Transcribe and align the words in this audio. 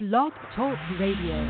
Blog 0.00 0.32
Talk 0.56 0.78
Radio. 0.98 1.44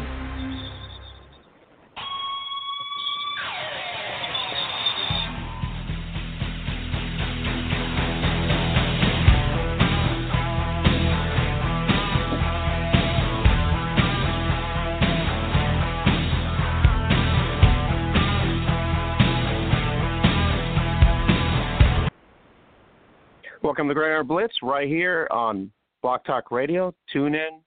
Welcome 23.63 23.87
to 23.87 23.95
Gridiron 23.95 24.27
Blitz 24.27 24.53
right 24.61 24.89
here 24.89 25.29
on 25.31 25.71
Blog 26.03 26.25
Talk 26.25 26.51
Radio, 26.51 26.93
TuneIn, 27.15 27.61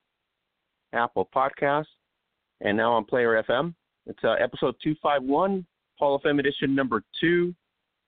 Apple 0.94 1.30
Podcasts, 1.36 1.86
and 2.62 2.78
now 2.78 2.94
on 2.94 3.06
Player 3.06 3.44
FM. 3.48 3.74
It's 4.06 4.24
uh, 4.24 4.32
episode 4.32 4.76
251, 4.84 5.66
Hall 5.98 6.16
of 6.16 6.22
Fame 6.22 6.40
edition 6.40 6.76
number 6.76 7.04
two, 7.20 7.54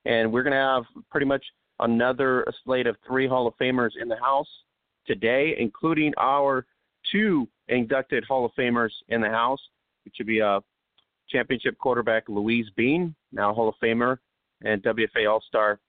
and 0.06 0.32
we're 0.32 0.44
going 0.44 0.54
to 0.54 0.58
have 0.58 0.84
pretty 1.10 1.26
much 1.26 1.44
another 1.80 2.46
slate 2.64 2.88
of 2.88 2.96
three 3.06 3.28
Hall 3.28 3.48
of 3.48 3.54
Famers 3.58 3.92
in 4.02 4.08
the 4.08 4.18
house 4.18 4.48
today, 5.06 5.56
including 5.60 6.14
our 6.18 6.66
two 7.12 7.48
inducted 7.68 8.24
Hall 8.26 8.46
of 8.46 8.52
Famers 8.58 8.92
in 9.10 9.22
the 9.22 9.30
house, 9.30 9.60
which 10.04 10.16
would 10.20 10.28
be 10.28 10.40
a 10.40 10.60
championship 11.30 11.78
quarterback 11.78 12.24
Louise 12.30 12.68
Bean, 12.76 13.16
now 13.32 13.54
Hall 13.54 13.70
of 13.70 13.76
Famer, 13.82 14.18
and 14.64 14.82
WFA 14.84 15.30
All 15.30 15.42
Star 15.48 15.80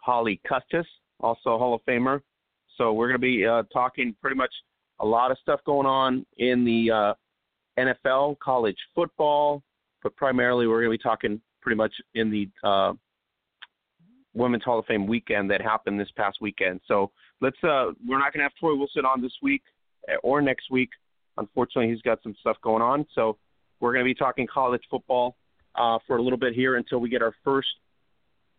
Holly 0.00 0.40
Custis, 0.46 0.86
also 1.20 1.58
Hall 1.58 1.74
of 1.74 1.80
Famer. 1.84 2.20
So 2.76 2.92
we're 2.92 3.08
going 3.08 3.20
to 3.20 3.26
be 3.26 3.46
uh, 3.46 3.64
talking 3.72 4.14
pretty 4.20 4.36
much 4.36 4.52
a 5.00 5.06
lot 5.06 5.30
of 5.30 5.38
stuff 5.42 5.60
going 5.64 5.86
on 5.86 6.24
in 6.38 6.64
the 6.64 6.90
uh, 6.90 7.14
NFL, 7.78 8.38
college 8.38 8.76
football, 8.94 9.62
but 10.02 10.16
primarily 10.16 10.66
we're 10.66 10.80
going 10.80 10.92
to 10.92 10.98
be 10.98 11.02
talking 11.02 11.40
pretty 11.60 11.76
much 11.76 11.92
in 12.14 12.30
the 12.30 12.48
uh, 12.66 12.92
Women's 14.34 14.64
Hall 14.64 14.78
of 14.78 14.86
Fame 14.86 15.06
weekend 15.06 15.50
that 15.50 15.60
happened 15.60 15.98
this 15.98 16.10
past 16.16 16.38
weekend. 16.40 16.80
So 16.86 17.10
let's. 17.40 17.56
Uh, 17.62 17.92
we're 18.06 18.18
not 18.18 18.32
going 18.32 18.40
to 18.40 18.44
have 18.44 18.54
Troy 18.54 18.74
Wilson 18.74 19.04
on 19.04 19.20
this 19.20 19.32
week 19.42 19.62
uh, 20.08 20.16
or 20.22 20.40
next 20.40 20.70
week. 20.70 20.90
Unfortunately, 21.38 21.90
he's 21.90 22.02
got 22.02 22.22
some 22.22 22.34
stuff 22.40 22.56
going 22.62 22.82
on. 22.82 23.06
So 23.14 23.36
we're 23.80 23.92
going 23.92 24.04
to 24.04 24.08
be 24.08 24.14
talking 24.14 24.46
college 24.46 24.82
football 24.90 25.36
uh, 25.74 25.98
for 26.06 26.16
a 26.16 26.22
little 26.22 26.38
bit 26.38 26.54
here 26.54 26.76
until 26.76 26.98
we 26.98 27.08
get 27.08 27.22
our 27.22 27.34
first 27.44 27.68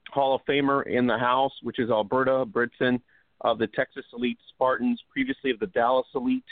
Hall 0.10 0.36
of 0.36 0.42
Famer 0.48 0.86
in 0.86 1.08
the 1.08 1.18
house, 1.18 1.54
which 1.64 1.80
is 1.80 1.90
Alberta 1.90 2.46
Brydson 2.46 3.02
of 3.42 3.58
the 3.58 3.68
Texas 3.68 4.06
Elite 4.14 4.40
Spartans, 4.50 5.02
previously 5.12 5.52
of 5.52 5.60
the 5.60 5.68
Dallas 5.68 6.08
Elite 6.16 6.44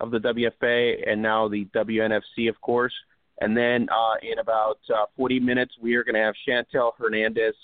of 0.00 0.10
the 0.10 0.18
WFA, 0.18 1.10
and 1.10 1.20
now 1.20 1.48
the 1.48 1.66
WNFC, 1.66 2.48
of 2.48 2.60
course. 2.60 2.92
And 3.40 3.56
then 3.56 3.88
uh, 3.90 4.14
in 4.22 4.38
about 4.38 4.78
uh, 4.92 5.06
40 5.16 5.40
minutes, 5.40 5.74
we 5.80 5.94
are 5.94 6.04
going 6.04 6.14
to 6.14 6.20
have 6.20 6.34
Chantel 6.46 6.92
Hernandez 6.98 7.54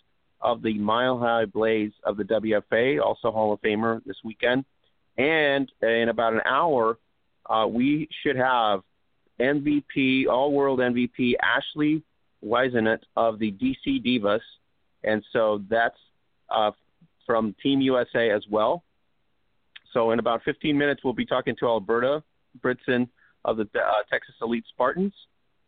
of 0.41 0.63
the 0.63 0.79
Mile 0.79 1.19
High 1.19 1.47
Blaze 1.47 1.93
of 2.05 2.17
the 2.17 2.25
WFA, 2.25 3.03
also 3.03 3.31
Hall 3.31 3.53
of 3.53 3.61
Famer 3.61 4.05
this 4.05 4.17
weekend. 4.25 4.65
And 5.17 5.71
in 5.83 6.09
about 6.09 6.35
an 6.35 6.43
hour, 6.45 6.99
uh, 7.49 7.67
we 7.69 8.09
should 8.23 8.37
have 8.37 8.83
MVP, 9.41 10.29
All 10.29 10.53
World 10.53 10.79
MVP 10.81 11.35
Ashley 11.43 12.03
Whisonant 12.45 13.01
of 13.17 13.39
the 13.39 13.53
DC 13.53 14.05
Divas 14.05 14.41
and 15.05 15.23
so 15.33 15.63
that's 15.69 15.99
uh, 16.51 16.73
from 17.27 17.55
Team 17.63 17.81
USA 17.81 18.31
as 18.31 18.45
well. 18.51 18.85
So 19.93 20.11
in 20.11 20.19
about 20.19 20.43
15 20.45 20.77
minutes, 20.77 21.03
we'll 21.05 21.15
be 21.15 21.25
talking 21.25 21.55
to 21.61 21.67
Alberta 21.67 22.23
Brydson 22.61 23.09
of 23.45 23.57
the 23.57 23.63
uh, 23.63 24.03
Texas 24.11 24.35
Elite 24.43 24.65
Spartans, 24.69 25.13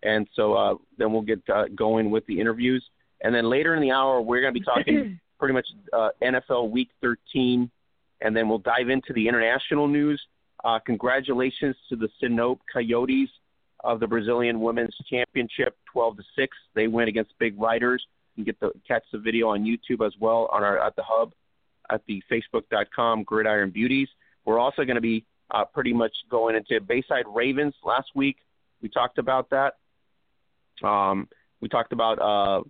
and 0.02 0.26
so 0.34 0.54
uh, 0.54 0.74
then 0.98 1.12
we'll 1.12 1.22
get 1.22 1.40
uh, 1.52 1.64
going 1.74 2.10
with 2.10 2.26
the 2.26 2.40
interviews. 2.40 2.84
And 3.22 3.34
then 3.34 3.48
later 3.48 3.74
in 3.74 3.82
the 3.82 3.92
hour, 3.92 4.20
we're 4.20 4.40
going 4.40 4.52
to 4.52 4.60
be 4.60 4.64
talking 4.64 5.20
pretty 5.38 5.54
much 5.54 5.66
uh, 5.92 6.10
NFL 6.22 6.70
Week 6.70 6.88
13, 7.00 7.70
and 8.20 8.36
then 8.36 8.48
we'll 8.48 8.58
dive 8.58 8.88
into 8.88 9.12
the 9.14 9.28
international 9.28 9.86
news. 9.86 10.20
Uh, 10.64 10.78
congratulations 10.84 11.76
to 11.88 11.97
the 11.97 12.08
Sinope 12.20 12.58
Coyotes 12.72 13.28
of 13.84 14.00
the 14.00 14.06
Brazilian 14.06 14.60
Women's 14.60 14.97
Championship, 15.08 15.76
12 15.92 16.16
to 16.16 16.22
six. 16.36 16.56
They 16.75 16.88
win 16.88 17.08
against 17.08 17.32
Big 17.38 17.58
Riders 17.60 18.04
You 18.34 18.44
can 18.44 18.52
get 18.52 18.60
the 18.60 18.72
catch 18.88 19.04
the 19.12 19.19
video 19.19 19.48
on 19.48 19.64
YouTube 19.64 20.04
as 20.04 20.14
well 20.19 20.48
on 20.52 20.64
our 20.64 20.78
at 20.78 20.97
the 20.97 21.02
hub 21.06 21.32
at 21.91 22.02
the 22.06 22.22
facebook.com 22.30 23.24
Gridiron 23.24 23.70
Beauties. 23.70 24.08
We're 24.44 24.58
also 24.58 24.84
going 24.84 24.97
to 24.97 25.00
be 25.00 25.24
uh, 25.50 25.64
pretty 25.64 25.92
much 25.92 26.12
going 26.30 26.56
into 26.56 26.80
Bayside 26.80 27.24
Ravens. 27.28 27.74
Last 27.84 28.08
week 28.14 28.38
we 28.82 28.88
talked 28.88 29.19
about 29.19 29.50
that. 29.50 29.74
Um, 30.86 31.28
we 31.60 31.69
talked 31.69 31.92
about 31.92 32.19
uh, 32.19 32.62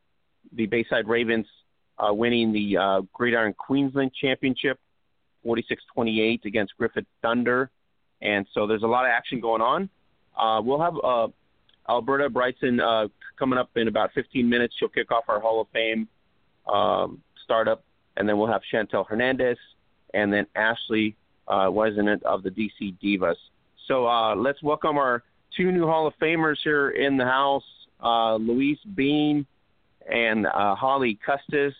the 0.53 0.67
Bayside 0.67 1.09
Ravens 1.09 1.47
uh, 1.99 2.13
winning 2.13 2.53
the 2.53 2.77
uh, 2.77 3.01
Gridiron 3.13 3.55
Queensland 3.55 4.13
Championship, 4.15 4.79
46-28 5.45 6.45
against 6.45 6.77
Griffith 6.77 7.07
Thunder, 7.23 7.71
and 8.21 8.47
so 8.53 8.67
there's 8.67 8.83
a 8.83 8.87
lot 8.87 9.05
of 9.05 9.11
action 9.11 9.41
going 9.41 9.63
on. 9.63 9.89
Uh, 10.37 10.61
we'll 10.63 10.81
have 10.81 10.95
uh, 11.03 11.29
Alberta 11.89 12.29
Brydson 12.29 12.81
uh, 12.81 13.09
coming 13.39 13.59
up 13.59 13.71
in 13.77 13.89
about 13.89 14.13
15 14.13 14.49
minutes. 14.49 14.75
She'll 14.79 14.89
kick 14.89 15.11
off 15.11 15.25
our 15.29 15.41
Hall 15.41 15.61
of 15.61 15.69
Fame 15.73 16.09
um, 16.67 17.23
startup, 17.45 17.85
and 18.17 18.29
then 18.29 18.39
we'll 18.39 18.49
have 18.49 18.63
Chantel 18.73 19.07
Hernandez, 19.07 19.59
and 20.15 20.33
then 20.33 20.47
Ashley 20.55 21.17
uh, 21.49 21.67
Whisonant 21.67 22.23
of 22.23 22.43
the 22.43 22.51
DC 22.51 22.97
Divas. 23.03 23.37
So 23.89 24.07
uh, 24.07 24.35
let's 24.35 24.63
welcome 24.63 24.99
our 24.99 25.23
two 25.57 25.71
new 25.73 25.87
Hall 25.87 26.07
of 26.07 26.15
Famers 26.21 26.57
here 26.65 26.91
in 26.91 27.17
the 27.17 27.25
house, 27.25 27.65
uh, 28.03 28.37
Louise 28.37 28.79
Bean 28.95 29.47
and 30.11 30.47
uh, 30.47 30.75
Holly 30.75 31.19
Custis. 31.25 31.75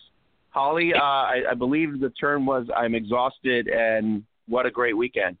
Holly, 0.49 0.93
uh, 0.93 0.99
I, 0.99 1.43
I 1.51 1.53
believe 1.53 1.99
the 1.99 2.09
term 2.11 2.45
was 2.45 2.67
"I'm 2.75 2.95
exhausted," 2.95 3.67
and 3.67 4.23
what 4.47 4.65
a 4.65 4.71
great 4.71 4.97
weekend. 4.97 5.37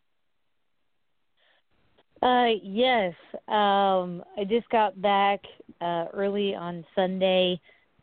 Uh, 2.21 2.49
yes. 2.63 3.13
Um, 3.47 4.23
I 4.37 4.43
just 4.47 4.67
got 4.69 4.99
back 5.01 5.41
uh, 5.81 6.05
early 6.13 6.55
on 6.55 6.83
Sunday, 6.95 7.59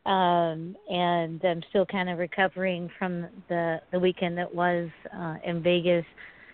um, 0.06 0.76
and 0.90 1.40
I'm 1.44 1.62
still 1.70 1.86
kind 1.86 2.10
of 2.10 2.18
recovering 2.18 2.90
from 2.98 3.26
the 3.48 3.80
the 3.92 3.98
weekend 3.98 4.36
that 4.38 4.54
was 4.54 4.88
uh, 5.16 5.36
in 5.44 5.62
Vegas. 5.62 6.04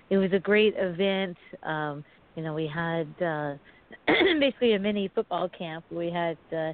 It 0.08 0.18
was 0.18 0.32
a 0.32 0.38
great 0.38 0.74
event. 0.76 1.36
Um, 1.62 2.04
you 2.36 2.42
know, 2.42 2.54
we 2.54 2.70
had 2.72 3.08
uh, 3.22 3.54
basically 4.38 4.74
a 4.74 4.78
mini 4.78 5.10
football 5.14 5.48
camp. 5.48 5.84
We 5.90 6.10
had 6.10 6.38
uh, 6.52 6.72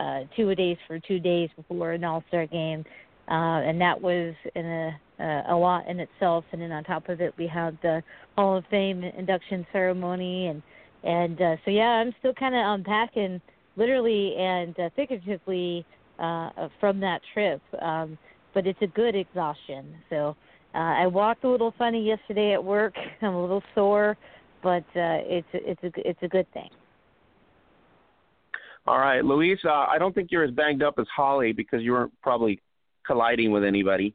uh, 0.00 0.20
two 0.36 0.54
days 0.54 0.76
for 0.86 0.98
two 1.00 1.18
days 1.18 1.50
before 1.56 1.92
an 1.92 2.04
All 2.04 2.22
Star 2.28 2.46
game, 2.46 2.84
uh, 3.28 3.60
and 3.66 3.80
that 3.80 4.00
was 4.00 4.34
in 4.54 4.66
a 4.66 5.00
uh, 5.20 5.54
a 5.54 5.56
lot 5.56 5.86
in 5.88 6.00
itself. 6.00 6.44
And 6.52 6.60
then 6.60 6.72
on 6.72 6.84
top 6.84 7.08
of 7.08 7.20
it, 7.20 7.34
we 7.36 7.46
had 7.46 7.78
the 7.82 8.02
Hall 8.36 8.56
of 8.56 8.64
Fame 8.70 9.02
induction 9.02 9.66
ceremony, 9.72 10.48
and 10.48 10.62
and 11.02 11.40
uh, 11.40 11.56
so 11.64 11.70
yeah, 11.70 12.00
I'm 12.00 12.14
still 12.20 12.34
kind 12.34 12.54
of 12.54 12.62
unpacking, 12.64 13.40
literally 13.76 14.34
and 14.36 14.78
uh, 14.78 14.90
figuratively, 14.94 15.84
uh, 16.18 16.68
from 16.80 17.00
that 17.00 17.20
trip. 17.32 17.60
Um, 17.80 18.18
but 18.54 18.66
it's 18.66 18.80
a 18.82 18.86
good 18.86 19.14
exhaustion. 19.14 19.94
So 20.10 20.36
uh, 20.74 20.78
I 20.78 21.06
walked 21.06 21.44
a 21.44 21.48
little 21.48 21.74
funny 21.78 22.04
yesterday 22.04 22.52
at 22.52 22.62
work. 22.62 22.94
I'm 23.22 23.34
a 23.34 23.40
little 23.40 23.62
sore, 23.74 24.16
but 24.62 24.84
uh, 24.96 25.20
it's 25.24 25.48
it's 25.52 25.82
a 25.82 26.08
it's 26.08 26.22
a 26.22 26.28
good 26.28 26.50
thing. 26.52 26.68
All 28.86 28.98
right, 28.98 29.24
Louise. 29.24 29.58
Uh, 29.64 29.86
I 29.88 29.98
don't 29.98 30.14
think 30.14 30.28
you're 30.30 30.44
as 30.44 30.50
banged 30.50 30.82
up 30.82 30.94
as 30.98 31.06
Holly 31.14 31.52
because 31.52 31.82
you 31.82 31.92
weren't 31.92 32.12
probably 32.20 32.60
colliding 33.06 33.52
with 33.52 33.64
anybody. 33.64 34.14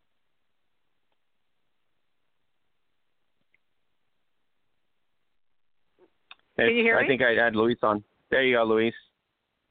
Can 6.58 6.76
you 6.76 6.84
hear 6.84 6.98
I 6.98 7.04
me? 7.04 7.08
think 7.08 7.22
I 7.22 7.32
had 7.32 7.56
Luis 7.56 7.78
on. 7.84 8.04
There 8.32 8.44
you 8.44 8.58
go, 8.58 8.64
Luis. 8.64 8.94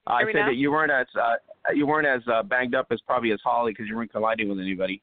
I 0.07 0.23
said 0.25 0.35
now? 0.35 0.47
that 0.47 0.55
you 0.55 0.71
weren't 0.71 0.93
as 0.93 1.07
uh, 1.21 1.35
you 1.75 1.87
weren't 1.87 2.07
as 2.07 2.23
uh, 2.33 2.43
banged 2.43 2.75
up 2.75 2.87
as 2.91 3.01
probably 3.07 3.33
as 3.33 3.41
Holly 3.45 3.73
because 3.73 3.87
you 3.89 3.97
weren't 3.97 4.13
colliding 4.13 4.49
with 4.49 4.59
anybody. 4.59 5.03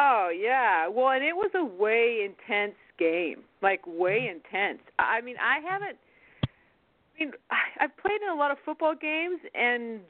Oh 0.00 0.30
yeah, 0.34 0.88
well, 0.88 1.10
and 1.10 1.24
it 1.24 1.34
was 1.34 1.50
a 1.54 1.64
way 1.64 2.24
intense 2.24 2.76
game, 2.98 3.42
like 3.62 3.80
way 3.86 4.30
intense. 4.30 4.80
I 4.98 5.20
mean, 5.20 5.36
I 5.42 5.58
haven't. 5.58 5.98
I 6.44 7.24
mean, 7.24 7.32
I've 7.80 7.96
played 7.96 8.20
in 8.22 8.28
a 8.28 8.34
lot 8.34 8.50
of 8.50 8.58
football 8.64 8.94
games, 8.94 9.40
and 9.54 10.00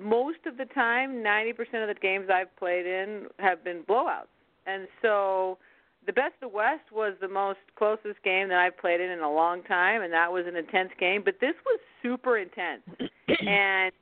most 0.00 0.38
of 0.46 0.56
the 0.58 0.66
time, 0.66 1.22
ninety 1.22 1.52
percent 1.52 1.82
of 1.82 1.88
the 1.88 2.00
games 2.00 2.28
I've 2.32 2.54
played 2.56 2.86
in 2.86 3.26
have 3.38 3.64
been 3.64 3.82
blowouts. 3.88 4.30
And 4.64 4.86
so, 5.00 5.58
the 6.06 6.12
best 6.12 6.34
of 6.40 6.50
the 6.50 6.56
West 6.56 6.92
was 6.92 7.14
the 7.20 7.28
most 7.28 7.58
closest 7.76 8.22
game 8.22 8.48
that 8.48 8.58
I've 8.58 8.78
played 8.78 9.00
in 9.00 9.10
in 9.10 9.20
a 9.20 9.32
long 9.32 9.64
time, 9.64 10.02
and 10.02 10.12
that 10.12 10.32
was 10.32 10.44
an 10.46 10.54
intense 10.54 10.90
game. 11.00 11.22
But 11.24 11.40
this 11.40 11.54
was 11.66 11.80
super 12.00 12.38
intense, 12.38 12.82
and 13.40 13.92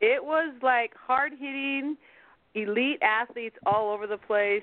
it 0.00 0.22
was 0.22 0.54
like 0.62 0.92
hard 0.94 1.32
hitting, 1.32 1.96
elite 2.54 3.00
athletes 3.02 3.56
all 3.64 3.92
over 3.92 4.06
the 4.06 4.18
place, 4.18 4.62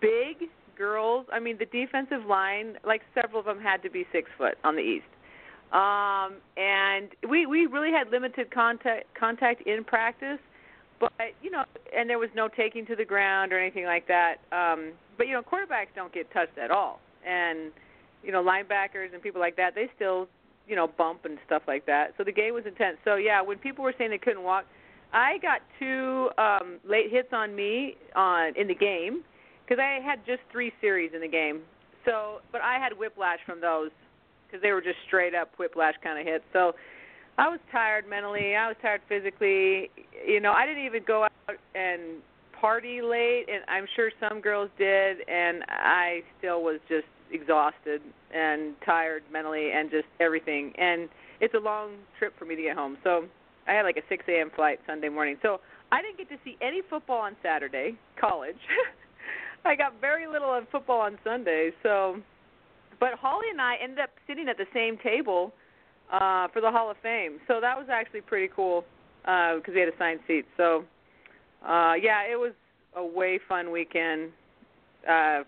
big 0.00 0.48
girls. 0.76 1.26
I 1.32 1.40
mean, 1.40 1.58
the 1.58 1.66
defensive 1.66 2.26
line, 2.26 2.76
like 2.84 3.02
several 3.14 3.40
of 3.40 3.46
them 3.46 3.60
had 3.60 3.82
to 3.82 3.90
be 3.90 4.06
six 4.12 4.30
foot 4.36 4.54
on 4.64 4.76
the 4.76 4.82
East. 4.82 5.04
Um, 5.72 6.34
and 6.56 7.08
we 7.28 7.46
we 7.46 7.66
really 7.66 7.92
had 7.92 8.10
limited 8.10 8.50
contact 8.50 9.06
contact 9.18 9.66
in 9.66 9.84
practice, 9.84 10.38
but 11.00 11.12
you 11.40 11.50
know, 11.50 11.64
and 11.96 12.10
there 12.10 12.18
was 12.18 12.28
no 12.34 12.48
taking 12.48 12.84
to 12.86 12.96
the 12.96 13.06
ground 13.06 13.52
or 13.52 13.58
anything 13.58 13.86
like 13.86 14.06
that. 14.08 14.36
Um, 14.52 14.92
but 15.16 15.28
you 15.28 15.32
know, 15.32 15.40
quarterbacks 15.40 15.94
don't 15.96 16.12
get 16.12 16.30
touched 16.30 16.58
at 16.58 16.70
all, 16.70 17.00
and 17.26 17.72
you 18.22 18.32
know, 18.32 18.42
linebackers 18.42 19.14
and 19.14 19.22
people 19.22 19.40
like 19.40 19.56
that, 19.56 19.74
they 19.74 19.88
still 19.96 20.28
you 20.72 20.76
know 20.76 20.88
bump 20.88 21.26
and 21.26 21.36
stuff 21.44 21.60
like 21.68 21.84
that. 21.84 22.14
So 22.16 22.24
the 22.24 22.32
game 22.32 22.54
was 22.54 22.64
intense. 22.66 22.96
So 23.04 23.16
yeah, 23.16 23.42
when 23.42 23.58
people 23.58 23.84
were 23.84 23.92
saying 23.98 24.08
they 24.08 24.16
couldn't 24.16 24.42
walk, 24.42 24.64
I 25.12 25.36
got 25.42 25.60
two 25.78 26.30
um, 26.38 26.78
late 26.88 27.10
hits 27.10 27.28
on 27.30 27.54
me 27.54 27.96
on 28.16 28.56
in 28.56 28.68
the 28.68 28.74
game 28.74 29.22
because 29.62 29.78
I 29.78 30.00
had 30.02 30.24
just 30.24 30.40
three 30.50 30.72
series 30.80 31.10
in 31.14 31.20
the 31.20 31.28
game. 31.28 31.60
So, 32.06 32.40
but 32.52 32.62
I 32.62 32.78
had 32.78 32.98
whiplash 32.98 33.40
from 33.44 33.60
those 33.60 33.90
because 34.46 34.62
they 34.62 34.72
were 34.72 34.80
just 34.80 34.96
straight 35.06 35.34
up 35.34 35.50
whiplash 35.58 35.92
kind 36.02 36.18
of 36.18 36.26
hits. 36.26 36.44
So 36.54 36.72
I 37.36 37.50
was 37.50 37.60
tired 37.70 38.08
mentally. 38.08 38.56
I 38.56 38.68
was 38.68 38.76
tired 38.80 39.02
physically. 39.10 39.90
You 40.26 40.40
know, 40.40 40.52
I 40.52 40.64
didn't 40.64 40.86
even 40.86 41.02
go 41.06 41.24
out 41.24 41.56
and 41.74 42.22
party 42.58 43.02
late, 43.02 43.44
and 43.52 43.62
I'm 43.68 43.84
sure 43.94 44.10
some 44.18 44.40
girls 44.40 44.70
did, 44.78 45.18
and 45.28 45.64
I 45.68 46.22
still 46.38 46.62
was 46.62 46.80
just 46.88 47.11
exhausted 47.32 48.00
and 48.34 48.74
tired 48.84 49.22
mentally 49.32 49.70
and 49.72 49.90
just 49.90 50.06
everything. 50.20 50.72
And 50.78 51.08
it's 51.40 51.54
a 51.54 51.58
long 51.60 51.92
trip 52.18 52.38
for 52.38 52.44
me 52.44 52.56
to 52.56 52.62
get 52.62 52.76
home. 52.76 52.96
So 53.02 53.24
I 53.66 53.72
had 53.72 53.82
like 53.82 53.96
a 53.96 54.02
6 54.08 54.24
a.m. 54.28 54.50
flight 54.54 54.80
Sunday 54.86 55.08
morning. 55.08 55.36
So 55.42 55.60
I 55.90 56.02
didn't 56.02 56.18
get 56.18 56.28
to 56.30 56.36
see 56.44 56.56
any 56.60 56.82
football 56.88 57.20
on 57.20 57.36
Saturday, 57.42 57.96
college. 58.20 58.56
I 59.64 59.74
got 59.76 60.00
very 60.00 60.26
little 60.26 60.52
of 60.52 60.64
football 60.70 61.00
on 61.00 61.18
Sunday. 61.24 61.70
So 61.82 62.16
but 63.02 63.14
Holly 63.20 63.46
and 63.50 63.60
I 63.60 63.74
ended 63.82 63.98
up 63.98 64.10
sitting 64.28 64.48
at 64.48 64.56
the 64.56 64.66
same 64.72 64.96
table 65.02 65.52
uh, 66.12 66.46
for 66.52 66.60
the 66.60 66.70
Hall 66.70 66.88
of 66.88 66.96
Fame. 67.02 67.40
So 67.48 67.58
that 67.60 67.76
was 67.76 67.88
actually 67.90 68.20
pretty 68.20 68.48
cool 68.54 68.84
because 69.22 69.62
uh, 69.66 69.72
we 69.74 69.80
had 69.80 69.88
assigned 69.88 70.20
seats. 70.28 70.46
So 70.56 70.84
uh, 71.66 71.94
yeah, 72.00 72.22
it 72.30 72.38
was 72.38 72.52
a 72.94 73.04
way 73.04 73.40
fun 73.48 73.72
weekend. 73.72 74.30
Uh, 75.02 75.42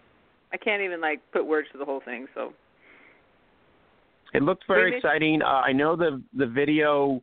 I 0.55 0.57
can't 0.57 0.83
even 0.83 1.01
like 1.01 1.21
put 1.33 1.45
words 1.45 1.69
to 1.73 1.79
the 1.79 1.85
whole 1.85 2.01
thing. 2.05 2.27
So 2.35 2.53
it 4.33 4.43
looked 4.43 4.65
very 4.69 4.97
exciting. 4.97 5.43
Uh, 5.43 5.63
I 5.67 5.73
know 5.73 5.97
the 5.97 6.23
the 6.33 6.47
video, 6.47 7.21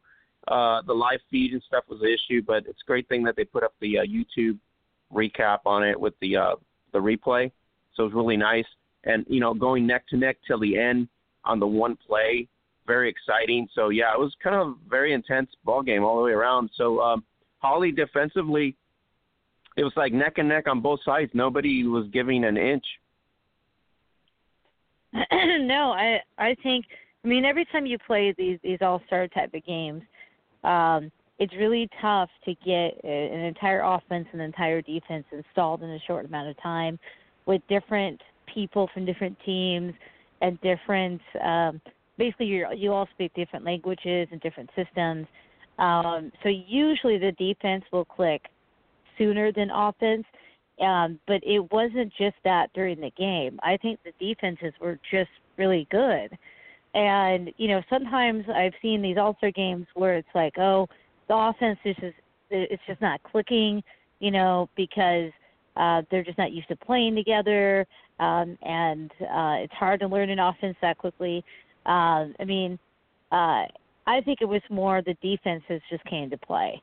uh, 0.50 0.82
the 0.86 0.94
live 0.94 1.22
feed 1.32 1.54
and 1.54 1.64
stuff 1.66 1.86
was 1.90 2.02
an 2.02 2.10
issue, 2.10 2.42
but 2.46 2.66
it's 2.68 2.82
a 2.86 2.88
great 2.88 3.08
thing 3.08 3.24
that 3.24 3.38
they 3.38 3.46
put 3.46 3.64
up 3.64 3.74
the 3.80 4.00
uh, 4.00 4.02
YouTube 4.04 4.60
recap 5.14 5.60
on 5.66 5.84
it 5.84 6.00
with 6.00 6.14
the 6.20 6.36
uh, 6.36 6.56
the 6.92 7.00
replay. 7.00 7.50
So 7.96 8.04
it 8.04 8.08
was 8.08 8.14
really 8.14 8.38
nice 8.38 8.66
and 9.06 9.26
you 9.30 9.40
know 9.40 9.54
going 9.54 9.88
neck 9.88 10.08
to 10.10 10.18
neck 10.18 10.38
till 10.46 10.60
the 10.60 10.78
end 10.78 11.08
on 11.46 11.60
the 11.60 11.68
one 11.68 11.98
play, 12.08 12.48
very 12.86 13.10
exciting. 13.10 13.68
So 13.74 13.90
yeah, 13.90 14.14
it 14.14 14.20
was 14.20 14.34
kind 14.44 14.56
of 14.56 14.68
a 14.68 14.76
very 14.90 15.14
intense 15.14 15.50
ball 15.64 15.82
game 15.82 16.04
all 16.04 16.18
the 16.18 16.24
way 16.24 16.32
around. 16.32 16.70
So 16.76 17.00
um, 17.00 17.24
Holly 17.60 17.92
defensively, 17.92 18.76
it 19.78 19.84
was 19.84 19.94
like 19.96 20.12
neck 20.14 20.34
and 20.38 20.50
neck 20.50 20.68
on 20.68 20.82
both 20.82 21.00
sides. 21.06 21.32
Nobody 21.34 21.86
was 21.86 22.08
giving 22.12 22.44
an 22.44 22.58
inch. 22.58 22.86
no, 25.34 25.92
I 25.92 26.20
I 26.38 26.56
think 26.64 26.86
I 27.24 27.28
mean 27.28 27.46
every 27.46 27.66
time 27.66 27.86
you 27.86 27.98
play 28.00 28.34
these 28.38 28.60
these 28.64 28.80
all 28.82 29.02
star 29.08 29.28
type 29.28 29.54
of 29.54 29.66
games, 29.66 30.02
um, 30.64 31.12
it's 31.40 31.54
really 31.56 31.90
tough 32.02 32.30
to 32.46 32.54
get 32.66 33.04
an 33.04 33.40
entire 33.40 33.82
offense 33.82 34.28
and 34.32 34.42
entire 34.42 34.82
defense 34.82 35.26
installed 35.32 35.82
in 35.82 35.90
a 35.90 36.00
short 36.06 36.26
amount 36.26 36.50
of 36.50 36.62
time 36.62 37.00
with 37.46 37.62
different 37.68 38.22
people 38.54 38.90
from 38.94 39.06
different 39.06 39.36
teams 39.46 39.94
and 40.42 40.60
different 40.62 41.22
um 41.44 41.82
basically 42.18 42.46
you 42.46 42.68
you 42.76 42.92
all 42.94 43.08
speak 43.14 43.34
different 43.34 43.66
languages 43.66 44.28
and 44.32 44.40
different 44.42 44.70
systems. 44.76 45.28
Um 45.80 46.32
so 46.44 46.50
usually 46.50 47.18
the 47.18 47.32
defense 47.34 47.84
will 47.92 48.06
click 48.06 48.44
sooner 49.18 49.52
than 49.52 49.70
offense 49.72 50.26
um 50.82 51.20
but 51.28 51.42
it 51.44 51.72
wasn't 51.72 52.12
just 52.18 52.36
that 52.44 52.72
during 52.74 53.00
the 53.00 53.12
game. 53.18 53.60
I 53.64 53.78
think 53.78 54.00
the 54.04 54.14
defenses 54.20 54.74
were 54.80 55.00
just 55.10 55.32
really 55.58 55.88
good. 55.92 56.38
And 56.94 57.52
you 57.58 57.70
know 57.70 57.82
sometimes 57.90 58.46
i've 58.54 58.74
seen 58.82 59.02
these 59.02 59.18
all-star 59.18 59.52
games 59.52 59.88
where 59.94 60.16
it's 60.16 60.36
like 60.36 60.58
oh 60.58 60.88
the 61.30 61.36
offense 61.36 61.80
is 61.86 61.96
just 61.96 62.16
it's 62.50 62.84
just 62.86 63.02
not 63.02 63.24
clicking 63.24 63.82
you 64.20 64.32
know 64.32 64.70
because 64.76 65.32
uh, 65.76 66.02
they're 66.10 66.24
just 66.24 66.38
not 66.38 66.52
used 66.52 66.68
to 66.68 66.76
playing 66.76 67.16
together, 67.16 67.86
um, 68.20 68.58
and 68.62 69.12
uh, 69.22 69.64
it's 69.64 69.74
hard 69.74 70.00
to 70.02 70.08
learn 70.08 70.30
an 70.30 70.40
offense 70.40 70.76
that 70.82 70.98
quickly. 70.98 71.44
Uh, 71.86 72.28
I 72.40 72.46
mean, 72.46 72.78
uh, 73.32 73.66
I 74.08 74.22
think 74.26 74.40
it 74.42 74.46
was 74.46 74.62
more 74.70 75.02
the 75.02 75.16
defenses 75.22 75.82
just 75.90 76.04
came 76.06 76.30
to 76.30 76.38
play, 76.38 76.82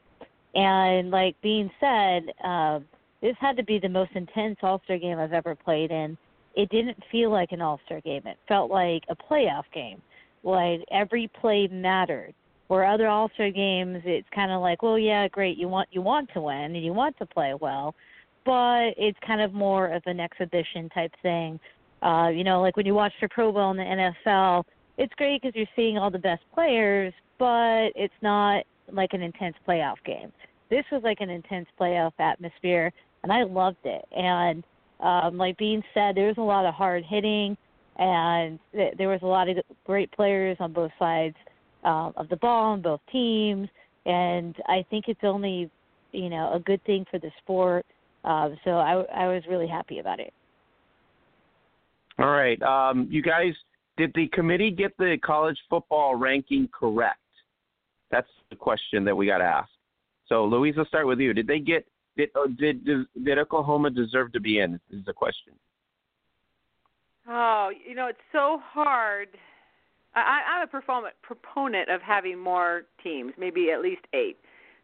and 0.55 1.11
like 1.11 1.37
being 1.43 1.71
said, 1.81 2.33
uh, 2.43 2.81
this 3.21 3.37
had 3.41 3.57
to 3.57 3.65
be 3.65 3.79
the 3.79 3.89
most 3.89 4.13
intense 4.15 4.59
All 4.63 4.81
Star 4.85 4.99
game 4.99 5.19
I've 5.19 5.33
ever 5.33 5.55
played 5.55 5.91
in. 5.91 6.17
It 6.55 6.69
didn't 6.71 6.99
feel 7.11 7.31
like 7.31 7.53
an 7.53 7.61
All 7.61 7.81
Star 7.87 8.01
game; 8.01 8.23
it 8.27 8.39
felt 8.47 8.71
like 8.71 9.03
a 9.09 9.17
playoff 9.17 9.65
game. 9.73 10.01
Like 10.43 10.85
every 10.91 11.29
play 11.41 11.69
mattered. 11.71 12.35
Where 12.69 12.85
other 12.85 13.09
All 13.09 13.31
Star 13.35 13.51
games, 13.51 14.03
it's 14.05 14.29
kind 14.35 14.53
of 14.53 14.61
like, 14.61 14.83
well, 14.83 14.99
yeah, 14.99 15.27
great, 15.29 15.57
you 15.57 15.69
want 15.69 15.89
you 15.91 16.03
want 16.03 16.31
to 16.35 16.41
win 16.43 16.77
and 16.77 16.85
you 16.85 16.93
want 16.93 17.17
to 17.19 17.27
play 17.27 17.55
well, 17.59 17.95
but 18.45 18.91
it's 18.97 19.19
kind 19.27 19.41
of 19.41 19.55
more 19.55 19.89
of 19.89 20.03
an 20.07 20.21
exhibition 20.21 20.89
type 20.91 21.13
thing. 21.23 21.59
Uh, 22.03 22.29
you 22.29 22.45
know, 22.45 22.61
like 22.61 22.77
when 22.77 22.87
you 22.87 22.95
watch 22.95 23.13
the 23.21 23.29
Pro 23.29 23.51
Bowl 23.53 23.71
in 23.71 23.77
the 23.77 24.13
NFL, 24.27 24.65
it's 24.99 25.13
great 25.15 25.41
because 25.41 25.57
you're 25.57 25.67
seeing 25.75 25.99
all 25.99 26.11
the 26.11 26.19
best 26.19 26.43
players, 26.55 27.13
but 27.39 27.91
it's 27.97 28.15
not 28.21 28.65
like 28.93 29.13
an 29.13 29.23
intense 29.23 29.57
playoff 29.67 29.97
game. 30.05 30.33
This 30.71 30.85
was 30.93 31.03
like 31.03 31.21
an 31.21 31.31
intense 31.31 31.67
playoff 31.81 32.13
atmosphere, 32.19 32.93
and 33.23 33.33
I 33.33 33.43
loved 33.43 33.85
it. 33.85 34.05
And 34.17 34.65
um, 35.01 35.37
like 35.37 35.57
being 35.59 35.83
said, 35.95 36.17
there 36.17 36.27
was 36.27 36.39
a 36.39 36.43
lot 36.43 36.67
of 36.67 36.75
hard 36.75 37.05
hitting, 37.05 37.57
and 37.97 38.59
th- 38.73 38.95
there 38.99 39.09
was 39.09 39.21
a 39.23 39.27
lot 39.27 39.49
of 39.49 39.57
great 39.85 40.11
players 40.13 40.57
on 40.61 40.73
both 40.73 40.93
sides 40.99 41.37
um, 41.85 42.13
of 42.17 42.29
the 42.29 42.37
ball 42.37 42.73
on 42.73 42.83
both 42.83 43.01
teams. 43.11 43.69
And 44.07 44.57
I 44.67 44.85
think 44.91 45.07
it's 45.09 45.21
only, 45.23 45.71
you 46.13 46.31
know, 46.31 46.53
a 46.55 46.61
good 46.61 46.83
thing 46.85 47.05
for 47.11 47.19
the 47.19 47.31
sport 47.43 47.85
um, 48.25 48.57
so 48.65 48.73
I, 48.73 49.05
I 49.15 49.29
was 49.29 49.43
really 49.49 49.67
happy 49.67 50.01
about 50.01 50.21
it. 50.21 50.33
All 52.19 52.31
right. 52.31 52.61
Um, 52.63 53.07
you 53.11 53.23
guys, 53.23 53.55
did 53.97 54.13
the 54.15 54.29
committee 54.29 54.71
get 54.71 54.97
the 54.99 55.17
college 55.25 55.59
football 55.71 56.17
ranking 56.17 56.69
correct? 56.79 57.21
That's 58.11 58.29
the 58.51 58.57
question 58.57 59.05
that 59.05 59.17
we 59.17 59.27
got 59.27 59.39
to 59.39 59.45
ask. 59.45 59.71
So, 60.27 60.45
Louise, 60.45 60.75
let's 60.77 60.89
start 60.89 61.07
with 61.07 61.21
you. 61.21 61.33
Did 61.33 61.47
they 61.47 61.59
get 61.59 61.87
did 62.19 62.31
uh, 62.35 62.49
did 62.59 62.85
did, 62.85 63.39
Oklahoma 63.39 63.91
deserve 63.91 64.33
to 64.33 64.41
be 64.41 64.59
in? 64.59 64.75
Is 64.91 65.05
the 65.07 65.13
question. 65.13 65.55
Oh, 67.29 67.71
you 67.87 67.95
know, 67.95 68.09
it's 68.09 68.19
so 68.33 68.61
hard. 68.63 69.29
I, 70.15 70.41
I'm 70.51 70.63
a 70.65 70.67
proponent 70.67 71.15
proponent 71.23 71.89
of 71.89 72.03
having 72.03 72.39
more 72.39 72.83
teams, 73.03 73.33
maybe 73.39 73.71
at 73.71 73.81
least 73.81 74.03
eight. 74.13 74.37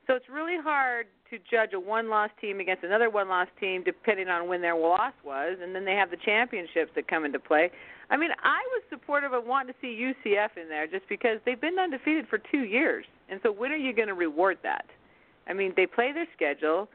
So 0.07 0.15
it's 0.15 0.29
really 0.31 0.59
hard 0.63 1.07
to 1.31 1.39
judge 1.51 1.73
a 1.73 1.81
one 1.81 2.09
loss 2.11 2.31
team 2.41 2.61
against 2.61 2.85
another 2.85 3.11
one 3.11 3.29
loss 3.29 3.49
team 3.59 3.83
depending 3.83 4.29
on 4.29 4.49
when 4.49 4.61
their 4.61 4.77
loss 4.77 5.15
was 5.25 5.57
and 5.63 5.75
then 5.75 5.85
they 5.85 5.95
have 5.95 6.11
the 6.11 6.19
championships 6.25 6.93
that 6.95 7.09
come 7.09 7.25
into 7.25 7.39
play. 7.39 7.71
I 8.11 8.19
mean, 8.19 8.31
I 8.43 8.61
was 8.73 8.83
supportive 8.91 9.33
of 9.33 9.47
wanting 9.47 9.73
to 9.73 9.81
see 9.81 10.13
UCF 10.29 10.61
in 10.61 10.69
there 10.69 10.87
just 10.87 11.09
because 11.09 11.39
they've 11.47 11.61
been 11.61 11.79
undefeated 11.79 12.29
for 12.29 12.39
2 12.39 12.59
years. 12.59 13.07
And 13.31 13.41
so 13.43 13.51
when 13.51 13.73
are 13.73 13.77
you 13.77 13.95
going 13.95 14.09
to 14.09 14.15
reward 14.15 14.59
that? 14.63 14.85
I 15.47 15.55
mean, 15.55 15.73
they 15.75 15.87
play 15.87 16.13
their 16.13 16.27
schedule, 16.37 16.89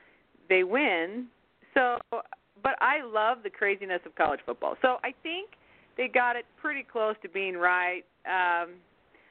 they 0.50 0.64
win. 0.64 1.28
So 1.74 2.00
but 2.12 2.76
I 2.82 3.04
love 3.06 3.40
the 3.44 3.50
craziness 3.50 4.02
of 4.06 4.16
college 4.16 4.42
football. 4.46 4.76
So 4.82 4.98
I 5.04 5.14
think 5.24 5.52
they 5.96 6.08
got 6.08 6.36
it 6.36 6.46
pretty 6.62 6.84
close 6.84 7.16
to 7.24 7.30
being 7.30 7.56
right. 7.56 8.04
Um 8.26 8.76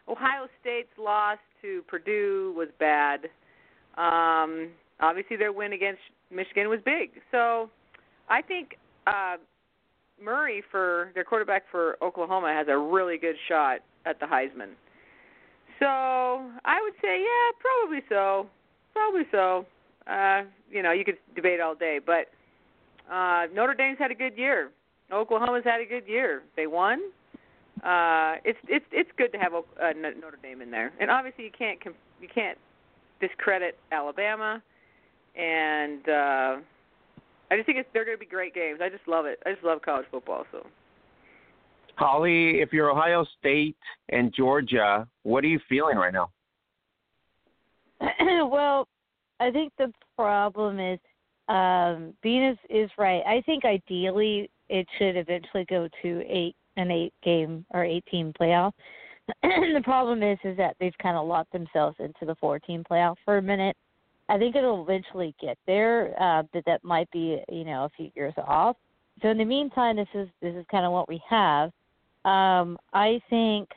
Ohio 0.08 0.48
State's 0.60 0.88
loss 0.98 1.38
to 1.62 1.82
Purdue 1.86 2.54
was 2.56 2.68
bad. 2.78 3.28
Um, 3.96 4.70
obviously, 5.00 5.36
their 5.36 5.52
win 5.52 5.72
against 5.72 6.00
Michigan 6.30 6.68
was 6.68 6.80
big. 6.84 7.10
So 7.30 7.68
I 8.28 8.42
think 8.42 8.78
uh, 9.06 9.36
Murray, 10.22 10.62
for 10.70 11.10
their 11.14 11.24
quarterback 11.24 11.64
for 11.70 11.96
Oklahoma, 12.02 12.52
has 12.56 12.68
a 12.68 12.78
really 12.78 13.18
good 13.18 13.36
shot 13.48 13.80
at 14.06 14.18
the 14.20 14.26
Heisman. 14.26 14.72
So 15.78 15.86
I 15.86 16.80
would 16.82 16.94
say, 17.02 17.20
yeah, 17.20 17.52
probably 17.60 18.02
so, 18.08 18.46
probably 18.92 19.22
so. 19.30 19.66
Uh, 20.06 20.42
you 20.70 20.82
know, 20.82 20.92
you 20.92 21.04
could 21.04 21.18
debate 21.34 21.60
all 21.60 21.74
day, 21.74 21.98
but 22.04 22.26
uh, 23.12 23.46
Notre 23.54 23.74
Dame's 23.74 23.98
had 23.98 24.10
a 24.10 24.14
good 24.14 24.36
year. 24.36 24.70
Oklahoma's 25.12 25.64
had 25.64 25.80
a 25.80 25.86
good 25.86 26.06
year. 26.06 26.42
They 26.56 26.66
won. 26.66 27.00
Uh, 27.82 28.34
it's 28.44 28.58
it's 28.68 28.84
it's 28.90 29.10
good 29.16 29.32
to 29.32 29.38
have 29.38 29.54
uh, 29.54 29.60
Notre 29.96 30.38
Dame 30.42 30.62
in 30.62 30.70
there, 30.70 30.92
and 31.00 31.10
obviously 31.10 31.44
you 31.44 31.50
can't 31.56 31.78
you 32.20 32.28
can't 32.32 32.58
discredit 33.20 33.78
Alabama, 33.92 34.62
and 35.36 36.08
uh, 36.08 36.56
I 37.50 37.56
just 37.56 37.66
think 37.66 37.78
it's 37.78 37.88
they're 37.92 38.04
going 38.04 38.16
to 38.16 38.20
be 38.20 38.26
great 38.26 38.54
games. 38.54 38.80
I 38.82 38.88
just 38.88 39.06
love 39.06 39.26
it. 39.26 39.38
I 39.46 39.52
just 39.52 39.64
love 39.64 39.80
college 39.82 40.06
football. 40.10 40.44
So. 40.50 40.66
Holly, 41.94 42.60
if 42.60 42.72
you're 42.72 42.90
Ohio 42.90 43.24
State 43.38 43.76
and 44.10 44.32
Georgia, 44.34 45.06
what 45.22 45.42
are 45.44 45.48
you 45.48 45.60
feeling 45.68 45.96
right 45.96 46.12
now? 46.12 46.30
well, 48.48 48.86
I 49.40 49.50
think 49.50 49.72
the 49.78 49.92
problem 50.16 50.78
is 50.78 50.98
um 51.48 52.14
Venus 52.22 52.58
is 52.68 52.90
right. 52.98 53.22
I 53.26 53.42
think 53.46 53.64
ideally 53.64 54.50
it 54.68 54.86
should 54.98 55.16
eventually 55.16 55.64
go 55.64 55.88
to 56.02 56.22
eight 56.28 56.54
an 56.76 56.90
eight 56.90 57.14
game 57.22 57.64
or 57.70 57.84
eight 57.84 58.04
team 58.10 58.32
playoff. 58.38 58.72
the 59.42 59.80
problem 59.84 60.22
is 60.22 60.38
is 60.44 60.56
that 60.56 60.76
they've 60.80 60.96
kind 61.02 61.16
of 61.16 61.26
locked 61.26 61.52
themselves 61.52 61.96
into 61.98 62.24
the 62.24 62.34
four 62.36 62.58
team 62.58 62.84
playoff 62.88 63.16
for 63.24 63.38
a 63.38 63.42
minute. 63.42 63.76
I 64.30 64.38
think 64.38 64.56
it'll 64.56 64.82
eventually 64.82 65.34
get 65.40 65.56
there, 65.66 66.14
uh, 66.20 66.42
but 66.52 66.64
that 66.66 66.84
might 66.84 67.10
be 67.10 67.40
you 67.50 67.64
know 67.64 67.84
a 67.84 67.90
few 67.96 68.10
years 68.14 68.34
off. 68.36 68.76
So 69.22 69.28
in 69.28 69.38
the 69.38 69.44
meantime, 69.44 69.96
this 69.96 70.08
is 70.14 70.28
this 70.40 70.54
is 70.54 70.64
kind 70.70 70.84
of 70.84 70.92
what 70.92 71.08
we 71.08 71.20
have. 71.28 71.70
Um, 72.24 72.78
I 72.92 73.20
think 73.30 73.68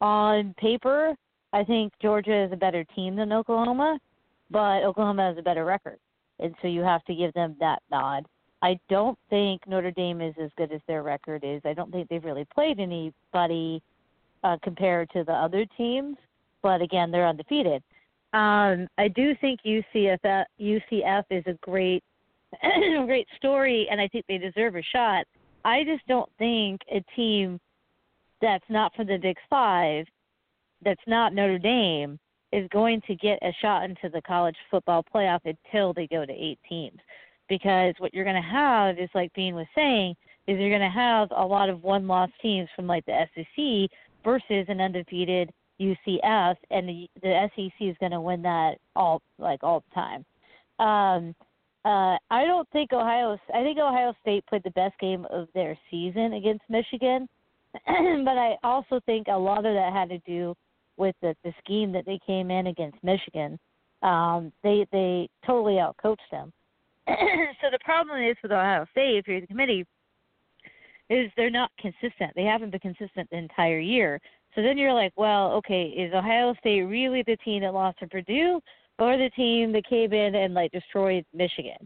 on 0.00 0.54
paper, 0.58 1.14
I 1.52 1.64
think 1.64 1.92
Georgia 2.00 2.44
is 2.44 2.52
a 2.52 2.56
better 2.56 2.84
team 2.94 3.16
than 3.16 3.32
Oklahoma, 3.32 3.98
but 4.50 4.82
Oklahoma 4.82 5.28
has 5.28 5.38
a 5.38 5.42
better 5.42 5.64
record, 5.64 5.98
and 6.38 6.54
so 6.60 6.68
you 6.68 6.80
have 6.82 7.04
to 7.04 7.14
give 7.14 7.32
them 7.34 7.56
that 7.60 7.82
nod. 7.90 8.26
I 8.60 8.78
don't 8.88 9.18
think 9.30 9.62
Notre 9.66 9.92
Dame 9.92 10.20
is 10.20 10.34
as 10.42 10.50
good 10.56 10.72
as 10.72 10.80
their 10.88 11.02
record 11.02 11.44
is. 11.44 11.60
I 11.64 11.74
don't 11.74 11.92
think 11.92 12.08
they've 12.08 12.24
really 12.24 12.46
played 12.52 12.80
anybody 12.80 13.82
uh, 14.42 14.56
compared 14.62 15.10
to 15.10 15.24
the 15.24 15.32
other 15.32 15.64
teams, 15.76 16.16
but 16.62 16.82
again, 16.82 17.10
they're 17.10 17.26
undefeated. 17.26 17.82
Um, 18.32 18.88
I 18.98 19.08
do 19.08 19.34
think 19.40 19.60
UCF 19.64 20.44
UCF 20.60 21.24
is 21.30 21.44
a 21.46 21.54
great 21.62 22.02
great 23.06 23.28
story, 23.36 23.86
and 23.90 24.00
I 24.00 24.08
think 24.08 24.24
they 24.26 24.38
deserve 24.38 24.76
a 24.76 24.82
shot. 24.82 25.26
I 25.64 25.84
just 25.84 26.06
don't 26.06 26.30
think 26.38 26.80
a 26.90 27.04
team 27.14 27.60
that's 28.40 28.64
not 28.68 28.94
from 28.94 29.06
the 29.06 29.18
Big 29.18 29.36
Five, 29.48 30.06
that's 30.84 31.00
not 31.06 31.34
Notre 31.34 31.58
Dame, 31.58 32.18
is 32.52 32.68
going 32.70 33.00
to 33.06 33.14
get 33.14 33.38
a 33.42 33.52
shot 33.60 33.84
into 33.84 34.08
the 34.08 34.22
college 34.22 34.56
football 34.70 35.04
playoff 35.14 35.40
until 35.44 35.92
they 35.92 36.06
go 36.06 36.24
to 36.24 36.32
eight 36.32 36.58
teams. 36.68 36.98
Because 37.48 37.94
what 37.98 38.12
you're 38.12 38.24
going 38.24 38.42
to 38.42 38.48
have 38.48 38.98
is, 38.98 39.08
like 39.14 39.32
Bean 39.34 39.54
was 39.54 39.66
saying, 39.74 40.14
is 40.46 40.58
you're 40.58 40.70
going 40.70 40.80
to 40.80 40.88
have 40.88 41.28
a 41.36 41.44
lot 41.44 41.68
of 41.68 41.82
one-loss 41.82 42.30
teams 42.40 42.68
from 42.74 42.86
like 42.86 43.04
the 43.06 43.26
SEC 43.34 43.90
versus 44.24 44.66
an 44.68 44.80
undefeated 44.80 45.50
UCF, 45.80 46.56
and 46.70 46.88
the, 46.88 47.08
the 47.22 47.48
SEC 47.54 47.72
is 47.80 47.96
going 48.00 48.12
to 48.12 48.20
win 48.20 48.42
that 48.42 48.76
all 48.96 49.22
like 49.38 49.62
all 49.62 49.84
the 49.88 49.94
time. 49.94 50.24
Um, 50.78 51.34
uh, 51.84 52.16
I 52.30 52.44
don't 52.44 52.68
think 52.70 52.92
Ohio. 52.92 53.38
I 53.54 53.62
think 53.62 53.78
Ohio 53.78 54.12
State 54.22 54.44
played 54.46 54.64
the 54.64 54.70
best 54.70 54.98
game 54.98 55.26
of 55.30 55.48
their 55.54 55.78
season 55.90 56.34
against 56.34 56.64
Michigan, 56.68 57.28
but 57.72 58.36
I 58.38 58.56
also 58.64 59.00
think 59.06 59.28
a 59.28 59.38
lot 59.38 59.58
of 59.64 59.74
that 59.74 59.92
had 59.92 60.08
to 60.08 60.18
do 60.18 60.54
with 60.98 61.14
the, 61.22 61.34
the 61.44 61.52
scheme 61.64 61.92
that 61.92 62.04
they 62.04 62.18
came 62.26 62.50
in 62.50 62.66
against 62.66 63.02
Michigan. 63.02 63.58
Um, 64.02 64.52
they 64.62 64.86
they 64.92 65.28
totally 65.46 65.74
outcoached 65.74 66.18
them. 66.30 66.52
so 67.08 67.68
the 67.70 67.78
problem 67.84 68.22
is 68.22 68.36
with 68.42 68.52
Ohio 68.52 68.86
State, 68.92 69.16
if 69.16 69.26
you're 69.26 69.40
the 69.40 69.46
committee, 69.46 69.86
is 71.10 71.30
they're 71.36 71.50
not 71.50 71.70
consistent. 71.78 72.32
They 72.36 72.44
haven't 72.44 72.70
been 72.70 72.80
consistent 72.80 73.28
the 73.30 73.38
entire 73.38 73.78
year. 73.78 74.20
So 74.54 74.62
then 74.62 74.76
you're 74.76 74.92
like, 74.92 75.12
well, 75.16 75.52
okay, 75.52 75.84
is 75.84 76.12
Ohio 76.12 76.54
State 76.60 76.82
really 76.82 77.22
the 77.22 77.36
team 77.38 77.62
that 77.62 77.74
lost 77.74 77.98
to 78.00 78.08
Purdue, 78.08 78.60
or 78.98 79.16
the 79.16 79.30
team 79.30 79.72
that 79.72 79.86
came 79.86 80.12
in 80.12 80.34
and 80.34 80.54
like 80.54 80.72
destroyed 80.72 81.24
Michigan? 81.32 81.78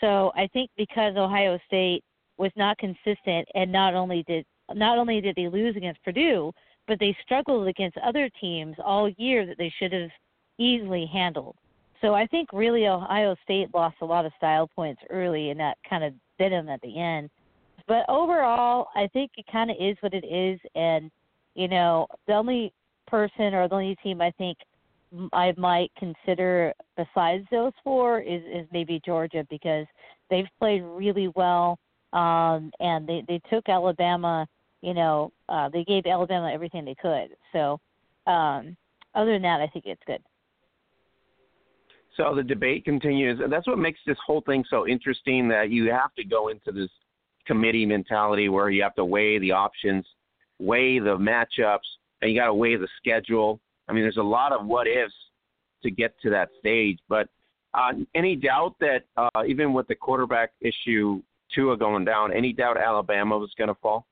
So 0.00 0.32
I 0.36 0.48
think 0.48 0.70
because 0.76 1.16
Ohio 1.16 1.58
State 1.66 2.04
was 2.36 2.52
not 2.56 2.78
consistent, 2.78 3.48
and 3.54 3.72
not 3.72 3.94
only 3.94 4.22
did 4.26 4.44
not 4.74 4.98
only 4.98 5.20
did 5.20 5.34
they 5.34 5.48
lose 5.48 5.76
against 5.76 6.02
Purdue, 6.04 6.52
but 6.88 6.98
they 6.98 7.16
struggled 7.22 7.68
against 7.68 7.98
other 7.98 8.28
teams 8.40 8.74
all 8.84 9.08
year 9.10 9.46
that 9.46 9.58
they 9.58 9.72
should 9.78 9.92
have 9.92 10.10
easily 10.58 11.08
handled. 11.12 11.54
So 12.00 12.14
I 12.14 12.26
think 12.26 12.48
really 12.52 12.86
Ohio 12.86 13.36
State 13.44 13.68
lost 13.74 13.96
a 14.00 14.06
lot 14.06 14.24
of 14.24 14.32
style 14.36 14.68
points 14.74 15.02
early, 15.10 15.50
and 15.50 15.60
that 15.60 15.76
kind 15.88 16.02
of 16.02 16.14
bit 16.38 16.50
them 16.50 16.68
at 16.68 16.80
the 16.80 16.98
end. 16.98 17.28
But 17.86 18.04
overall, 18.08 18.88
I 18.94 19.08
think 19.12 19.32
it 19.36 19.46
kind 19.50 19.70
of 19.70 19.76
is 19.80 19.96
what 20.00 20.14
it 20.14 20.24
is, 20.24 20.58
and 20.74 21.10
you 21.54 21.68
know, 21.68 22.06
the 22.26 22.34
only 22.34 22.72
person 23.06 23.54
or 23.54 23.68
the 23.68 23.74
only 23.74 23.96
team 24.02 24.20
I 24.20 24.30
think 24.32 24.58
I 25.32 25.54
might 25.56 25.90
consider 25.98 26.72
besides 26.96 27.44
those 27.50 27.72
four 27.82 28.20
is 28.20 28.42
is 28.44 28.66
maybe 28.72 29.00
Georgia 29.04 29.44
because 29.50 29.86
they've 30.30 30.48
played 30.58 30.82
really 30.82 31.28
well, 31.34 31.78
um, 32.12 32.70
and 32.80 33.08
they 33.08 33.24
they 33.26 33.40
took 33.50 33.68
Alabama. 33.68 34.46
You 34.80 34.94
know, 34.94 35.32
uh, 35.48 35.68
they 35.68 35.84
gave 35.84 36.06
Alabama 36.06 36.50
everything 36.52 36.84
they 36.84 36.94
could. 36.94 37.28
So, 37.52 37.80
um, 38.30 38.76
other 39.14 39.32
than 39.32 39.42
that, 39.42 39.60
I 39.60 39.66
think 39.66 39.86
it's 39.86 40.02
good. 40.06 40.22
So 42.16 42.34
the 42.34 42.42
debate 42.42 42.84
continues. 42.84 43.40
That's 43.48 43.66
what 43.66 43.78
makes 43.78 44.00
this 44.06 44.18
whole 44.26 44.40
thing 44.40 44.64
so 44.68 44.86
interesting. 44.86 45.48
That 45.48 45.70
you 45.70 45.90
have 45.90 46.14
to 46.16 46.24
go 46.24 46.48
into 46.48 46.72
this 46.72 46.90
committee 47.46 47.86
mentality 47.86 48.48
where 48.48 48.70
you 48.70 48.82
have 48.82 48.94
to 48.96 49.04
weigh 49.04 49.38
the 49.38 49.52
options, 49.52 50.04
weigh 50.58 50.98
the 50.98 51.16
matchups, 51.16 51.78
and 52.20 52.30
you 52.30 52.38
got 52.38 52.46
to 52.46 52.54
weigh 52.54 52.76
the 52.76 52.88
schedule. 52.98 53.60
I 53.88 53.92
mean, 53.92 54.02
there's 54.02 54.16
a 54.16 54.22
lot 54.22 54.52
of 54.52 54.66
what 54.66 54.86
ifs 54.86 55.14
to 55.82 55.90
get 55.90 56.14
to 56.22 56.30
that 56.30 56.50
stage. 56.58 56.98
But 57.08 57.28
uh, 57.74 57.92
any 58.14 58.34
doubt 58.36 58.74
that 58.80 59.04
uh, 59.16 59.44
even 59.46 59.72
with 59.72 59.86
the 59.88 59.94
quarterback 59.94 60.52
issue, 60.60 61.22
Tua 61.54 61.76
going 61.76 62.04
down, 62.04 62.32
any 62.32 62.52
doubt 62.52 62.76
Alabama 62.76 63.38
was 63.38 63.52
going 63.56 63.68
to 63.68 63.76
fall? 63.76 64.06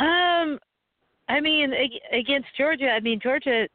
Um, 0.00 0.58
I 1.28 1.40
mean, 1.40 1.72
against 2.12 2.48
Georgia, 2.56 2.90
I 2.90 3.00
mean 3.00 3.20
Georgia 3.20 3.68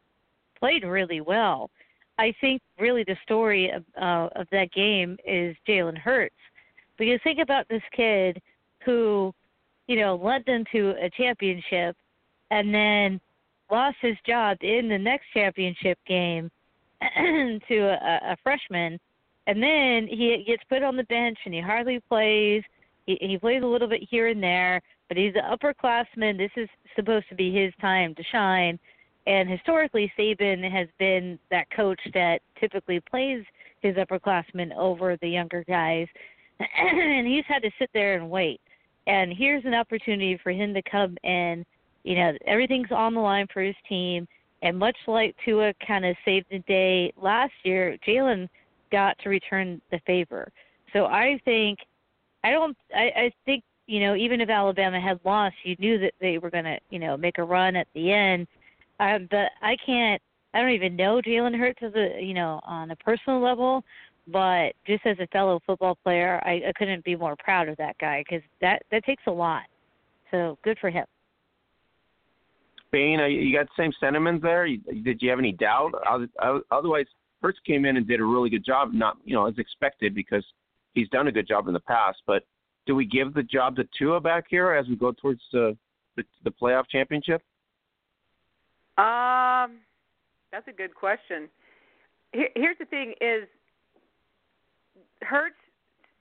played 0.60 0.84
really 0.84 1.22
well. 1.22 1.70
I 2.18 2.34
think 2.42 2.62
really 2.78 3.04
the 3.04 3.16
story 3.24 3.72
of 3.72 3.84
uh, 4.00 4.28
of 4.36 4.48
that 4.52 4.72
game 4.74 5.18
is 5.26 5.56
Jalen 5.68 5.98
Hurts, 5.98 6.36
because 6.98 7.20
think 7.24 7.40
about 7.40 7.68
this 7.70 7.82
kid 7.96 8.42
who, 8.86 9.34
you 9.88 9.96
know, 10.00 10.16
led 10.22 10.44
them 10.46 10.66
to 10.74 10.96
a 11.02 11.10
championship, 11.12 11.96
and 12.52 12.74
then 12.74 13.22
lost 13.72 13.98
his 14.02 14.18
job 14.28 14.58
in 14.62 14.90
the 14.90 14.98
next 14.98 15.26
championship 15.34 15.98
game 16.08 16.52
to 17.02 17.78
a, 17.78 18.34
a 18.34 18.38
freshman, 18.44 19.00
and 19.48 19.64
then 19.64 20.08
he 20.08 20.44
gets 20.46 20.64
put 20.70 20.84
on 20.84 20.98
the 20.98 21.04
bench 21.06 21.38
and 21.46 21.54
he 21.54 21.62
hardly 21.62 22.02
plays. 22.10 22.64
He, 23.06 23.18
he 23.22 23.38
plays 23.38 23.64
a 23.64 23.66
little 23.66 23.88
bit 23.88 24.02
here 24.10 24.28
and 24.28 24.44
there, 24.44 24.82
but 25.10 25.18
he's 25.18 25.34
an 25.36 25.44
upperclassman. 25.44 26.38
This 26.38 26.52
is 26.56 26.70
supposed 26.96 27.28
to 27.30 27.36
be 27.36 27.52
his 27.52 27.74
time 27.82 28.16
to 28.16 28.24
shine. 28.32 28.80
And 29.28 29.50
historically, 29.50 30.12
Saban 30.18 30.70
has 30.72 30.88
been 30.98 31.38
that 31.52 31.70
coach 31.72 32.00
that 32.14 32.40
typically 32.60 33.02
plays 33.02 33.44
his 33.82 33.96
upperclassmen 33.96 34.76
over 34.76 35.18
the 35.18 35.28
younger 35.28 35.64
guys, 35.68 36.08
and 36.60 37.28
he's 37.28 37.46
had 37.48 37.62
to 37.64 37.72
sit 37.78 37.90
there 37.94 38.16
and 38.16 38.30
wait. 38.30 38.62
And 39.08 39.34
here's 39.36 39.66
an 39.66 39.74
opportunity 39.74 40.40
for 40.42 40.52
him 40.52 40.74
to 40.74 40.82
come 40.84 41.18
in. 41.24 41.66
You 42.04 42.16
know, 42.16 42.34
everything's 42.46 42.92
on 42.92 43.14
the 43.14 43.20
line 43.20 43.48
for 43.52 43.62
his 43.62 43.76
team. 43.88 44.28
And 44.62 44.78
much 44.78 44.98
like 45.08 45.36
Tua 45.46 45.74
kind 45.86 46.06
of 46.06 46.16
saved 46.26 46.48
the 46.52 46.60
day 46.60 47.14
last 47.20 47.54
year, 47.64 47.98
Jalen 48.08 48.50
got 48.92 49.18
to 49.20 49.30
return 49.30 49.82
the 49.92 50.00
favor. 50.06 50.52
So 50.92 51.06
I 51.06 51.40
think, 51.46 51.80
I 52.44 52.52
don't, 52.52 52.76
I, 52.96 53.12
I 53.16 53.32
think 53.46 53.64
you 53.90 54.00
know, 54.00 54.16
even 54.16 54.40
if 54.40 54.50
Alabama 54.50 55.02
had 55.02 55.20
lost, 55.26 55.56
you 55.64 55.76
knew 55.80 55.98
that 55.98 56.14
they 56.22 56.38
were 56.38 56.52
going 56.52 56.66
to, 56.66 56.78
you 56.92 57.00
know, 57.00 57.18
make 57.18 57.40
a 57.40 57.44
run 57.44 57.76
at 57.76 57.88
the 57.96 58.12
end. 58.12 58.46
Um, 59.00 59.28
but 59.32 59.50
I 59.64 59.76
can't. 59.84 60.22
I 60.54 60.62
don't 60.62 60.72
even 60.72 60.96
know 60.96 61.22
Jalen 61.22 61.58
Hurts 61.58 61.80
as 61.82 61.94
a, 61.96 62.22
you 62.22 62.36
know, 62.36 62.60
on 62.64 62.92
a 62.92 62.96
personal 62.98 63.42
level. 63.42 63.84
But 64.28 64.74
just 64.86 65.08
as 65.08 65.18
a 65.20 65.26
fellow 65.28 65.60
football 65.66 65.98
player, 66.04 66.40
I, 66.46 66.62
I 66.68 66.74
couldn't 66.76 67.04
be 67.04 67.16
more 67.16 67.36
proud 67.40 67.68
of 67.68 67.78
that 67.78 67.98
guy 67.98 68.24
because 68.28 68.44
that 68.62 68.84
that 68.92 69.04
takes 69.06 69.24
a 69.26 69.32
lot. 69.32 69.64
So 70.30 70.60
good 70.64 70.78
for 70.80 70.92
him. 70.92 71.06
Spain, 72.88 73.20
you 73.20 73.58
got 73.58 73.66
the 73.76 73.84
same 73.84 73.92
sentiments 74.00 74.44
there. 74.44 74.68
You, 74.68 74.78
Did 75.04 75.20
you 75.20 75.32
have 75.32 75.40
any 75.40 75.52
doubt? 75.52 75.94
Otherwise, 76.72 77.06
Hurts 77.42 77.60
came 77.66 77.86
in 77.86 77.98
and 77.98 78.08
did 78.08 78.20
a 78.20 78.24
really 78.24 78.52
good 78.52 78.66
job. 78.66 78.94
Not, 78.94 79.18
you 79.26 79.34
know, 79.34 79.48
as 79.48 79.58
expected 79.58 80.14
because 80.14 80.46
he's 80.94 81.10
done 81.10 81.28
a 81.28 81.32
good 81.32 81.48
job 81.48 81.68
in 81.68 81.74
the 81.74 81.80
past. 81.80 82.20
But 82.28 82.44
do 82.90 82.96
we 82.96 83.06
give 83.06 83.36
the 83.36 83.44
job 83.44 83.76
to 83.76 83.88
Tua 83.96 84.20
back 84.20 84.46
here 84.50 84.74
as 84.74 84.88
we 84.88 84.96
go 84.96 85.12
towards 85.12 85.42
the 85.54 85.78
the, 86.18 86.24
the 86.44 86.50
playoff 86.50 86.86
championship? 86.92 87.44
Um, 88.98 89.78
that's 90.52 90.68
a 90.68 90.74
good 90.76 90.96
question. 90.96 91.50
Here, 92.34 92.50
here's 92.56 92.80
the 92.80 92.86
thing: 92.86 93.14
is 93.22 93.48
Hurts 95.22 95.54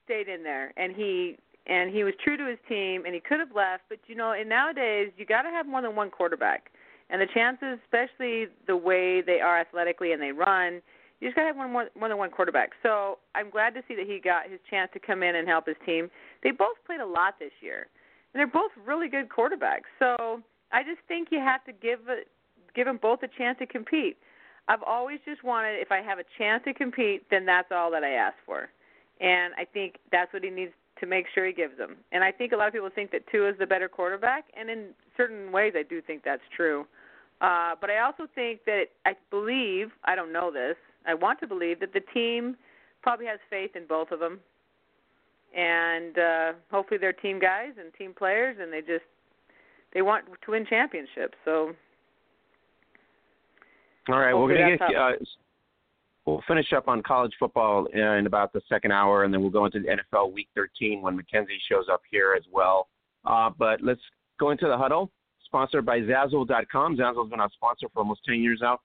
stayed 0.04 0.28
in 0.28 0.42
there, 0.42 0.74
and 0.76 0.94
he 0.94 1.38
and 1.66 1.90
he 1.90 2.04
was 2.04 2.12
true 2.22 2.36
to 2.36 2.46
his 2.46 2.58
team, 2.68 3.06
and 3.06 3.14
he 3.14 3.20
could 3.20 3.40
have 3.40 3.56
left. 3.56 3.84
But 3.88 4.00
you 4.06 4.14
know, 4.14 4.32
and 4.32 4.46
nowadays 4.46 5.10
you 5.16 5.24
got 5.24 5.42
to 5.42 5.48
have 5.48 5.66
more 5.66 5.80
than 5.80 5.96
one 5.96 6.10
quarterback, 6.10 6.70
and 7.08 7.18
the 7.18 7.28
chances, 7.32 7.78
especially 7.82 8.48
the 8.66 8.76
way 8.76 9.22
they 9.22 9.40
are 9.40 9.58
athletically 9.58 10.12
and 10.12 10.20
they 10.20 10.32
run, 10.32 10.82
You 11.20 11.28
just 11.28 11.36
got 11.36 11.42
to 11.42 11.48
have 11.48 11.56
one 11.56 11.72
more, 11.72 11.88
more 11.98 12.08
than 12.08 12.18
one 12.18 12.30
quarterback. 12.30 12.70
So 12.82 13.18
I'm 13.34 13.50
glad 13.50 13.74
to 13.74 13.82
see 13.88 13.94
that 13.96 14.06
he 14.06 14.20
got 14.20 14.48
his 14.48 14.60
chance 14.70 14.90
to 14.94 15.00
come 15.00 15.22
in 15.22 15.34
and 15.34 15.48
help 15.48 15.66
his 15.66 15.76
team. 15.84 16.10
They 16.42 16.50
both 16.52 16.76
played 16.86 17.00
a 17.00 17.06
lot 17.06 17.34
this 17.40 17.52
year, 17.60 17.88
and 18.32 18.38
they're 18.38 18.46
both 18.46 18.70
really 18.86 19.08
good 19.08 19.28
quarterbacks. 19.28 19.90
So 19.98 20.40
I 20.72 20.82
just 20.82 21.00
think 21.08 21.28
you 21.30 21.38
have 21.38 21.64
to 21.64 21.72
give 21.72 22.00
give 22.74 22.86
them 22.86 22.98
both 23.00 23.22
a 23.22 23.28
chance 23.28 23.58
to 23.58 23.66
compete. 23.66 24.16
I've 24.68 24.82
always 24.82 25.18
just 25.24 25.42
wanted 25.42 25.80
if 25.80 25.90
I 25.90 26.02
have 26.02 26.18
a 26.18 26.24
chance 26.36 26.62
to 26.64 26.74
compete, 26.74 27.24
then 27.30 27.46
that's 27.46 27.68
all 27.72 27.90
that 27.90 28.04
I 28.04 28.10
ask 28.10 28.36
for. 28.46 28.68
And 29.20 29.54
I 29.58 29.64
think 29.64 29.96
that's 30.12 30.32
what 30.32 30.44
he 30.44 30.50
needs 30.50 30.72
to 31.00 31.06
make 31.06 31.26
sure 31.34 31.46
he 31.46 31.52
gives 31.52 31.76
them. 31.78 31.96
And 32.12 32.22
I 32.22 32.30
think 32.30 32.52
a 32.52 32.56
lot 32.56 32.68
of 32.68 32.72
people 32.72 32.90
think 32.94 33.10
that 33.12 33.22
Tua 33.30 33.50
is 33.50 33.56
the 33.58 33.66
better 33.66 33.88
quarterback, 33.88 34.44
and 34.58 34.68
in 34.70 34.88
certain 35.16 35.50
ways, 35.50 35.72
I 35.76 35.82
do 35.82 36.00
think 36.00 36.22
that's 36.24 36.42
true. 36.54 36.86
Uh, 37.40 37.74
but 37.80 37.88
I 37.90 38.00
also 38.00 38.26
think 38.34 38.64
that 38.66 38.86
I 39.06 39.14
believe 39.30 39.88
I 40.04 40.14
don't 40.14 40.32
know 40.32 40.50
this. 40.52 40.76
I 41.08 41.14
want 41.14 41.40
to 41.40 41.46
believe 41.46 41.80
that 41.80 41.94
the 41.94 42.02
team 42.12 42.56
probably 43.02 43.26
has 43.26 43.40
faith 43.48 43.74
in 43.74 43.86
both 43.86 44.10
of 44.10 44.20
them, 44.20 44.40
and 45.56 46.18
uh, 46.18 46.52
hopefully 46.70 46.98
they're 46.98 47.14
team 47.14 47.40
guys 47.40 47.70
and 47.80 47.92
team 47.94 48.12
players, 48.16 48.58
and 48.60 48.70
they 48.70 48.80
just 48.80 49.04
they 49.94 50.02
want 50.02 50.26
to 50.26 50.50
win 50.50 50.66
championships. 50.66 51.36
So. 51.44 51.72
All 54.10 54.18
right, 54.18 54.34
we're 54.34 54.54
gonna 54.54 54.76
get. 54.76 54.96
Uh, 54.96 55.12
we'll 56.26 56.42
finish 56.46 56.72
up 56.74 56.88
on 56.88 57.02
college 57.02 57.32
football 57.38 57.86
in 57.86 58.26
about 58.26 58.52
the 58.52 58.60
second 58.68 58.92
hour, 58.92 59.24
and 59.24 59.32
then 59.32 59.40
we'll 59.40 59.50
go 59.50 59.64
into 59.64 59.80
the 59.80 59.88
NFL 59.88 60.32
Week 60.32 60.48
13 60.54 61.00
when 61.00 61.16
Mackenzie 61.16 61.58
shows 61.70 61.86
up 61.90 62.02
here 62.10 62.34
as 62.36 62.44
well. 62.52 62.88
Uh, 63.24 63.50
but 63.58 63.82
let's 63.82 64.00
go 64.38 64.50
into 64.50 64.66
the 64.66 64.76
huddle, 64.76 65.10
sponsored 65.44 65.84
by 65.86 66.00
Zazzle.com. 66.00 66.96
Zazzle's 66.96 67.30
been 67.30 67.40
our 67.40 67.50
sponsor 67.54 67.86
for 67.92 68.00
almost 68.00 68.20
10 68.26 68.40
years 68.40 68.60
now, 68.62 68.78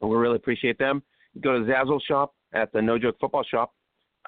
and 0.00 0.10
we 0.10 0.16
really 0.16 0.36
appreciate 0.36 0.78
them. 0.78 1.02
Go 1.40 1.58
to 1.58 1.64
Zazzle 1.64 2.00
shop 2.02 2.34
at 2.52 2.72
the 2.72 2.80
No 2.80 2.98
Joke 2.98 3.16
Football 3.20 3.44
Shop, 3.44 3.72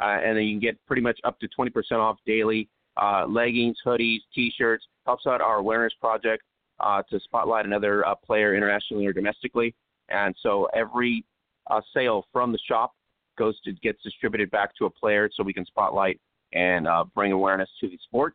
uh, 0.00 0.18
and 0.22 0.36
then 0.36 0.44
you 0.44 0.52
can 0.52 0.60
get 0.60 0.86
pretty 0.86 1.02
much 1.02 1.18
up 1.24 1.38
to 1.40 1.48
20% 1.48 1.70
off 1.92 2.18
daily 2.26 2.68
uh, 3.00 3.26
leggings, 3.26 3.76
hoodies, 3.84 4.18
T-shirts. 4.34 4.86
Helps 5.06 5.26
out 5.26 5.40
our 5.40 5.56
awareness 5.56 5.92
project 6.00 6.42
uh, 6.80 7.02
to 7.10 7.18
spotlight 7.20 7.64
another 7.64 8.06
uh, 8.06 8.14
player 8.14 8.54
internationally 8.54 9.06
or 9.06 9.12
domestically. 9.12 9.74
And 10.08 10.34
so 10.42 10.68
every 10.74 11.24
uh, 11.70 11.80
sale 11.94 12.26
from 12.32 12.52
the 12.52 12.58
shop 12.66 12.94
goes 13.38 13.58
to 13.62 13.72
gets 13.72 14.02
distributed 14.02 14.50
back 14.50 14.74
to 14.76 14.86
a 14.86 14.90
player 14.90 15.30
so 15.32 15.42
we 15.42 15.52
can 15.52 15.64
spotlight 15.64 16.20
and 16.52 16.86
uh, 16.86 17.04
bring 17.14 17.32
awareness 17.32 17.68
to 17.80 17.88
the 17.88 17.98
sport. 18.04 18.34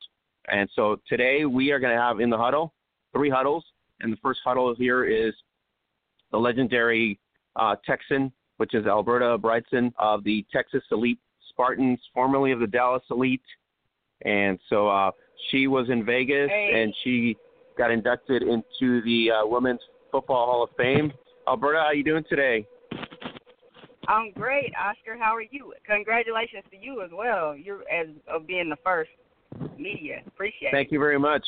And 0.49 0.69
so 0.75 0.99
today 1.07 1.45
we 1.45 1.71
are 1.71 1.79
going 1.79 1.95
to 1.95 2.01
have 2.01 2.19
in 2.19 2.29
the 2.29 2.37
huddle 2.37 2.73
three 3.11 3.29
huddles, 3.29 3.65
and 3.99 4.11
the 4.11 4.17
first 4.17 4.39
huddle 4.43 4.73
here 4.75 5.03
is 5.03 5.33
the 6.31 6.37
legendary 6.37 7.19
Texan, 7.85 8.31
which 8.57 8.73
is 8.73 8.85
Alberta 8.85 9.37
Brydson 9.37 9.93
of 9.97 10.23
the 10.23 10.45
Texas 10.51 10.83
Elite 10.91 11.19
Spartans, 11.49 11.99
formerly 12.13 12.51
of 12.51 12.59
the 12.59 12.67
Dallas 12.67 13.03
Elite. 13.11 13.41
And 14.25 14.59
so 14.69 14.87
uh, 14.87 15.11
she 15.49 15.67
was 15.67 15.89
in 15.89 16.05
Vegas, 16.05 16.49
hey. 16.49 16.81
and 16.83 16.93
she 17.03 17.35
got 17.77 17.91
inducted 17.91 18.43
into 18.43 19.01
the 19.03 19.31
uh, 19.31 19.47
Women's 19.47 19.81
Football 20.11 20.45
Hall 20.45 20.63
of 20.63 20.69
Fame. 20.77 21.11
Alberta, 21.47 21.79
how 21.79 21.85
are 21.85 21.93
you 21.93 22.03
doing 22.03 22.23
today? 22.29 22.65
I'm 24.07 24.31
great, 24.31 24.73
Oscar. 24.79 25.17
How 25.17 25.35
are 25.35 25.41
you? 25.41 25.73
Congratulations 25.85 26.63
to 26.71 26.77
you 26.77 27.01
as 27.03 27.09
well. 27.13 27.55
You're 27.55 27.87
as 27.89 28.07
of 28.27 28.45
being 28.47 28.69
the 28.69 28.77
first 28.83 29.09
media. 29.77 30.21
Appreciate 30.27 30.69
it. 30.69 30.71
Thank 30.71 30.91
you 30.91 30.99
very 30.99 31.19
much. 31.19 31.43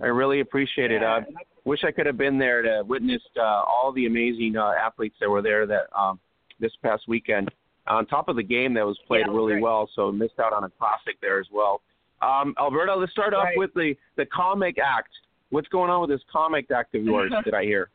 I 0.00 0.06
really 0.06 0.40
appreciate 0.40 0.92
it. 0.92 1.02
I 1.02 1.24
wish 1.64 1.80
I 1.84 1.90
could 1.90 2.06
have 2.06 2.16
been 2.16 2.38
there 2.38 2.62
to 2.62 2.82
witness 2.86 3.22
uh, 3.36 3.42
all 3.42 3.92
the 3.94 4.06
amazing 4.06 4.56
uh, 4.56 4.72
athletes 4.80 5.16
that 5.20 5.28
were 5.28 5.42
there 5.42 5.66
that 5.66 5.86
um, 5.96 6.20
this 6.60 6.72
past 6.82 7.04
weekend. 7.08 7.50
On 7.86 8.04
top 8.06 8.28
of 8.28 8.36
the 8.36 8.42
game 8.42 8.74
that 8.74 8.84
was 8.84 8.98
played 9.06 9.24
Yeah, 9.26 9.32
really 9.32 9.54
great. 9.54 9.62
well, 9.62 9.88
so 9.94 10.12
missed 10.12 10.38
out 10.38 10.52
on 10.52 10.64
a 10.64 10.70
classic 10.70 11.18
there 11.22 11.40
as 11.40 11.46
well. 11.52 11.80
Um, 12.20 12.54
Alberta, 12.58 12.94
let's 12.94 13.12
start 13.12 13.32
off 13.32 13.48
with 13.56 13.72
the 13.74 13.94
the 14.16 14.26
comic 14.26 14.76
act. 14.78 15.10
What's 15.50 15.68
going 15.68 15.90
on 15.90 16.02
with 16.02 16.10
this 16.10 16.20
comic 16.30 16.70
act 16.70 16.94
of 16.94 17.04
yours? 17.04 17.32
did 17.44 17.54
I 17.54 17.62
hear? 17.62 17.90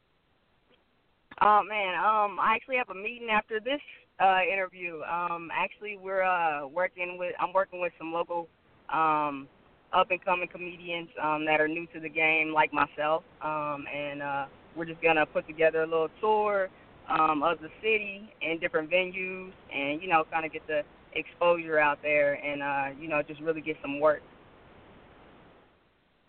Oh 1.42 1.62
man, 1.68 1.96
um, 1.96 2.40
I 2.40 2.54
actually 2.56 2.78
have 2.78 2.90
a 2.90 2.96
meeting 2.96 3.30
after 3.30 3.60
this 3.60 3.82
uh 4.20 4.40
interview. 4.52 5.02
Um, 5.02 5.50
actually, 5.54 5.98
we're 5.98 6.24
uh 6.24 6.68
working 6.68 7.18
with 7.20 7.34
I'm 7.40 7.54
working 7.54 7.82
with 7.82 7.92
some 7.98 8.12
local 8.14 8.48
um 8.92 9.48
up 9.92 10.10
and 10.10 10.24
coming 10.24 10.48
comedians 10.48 11.10
um 11.22 11.46
that 11.46 11.60
are 11.60 11.68
new 11.68 11.86
to 11.94 12.00
the 12.00 12.10
game, 12.10 12.54
like 12.54 12.72
myself. 12.74 13.24
Um, 13.42 13.86
and 13.94 14.22
uh, 14.22 14.46
we're 14.76 14.86
just 14.86 15.02
gonna 15.02 15.26
put 15.26 15.46
together 15.48 15.84
a 15.84 15.88
little 15.88 16.10
tour 16.22 16.70
um 17.10 17.44
of 17.44 17.60
the 17.60 17.70
city 17.82 18.34
and 18.42 18.60
different 18.60 18.90
venues, 18.90 19.52
and 19.74 20.02
you 20.02 20.08
know, 20.08 20.24
kind 20.32 20.46
of 20.46 20.54
get 20.54 20.66
the 20.68 20.82
exposure 21.14 21.80
out 21.80 22.00
there, 22.02 22.34
and 22.34 22.62
uh, 22.62 23.00
you 23.00 23.08
know, 23.08 23.22
just 23.22 23.42
really 23.42 23.62
get 23.62 23.78
some 23.82 24.00
work. 24.00 24.22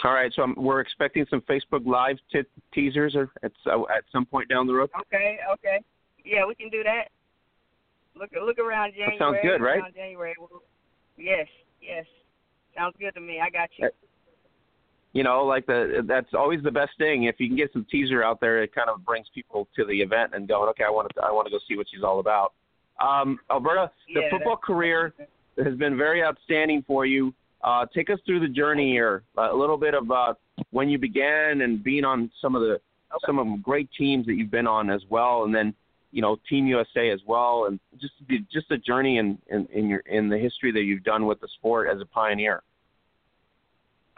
All 0.05 0.13
right, 0.13 0.31
so 0.35 0.43
um, 0.43 0.55
we're 0.59 0.81
expecting 0.81 1.25
some 1.31 1.41
Facebook 1.43 1.87
Live 1.87 2.19
t- 2.31 2.43
teasers 2.75 3.15
or 3.15 3.31
at 3.43 3.53
at 3.67 4.05
some 4.13 4.27
point 4.27 4.49
down 4.49 4.67
the 4.67 4.75
road. 4.75 4.91
Okay, 5.01 5.39
okay. 5.53 5.81
Yeah, 6.25 6.45
we 6.47 6.55
can 6.55 6.69
do 6.69 6.83
that. 6.83 7.09
Look 8.15 8.31
look 8.33 8.59
around 8.59 8.93
January. 8.93 9.19
That 9.19 9.25
sounds 9.25 9.39
good, 9.43 9.63
right? 9.63 9.95
January. 9.95 10.35
Yes, 11.17 11.47
yes. 11.81 12.05
Sounds 12.77 12.95
good 12.99 13.15
to 13.15 13.21
me. 13.21 13.41
I 13.41 13.49
got 13.49 13.71
you. 13.79 13.89
You 15.15 15.23
know, 15.23 15.45
like 15.45 15.65
the 15.65 16.05
that's 16.07 16.35
always 16.35 16.63
the 16.63 16.73
best 16.73 16.91
thing. 16.99 17.25
If 17.25 17.37
you 17.39 17.47
can 17.47 17.57
get 17.57 17.73
some 17.73 17.87
teaser 17.91 18.23
out 18.23 18.41
there, 18.41 18.63
it 18.63 18.75
kind 18.75 18.91
of 18.91 19.05
brings 19.05 19.29
people 19.33 19.69
to 19.77 19.85
the 19.85 19.95
event 19.95 20.33
and 20.35 20.47
going, 20.47 20.69
okay, 20.71 20.83
I 20.85 20.91
want 20.91 21.09
to 21.15 21.23
I 21.23 21.31
want 21.31 21.47
to 21.47 21.53
go 21.53 21.59
see 21.69 21.77
what 21.77 21.87
she's 21.91 22.03
all 22.03 22.19
about. 22.19 22.53
Um, 23.01 23.39
Alberta, 23.51 23.91
the 24.13 24.23
Yeah, 24.23 24.31
football 24.31 24.57
career 24.57 25.15
has 25.65 25.75
been 25.77 25.97
very 25.97 26.23
outstanding 26.23 26.85
for 26.87 27.07
you. 27.07 27.33
Uh, 27.63 27.87
take 27.95 28.11
us 28.11 28.19
through 28.27 28.41
the 28.41 28.49
journey 28.49 28.91
here, 28.91 29.23
uh, 29.39 29.53
a 29.53 29.57
little 29.57 29.79
bit 29.79 29.95
about 29.95 30.41
when 30.71 30.89
you 30.89 30.99
began 30.99 31.63
and 31.63 31.83
being 31.83 32.05
on 32.05 32.31
some 32.43 32.57
of 32.57 32.63
the 32.63 32.81
some 33.25 33.39
of 33.39 33.47
the 33.47 33.59
great 33.63 33.89
teams 33.97 34.27
that 34.27 34.35
you've 34.35 34.51
been 34.51 34.67
on 34.67 34.91
as 34.91 35.03
well, 35.09 35.45
and 35.45 35.55
then 35.55 35.73
you 36.11 36.23
know 36.23 36.37
Team 36.51 36.67
USA 36.67 37.11
as 37.11 37.21
well, 37.25 37.67
and 37.67 37.79
just 38.01 38.15
just 38.53 38.69
the 38.69 38.79
journey 38.79 39.19
in, 39.19 39.39
in 39.47 39.67
in 39.67 39.89
your 39.89 40.01
in 40.01 40.29
the 40.29 40.39
history 40.39 40.73
that 40.73 40.83
you've 40.83 41.05
done 41.05 41.25
with 41.25 41.41
the 41.41 41.49
sport 41.55 41.89
as 41.89 42.01
a 42.01 42.07
pioneer. 42.07 42.65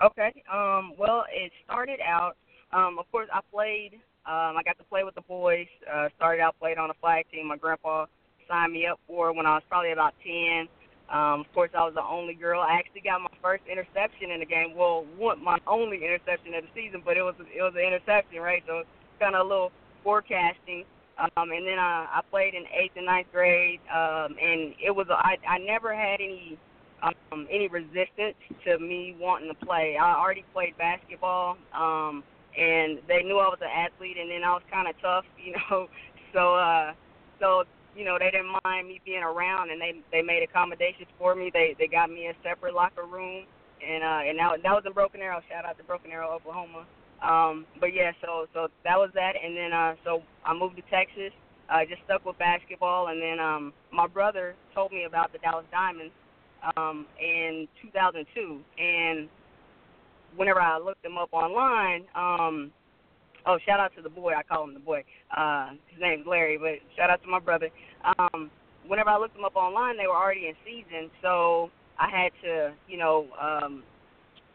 Okay. 0.02 0.42
Um, 0.52 0.92
well, 0.98 1.24
it 1.30 1.52
started 1.64 2.00
out. 2.00 2.36
Um, 2.72 2.98
of 2.98 3.10
course, 3.10 3.28
I 3.32 3.40
played. 3.52 3.94
Um, 4.26 4.56
I 4.58 4.62
got 4.64 4.76
to 4.78 4.84
play 4.84 5.04
with 5.04 5.14
the 5.14 5.22
boys. 5.22 5.68
Uh, 5.90 6.08
started 6.16 6.42
out 6.42 6.56
played 6.58 6.78
on 6.78 6.90
a 6.90 6.94
flag 7.00 7.24
team. 7.32 7.48
My 7.48 7.56
grandpa 7.56 8.06
signed 8.48 8.72
me 8.72 8.86
up 8.86 9.00
for 9.06 9.32
when 9.32 9.46
I 9.46 9.54
was 9.54 9.62
probably 9.68 9.92
about 9.92 10.14
ten. 10.22 10.68
Um, 11.08 11.46
of 11.46 11.52
course, 11.54 11.70
I 11.74 11.84
was 11.84 11.94
the 11.94 12.02
only 12.02 12.34
girl. 12.34 12.60
I 12.60 12.74
actually 12.74 13.02
got 13.02 13.20
my 13.20 13.30
first 13.40 13.62
interception 13.70 14.32
in 14.32 14.40
the 14.40 14.46
game. 14.46 14.74
Well, 14.76 15.06
one 15.16 15.42
my 15.42 15.58
only 15.66 15.98
interception 16.04 16.52
of 16.54 16.64
the 16.64 16.70
season, 16.74 17.02
but 17.04 17.16
it 17.16 17.22
was 17.22 17.34
it 17.38 17.62
was 17.62 17.74
an 17.76 17.86
interception, 17.86 18.40
right? 18.40 18.62
So 18.66 18.78
it's 18.80 18.88
kind 19.20 19.34
of 19.34 19.46
a 19.46 19.48
little 19.48 19.72
forecasting. 20.02 20.84
Um, 21.18 21.48
and 21.50 21.66
then 21.66 21.78
I, 21.78 22.20
I 22.20 22.20
played 22.30 22.52
in 22.52 22.64
eighth 22.76 22.92
and 22.96 23.06
ninth 23.06 23.28
grade, 23.32 23.80
um, 23.88 24.36
and 24.36 24.74
it 24.84 24.94
was 24.94 25.06
I 25.08 25.38
I 25.48 25.58
never 25.58 25.94
had 25.94 26.20
any 26.20 26.58
um, 27.32 27.46
any 27.50 27.68
resistance 27.68 28.36
to 28.64 28.78
me 28.78 29.16
wanting 29.18 29.48
to 29.48 29.66
play. 29.66 29.96
I 30.00 30.14
already 30.14 30.44
played 30.52 30.76
basketball, 30.78 31.56
um, 31.74 32.24
and 32.56 32.98
they 33.08 33.22
knew 33.22 33.38
I 33.38 33.48
was 33.48 33.58
an 33.60 33.68
athlete, 33.68 34.16
and 34.18 34.30
then 34.30 34.44
I 34.44 34.52
was 34.52 34.62
kind 34.70 34.88
of 34.88 34.94
tough, 35.00 35.24
you 35.44 35.52
know. 35.52 35.88
So, 36.32 36.54
uh, 36.54 36.92
so 37.40 37.64
you 37.96 38.04
know, 38.04 38.16
they 38.18 38.30
didn't 38.30 38.52
mind 38.64 38.88
me 38.88 39.00
being 39.04 39.22
around, 39.22 39.70
and 39.70 39.80
they 39.80 40.00
they 40.12 40.22
made 40.22 40.42
accommodations 40.42 41.08
for 41.18 41.34
me. 41.34 41.50
They 41.52 41.74
they 41.78 41.86
got 41.86 42.10
me 42.10 42.26
a 42.26 42.34
separate 42.42 42.74
locker 42.74 43.04
room, 43.04 43.44
and 43.86 44.02
uh, 44.02 44.28
and 44.28 44.38
that, 44.38 44.62
that 44.62 44.72
was 44.72 44.82
in 44.86 44.92
Broken 44.92 45.20
Arrow. 45.20 45.40
Shout 45.48 45.64
out 45.64 45.78
to 45.78 45.84
Broken 45.84 46.10
Arrow, 46.10 46.30
Oklahoma. 46.30 46.86
Um, 47.22 47.64
but 47.80 47.94
yeah, 47.94 48.12
so 48.20 48.46
so 48.52 48.68
that 48.84 48.96
was 48.96 49.10
that, 49.14 49.32
and 49.42 49.56
then 49.56 49.72
uh, 49.72 49.94
so 50.04 50.22
I 50.44 50.52
moved 50.52 50.76
to 50.76 50.82
Texas. 50.90 51.32
I 51.68 51.84
just 51.84 52.02
stuck 52.04 52.24
with 52.24 52.38
basketball, 52.38 53.08
and 53.08 53.20
then 53.20 53.40
um, 53.40 53.72
my 53.90 54.06
brother 54.06 54.54
told 54.72 54.92
me 54.92 55.04
about 55.04 55.32
the 55.32 55.38
Dallas 55.38 55.66
Diamonds 55.72 56.12
um, 56.76 57.06
in 57.20 57.68
2002, 57.82 58.60
and 58.78 59.28
whenever 60.36 60.60
I 60.60 60.78
looked 60.78 61.02
them 61.02 61.18
up 61.18 61.30
online, 61.32 62.04
um, 62.14 62.72
oh 63.46 63.58
shout 63.66 63.80
out 63.80 63.92
to 63.96 64.02
the 64.02 64.10
boy, 64.10 64.32
I 64.36 64.42
call 64.42 64.64
him 64.64 64.74
the 64.74 64.80
boy. 64.80 65.04
Uh, 65.36 65.70
his 65.88 66.00
name's 66.00 66.26
Larry, 66.26 66.58
but 66.58 66.78
shout 66.96 67.10
out 67.10 67.22
to 67.22 67.28
my 67.28 67.40
brother. 67.40 67.68
Um, 68.18 68.50
whenever 68.86 69.10
I 69.10 69.18
looked 69.18 69.34
them 69.34 69.44
up 69.44 69.56
online, 69.56 69.96
they 69.96 70.06
were 70.06 70.16
already 70.16 70.46
in 70.46 70.54
season, 70.64 71.10
so 71.22 71.70
I 71.98 72.10
had 72.10 72.32
to, 72.42 72.72
you 72.88 72.98
know, 72.98 73.26
um, 73.40 73.82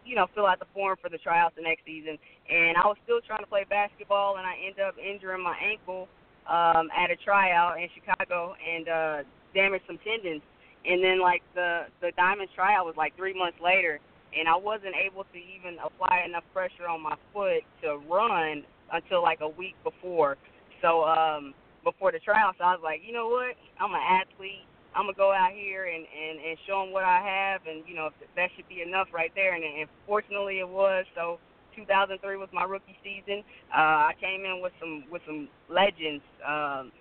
you 0.06 0.16
know, 0.16 0.28
fill 0.34 0.48
out 0.48 0.60
the 0.60 0.66
form 0.74 0.98
for 1.02 1.10
the 1.10 1.18
tryouts 1.18 1.56
the 1.56 1.62
next 1.62 1.86
season. 1.86 2.18
And 2.50 2.78
I 2.78 2.86
was 2.88 2.98
still 3.04 3.22
trying 3.26 3.42
to 3.42 3.48
play 3.48 3.66
basketball, 3.70 4.38
and 4.38 4.46
I 4.46 4.56
ended 4.66 4.84
up 4.84 4.96
injuring 4.98 5.44
my 5.44 5.56
ankle 5.58 6.08
um, 6.50 6.90
at 6.92 7.12
a 7.12 7.16
tryout 7.24 7.78
in 7.80 7.88
Chicago 7.94 8.56
and 8.60 8.90
uh, 8.90 9.18
damaged 9.54 9.86
some 9.88 10.00
tendons. 10.04 10.42
And 10.86 11.04
then 11.04 11.22
like 11.22 11.44
the 11.54 11.86
the 12.02 12.12
Diamonds 12.18 12.52
tryout 12.56 12.86
was 12.86 12.96
like 12.98 13.16
three 13.16 13.38
months 13.38 13.58
later, 13.64 14.00
and 14.38 14.48
I 14.48 14.56
wasn't 14.56 14.96
able 14.96 15.24
to 15.26 15.38
even 15.38 15.78
apply 15.84 16.24
enough 16.26 16.44
pressure 16.54 16.88
on 16.90 17.02
my 17.02 17.16
foot 17.34 17.62
to 17.84 17.98
run 18.10 18.64
until 18.92 19.22
like 19.22 19.42
a 19.42 19.50
week 19.50 19.76
before. 19.84 20.38
So 20.82 21.04
um, 21.04 21.54
before 21.84 22.12
the 22.12 22.20
trial. 22.20 22.52
So 22.58 22.64
I 22.64 22.74
was 22.74 22.82
like, 22.84 23.02
you 23.06 23.14
know 23.14 23.30
what? 23.30 23.56
I'm 23.80 23.94
an 23.94 24.02
athlete. 24.02 24.66
I'm 24.96 25.06
gonna 25.06 25.16
go 25.16 25.32
out 25.32 25.54
here 25.54 25.86
and 25.86 26.04
and 26.04 26.40
and 26.40 26.58
show 26.68 26.84
them 26.84 26.92
what 26.92 27.04
I 27.06 27.22
have, 27.22 27.62
and 27.66 27.84
you 27.88 27.96
know 27.96 28.10
that 28.36 28.50
should 28.56 28.68
be 28.68 28.82
enough 28.82 29.08
right 29.14 29.32
there. 29.36 29.56
And, 29.56 29.64
and 29.64 29.90
fortunately, 30.06 30.60
it 30.60 30.68
was. 30.68 31.06
So 31.16 31.40
2003 31.76 32.38
was 32.38 32.50
my 32.52 32.64
rookie 32.64 32.98
season. 33.04 33.44
Uh, 33.72 34.12
I 34.12 34.14
came 34.20 34.44
in 34.44 34.62
with 34.62 34.74
some 34.80 35.06
with 35.10 35.22
some 35.26 35.48
legends. 35.70 36.24
Um, 36.46 36.92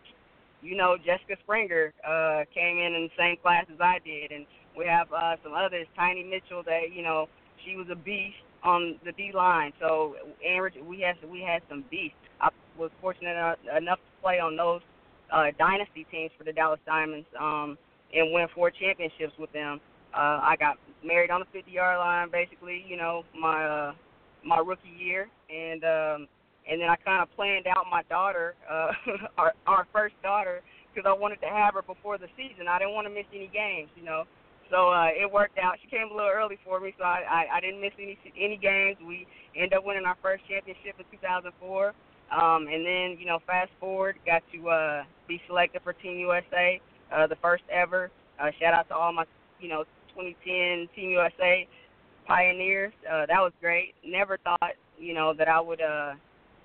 you 0.63 0.77
know, 0.77 0.97
Jessica 0.97 1.37
Springer 1.43 1.93
uh, 2.07 2.45
came 2.55 2.79
in 2.79 2.95
in 2.95 3.03
the 3.05 3.17
same 3.19 3.37
class 3.37 3.67
as 3.73 3.81
I 3.81 3.99
did, 4.05 4.33
and 4.33 4.47
we 4.77 4.87
have 4.87 5.13
uh, 5.13 5.37
some 5.43 5.53
others. 5.55 5.87
Tiny 5.97 6.23
Mitchell, 6.23 6.63
that 6.65 6.93
you 6.93 7.03
know, 7.03 7.29
she 7.65 7.77
was 7.77 7.87
a 7.91 7.97
beast 7.97 8.37
on 8.63 8.99
the 9.05 9.13
D 9.13 9.33
line. 9.35 9.73
So 9.81 10.17
and 10.47 10.87
we 10.87 11.01
had 11.01 11.17
we 11.29 11.41
had 11.41 11.63
some 11.69 11.85
beasts. 11.91 12.17
I 12.41 12.49
was 12.79 12.91
fortunate 13.01 13.59
enough 13.77 13.99
to 13.99 14.23
play 14.23 14.39
on 14.39 14.57
those 14.57 14.81
uh, 15.33 15.47
dynasty 15.59 16.07
teams 16.11 16.31
for 16.37 16.45
the 16.45 16.53
Dallas 16.53 16.81
Diamonds 16.87 17.27
um, 17.39 17.79
and 18.15 18.33
win 18.33 18.47
four 18.55 18.71
championships 18.71 19.33
with 19.39 19.53
them. 19.53 19.81
Uh, 20.15 20.41
I 20.43 20.57
got 20.59 20.77
married 21.05 21.31
on 21.31 21.41
the 21.41 21.47
50 21.53 21.71
yard 21.71 21.99
line, 21.99 22.31
basically, 22.31 22.85
you 22.87 22.97
know, 22.97 23.25
my 23.39 23.65
uh, 23.65 23.93
my 24.45 24.59
rookie 24.59 24.89
year, 24.99 25.29
and 25.49 25.85
um, 25.85 26.29
and 26.71 26.81
then 26.81 26.89
I 26.89 26.97
kind 26.97 27.23
of 27.23 27.35
planned 27.35 27.67
out 27.67 27.87
my 27.91 28.03
daughter, 28.05 28.55
uh, 28.71 28.93
our 29.39 29.53
our 29.67 29.87
first 29.93 30.15
daughter, 30.23 30.63
because 30.95 31.09
I 31.09 31.19
wanted 31.19 31.41
to 31.43 31.49
have 31.49 31.75
her 31.75 31.83
before 31.83 32.17
the 32.17 32.29
season. 32.37 32.69
I 32.69 32.79
didn't 32.79 32.95
want 32.95 33.07
to 33.07 33.13
miss 33.13 33.27
any 33.35 33.51
games, 33.53 33.91
you 33.97 34.05
know. 34.05 34.25
So 34.71 34.91
uh, 34.91 35.11
it 35.11 35.31
worked 35.31 35.59
out. 35.59 35.75
She 35.83 35.91
came 35.91 36.09
a 36.13 36.15
little 36.15 36.31
early 36.31 36.57
for 36.65 36.79
me, 36.79 36.95
so 36.97 37.05
I, 37.05 37.27
I 37.29 37.57
I 37.57 37.61
didn't 37.61 37.81
miss 37.81 37.93
any 37.99 38.17
any 38.39 38.57
games. 38.57 38.97
We 39.03 39.27
ended 39.57 39.75
up 39.75 39.85
winning 39.85 40.07
our 40.07 40.17
first 40.23 40.47
championship 40.49 40.95
in 40.99 41.05
2004. 41.11 41.93
Um, 42.31 42.69
and 42.69 42.87
then, 42.87 43.17
you 43.19 43.27
know, 43.27 43.41
fast 43.45 43.71
forward, 43.81 44.17
got 44.25 44.43
to 44.53 44.69
uh, 44.69 45.03
be 45.27 45.41
selected 45.49 45.83
for 45.83 45.93
Team 45.93 46.19
USA, 46.21 46.81
uh, 47.13 47.27
the 47.27 47.35
first 47.43 47.65
ever. 47.71 48.11
Uh, 48.41 48.51
shout 48.61 48.73
out 48.73 48.89
to 48.89 48.95
all 48.95 49.13
my, 49.13 49.25
you 49.61 49.69
know, 49.69 49.83
2010 50.15 50.89
Team 50.95 51.11
USA 51.11 51.67
pioneers. 52.27 52.93
Uh, 53.05 53.27
that 53.27 53.41
was 53.41 53.53
great. 53.61 53.95
Never 54.07 54.39
thought, 54.39 54.75
you 54.97 55.13
know, 55.13 55.35
that 55.35 55.49
I 55.49 55.61
would 55.61 55.81
uh, 55.81 56.15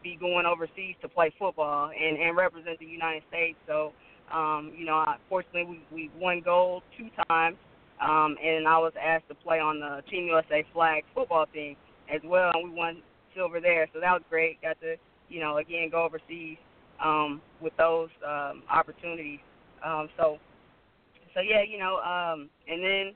be 0.05 0.15
going 0.19 0.45
overseas 0.45 0.95
to 1.01 1.09
play 1.09 1.33
football 1.37 1.89
and, 1.89 2.17
and 2.17 2.37
represent 2.37 2.77
the 2.79 2.85
United 2.85 3.23
States. 3.27 3.57
So, 3.67 3.91
um, 4.31 4.71
you 4.77 4.85
know, 4.85 4.97
I, 4.97 5.17
fortunately 5.27 5.81
we, 5.91 5.95
we 5.95 6.11
won 6.19 6.41
gold 6.45 6.83
two 6.97 7.09
times, 7.27 7.57
um, 7.99 8.37
and 8.43 8.67
I 8.67 8.77
was 8.77 8.93
asked 9.01 9.27
to 9.29 9.35
play 9.35 9.59
on 9.59 9.79
the 9.79 10.01
Team 10.09 10.27
USA 10.27 10.63
flag 10.73 11.03
football 11.15 11.47
team 11.51 11.75
as 12.13 12.21
well, 12.23 12.51
and 12.53 12.69
we 12.69 12.77
won 12.77 13.01
silver 13.35 13.59
there. 13.59 13.87
So 13.93 13.99
that 13.99 14.11
was 14.11 14.21
great. 14.29 14.61
Got 14.61 14.79
to 14.81 14.95
you 15.29 15.39
know, 15.39 15.57
again, 15.57 15.89
go 15.89 16.03
overseas 16.03 16.57
um, 17.03 17.41
with 17.61 17.73
those 17.77 18.09
um, 18.25 18.63
opportunities. 18.71 19.39
Um, 19.83 20.09
so, 20.17 20.37
so 21.33 21.41
yeah, 21.41 21.63
you 21.67 21.77
know, 21.77 21.97
um, 21.97 22.49
and 22.67 22.83
then 22.83 23.13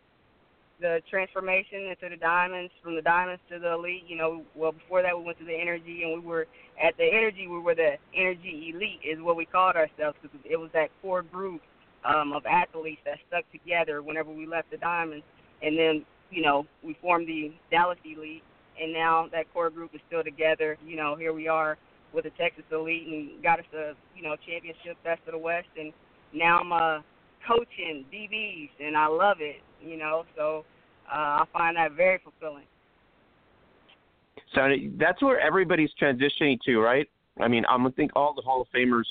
the 0.80 1.02
transformation 1.10 1.86
into 1.86 2.10
the 2.10 2.20
diamonds, 2.20 2.72
from 2.84 2.96
the 2.96 3.02
diamonds 3.02 3.42
to 3.50 3.60
the 3.60 3.74
elite. 3.74 4.04
You 4.08 4.18
know, 4.18 4.44
well 4.56 4.72
before 4.72 5.02
that 5.02 5.18
we 5.18 5.24
went 5.24 5.40
to 5.40 5.46
the 5.46 5.56
energy, 5.56 6.04
and 6.04 6.22
we 6.22 6.28
were 6.28 6.48
at 6.82 6.96
the 6.98 7.06
energy. 7.06 7.48
We 7.48 7.60
were 7.60 7.76
the 7.76 7.98
energy 8.16 8.72
elite, 8.74 9.02
is 9.04 9.22
what 9.22 9.36
we 9.36 9.46
called 9.46 9.76
ourselves, 9.76 10.18
because 10.22 10.40
it 10.50 10.58
was 10.58 10.70
that 10.74 10.90
core 11.02 11.22
group 11.22 11.62
um, 12.06 12.34
of 12.34 12.46
athletes 12.46 13.02
that 13.06 13.18
stuck 13.28 13.44
together 13.52 14.02
whenever 14.02 14.32
we 14.32 14.46
left 14.46 14.72
the 14.72 14.78
diamonds, 14.78 15.26
and 15.62 15.78
then 15.78 16.06
you 16.30 16.42
know 16.42 16.66
we 16.84 16.98
formed 17.02 17.28
the 17.28 17.52
Dallas 17.72 18.00
Elite, 18.06 18.44
and 18.82 18.94
now 18.94 19.28
that 19.32 19.52
core 19.54 19.70
group 19.70 19.94
is 19.94 20.02
still 20.08 20.24
together. 20.24 20.78
You 20.86 20.96
know, 20.96 21.16
here 21.16 21.34
we 21.34 21.48
are 21.48 21.78
with 22.14 22.24
the 22.24 22.32
Texas 22.32 22.64
Elite 22.72 23.08
and 23.08 23.44
got 23.44 23.60
us 23.60 23.66
a 23.74 23.94
you 24.16 24.24
know 24.24 24.36
championship 24.48 24.98
best 25.04 25.22
of 25.28 25.34
the 25.34 25.38
West, 25.38 25.68
and 25.78 25.92
now 26.34 26.60
I'm 26.60 26.72
uh, 26.72 27.02
coaching 27.48 28.06
DBs 28.14 28.70
and 28.80 28.96
I 28.98 29.08
love 29.08 29.38
it. 29.40 29.58
You 29.82 29.98
know, 29.98 30.26
so 30.36 30.66
uh, 31.12 31.16
I 31.16 31.44
find 31.54 31.78
that 31.78 31.94
very 31.94 32.20
fulfilling. 32.24 32.66
So 34.56 34.68
that's 34.98 35.22
where 35.22 35.40
everybody's 35.40 35.92
transitioning 36.02 36.60
to, 36.66 36.80
right? 36.80 37.08
I 37.40 37.48
mean, 37.48 37.64
I'm 37.70 37.80
gonna 37.84 37.92
think 37.92 38.12
all 38.16 38.34
the 38.34 38.42
Hall 38.42 38.62
of 38.62 38.68
Famers 38.76 39.04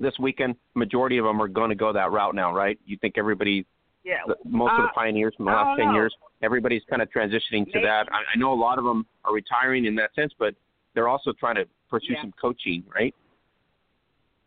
this 0.00 0.14
weekend, 0.18 0.56
majority 0.74 1.18
of 1.18 1.24
them 1.26 1.40
are 1.40 1.48
going 1.48 1.68
to 1.68 1.74
go 1.74 1.92
that 1.92 2.10
route 2.10 2.34
now, 2.34 2.52
right? 2.54 2.78
You 2.86 2.96
think 3.00 3.18
everybody, 3.18 3.66
yeah, 4.02 4.16
the, 4.26 4.36
most 4.44 4.72
uh, 4.72 4.82
of 4.82 4.88
the 4.88 4.92
pioneers 4.94 5.34
from 5.36 5.44
the 5.44 5.52
last 5.52 5.76
ten 5.76 5.88
know. 5.88 5.94
years, 5.94 6.14
everybody's 6.42 6.82
kind 6.88 7.02
of 7.02 7.08
transitioning 7.10 7.66
to 7.66 7.72
Maybe. 7.74 7.82
that. 7.82 8.08
I, 8.10 8.22
I 8.34 8.38
know 8.38 8.52
a 8.52 8.54
lot 8.54 8.78
of 8.78 8.84
them 8.84 9.06
are 9.24 9.34
retiring 9.34 9.84
in 9.84 9.94
that 9.96 10.14
sense, 10.14 10.32
but 10.38 10.54
they're 10.94 11.08
also 11.08 11.32
trying 11.38 11.56
to 11.56 11.66
pursue 11.90 12.14
Yeah. 12.14 12.22
some 12.22 12.32
coaching, 12.40 12.82
right? 12.92 13.14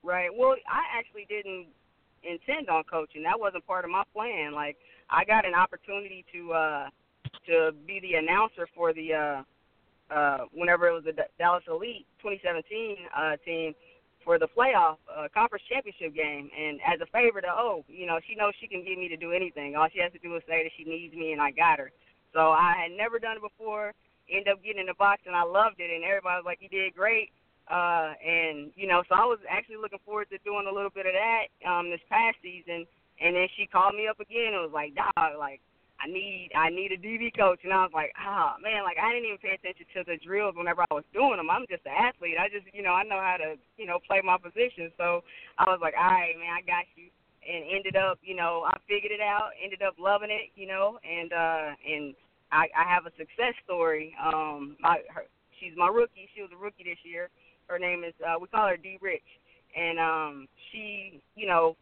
Right. 0.02 0.30
Well, 0.36 0.56
I 0.68 0.82
actually 0.98 1.26
didn't 1.30 1.68
intend 2.24 2.70
on 2.70 2.84
coaching. 2.84 3.24
That 3.24 3.40
wasn't 3.40 3.66
part 3.68 3.86
of 3.86 3.92
my 3.92 4.04
plan. 4.14 4.54
Like 4.54 4.78
I 5.10 5.24
got 5.26 5.46
an 5.46 5.54
opportunity 5.54 6.26
to 6.34 6.54
uh 6.54 6.86
to 7.48 7.72
be 7.86 8.00
the 8.00 8.16
announcer 8.16 8.68
for 8.76 8.94
the 8.94 9.14
uh 9.14 9.44
uh 10.14 10.38
whenever 10.52 10.88
it 10.88 10.94
was 10.94 11.04
the 11.04 11.14
D- 11.14 11.32
Dallas 11.38 11.64
Elite 11.68 12.06
2017 12.22 12.98
uh 13.16 13.36
team 13.46 13.74
for 14.24 14.40
the 14.40 14.48
playoff 14.48 14.96
uh, 15.12 15.28
conference 15.34 15.64
championship 15.68 16.16
game 16.16 16.50
and 16.56 16.80
as 16.88 17.00
a 17.02 17.10
favor 17.12 17.42
to 17.42 17.52
oh, 17.52 17.84
you 17.88 18.06
know, 18.06 18.20
she 18.28 18.36
knows 18.36 18.54
she 18.60 18.68
can 18.68 18.84
get 18.84 18.98
me 18.98 19.08
to 19.10 19.18
do 19.18 19.32
anything. 19.32 19.76
All 19.76 19.88
she 19.92 20.00
has 20.00 20.12
to 20.14 20.20
do 20.20 20.36
is 20.36 20.44
say 20.48 20.64
that 20.64 20.72
she 20.78 20.84
needs 20.84 21.14
me 21.14 21.34
and 21.34 21.42
I 21.42 21.52
got 21.52 21.80
her. 21.80 21.92
So 22.34 22.56
I 22.56 22.74
had 22.88 22.96
never 22.96 23.20
done 23.20 23.38
it 23.38 23.44
before. 23.44 23.94
Ended 24.32 24.54
up 24.56 24.64
getting 24.64 24.80
in 24.80 24.88
the 24.88 24.96
box 24.98 25.24
and 25.28 25.36
I 25.36 25.44
loved 25.44 25.80
it 25.80 25.92
and 25.92 26.04
everybody 26.04 26.40
was 26.40 26.48
like, 26.48 26.64
You 26.64 26.70
did 26.70 26.96
great 26.96 27.32
uh 27.72 28.12
and 28.20 28.72
you 28.76 28.88
know 28.88 29.04
so 29.08 29.16
i 29.16 29.24
was 29.24 29.40
actually 29.48 29.80
looking 29.80 30.02
forward 30.04 30.28
to 30.28 30.38
doing 30.44 30.68
a 30.68 30.74
little 30.74 30.92
bit 30.92 31.08
of 31.08 31.16
that 31.16 31.48
um 31.64 31.90
this 31.90 32.04
past 32.10 32.36
season. 32.44 32.86
And 33.22 33.36
then 33.38 33.48
she 33.56 33.70
called 33.70 33.96
me 33.96 34.08
up 34.10 34.20
again 34.20 34.52
and 34.52 34.68
was 34.68 34.76
like 34.76 34.92
dog 35.00 35.40
like 35.40 35.62
i 36.02 36.10
need 36.10 36.52
i 36.58 36.68
need 36.68 36.92
a 36.92 37.00
db 37.00 37.32
coach. 37.38 37.64
And 37.64 37.72
i 37.72 37.88
was 37.88 37.96
like 37.96 38.12
ah 38.20 38.60
man 38.60 38.84
like 38.84 38.98
i 39.00 39.14
didn't 39.14 39.32
even 39.32 39.40
pay 39.40 39.56
attention 39.56 39.88
to 39.96 40.04
the 40.04 40.20
drills 40.20 40.60
whenever 40.60 40.84
i 40.84 40.92
was 40.92 41.08
doing 41.14 41.40
them 41.40 41.48
i'm 41.48 41.64
just 41.72 41.88
an 41.88 41.96
athlete. 41.96 42.36
I 42.36 42.52
just 42.52 42.68
you 42.76 42.84
know 42.84 42.92
i 42.92 43.04
know 43.08 43.22
how 43.24 43.38
to 43.40 43.56
you 43.80 43.88
know 43.88 44.00
play 44.04 44.20
my 44.20 44.36
position. 44.36 44.92
So 45.00 45.24
i 45.56 45.64
was 45.72 45.80
like 45.80 45.96
all 45.96 46.12
right 46.12 46.36
man 46.36 46.52
i 46.52 46.62
got 46.68 46.84
you. 47.00 47.08
And 47.48 47.64
ended 47.72 47.96
up 47.96 48.20
you 48.24 48.36
know 48.36 48.68
i 48.68 48.76
figured 48.92 49.16
it 49.16 49.24
out 49.24 49.56
ended 49.64 49.80
up 49.80 49.96
loving 49.96 50.32
it 50.32 50.52
you 50.60 50.68
know 50.68 51.00
and 51.08 51.32
uh 51.32 51.68
and 51.80 52.16
i 52.52 52.68
i 52.76 52.84
have 52.84 53.08
a 53.08 53.16
success 53.16 53.56
story. 53.64 54.12
Um 54.20 54.76
my 54.84 55.00
her 55.16 55.32
she's 55.60 55.78
my 55.78 55.88
rookie. 55.88 56.28
She 56.36 56.42
was 56.42 56.52
a 56.52 56.60
rookie 56.60 56.84
this 56.84 57.00
year 57.08 57.30
her 57.68 57.80
name 57.80 58.04
is 58.04 58.14
uh 58.26 58.40
we 58.40 58.48
call 58.48 58.68
her 58.68 58.78
D 58.78 58.98
Rich. 59.02 59.28
And 59.76 60.00
um 60.00 60.48
she 60.72 61.22
you 61.36 61.48
know 61.48 61.76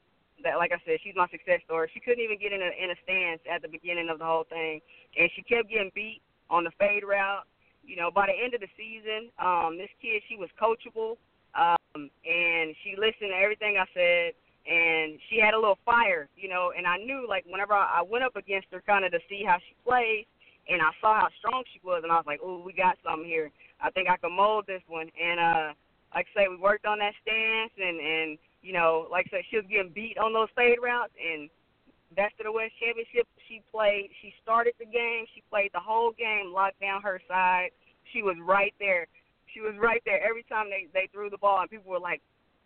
that 0.44 0.58
like 0.58 0.72
I 0.72 0.82
said 0.86 1.00
she's 1.04 1.16
my 1.16 1.28
success 1.30 1.62
story. 1.66 1.90
She 1.94 2.00
couldn't 2.00 2.24
even 2.24 2.40
get 2.40 2.54
in 2.54 2.62
a 2.62 2.72
in 2.84 2.92
a 2.92 2.98
stance 3.04 3.42
at 3.50 3.62
the 3.62 3.68
beginning 3.68 4.10
of 4.10 4.20
the 4.20 4.26
whole 4.26 4.46
thing. 4.50 4.82
And 5.18 5.30
she 5.36 5.42
kept 5.44 5.70
getting 5.70 5.92
beat 5.94 6.22
on 6.50 6.64
the 6.64 6.72
fade 6.80 7.04
route. 7.04 7.46
You 7.84 7.96
know, 7.96 8.12
by 8.12 8.28
the 8.28 8.38
end 8.38 8.54
of 8.54 8.62
the 8.62 8.72
season, 8.78 9.30
um 9.40 9.78
this 9.78 9.92
kid 10.02 10.22
she 10.30 10.38
was 10.38 10.50
coachable. 10.60 11.18
Um 11.56 12.10
and 12.26 12.76
she 12.84 12.96
listened 12.96 13.34
to 13.34 13.40
everything 13.42 13.78
I 13.78 13.86
said. 13.94 14.34
And 14.62 15.18
she 15.28 15.42
had 15.42 15.56
a 15.56 15.60
little 15.60 15.80
fire, 15.84 16.30
you 16.38 16.48
know, 16.48 16.72
and 16.78 16.86
I 16.86 16.98
knew 16.98 17.26
like 17.28 17.46
whenever 17.50 17.74
I, 17.74 17.98
I 17.98 18.02
went 18.04 18.24
up 18.24 18.36
against 18.36 18.68
her 18.72 18.84
kind 18.86 19.04
of 19.04 19.12
to 19.12 19.20
see 19.28 19.42
how 19.44 19.58
she 19.58 19.74
plays 19.84 20.26
and 20.70 20.82
I 20.82 20.92
saw 21.02 21.20
how 21.20 21.30
strong 21.40 21.64
she 21.74 21.80
was 21.84 22.02
and 22.04 22.12
I 22.12 22.16
was 22.16 22.28
like, 22.28 22.40
"Oh, 22.44 22.62
we 22.64 22.74
got 22.74 22.98
something 23.04 23.28
here." 23.28 23.52
I 23.82 23.90
think 23.92 24.10
I 24.10 24.18
can 24.18 24.32
mold 24.32 24.66
this 24.68 24.84
one. 24.88 25.10
And 25.20 25.40
uh, 25.40 25.74
like 26.14 26.28
I 26.36 26.44
say, 26.44 26.48
we 26.48 26.58
worked 26.58 26.86
on 26.86 27.00
that 27.00 27.14
stance, 27.22 27.74
and 27.78 28.00
and 28.00 28.38
you 28.62 28.74
know, 28.74 29.08
like 29.10 29.28
I 29.30 29.38
said, 29.38 29.46
she 29.50 29.58
was 29.58 29.66
getting 29.70 29.92
beat 29.94 30.18
on 30.18 30.34
those 30.34 30.50
fade 30.56 30.78
routes, 30.82 31.14
and 31.18 31.50
best 32.16 32.36
of 32.40 32.46
the 32.46 32.52
West 32.52 32.74
championship. 32.80 33.28
She 33.48 33.62
played. 33.72 34.10
She 34.22 34.34
started 34.44 34.74
the 34.80 34.86
game. 34.86 35.26
She 35.34 35.42
played 35.50 35.72
the 35.74 35.82
whole 35.82 36.12
game, 36.12 36.54
locked 36.54 36.80
down 36.80 37.02
her 37.02 37.22
side. 37.28 37.72
She 38.14 38.22
was 38.22 38.36
right 38.44 38.74
there. 38.80 39.08
She 39.54 39.62
was 39.62 39.76
right 39.80 40.02
there 40.06 40.24
every 40.24 40.44
time 40.44 40.70
they 40.70 40.88
they 40.94 41.10
threw 41.12 41.30
the 41.30 41.42
ball, 41.42 41.60
and 41.62 41.70
people 41.70 41.92
were 41.92 42.00
like, 42.00 42.22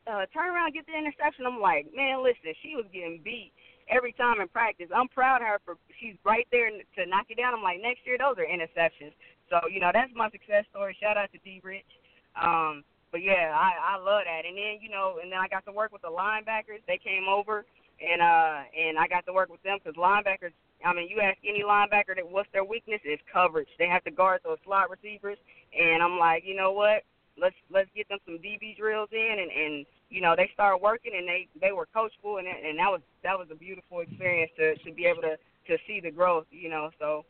uh, 0.07 0.25
"Turn 0.33 0.53
around, 0.53 0.73
get 0.73 0.85
the 0.85 0.97
interception." 0.97 1.45
I'm 1.45 1.61
like, 1.61 1.87
"Man, 1.95 2.23
listen, 2.23 2.53
she 2.61 2.75
was 2.75 2.85
getting 2.91 3.21
beat." 3.23 3.53
Every 3.89 4.13
time 4.13 4.41
in 4.41 4.47
practice, 4.47 4.89
I'm 4.95 5.07
proud 5.07 5.41
of 5.41 5.47
her 5.47 5.59
for 5.65 5.77
she's 5.99 6.15
right 6.25 6.47
there 6.51 6.69
to 6.69 7.05
knock 7.05 7.27
it 7.29 7.37
down. 7.37 7.53
I'm 7.53 7.63
like, 7.63 7.81
next 7.81 8.01
year 8.05 8.17
those 8.17 8.35
are 8.37 8.47
interceptions. 8.47 9.13
So 9.49 9.67
you 9.69 9.79
know 9.79 9.91
that's 9.93 10.11
my 10.15 10.29
success 10.31 10.65
story. 10.71 10.97
Shout 10.99 11.17
out 11.17 11.31
to 11.33 11.39
D 11.39 11.61
Rich. 11.63 11.85
Um, 12.33 12.83
but 13.11 13.21
yeah, 13.21 13.53
I 13.53 13.95
I 13.95 13.97
love 13.97 14.23
that. 14.25 14.43
And 14.45 14.57
then 14.57 14.81
you 14.81 14.89
know, 14.89 15.19
and 15.21 15.31
then 15.31 15.39
I 15.39 15.47
got 15.47 15.65
to 15.65 15.71
work 15.71 15.91
with 15.91 16.01
the 16.01 16.09
linebackers. 16.09 16.81
They 16.87 16.97
came 16.97 17.29
over 17.29 17.65
and 18.01 18.21
uh 18.21 18.67
and 18.75 18.97
I 18.97 19.07
got 19.07 19.25
to 19.27 19.33
work 19.33 19.49
with 19.49 19.63
them 19.63 19.77
because 19.83 19.95
linebackers. 19.95 20.51
I 20.83 20.93
mean, 20.93 21.09
you 21.09 21.21
ask 21.21 21.37
any 21.47 21.63
linebacker 21.63 22.15
that 22.15 22.27
what's 22.27 22.49
their 22.51 22.65
weakness 22.65 22.99
is 23.05 23.19
coverage. 23.31 23.69
They 23.79 23.87
have 23.87 24.03
to 24.03 24.11
guard 24.11 24.41
those 24.43 24.57
slot 24.65 24.89
receivers. 24.89 25.37
And 25.73 26.03
I'm 26.03 26.19
like, 26.19 26.43
you 26.45 26.55
know 26.55 26.73
what? 26.73 27.03
Let's 27.39 27.55
let's 27.69 27.89
get 27.95 28.07
them 28.09 28.19
some 28.25 28.35
DB 28.37 28.77
drills 28.77 29.09
in 29.11 29.35
and 29.39 29.51
and 29.51 29.85
you 30.09 30.21
know 30.21 30.35
they 30.35 30.49
started 30.53 30.77
working 30.81 31.13
and 31.17 31.27
they 31.27 31.47
they 31.59 31.71
were 31.71 31.87
coachable 31.95 32.39
and 32.39 32.47
and 32.47 32.77
that 32.79 32.89
was 32.89 33.01
that 33.23 33.37
was 33.37 33.47
a 33.51 33.55
beautiful 33.55 33.99
experience 33.99 34.51
to 34.57 34.75
to 34.77 34.91
be 34.93 35.05
able 35.05 35.21
to 35.21 35.35
to 35.67 35.77
see 35.87 35.99
the 35.99 36.11
growth. 36.11 36.45
You 36.51 36.69
know, 36.69 36.91
so 36.99 37.25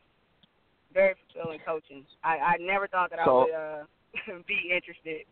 very 0.93 1.15
fulfilling 1.33 1.59
coaching. 1.65 2.05
I 2.23 2.37
I 2.37 2.55
never 2.59 2.87
thought 2.87 3.09
that 3.09 3.19
I 3.19 3.27
would 3.27 3.51
uh, 3.51 3.83
be 4.47 4.71
interested. 4.73 5.25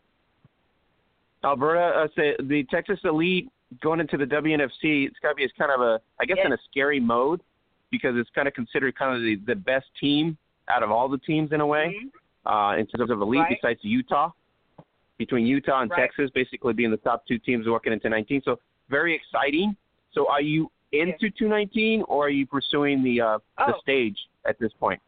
Alberta, 1.43 1.99
uh, 1.99 2.07
say 2.15 2.35
the 2.39 2.63
Texas 2.71 2.99
Elite 3.03 3.49
going 3.81 3.99
into 3.99 4.17
the 4.17 4.25
WNFC. 4.25 5.07
It's 5.07 5.19
got 5.21 5.29
to 5.29 5.35
be 5.35 5.43
it's 5.43 5.53
kind 5.57 5.71
of 5.71 5.81
a, 5.81 5.99
I 6.19 6.25
guess, 6.25 6.37
Yes. 6.37 6.45
in 6.45 6.53
a 6.53 6.57
scary 6.69 6.99
mode 6.99 7.41
because 7.91 8.15
it's 8.15 8.29
kind 8.33 8.47
of 8.47 8.53
considered 8.53 8.95
kind 8.97 9.15
of 9.15 9.21
the, 9.21 9.35
the 9.45 9.55
best 9.55 9.85
team 9.99 10.37
out 10.69 10.83
of 10.83 10.91
all 10.91 11.09
the 11.09 11.17
teams 11.19 11.51
in 11.51 11.59
a 11.61 11.65
way, 11.67 11.93
Mhm. 11.93 12.73
uh, 12.75 12.77
in 12.79 12.87
terms 12.87 13.11
of 13.11 13.21
elite, 13.21 13.41
Right. 13.41 13.57
besides 13.61 13.79
Utah. 13.83 14.31
Between 15.17 15.45
Utah 15.45 15.81
and 15.81 15.91
Right. 15.91 16.01
Texas, 16.01 16.29
basically 16.33 16.73
being 16.73 16.91
the 16.91 16.97
top 16.97 17.25
two 17.27 17.37
teams 17.37 17.67
working 17.67 17.93
into 17.93 18.09
19. 18.09 18.41
So 18.43 18.59
very 18.89 19.15
exciting. 19.15 19.75
So 20.13 20.27
are 20.29 20.41
you 20.41 20.71
into 20.91 21.29
219 21.29 22.03
or 22.07 22.27
are 22.27 22.29
you 22.29 22.45
pursuing 22.45 23.03
the 23.03 23.21
uh, 23.21 23.37
the 23.57 23.75
Oh. 23.75 23.79
stage 23.81 24.17
at 24.45 24.57
this 24.59 24.71
point? 24.79 25.01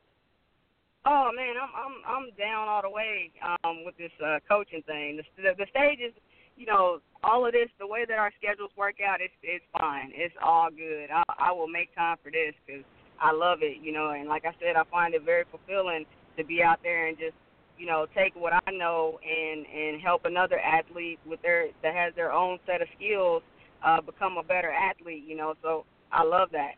Oh 1.06 1.30
man, 1.36 1.54
I'm 1.62 1.70
I'm 1.76 1.96
I'm 2.08 2.30
down 2.38 2.68
all 2.68 2.82
the 2.82 2.90
way 2.90 3.32
um, 3.64 3.86
with 3.86 3.96
this 3.98 4.12
uh, 4.24 4.40
coaching 4.50 4.82
thing. 4.88 5.18
The, 5.18 5.24
the 5.44 5.54
the 5.58 5.68
stage 5.70 6.00
is, 6.00 6.14
you 6.58 6.66
know, 6.66 7.00
all 7.24 7.46
of 7.46 7.54
this. 7.54 7.70
The 7.78 7.86
way 7.86 8.06
that 8.08 8.18
our 8.18 8.32
schedules 8.42 8.72
work 8.76 8.96
out, 9.06 9.22
it's 9.22 9.34
it's 9.44 9.66
fine. 9.78 10.12
It's 10.16 10.34
all 10.44 10.70
good. 10.72 11.10
I 11.12 11.24
I 11.38 11.52
will 11.52 11.68
make 11.68 11.94
time 11.94 12.18
for 12.24 12.32
this 12.32 12.56
because 12.66 12.84
I 13.22 13.32
love 13.32 13.60
it. 13.62 13.78
You 13.84 13.92
know, 13.92 14.12
and 14.12 14.28
like 14.28 14.46
I 14.46 14.54
said, 14.60 14.76
I 14.76 14.84
find 14.90 15.14
it 15.14 15.22
very 15.24 15.44
fulfilling 15.52 16.06
to 16.38 16.44
be 16.44 16.64
out 16.64 16.80
there 16.82 17.06
and 17.08 17.18
just 17.18 17.36
you 17.78 17.86
know 17.86 18.06
take 18.16 18.36
what 18.36 18.54
I 18.54 18.72
know 18.72 19.20
and 19.24 19.66
and 19.66 20.02
help 20.02 20.26
another 20.26 20.60
athlete 20.60 21.20
with 21.26 21.42
their 21.42 21.68
that 21.84 21.94
has 21.94 22.14
their 22.16 22.32
own 22.32 22.60
set 22.66 22.82
of 22.82 22.88
skills 22.98 23.44
uh, 23.86 24.02
become 24.02 24.38
a 24.38 24.44
better 24.44 24.72
athlete. 24.72 25.24
You 25.26 25.36
know, 25.36 25.54
so 25.62 25.86
I 26.12 26.24
love 26.24 26.50
that. 26.52 26.74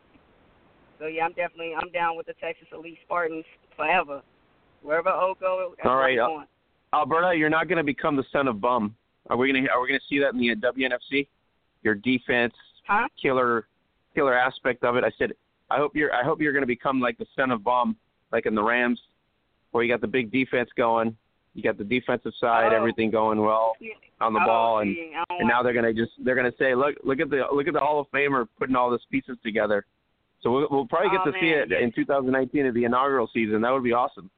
So 0.98 1.06
yeah, 1.06 1.24
I'm 1.24 1.32
definitely 1.32 1.74
I'm 1.80 1.90
down 1.92 2.16
with 2.16 2.26
the 2.26 2.34
Texas 2.34 2.66
Elite 2.72 2.98
Spartans 3.04 3.44
forever. 3.76 4.22
Wherever 4.82 5.08
O 5.10 5.34
go, 5.38 5.74
All 5.84 5.96
where 5.96 6.22
uh. 6.22 6.44
Alberta, 6.94 7.36
you're 7.36 7.50
not 7.50 7.68
going 7.68 7.78
to 7.78 7.84
become 7.84 8.16
the 8.16 8.24
son 8.32 8.48
of 8.48 8.60
bum. 8.60 8.94
Are 9.28 9.36
we 9.36 9.52
going 9.52 9.64
to 9.64 9.70
are 9.70 9.80
we 9.80 9.88
going 9.88 10.00
to 10.00 10.06
see 10.08 10.18
that 10.20 10.32
in 10.32 10.38
the 10.38 10.54
WNFC? 10.54 11.28
Your 11.82 11.94
defense, 11.94 12.54
Huh? 12.86 13.06
killer, 13.20 13.66
killer 14.14 14.34
aspect 14.34 14.82
of 14.84 14.96
it. 14.96 15.04
I 15.04 15.10
said, 15.18 15.32
I 15.70 15.76
hope 15.76 15.94
you're 15.94 16.12
I 16.12 16.24
hope 16.24 16.40
you're 16.40 16.52
going 16.52 16.62
to 16.62 16.66
become 16.66 17.00
like 17.00 17.18
the 17.18 17.26
son 17.36 17.50
of 17.50 17.62
bum, 17.62 17.96
like 18.32 18.46
in 18.46 18.54
the 18.54 18.62
Rams, 18.62 19.00
where 19.72 19.84
you 19.84 19.92
got 19.92 20.00
the 20.00 20.06
big 20.06 20.30
defense 20.30 20.70
going, 20.76 21.16
you 21.54 21.62
got 21.62 21.78
the 21.78 21.84
defensive 21.84 22.32
side, 22.40 22.72
Oh. 22.72 22.76
everything 22.76 23.10
going 23.10 23.40
well 23.40 23.76
on 24.20 24.32
the 24.32 24.40
Oh, 24.40 24.46
ball, 24.46 24.78
and 24.80 24.94
see, 24.94 25.12
I 25.14 25.24
don't 25.28 25.40
and 25.40 25.48
now 25.48 25.62
they're 25.62 25.72
going 25.72 25.84
to 25.84 25.92
just 25.94 26.12
they're 26.24 26.34
to 26.34 26.56
say, 26.58 26.74
look 26.74 26.96
look 27.04 27.20
at 27.20 27.30
the 27.30 27.44
look 27.52 27.66
at 27.68 27.74
the 27.74 27.80
Hall 27.80 28.00
of 28.00 28.10
Famer 28.10 28.48
putting 28.58 28.76
all 28.76 28.90
these 28.90 29.00
pieces 29.10 29.36
together. 29.42 29.84
So 30.40 30.52
we'll, 30.52 30.68
we'll 30.70 30.86
probably 30.86 31.10
get 31.10 31.20
Oh, 31.26 31.32
to 31.32 31.38
see 31.40 31.48
it 31.48 31.72
in 31.72 31.90
2019 31.92 32.66
at 32.66 32.74
the 32.74 32.84
inaugural 32.84 33.28
season. 33.34 33.60
That 33.62 33.72
would 33.72 33.82
be 33.82 33.92
awesome. 33.92 34.30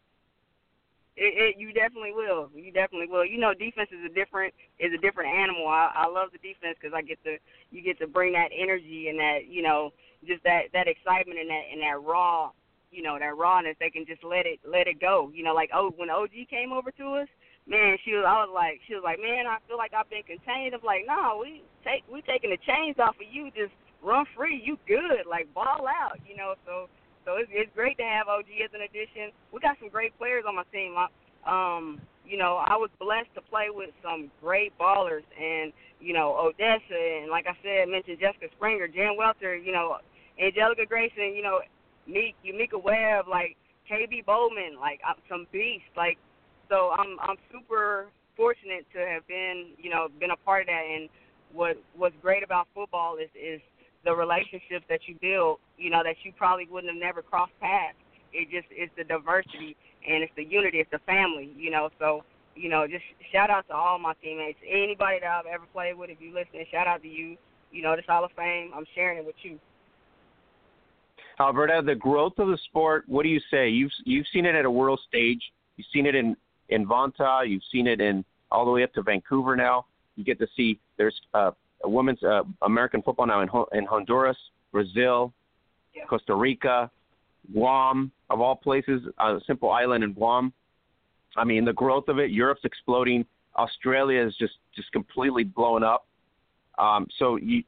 It, 1.16 1.56
it, 1.56 1.60
you 1.60 1.74
definitely 1.74 2.12
will. 2.12 2.48
You 2.54 2.72
definitely 2.72 3.08
will. 3.08 3.26
You 3.26 3.38
know, 3.38 3.52
defense 3.52 3.90
is 3.92 4.10
a 4.10 4.14
different 4.14 4.54
is 4.78 4.92
a 4.94 5.00
different 5.00 5.28
animal. 5.28 5.68
I, 5.68 5.92
I 5.94 6.06
love 6.08 6.30
the 6.32 6.38
defense 6.38 6.78
because 6.80 6.94
I 6.96 7.02
get 7.02 7.22
to 7.24 7.36
you 7.70 7.82
get 7.82 7.98
to 7.98 8.06
bring 8.06 8.32
that 8.32 8.48
energy 8.56 9.08
and 9.08 9.18
that 9.18 9.40
you 9.46 9.62
know 9.62 9.92
just 10.26 10.42
that 10.44 10.72
that 10.72 10.88
excitement 10.88 11.38
and 11.38 11.50
that 11.50 11.62
and 11.70 11.82
that 11.82 12.00
raw 12.02 12.50
you 12.90 13.02
know 13.02 13.18
that 13.18 13.36
rawness. 13.36 13.76
They 13.80 13.90
can 13.90 14.06
just 14.06 14.22
let 14.24 14.46
it 14.46 14.60
let 14.66 14.86
it 14.86 15.00
go. 15.00 15.30
You 15.34 15.44
know, 15.44 15.54
like 15.54 15.70
oh 15.74 15.92
when 15.96 16.10
OG 16.10 16.50
came 16.50 16.72
over 16.72 16.90
to 16.92 17.24
us, 17.24 17.28
man, 17.66 17.96
she 18.04 18.12
was 18.12 18.24
I 18.26 18.44
was 18.44 18.50
like 18.52 18.80
she 18.86 18.94
was 18.94 19.04
like 19.04 19.18
man 19.18 19.46
I 19.46 19.58
feel 19.68 19.78
like 19.78 19.92
I've 19.94 20.10
been 20.10 20.26
contained. 20.26 20.74
I'm 20.74 20.84
like 20.84 21.04
no 21.06 21.38
we 21.40 21.62
take 21.84 22.04
we 22.10 22.22
taking 22.22 22.50
the 22.50 22.60
chains 22.66 22.96
off 22.98 23.16
of 23.16 23.28
you. 23.30 23.50
Just 23.54 23.72
run 24.02 24.26
free. 24.36 24.60
You 24.62 24.78
good 24.86 25.26
like 25.28 25.52
ball 25.54 25.86
out. 25.86 26.18
You 26.26 26.36
know 26.36 26.54
so. 26.66 26.88
So 27.26 27.36
it's, 27.36 27.50
it's 27.52 27.70
great 27.76 27.98
to 27.98 28.02
have 28.02 28.28
OG 28.28 28.48
as 28.64 28.72
an 28.72 28.80
addition. 28.80 29.28
We 29.52 29.60
got 29.60 29.76
some 29.78 29.90
great 29.90 30.16
players 30.16 30.44
on 30.48 30.56
my 30.56 30.64
team. 30.72 30.96
I, 30.96 31.06
um, 31.44 32.00
you 32.24 32.38
know, 32.38 32.64
I 32.64 32.76
was 32.76 32.88
blessed 32.98 33.28
to 33.34 33.42
play 33.42 33.68
with 33.68 33.90
some 34.02 34.30
great 34.40 34.72
ballers, 34.78 35.26
and 35.36 35.70
you 36.00 36.14
know, 36.14 36.32
Odessa, 36.32 36.96
and 36.96 37.30
like 37.30 37.46
I 37.46 37.52
said, 37.62 37.88
mentioned 37.88 38.18
Jessica 38.20 38.46
Springer, 38.56 38.88
Jen 38.88 39.16
Welter, 39.18 39.54
you 39.54 39.72
know, 39.72 39.98
Angelica 40.40 40.86
Grayson, 40.86 41.34
you 41.36 41.42
know, 41.42 41.60
Meek, 42.10 42.34
Yumika 42.44 42.82
Webb, 42.82 43.26
like 43.28 43.56
KB 43.90 44.24
Bowman, 44.24 44.78
like 44.78 45.00
I'm 45.06 45.16
some 45.28 45.46
beasts, 45.52 45.88
like. 45.96 46.18
So 46.68 46.94
I'm 46.96 47.18
I'm 47.20 47.36
super 47.50 48.10
fortunate 48.36 48.86
to 48.94 49.00
have 49.00 49.26
been, 49.26 49.72
you 49.76 49.90
know, 49.90 50.08
been 50.18 50.30
a 50.30 50.36
part 50.36 50.62
of 50.62 50.66
that. 50.68 50.84
And 50.88 51.08
what 51.52 51.76
what's 51.96 52.14
great 52.22 52.42
about 52.42 52.68
football 52.74 53.16
is 53.16 53.28
is 53.34 53.60
the 54.04 54.14
relationships 54.14 54.84
that 54.88 55.00
you 55.06 55.16
build, 55.20 55.58
you 55.76 55.90
know, 55.90 56.02
that 56.02 56.16
you 56.22 56.32
probably 56.32 56.66
wouldn't 56.70 56.92
have 56.92 57.00
never 57.00 57.22
crossed 57.22 57.52
paths. 57.60 57.96
It 58.32 58.50
just 58.50 58.66
it's 58.70 58.92
the 58.96 59.04
diversity 59.04 59.76
and 60.08 60.22
it's 60.22 60.32
the 60.36 60.44
unity, 60.44 60.78
it's 60.78 60.90
the 60.90 61.00
family, 61.00 61.50
you 61.56 61.70
know. 61.70 61.90
So, 61.98 62.24
you 62.54 62.68
know, 62.68 62.86
just 62.86 63.04
shout 63.32 63.50
out 63.50 63.66
to 63.68 63.74
all 63.74 63.98
my 63.98 64.14
teammates. 64.22 64.58
Anybody 64.66 65.20
that 65.20 65.28
I've 65.28 65.46
ever 65.52 65.64
played 65.72 65.98
with, 65.98 66.10
if 66.10 66.20
you 66.20 66.32
listen, 66.32 66.64
shout 66.70 66.86
out 66.86 67.02
to 67.02 67.08
you. 67.08 67.36
You 67.72 67.82
know, 67.82 67.94
this 67.94 68.04
Hall 68.08 68.24
of 68.24 68.32
Fame, 68.36 68.72
I'm 68.74 68.86
sharing 68.94 69.18
it 69.18 69.26
with 69.26 69.36
you. 69.42 69.58
Alberta, 71.40 71.82
the 71.84 71.94
growth 71.94 72.34
of 72.38 72.48
the 72.48 72.58
sport. 72.66 73.04
What 73.08 73.22
do 73.22 73.28
you 73.30 73.40
say? 73.50 73.68
You've 73.68 73.90
you've 74.04 74.26
seen 74.32 74.44
it 74.44 74.54
at 74.54 74.64
a 74.64 74.70
world 74.70 75.00
stage. 75.08 75.40
You've 75.76 75.86
seen 75.92 76.06
it 76.06 76.14
in 76.14 76.36
in 76.68 76.86
Vantaa. 76.86 77.48
You've 77.48 77.62
seen 77.72 77.86
it 77.86 78.00
in 78.00 78.24
all 78.50 78.64
the 78.64 78.70
way 78.70 78.82
up 78.82 78.92
to 78.94 79.02
Vancouver. 79.02 79.56
Now 79.56 79.86
you 80.16 80.24
get 80.24 80.38
to 80.38 80.46
see 80.56 80.78
there's 80.98 81.18
uh, 81.34 81.52
a 81.82 81.88
women's 81.88 82.22
uh, 82.22 82.42
American 82.62 83.00
football 83.00 83.26
now 83.26 83.40
in 83.40 83.48
Ho- 83.48 83.68
in 83.72 83.86
Honduras, 83.86 84.36
Brazil, 84.70 85.32
Yeah. 85.94 86.04
Costa 86.04 86.34
Rica, 86.34 86.90
Guam, 87.52 88.12
of 88.28 88.40
all 88.40 88.54
places, 88.56 89.02
a 89.18 89.38
simple 89.46 89.70
island 89.70 90.04
in 90.04 90.12
Guam. 90.12 90.52
I 91.36 91.44
mean, 91.44 91.64
the 91.64 91.72
growth 91.72 92.08
of 92.08 92.18
it. 92.18 92.30
Europe's 92.30 92.64
exploding. 92.64 93.24
Australia 93.56 94.20
is 94.26 94.36
just 94.36 94.54
just 94.76 94.92
completely 94.92 95.44
blowing 95.44 95.82
up. 95.84 96.06
Um, 96.78 97.06
so 97.18 97.36
you, 97.36 97.62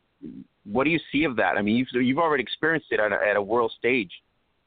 what 0.64 0.84
do 0.84 0.90
you 0.90 1.00
see 1.10 1.24
of 1.24 1.36
that? 1.36 1.56
I 1.56 1.62
mean, 1.62 1.76
you've 1.76 1.88
you've 1.92 2.18
already 2.18 2.42
experienced 2.42 2.88
it 2.90 3.00
at 3.00 3.12
a, 3.12 3.16
at 3.16 3.36
a 3.36 3.42
world 3.42 3.72
stage 3.78 4.10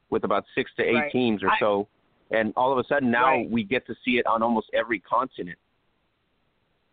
with 0.09 0.23
about 0.23 0.45
six 0.55 0.71
to 0.77 0.83
eight 0.83 0.93
Right. 0.93 1.11
teams 1.11 1.43
or 1.43 1.49
I- 1.51 1.59
so, 1.59 1.87
and 2.31 2.53
all 2.55 2.71
of 2.71 2.77
a 2.77 2.83
sudden 2.87 3.11
now 3.11 3.27
Right. 3.27 3.49
we 3.49 3.63
get 3.63 3.85
to 3.87 3.95
see 4.03 4.17
it 4.17 4.25
on 4.25 4.41
almost 4.43 4.69
every 4.73 4.99
continent. 4.99 5.57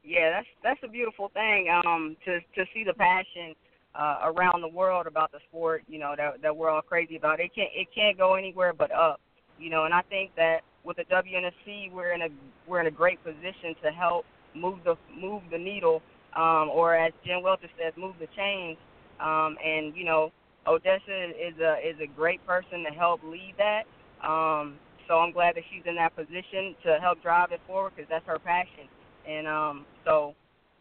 Yeah, 0.05 0.31
that's 0.31 0.49
that's 0.63 0.81
a 0.83 0.89
beautiful 0.89 1.29
thing. 1.29 1.69
Um, 1.71 2.17
to 2.25 2.41
to 2.41 2.65
see 2.75 2.85
the 2.85 2.95
passion 2.95 3.55
uh, 3.95 4.19
around 4.25 4.61
the 4.61 4.69
world 4.69 5.07
about 5.07 5.31
the 5.33 5.39
sport, 5.49 5.85
you 5.89 5.99
know, 5.99 6.15
that 6.17 6.43
that 6.43 6.57
we're 6.57 6.71
all 6.71 6.83
crazy 6.83 7.17
about. 7.17 7.41
It 7.41 7.55
can't 7.55 7.71
it 7.75 7.89
can't 7.95 8.17
go 8.19 8.35
anywhere 8.35 8.73
but 8.73 8.91
up, 8.91 9.21
you 9.59 9.71
know. 9.71 9.85
And 9.85 9.95
I 9.95 10.03
think 10.03 10.35
that 10.37 10.63
with 10.85 10.97
the 10.97 11.05
WNFC, 11.05 11.93
we're 11.93 12.13
in 12.13 12.23
a 12.23 12.29
we're 12.67 12.81
in 12.81 12.87
a 12.89 12.91
great 12.91 13.23
position 13.23 13.77
to 13.85 13.91
help 13.93 14.25
move 14.55 14.81
the 14.85 14.97
move 15.17 15.43
the 15.51 15.59
needle, 15.59 16.03
um, 16.37 16.71
or 16.71 16.95
as 16.95 17.13
Jen 17.27 17.43
Welter 17.43 17.69
says, 17.79 17.93
move 17.97 18.15
the 18.21 18.29
chains. 18.37 18.79
Um, 19.21 19.57
and 19.65 19.95
you 19.97 20.05
know, 20.05 20.33
Odessa 20.67 21.31
is 21.31 21.59
a 21.61 21.77
is 21.87 21.97
a 22.01 22.07
great 22.07 22.45
person 22.47 22.85
to 22.85 22.91
help 22.91 23.21
lead 23.25 23.55
that. 23.59 23.85
Um, 24.27 24.77
so 25.09 25.19
I'm 25.19 25.33
glad 25.33 25.57
that 25.57 25.65
she's 25.71 25.83
in 25.87 25.97
that 25.97 26.15
position 26.17 26.75
to 26.85 26.99
help 27.01 27.23
drive 27.23 27.53
it 27.53 27.61
forward 27.67 27.93
because 27.97 28.09
that's 28.09 28.27
her 28.27 28.39
passion. 28.39 28.89
And 29.29 29.47
um, 29.47 29.85
so, 30.05 30.35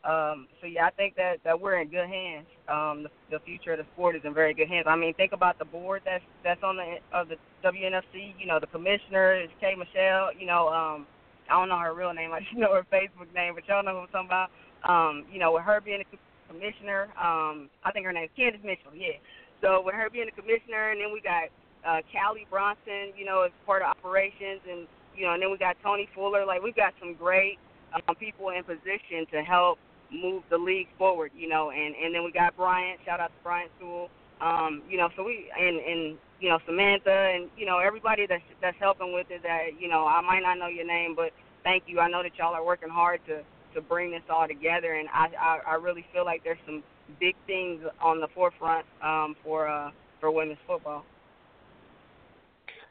um, 0.04 0.48
so 0.62 0.68
yeah, 0.68 0.86
I 0.86 0.92
think 0.92 1.16
that 1.16 1.38
that 1.44 1.60
we're 1.60 1.82
in 1.82 1.90
good 1.90 2.08
hands. 2.08 2.48
Um, 2.70 3.04
the, 3.04 3.38
the 3.38 3.40
future 3.44 3.74
of 3.74 3.80
the 3.80 3.86
sport 3.94 4.16
is 4.16 4.22
in 4.24 4.34
very 4.34 4.54
good 4.54 4.70
hands. 4.70 4.86
I 4.88 4.96
mean, 4.96 5.14
think 5.16 5.34
about 5.34 5.60
the 5.60 5.66
board 5.66 6.02
that's 6.06 6.24
that's 6.44 6.64
on 6.64 6.78
the 6.78 6.98
of 7.12 7.28
the 7.30 7.36
WNFC. 7.64 8.34
You 8.40 8.48
know, 8.48 8.60
the 8.60 8.68
commissioner 8.68 9.42
is 9.42 9.50
Kay 9.60 9.76
Michelle. 9.76 10.30
You 10.38 10.46
know, 10.46 10.70
um, 10.70 11.06
I 11.50 11.54
don't 11.60 11.70
know 11.70 11.80
her 11.80 11.94
real 11.94 12.14
name. 12.14 12.32
I 12.32 12.40
just 12.46 12.56
know 12.56 12.74
her 12.74 12.86
Facebook 12.92 13.34
name, 13.34 13.56
but 13.56 13.68
y'all 13.68 13.84
know 13.84 13.94
who 13.94 14.00
I'm 14.00 14.08
talking 14.08 14.30
about. 14.30 14.50
Um, 14.84 15.26
you 15.32 15.40
know, 15.40 15.54
with 15.54 15.64
her 15.64 15.82
being 15.82 16.04
the 16.12 16.18
commissioner, 16.50 17.10
um, 17.18 17.70
I 17.84 17.92
think 17.94 18.06
her 18.06 18.14
name 18.14 18.26
is 18.26 18.30
Candace 18.36 18.62
Mitchell. 18.64 18.96
Yeah. 18.96 19.20
So 19.62 19.82
with 19.86 19.96
her 19.96 20.10
being 20.10 20.26
the 20.26 20.42
commissioner, 20.42 20.92
and 20.92 21.00
then 21.00 21.14
we 21.14 21.22
got 21.22 21.50
uh, 21.86 22.02
Callie 22.12 22.48
Bronson, 22.50 23.14
you 23.18 23.26
know, 23.26 23.44
as 23.44 23.52
part 23.66 23.82
of 23.82 23.90
operations, 23.90 24.62
and 24.70 24.88
you 25.16 25.26
know, 25.26 25.34
and 25.34 25.42
then 25.42 25.52
we 25.52 25.58
got 25.58 25.78
Tony 25.84 26.10
Fuller. 26.16 26.46
Like 26.46 26.62
we've 26.62 26.76
got 26.76 26.94
some 27.00 27.14
great 27.14 27.60
um, 27.94 28.16
people 28.16 28.50
in 28.50 28.64
position 28.64 29.26
to 29.32 29.44
help 29.44 29.78
move 30.12 30.44
the 30.50 30.58
league 30.58 30.88
forward, 30.98 31.32
you 31.36 31.48
know, 31.48 31.72
and 31.72 31.96
and 31.96 32.14
then 32.14 32.24
we 32.24 32.32
got 32.32 32.56
Bryant. 32.58 33.00
Shout 33.06 33.20
out 33.20 33.28
to 33.28 33.44
Bryant 33.44 33.72
Sewell. 33.80 34.10
Um, 34.42 34.82
you 34.90 34.98
know, 34.98 35.10
so 35.16 35.24
we 35.24 35.52
and 35.58 35.78
and 35.80 36.18
you 36.40 36.50
know 36.50 36.60
Samantha 36.66 37.12
and 37.12 37.50
you 37.58 37.66
know 37.66 37.78
everybody 37.78 38.26
that's 38.28 38.44
that's 38.62 38.78
helping 38.80 39.14
with 39.14 39.28
it. 39.30 39.44
That 39.44 39.80
you 39.80 39.88
know 39.88 40.08
I 40.08 40.22
might 40.22 40.42
not 40.42 40.58
know 40.58 40.68
your 40.68 40.86
name, 40.86 41.16
but 41.16 41.32
thank 41.64 41.84
you. 41.88 42.00
I 42.00 42.10
know 42.10 42.24
that 42.24 42.38
y'all 42.38 42.54
are 42.54 42.66
working 42.66 42.90
hard 42.90 43.22
to 43.28 43.44
to 43.76 43.82
bring 43.82 44.12
this 44.12 44.22
all 44.30 44.48
together, 44.48 44.96
and 44.96 45.08
I 45.10 45.28
I, 45.40 45.60
I 45.72 45.76
really 45.76 46.06
feel 46.14 46.26
like 46.26 46.44
there's 46.44 46.60
some 46.66 46.84
big 47.20 47.36
things 47.48 47.82
on 48.02 48.20
the 48.20 48.28
forefront 48.34 48.86
um, 49.04 49.36
for 49.44 49.68
uh, 49.68 49.92
for 50.20 50.32
women's 50.32 50.60
football. 50.68 51.04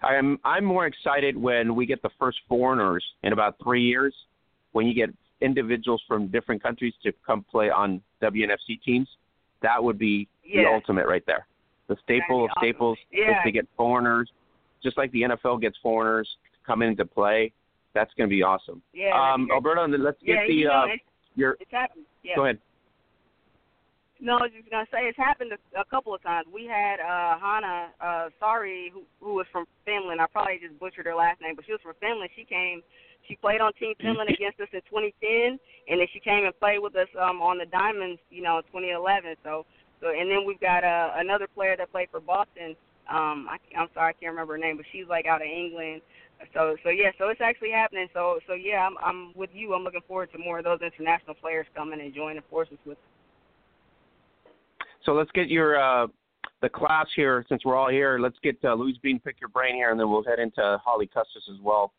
I'm 0.03 0.39
I'm 0.45 0.65
more 0.65 0.87
excited 0.87 1.37
when 1.37 1.75
we 1.75 1.87
get 1.87 2.03
the 2.03 2.11
first 2.19 2.39
foreigners 2.49 3.05
in 3.23 3.33
about 3.33 3.57
three 3.63 3.83
years, 3.83 4.15
when 4.73 4.87
you 4.87 4.95
get 4.95 5.11
individuals 5.41 6.03
from 6.07 6.29
different 6.29 6.63
countries 6.63 6.95
to 7.03 7.13
come 7.27 7.45
play 7.51 7.71
on 7.71 8.01
WNFC 8.23 8.81
teams. 8.85 9.09
That 9.63 9.83
would 9.83 9.99
be 9.99 10.27
the 10.45 10.65
ultimate 10.67 11.07
right 11.07 11.25
there. 11.27 11.47
The 11.89 11.97
staple 12.03 12.45
of 12.45 12.51
awesome. 12.51 12.69
staples 12.69 12.99
is 13.13 13.35
to 13.45 13.51
get 13.51 13.67
foreigners, 13.77 14.31
just 14.83 14.97
like 14.97 15.11
the 15.13 15.23
NFL 15.23 15.61
gets 15.61 15.77
foreigners 15.83 16.29
to 16.53 16.67
come 16.67 16.83
in 16.83 16.97
to 16.97 17.05
play. 17.05 17.53
That's 17.95 18.13
going 18.17 18.29
to 18.29 18.35
be 18.35 18.43
awesome. 18.43 18.83
Yeah. 18.93 19.11
um, 19.15 19.47
great. 19.47 19.55
Alberta, 19.55 19.83
and 19.83 19.93
then 19.93 20.05
let's 20.05 20.19
get 20.21 20.35
yeah, 20.35 20.47
the 20.47 20.53
you 20.55 20.65
know, 20.69 20.73
uh, 20.75 20.85
it's- 20.85 20.99
You're 21.35 21.57
It's 21.61 21.71
happened. 21.71 22.05
Yeah. 22.23 22.37
go 22.37 22.45
ahead. 22.45 22.59
No, 24.23 24.37
I 24.37 24.43
was 24.43 24.51
just 24.53 24.69
gonna 24.71 24.85
say 24.93 25.09
it's 25.09 25.17
happened 25.17 25.53
a, 25.57 25.81
a 25.81 25.85
couple 25.87 26.15
of 26.15 26.23
times. 26.23 26.47
We 26.53 26.67
had 26.67 27.01
uh 27.01 27.39
Hannah 27.41 27.89
uh 28.05 28.29
sorry 28.39 28.91
who 28.93 29.03
who 29.19 29.33
was 29.35 29.47
from 29.51 29.65
Finland. 29.87 30.21
I 30.21 30.27
probably 30.27 30.61
just 30.61 30.79
butchered 30.79 31.07
her 31.07 31.15
last 31.15 31.41
name, 31.41 31.57
but 31.57 31.65
she 31.65 31.73
was 31.73 31.81
from 31.81 31.95
Finland. 32.01 32.29
She 32.37 32.45
came 32.45 32.83
she 33.27 33.35
played 33.37 33.63
on 33.63 33.73
Team 33.81 33.95
Finland 33.99 34.29
against 34.37 34.61
us 34.61 34.69
in 34.75 34.83
2010 34.93 35.59
and 35.89 36.01
then 36.01 36.07
she 36.13 36.21
came 36.21 36.45
and 36.45 36.53
played 36.61 36.81
with 36.81 36.95
us 36.97 37.09
um 37.19 37.41
on 37.41 37.57
the 37.57 37.65
Diamonds, 37.65 38.21
you 38.29 38.43
know, 38.43 38.59
in 38.59 38.65
2011. 38.65 39.37
So 39.43 39.65
so 40.03 40.09
and 40.13 40.31
then 40.31 40.45
we've 40.45 40.61
got 40.61 40.85
uh 40.85 41.13
another 41.17 41.49
player 41.49 41.75
that 41.79 41.91
played 41.91 42.11
for 42.11 42.21
Boston. 42.21 42.77
Um 43.09 43.49
I 43.49 43.57
I'm 43.73 43.89
sorry, 43.95 44.13
I 44.13 44.21
can't 44.21 44.37
remember 44.37 44.53
her 44.53 44.59
name, 44.61 44.77
but 44.77 44.85
she's 44.93 45.09
like 45.09 45.25
out 45.25 45.41
of 45.41 45.49
England. 45.49 46.03
So 46.55 46.77
so 46.83 46.89
yeah, 46.91 47.11
so 47.19 47.29
it's 47.29 47.41
actually 47.41 47.71
happening. 47.71 48.09
So 48.15 48.39
so 48.47 48.55
yeah, 48.55 48.87
I'm 48.87 48.97
I'm 49.03 49.33
with 49.35 49.51
you. 49.53 49.75
I'm 49.75 49.83
looking 49.85 50.01
forward 50.09 50.31
to 50.33 50.39
more 50.39 50.59
of 50.59 50.65
those 50.65 50.81
international 50.83 51.35
players 51.35 51.67
coming 51.77 52.01
and 52.01 52.15
joining 52.15 52.43
forces 52.51 52.79
with 52.87 52.99
So 55.05 55.13
let's 55.13 55.31
get 55.33 55.49
your 55.49 55.81
uh, 55.81 56.07
the 56.63 56.69
class 56.69 57.07
here 57.15 57.45
since 57.49 57.65
we're 57.65 57.77
all 57.77 57.91
here. 57.91 58.19
Let's 58.19 58.39
get 58.43 58.57
uh, 58.65 58.75
Louise 58.75 58.97
Bean 59.03 59.21
pick 59.21 59.37
your 59.41 59.49
brain 59.51 59.75
here, 59.75 59.91
and 59.91 60.01
then 60.01 60.11
we'll 60.11 60.25
head 60.25 60.39
into 60.39 60.79
Holly 60.85 61.07
Custis 61.07 61.49
as 61.51 61.61
well. 61.63 61.93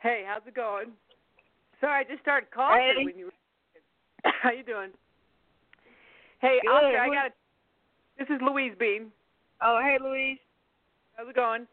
Hey, 0.00 0.24
how's 0.26 0.42
it 0.46 0.54
going? 0.54 0.92
Sorry, 1.80 2.04
I 2.04 2.08
just 2.08 2.20
started 2.22 2.50
coughing 2.50 2.94
Hey. 2.98 3.04
when 3.04 3.16
you. 3.16 3.30
How 4.42 4.50
you 4.50 4.62
doing? 4.62 4.90
Hey, 6.40 6.58
Good. 6.62 6.70
Oscar, 6.70 6.98
I 6.98 7.08
What- 7.08 7.14
got. 7.14 7.32
This 8.18 8.28
is 8.28 8.40
Louise 8.42 8.74
Bean. 8.78 9.10
Oh, 9.60 9.80
hey 9.82 9.98
Louise. 10.00 10.38
How's 11.16 11.28
it 11.28 11.36
going? 11.36 11.66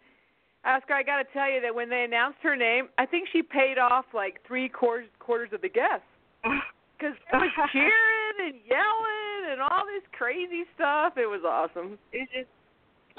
Oscar, 0.64 0.94
I 0.94 1.04
got 1.04 1.18
to 1.18 1.26
tell 1.34 1.50
you 1.50 1.60
that 1.62 1.74
when 1.74 1.90
they 1.90 2.04
announced 2.04 2.38
her 2.44 2.56
name, 2.56 2.90
I 2.98 3.06
think 3.06 3.28
she 3.34 3.42
paid 3.42 3.78
off 3.78 4.06
like 4.14 4.40
three 4.46 4.70
quarters 4.70 5.10
quarters 5.20 5.50
of 5.54 5.62
the 5.62 5.70
guests 5.70 6.06
because 6.44 7.16
they 7.32 7.38
was 7.38 7.70
cheering 7.72 8.38
and 8.46 8.56
yelling 8.68 9.52
and 9.52 9.62
all 9.62 9.84
this 9.86 10.04
crazy 10.12 10.64
stuff. 10.76 11.14
It 11.18 11.26
was 11.26 11.42
awesome. 11.44 11.98
It's 12.14 12.32
just 12.32 12.48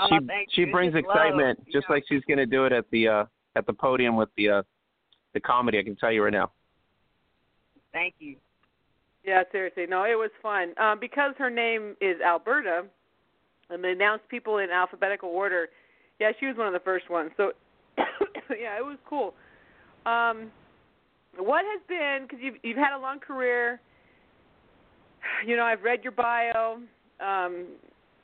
she 0.09 0.17
oh, 0.17 0.27
thank 0.27 0.49
she. 0.53 0.63
It's 0.63 0.73
brings 0.73 0.93
just 0.95 1.05
excitement, 1.05 1.59
love, 1.59 1.67
just 1.73 1.89
know. 1.89 1.97
like 1.97 2.05
she's 2.09 2.23
going 2.29 2.39
to 2.39 2.47
do 2.47 2.65
it 2.65 2.73
at 2.73 2.85
the 2.93 3.09
uh, 3.09 3.25
at 3.57 3.67
the 3.67 3.73
podium 3.73 4.17
with 4.17 4.29
the 4.37 4.49
uh, 4.49 4.63
the 5.35 5.41
comedy. 5.41 5.79
I 5.79 5.83
can 5.83 5.97
tell 5.97 6.13
you 6.13 6.23
right 6.23 6.33
now. 6.33 6.53
Thank 7.93 8.15
you. 8.21 8.37
Yeah, 9.25 9.43
seriously. 9.53 9.87
No, 9.89 10.05
it 10.05 10.17
was 10.17 10.31
fun. 10.43 10.75
Um, 10.79 10.99
because 10.99 11.35
her 11.39 11.51
name 11.51 11.95
is 12.01 12.21
Alberta, 12.25 12.85
and 13.71 13.85
they 13.85 13.93
announced 13.93 14.29
people 14.29 14.59
in 14.59 14.71
alphabetical 14.71 15.29
order. 15.29 15.69
Yeah, 16.23 16.31
she 16.39 16.47
was 16.47 16.57
one 16.57 16.69
of 16.69 16.73
the 16.73 16.85
first 16.85 17.11
ones. 17.11 17.33
So, 17.37 17.51
yeah, 17.99 18.79
it 18.79 18.85
was 18.85 18.97
cool. 19.11 19.35
Um, 20.07 20.53
what 21.37 21.65
has 21.65 21.81
been 21.89 22.29
because 22.29 22.39
you've 22.41 22.55
you've 22.63 22.77
had 22.79 22.97
a 22.97 23.01
long 23.01 23.19
career. 23.19 23.81
You 25.45 25.57
know, 25.57 25.65
I've 25.65 25.83
read 25.83 26.05
your 26.05 26.13
bio. 26.13 26.79
Um, 27.19 27.67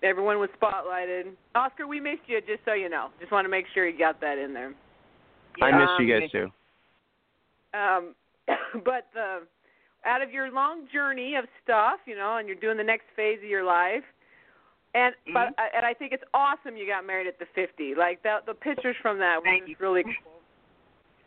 everyone 0.05 0.39
was 0.39 0.49
spotlighted. 0.63 1.33
Oscar, 1.57 1.89
we 1.89 1.99
missed 1.99 2.23
you. 2.29 2.41
Just 2.41 2.61
so 2.65 2.73
you 2.73 2.89
know, 2.89 3.09
just 3.19 3.33
want 3.33 3.47
to 3.47 3.49
make 3.49 3.67
sure 3.75 3.89
you 3.89 3.99
got 3.99 4.21
that 4.21 4.39
in 4.39 4.55
there. 4.55 4.73
I 5.61 5.71
Yeah, 5.71 5.79
miss 5.79 5.89
you 5.99 6.15
um, 6.15 6.21
guys 6.21 6.31
too. 6.31 6.49
Um, 7.75 8.15
but 8.85 9.09
the 9.13 9.41
out 10.07 10.23
of 10.23 10.31
your 10.31 10.53
long 10.53 10.87
journey 10.93 11.35
of 11.35 11.47
stuff, 11.65 11.99
you 12.07 12.15
know, 12.15 12.37
and 12.37 12.47
you're 12.47 12.57
doing 12.61 12.77
the 12.77 12.85
next 12.85 13.07
phase 13.17 13.39
of 13.43 13.49
your 13.49 13.65
life, 13.65 14.05
and 14.94 15.14
but 15.33 15.55
Mhm. 15.57 15.70
and 15.74 15.85
I 15.87 15.94
think 15.94 16.12
it's 16.12 16.24
awesome 16.35 16.77
you 16.77 16.87
got 16.87 17.05
married 17.05 17.27
at 17.27 17.38
the 17.38 17.46
50. 17.46 17.94
Like 17.94 18.22
the 18.22 18.42
the 18.46 18.55
pictures 18.55 18.96
from 19.03 19.18
that 19.18 19.42
was 19.42 19.62
you. 19.68 19.77
really 19.79 20.03
cool. 20.05 20.42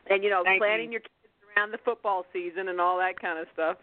And 0.07 0.23
you 0.23 0.29
know, 0.29 0.43
Thank 0.43 0.59
planning 0.61 0.87
you. 0.91 0.93
your 0.93 1.01
kids 1.01 1.33
around 1.55 1.71
the 1.71 1.77
football 1.79 2.25
season 2.33 2.69
and 2.69 2.81
all 2.81 2.97
that 2.97 3.19
kind 3.19 3.37
of 3.39 3.47
stuff. 3.53 3.77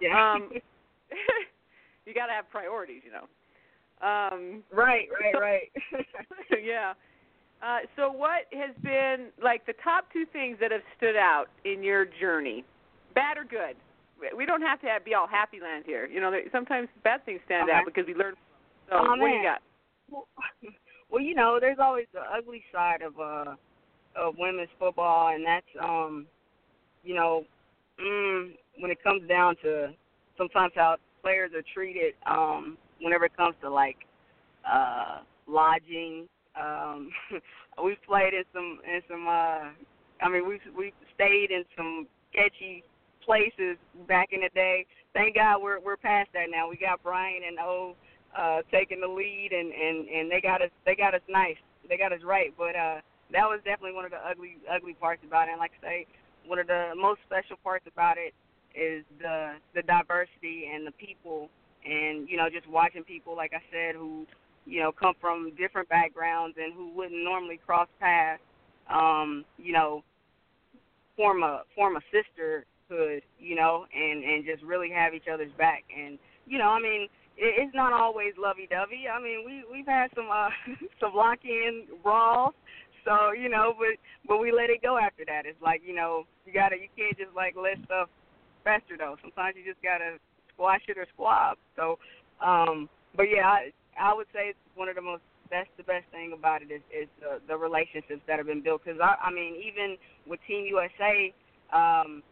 Yeah. 0.00 0.32
Um, 0.32 0.52
you 2.06 2.14
got 2.14 2.26
to 2.26 2.32
have 2.32 2.48
priorities, 2.50 3.02
you 3.04 3.12
know. 3.12 3.26
Um, 4.02 4.64
right, 4.72 5.08
right, 5.20 5.34
right. 5.38 5.72
yeah. 6.62 6.94
Uh, 7.62 7.80
so, 7.94 8.10
what 8.10 8.46
has 8.54 8.74
been 8.82 9.28
like 9.42 9.66
the 9.66 9.74
top 9.84 10.10
two 10.12 10.24
things 10.32 10.56
that 10.60 10.70
have 10.72 10.80
stood 10.96 11.16
out 11.16 11.48
in 11.64 11.82
your 11.82 12.06
journey, 12.06 12.64
bad 13.14 13.36
or 13.36 13.44
good? 13.44 13.76
We- 14.18 14.32
We 14.34 14.46
don't 14.46 14.62
have 14.62 14.80
to 14.80 14.86
have, 14.88 15.04
be 15.04 15.14
all 15.14 15.26
happy 15.26 15.60
land 15.60 15.84
here. 15.86 16.06
You 16.06 16.20
know, 16.20 16.30
there, 16.30 16.42
sometimes 16.50 16.88
bad 17.04 17.24
things 17.26 17.40
stand 17.44 17.68
Okay. 17.68 17.76
out 17.78 17.84
because 17.84 18.06
we 18.06 18.14
learn. 18.14 18.34
So, 18.90 18.96
Oh, 18.96 19.16
what 19.16 19.18
do 19.18 19.26
you 19.28 19.42
got? 19.42 19.62
well, 20.10 20.26
well, 21.10 21.22
you 21.22 21.34
know, 21.34 21.58
there's 21.60 21.78
always 21.80 22.06
the 22.12 22.20
ugly 22.20 22.62
side 22.72 23.02
of 23.02 23.18
uh 23.18 23.54
of 24.16 24.34
women's 24.38 24.68
football, 24.78 25.28
and 25.28 25.46
that's 25.46 25.66
um, 25.80 26.26
you 27.04 27.14
know, 27.14 27.44
mm, 28.00 28.50
when 28.78 28.90
it 28.90 29.02
comes 29.02 29.26
down 29.28 29.54
to 29.62 29.92
sometimes 30.36 30.72
how 30.74 30.96
players 31.22 31.52
are 31.54 31.62
treated 31.74 32.14
um 32.26 32.78
whenever 33.00 33.26
it 33.26 33.36
comes 33.36 33.54
to 33.60 33.68
like 33.70 33.96
uh 34.70 35.18
lodging 35.46 36.26
um 36.60 37.10
we've 37.84 38.02
played 38.06 38.32
in 38.32 38.42
some 38.52 38.78
in 38.86 39.00
some 39.08 39.26
uh 39.28 39.70
I 40.22 40.28
mean 40.28 40.48
we've 40.48 40.60
we've 40.76 40.92
stayed 41.14 41.50
in 41.50 41.64
some 41.76 42.06
sketchy 42.32 42.82
places 43.24 43.76
back 44.08 44.30
in 44.32 44.40
the 44.40 44.48
day. 44.54 44.86
Thank 45.12 45.36
God 45.36 45.62
we're 45.62 45.78
we're 45.80 45.96
past 45.96 46.30
that 46.32 46.46
now. 46.50 46.68
We 46.68 46.76
got 46.76 47.02
Brian 47.02 47.42
and 47.46 47.58
O 47.58 47.94
uh 48.36 48.62
taking 48.70 49.00
the 49.00 49.08
lead 49.08 49.50
and 49.52 49.72
and 49.72 50.08
and 50.08 50.30
they 50.30 50.40
got 50.40 50.62
us 50.62 50.70
they 50.86 50.94
got 50.94 51.14
us 51.14 51.22
nice. 51.28 51.56
They 51.88 51.96
got 51.96 52.12
us 52.12 52.22
right, 52.24 52.52
but 52.56 52.76
uh 52.76 53.00
that 53.32 53.46
was 53.46 53.60
definitely 53.64 53.94
one 53.94 54.04
of 54.04 54.10
the 54.10 54.18
ugly 54.18 54.58
ugly 54.70 54.94
parts 54.94 55.22
about 55.26 55.48
it. 55.48 55.52
And 55.52 55.60
like 55.60 55.72
I 55.82 55.86
say, 55.86 56.06
one 56.46 56.58
of 56.58 56.66
the 56.66 56.92
most 56.96 57.20
special 57.26 57.56
parts 57.62 57.86
about 57.86 58.16
it 58.18 58.34
is 58.74 59.04
the 59.20 59.54
the 59.74 59.82
diversity 59.82 60.70
and 60.72 60.86
the 60.86 60.92
people 60.92 61.48
and 61.84 62.28
you 62.28 62.36
know 62.36 62.48
just 62.50 62.68
watching 62.68 63.02
people 63.02 63.36
like 63.36 63.52
I 63.52 63.62
said 63.72 63.94
who 63.94 64.26
you 64.66 64.80
know 64.80 64.92
come 64.92 65.14
from 65.20 65.52
different 65.58 65.88
backgrounds 65.88 66.56
and 66.60 66.72
who 66.74 66.90
wouldn't 66.94 67.22
normally 67.24 67.58
cross 67.66 67.88
paths 67.98 68.40
um 68.88 69.44
you 69.58 69.72
know 69.72 70.04
form 71.16 71.42
a 71.42 71.62
form 71.74 71.96
a 71.96 72.00
sisterhood 72.12 73.22
you 73.38 73.56
know 73.56 73.86
and 73.94 74.22
and 74.24 74.44
just 74.44 74.62
really 74.62 74.90
have 74.90 75.14
each 75.14 75.28
other's 75.32 75.52
back 75.58 75.84
and 75.96 76.18
you 76.46 76.58
know 76.58 76.68
I 76.68 76.80
mean 76.80 77.08
it's 77.40 77.74
not 77.74 77.92
always 77.92 78.32
lovey 78.38 78.68
dovey 78.68 79.08
I 79.08 79.20
mean 79.20 79.44
we 79.46 79.64
we've 79.70 79.86
had 79.86 80.08
some 80.14 80.28
uh 80.30 80.50
some 81.00 81.14
lock 81.14 81.38
in 81.44 81.84
brawls 82.02 82.54
so 83.04 83.32
you 83.32 83.48
know 83.48 83.74
but 83.78 83.96
but 84.28 84.38
we 84.38 84.52
let 84.52 84.70
it 84.70 84.82
go 84.82 84.98
after 84.98 85.24
that. 85.26 85.46
It's 85.46 85.60
like 85.62 85.82
you 85.84 85.94
know 85.94 86.24
you 86.46 86.52
gotta 86.52 86.76
you 86.76 86.88
can't 86.96 87.16
just 87.16 87.34
like 87.34 87.54
let 87.56 87.82
stuff 87.84 88.08
fester 88.64 88.96
though. 88.98 89.16
Sometimes 89.22 89.56
you 89.56 89.64
just 89.64 89.82
gotta 89.82 90.18
squash 90.52 90.82
it 90.88 90.98
or 90.98 91.06
squab. 91.14 91.56
So 91.76 91.98
um 92.44 92.88
but 93.16 93.24
yeah 93.24 93.46
I 93.46 93.72
I 93.98 94.14
would 94.14 94.26
say 94.32 94.52
it's 94.52 94.58
one 94.74 94.88
of 94.88 94.96
the 94.96 95.02
most 95.02 95.22
that's 95.50 95.68
the 95.76 95.82
best 95.82 96.06
thing 96.12 96.32
about 96.32 96.62
it 96.62 96.70
is 96.70 96.82
is 96.92 97.08
the, 97.20 97.40
the 97.48 97.56
relationships 97.56 98.22
that 98.26 98.38
have 98.38 98.46
been 98.46 98.62
built. 98.62 98.84
Because 98.84 99.00
I 99.00 99.16
I 99.16 99.32
mean 99.32 99.56
even 99.56 99.96
with 100.26 100.40
Team 100.46 100.66
USA 100.66 101.32
um 101.72 102.22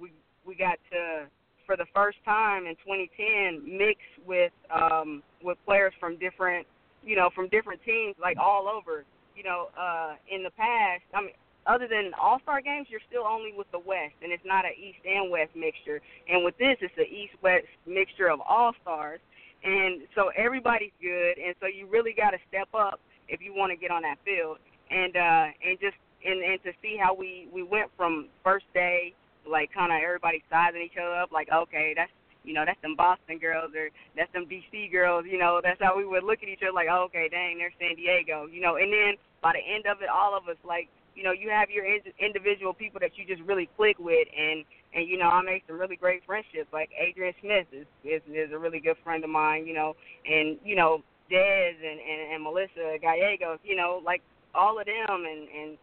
we 0.00 0.10
we 0.44 0.56
got 0.56 0.78
to 0.90 1.30
for 1.66 1.76
the 1.76 1.86
first 1.94 2.18
time 2.24 2.66
in 2.66 2.76
2010 2.76 3.76
mix 3.78 4.00
with 4.24 4.52
um 4.70 5.22
with 5.42 5.58
players 5.66 5.92
from 6.00 6.16
different 6.16 6.66
you 7.04 7.16
know 7.16 7.28
from 7.34 7.48
different 7.48 7.82
teams 7.84 8.14
like 8.20 8.38
all 8.38 8.68
over. 8.68 9.04
You 9.36 9.42
know 9.42 9.68
uh 9.78 10.14
in 10.30 10.42
the 10.42 10.50
past 10.50 11.02
I 11.12 11.20
mean 11.20 11.30
other 11.66 11.88
than 11.88 12.12
all 12.20 12.38
star 12.42 12.60
games 12.60 12.86
you're 12.88 13.04
still 13.08 13.24
only 13.24 13.52
with 13.52 13.70
the 13.72 13.80
West 13.80 14.14
and 14.22 14.32
it's 14.32 14.44
not 14.46 14.64
an 14.64 14.72
East 14.78 14.98
and 15.04 15.30
West 15.30 15.50
mixture. 15.54 16.00
And 16.28 16.44
with 16.44 16.56
this 16.58 16.76
it's 16.80 16.96
an 16.96 17.10
East 17.10 17.34
West 17.42 17.66
mixture 17.86 18.30
of 18.30 18.40
all 18.40 18.72
stars 18.82 19.20
and 19.64 20.02
so 20.14 20.30
everybody's 20.36 20.94
good 21.02 21.38
and 21.38 21.54
so 21.60 21.66
you 21.66 21.86
really 21.86 22.14
got 22.16 22.30
to 22.30 22.38
step 22.48 22.68
up 22.72 23.00
if 23.28 23.40
you 23.42 23.52
want 23.54 23.70
to 23.70 23.76
get 23.76 23.90
on 23.90 24.02
that 24.02 24.18
field. 24.24 24.58
And 24.90 25.16
uh 25.16 25.46
and 25.66 25.78
just 25.80 25.96
and 26.24 26.42
and 26.42 26.62
to 26.62 26.72
see 26.80 26.96
how 26.96 27.14
we 27.14 27.48
we 27.52 27.62
went 27.62 27.90
from 27.96 28.28
first 28.42 28.66
day 28.72 29.12
like 29.48 29.72
kind 29.72 29.92
of 29.92 30.02
everybody 30.02 30.42
sizing 30.50 30.82
each 30.82 30.98
other 31.00 31.14
up 31.14 31.32
like 31.32 31.48
okay 31.52 31.92
that's 31.96 32.10
you 32.44 32.54
know 32.54 32.64
that's 32.64 32.80
them 32.82 32.94
Boston 32.96 33.38
girls 33.38 33.72
or 33.74 33.90
that's 34.16 34.32
them 34.32 34.46
DC 34.46 34.90
girls 34.90 35.24
you 35.28 35.38
know 35.38 35.60
that's 35.62 35.80
how 35.80 35.96
we 35.96 36.04
would 36.04 36.24
look 36.24 36.42
at 36.42 36.48
each 36.48 36.62
other 36.62 36.72
like 36.72 36.88
oh, 36.90 37.04
okay 37.10 37.28
dang 37.30 37.58
they're 37.58 37.74
San 37.78 37.96
Diego 37.96 38.46
you 38.46 38.60
know 38.60 38.76
and 38.76 38.92
then 38.92 39.14
by 39.42 39.52
the 39.52 39.62
end 39.62 39.86
of 39.86 40.02
it 40.02 40.08
all 40.08 40.36
of 40.36 40.48
us 40.48 40.58
like 40.64 40.88
you 41.14 41.22
know 41.22 41.32
you 41.32 41.50
have 41.50 41.70
your 41.70 41.84
in- 41.84 42.14
individual 42.20 42.72
people 42.72 43.00
that 43.00 43.16
you 43.16 43.24
just 43.26 43.42
really 43.48 43.68
click 43.76 43.98
with 43.98 44.28
and 44.36 44.64
and 44.96 45.08
you 45.08 45.18
know 45.18 45.28
I 45.28 45.42
make 45.42 45.62
some 45.68 45.78
really 45.78 45.96
great 45.96 46.24
friendships. 46.24 46.72
Like 46.72 46.90
Adrian 46.98 47.34
Smith 47.40 47.66
is 47.70 47.86
is, 48.04 48.22
is 48.32 48.52
a 48.52 48.58
really 48.58 48.80
good 48.80 48.96
friend 49.04 49.22
of 49.22 49.30
mine. 49.30 49.66
You 49.66 49.74
know, 49.74 49.94
and 50.24 50.56
you 50.64 50.74
know 50.74 51.02
Dez 51.30 51.74
and, 51.76 52.00
and 52.00 52.32
and 52.34 52.42
Melissa 52.42 52.96
Gallegos. 53.00 53.58
You 53.62 53.76
know, 53.76 54.00
like 54.04 54.22
all 54.54 54.80
of 54.80 54.86
them 54.86 55.24
and 55.24 55.48
and 55.48 55.78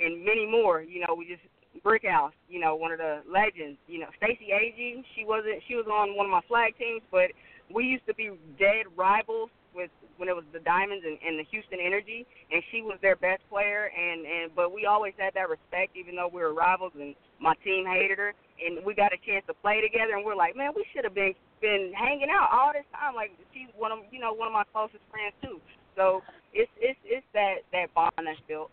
and 0.00 0.24
many 0.24 0.44
more. 0.44 0.82
You 0.82 1.00
know, 1.06 1.14
we 1.16 1.26
just 1.26 1.42
Brick 1.82 2.04
House. 2.06 2.32
You 2.48 2.60
know, 2.60 2.76
one 2.76 2.92
of 2.92 2.98
the 2.98 3.22
legends. 3.30 3.78
You 3.86 4.00
know, 4.00 4.10
Stacy 4.16 4.48
Agee. 4.52 5.02
She 5.14 5.24
wasn't. 5.24 5.62
She 5.68 5.74
was 5.74 5.86
on 5.86 6.16
one 6.16 6.26
of 6.26 6.32
my 6.32 6.42
flag 6.48 6.76
teams, 6.78 7.02
but 7.10 7.30
we 7.72 7.84
used 7.84 8.06
to 8.06 8.14
be 8.14 8.30
dead 8.58 8.86
rivals 8.96 9.50
with 9.74 9.90
when 10.16 10.28
it 10.28 10.36
was 10.36 10.44
the 10.52 10.60
Diamonds 10.60 11.04
and, 11.06 11.16
and 11.24 11.38
the 11.38 11.46
Houston 11.50 11.78
Energy, 11.80 12.26
and 12.52 12.62
she 12.70 12.82
was 12.82 12.98
their 13.00 13.16
best 13.16 13.42
player. 13.48 13.90
And 13.94 14.26
and 14.26 14.54
but 14.54 14.74
we 14.74 14.86
always 14.86 15.14
had 15.16 15.34
that 15.34 15.48
respect, 15.48 15.96
even 15.96 16.16
though 16.16 16.28
we 16.28 16.42
were 16.42 16.52
rivals, 16.52 16.92
and 16.98 17.14
my 17.40 17.54
team 17.64 17.86
hated 17.86 18.18
her. 18.18 18.34
And 18.60 18.84
we 18.84 18.94
got 18.94 19.12
a 19.14 19.20
chance 19.24 19.44
to 19.48 19.54
play 19.54 19.80
together, 19.80 20.12
and 20.12 20.24
we're 20.24 20.36
like, 20.36 20.56
man, 20.56 20.72
we 20.76 20.84
should 20.92 21.04
have 21.04 21.14
been 21.14 21.34
been 21.60 21.92
hanging 21.96 22.28
out 22.28 22.48
all 22.52 22.72
this 22.72 22.88
time. 22.92 23.14
Like 23.14 23.32
she's 23.52 23.68
one 23.76 23.92
of 23.92 24.00
you 24.10 24.20
know 24.20 24.32
one 24.32 24.48
of 24.48 24.52
my 24.52 24.64
closest 24.72 25.04
friends 25.10 25.32
too. 25.42 25.60
So 25.96 26.22
it's 26.52 26.70
it's 26.80 26.98
it's 27.04 27.26
that 27.32 27.64
that 27.72 27.92
bond 27.94 28.12
that's 28.16 28.40
built. 28.48 28.70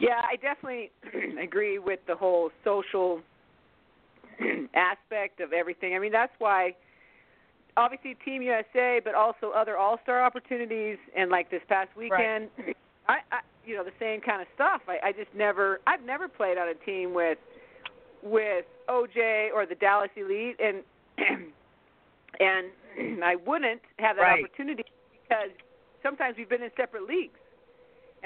Yeah, 0.00 0.20
I 0.22 0.36
definitely 0.36 0.90
agree 1.42 1.78
with 1.78 2.00
the 2.06 2.14
whole 2.14 2.50
social 2.64 3.20
aspect 4.74 5.40
of 5.40 5.52
everything. 5.52 5.94
I 5.94 5.98
mean, 5.98 6.12
that's 6.12 6.32
why 6.38 6.74
obviously 7.76 8.16
Team 8.24 8.42
USA, 8.42 9.00
but 9.02 9.14
also 9.14 9.50
other 9.50 9.76
All-Star 9.76 10.22
opportunities 10.22 10.98
and 11.16 11.30
like 11.30 11.50
this 11.50 11.62
past 11.68 11.90
weekend, 11.96 12.48
right. 12.58 12.76
I, 13.08 13.18
I 13.30 13.40
you 13.64 13.74
know, 13.74 13.84
the 13.84 13.90
same 13.98 14.20
kind 14.20 14.40
of 14.40 14.48
stuff. 14.54 14.82
I 14.88 15.08
I 15.08 15.12
just 15.12 15.34
never 15.34 15.80
I've 15.86 16.02
never 16.02 16.28
played 16.28 16.58
on 16.58 16.68
a 16.68 16.74
team 16.74 17.14
with 17.14 17.38
with 18.22 18.64
OJ 18.88 19.52
or 19.54 19.66
the 19.66 19.74
Dallas 19.74 20.10
Elite 20.16 20.58
and 20.60 20.82
and 22.40 23.24
I 23.24 23.36
wouldn't 23.36 23.82
have 23.98 24.16
that 24.16 24.22
right. 24.22 24.44
opportunity 24.44 24.84
because 25.22 25.50
sometimes 26.02 26.36
we've 26.36 26.48
been 26.48 26.62
in 26.62 26.70
separate 26.76 27.06
leagues. 27.08 27.38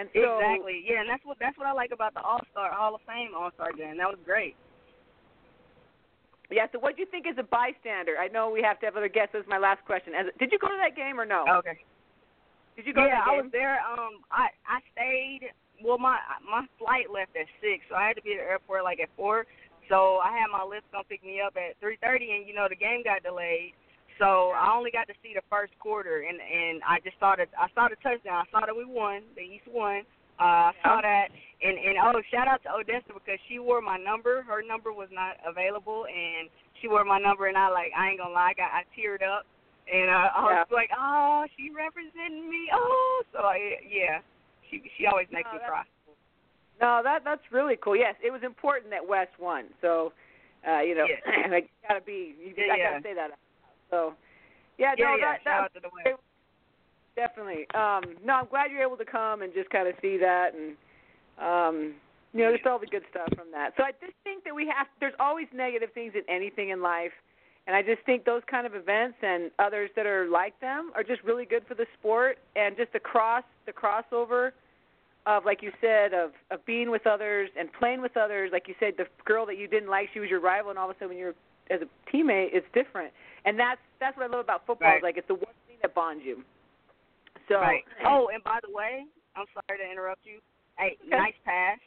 And 0.01 0.09
so 0.17 0.41
Exactly. 0.41 0.81
Yeah, 0.89 1.05
and 1.05 1.09
that's 1.13 1.21
what 1.29 1.37
that's 1.37 1.59
what 1.61 1.69
I 1.69 1.77
like 1.77 1.93
about 1.93 2.17
the 2.17 2.25
All 2.25 2.41
Star 2.57 2.73
Hall 2.73 2.97
of 2.97 3.05
Fame 3.05 3.37
All 3.37 3.53
Star 3.53 3.69
game. 3.77 4.01
That 4.01 4.09
was 4.09 4.17
great. 4.25 4.57
Yeah, 6.49 6.67
so 6.73 6.81
what 6.81 6.97
do 6.97 7.05
you 7.05 7.09
think 7.13 7.29
as 7.29 7.37
a 7.37 7.45
bystander? 7.45 8.17
I 8.17 8.27
know 8.27 8.49
we 8.49 8.65
have 8.65 8.81
to 8.81 8.87
have 8.87 8.97
other 8.97 9.13
guests. 9.13 9.37
This 9.37 9.45
is 9.45 9.49
my 9.53 9.61
last 9.61 9.85
question. 9.85 10.17
As, 10.17 10.27
did 10.41 10.51
you 10.51 10.59
go 10.59 10.67
to 10.67 10.81
that 10.81 10.97
game 10.97 11.21
or 11.21 11.29
no? 11.29 11.45
Okay. 11.63 11.79
Did 12.75 12.87
you 12.89 12.95
go 12.97 13.05
yeah, 13.05 13.23
to 13.23 13.23
that 13.23 13.29
game? 13.29 13.39
I 13.39 13.43
was 13.45 13.53
there. 13.53 13.77
Um, 13.85 14.25
I 14.33 14.49
I 14.65 14.81
stayed. 14.97 15.53
Well, 15.85 16.01
my 16.01 16.17
my 16.49 16.65
flight 16.81 17.13
left 17.13 17.37
at 17.37 17.47
six, 17.61 17.85
so 17.93 17.95
I 17.95 18.09
had 18.09 18.17
to 18.17 18.25
be 18.25 18.33
at 18.33 18.41
the 18.41 18.49
airport 18.49 18.89
like 18.89 19.05
at 19.05 19.13
four. 19.21 19.45
So 19.93 20.17
I 20.25 20.33
had 20.33 20.49
my 20.49 20.65
lift 20.65 20.89
come 20.97 21.05
pick 21.13 21.21
me 21.21 21.45
up 21.45 21.61
at 21.61 21.77
three 21.77 22.01
thirty, 22.01 22.33
and 22.33 22.49
you 22.49 22.57
know 22.57 22.73
the 22.73 22.81
game 22.81 23.05
got 23.05 23.21
delayed. 23.21 23.77
So 24.21 24.53
I 24.53 24.77
only 24.77 24.93
got 24.93 25.09
to 25.09 25.17
see 25.25 25.33
the 25.33 25.41
first 25.49 25.73
quarter, 25.81 26.29
and 26.29 26.37
and 26.37 26.85
I 26.85 27.01
just 27.01 27.17
saw 27.19 27.35
the 27.41 27.49
I 27.57 27.73
saw 27.73 27.89
the 27.89 27.97
touchdown. 28.05 28.45
I 28.45 28.47
saw 28.53 28.61
that 28.69 28.77
we 28.77 28.85
won. 28.85 29.25
The 29.35 29.41
East 29.41 29.65
won. 29.67 30.05
Uh, 30.37 30.69
I 30.71 30.73
saw 30.85 31.01
that, 31.01 31.33
and 31.65 31.77
and 31.81 31.97
oh, 32.05 32.21
shout 32.29 32.45
out 32.47 32.61
to 32.69 32.71
Odessa 32.77 33.17
because 33.17 33.41
she 33.49 33.59
wore 33.59 33.81
my 33.81 33.97
number. 33.97 34.45
Her 34.45 34.61
number 34.61 34.93
was 34.93 35.09
not 35.11 35.41
available, 35.49 36.05
and 36.05 36.53
she 36.81 36.89
wore 36.89 37.05
my 37.05 37.19
number, 37.19 37.49
and 37.49 37.57
I 37.57 37.73
like 37.73 37.93
I 37.97 38.13
ain't 38.13 38.21
gonna 38.21 38.37
lie, 38.37 38.53
I 38.53 38.61
got 38.61 38.71
I 38.77 38.85
teared 38.93 39.25
up, 39.25 39.49
and 39.89 40.13
uh, 40.13 40.29
I 40.37 40.41
was 40.45 40.69
Yeah. 40.69 40.77
like, 40.77 40.91
oh, 40.93 41.45
she 41.57 41.73
representing 41.73 42.45
me. 42.49 42.69
Oh, 42.77 43.23
so 43.33 43.39
I, 43.49 43.81
yeah, 43.89 44.21
she 44.69 44.85
she 45.01 45.09
always 45.09 45.29
makes 45.33 45.49
No, 45.49 45.57
me 45.57 45.65
cry. 45.65 45.85
No, 46.81 47.01
that 47.05 47.25
that's 47.25 47.45
really 47.53 47.77
cool. 47.81 47.97
Yes, 47.97 48.17
it 48.25 48.31
was 48.31 48.43
important 48.45 48.91
that 48.93 49.05
West 49.07 49.33
won. 49.41 49.73
So, 49.81 50.13
uh, 50.69 50.81
you 50.81 50.95
know, 50.95 51.09
Yeah. 51.09 51.57
I 51.57 51.65
gotta 51.89 52.05
be. 52.05 52.37
You, 52.37 52.53
Yeah, 52.57 52.73
I 52.73 52.77
yeah. 52.77 52.91
gotta 52.93 53.03
say 53.03 53.15
that. 53.15 53.33
So, 53.91 54.15
yeah, 54.79 54.95
Yeah, 54.97 55.05
no, 55.05 55.15
yeah. 55.17 55.33
that, 55.33 55.39
shout 55.39 55.45
that 55.45 55.65
out 55.65 55.75
to 55.75 55.81
the 55.81 55.91
West. 55.93 56.21
definitely. 57.17 57.67
Um, 57.75 58.17
no, 58.25 58.35
I'm 58.35 58.47
glad 58.49 58.71
you're 58.71 58.83
able 58.83 58.97
to 58.97 59.05
come 59.05 59.43
and 59.43 59.53
just 59.53 59.71
kind 59.71 59.89
of 59.89 59.95
see 60.01 60.17
that 60.19 60.55
and, 60.55 60.77
um, 61.39 61.95
you 62.33 62.45
know, 62.45 62.53
just 62.53 62.67
all 62.67 62.79
the 62.79 62.87
good 62.87 63.03
stuff 63.11 63.29
from 63.35 63.51
that. 63.53 63.73
So 63.77 63.83
I 63.83 63.91
just 64.01 64.15
think 64.23 64.45
that 64.45 64.55
we 64.55 64.67
have. 64.67 64.87
There's 65.01 65.15
always 65.19 65.47
negative 65.53 65.91
things 65.93 66.13
in 66.15 66.23
anything 66.33 66.69
in 66.71 66.81
life, 66.81 67.11
and 67.67 67.75
I 67.75 67.83
just 67.83 68.07
think 68.07 68.25
those 68.25 68.43
kind 68.49 68.67
of 68.67 68.75
events 68.75 69.19
and 69.23 69.51
others 69.59 69.91
that 69.97 70.07
are 70.07 70.29
like 70.29 70.59
them 70.61 70.93
are 70.95 71.03
just 71.03 71.23
really 71.25 71.45
good 71.45 71.67
for 71.67 71.75
the 71.75 71.87
sport 71.99 72.39
and 72.55 72.77
just 72.77 72.93
the 72.93 73.01
cross, 73.01 73.43
the 73.67 73.73
crossover 73.73 74.53
of 75.27 75.45
like 75.45 75.63
you 75.63 75.73
said 75.81 76.15
of 76.15 76.31
of 76.51 76.65
being 76.67 76.91
with 76.91 77.07
others 77.07 77.51
and 77.59 77.69
playing 77.79 78.01
with 78.01 78.17
others 78.17 78.51
like 78.53 78.67
you 78.69 78.75
said 78.81 78.95
the 78.97 79.05
girl 79.25 79.45
that 79.45 79.59
you 79.59 79.69
didn't 79.69 79.91
like 79.91 80.09
she 80.15 80.21
was 80.21 80.31
your 80.31 80.41
rival 80.41 80.71
and 80.71 80.79
all 80.79 80.89
of 80.89 80.97
a 80.97 80.99
sudden 80.99 81.09
when 81.09 81.19
you're 81.19 81.35
as 81.71 81.81
a 81.83 82.17
teammate 82.17 82.49
it's 82.53 82.67
different 82.73 83.13
and 83.45 83.59
that's 83.59 83.81
that's 84.01 84.17
what 84.17 84.25
I 84.27 84.31
love 84.31 84.41
about 84.45 84.67
football 84.67 84.89
Right. 84.89 84.99
is 84.99 85.03
like 85.03 85.17
it's 85.17 85.29
the 85.29 85.35
one 85.35 85.55
thing 85.67 85.77
that 85.83 85.95
bonds 85.95 86.23
you 86.25 86.43
so 87.49 87.57
Right. 87.61 87.85
Oh, 88.07 88.29
and 88.33 88.43
by 88.45 88.59
the 88.63 88.71
way, 88.73 89.05
I'm 89.37 89.47
sorry 89.55 89.79
to 89.79 89.87
interrupt 89.91 90.25
you. 90.25 90.39
Hey, 90.79 90.97
Okay. 91.03 91.11
nice 91.17 91.35
pass, 91.45 91.79